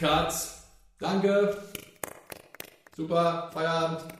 Katz. 0.00 0.62
Danke. 1.00 1.56
Super. 2.96 3.50
Feierabend. 3.52 4.17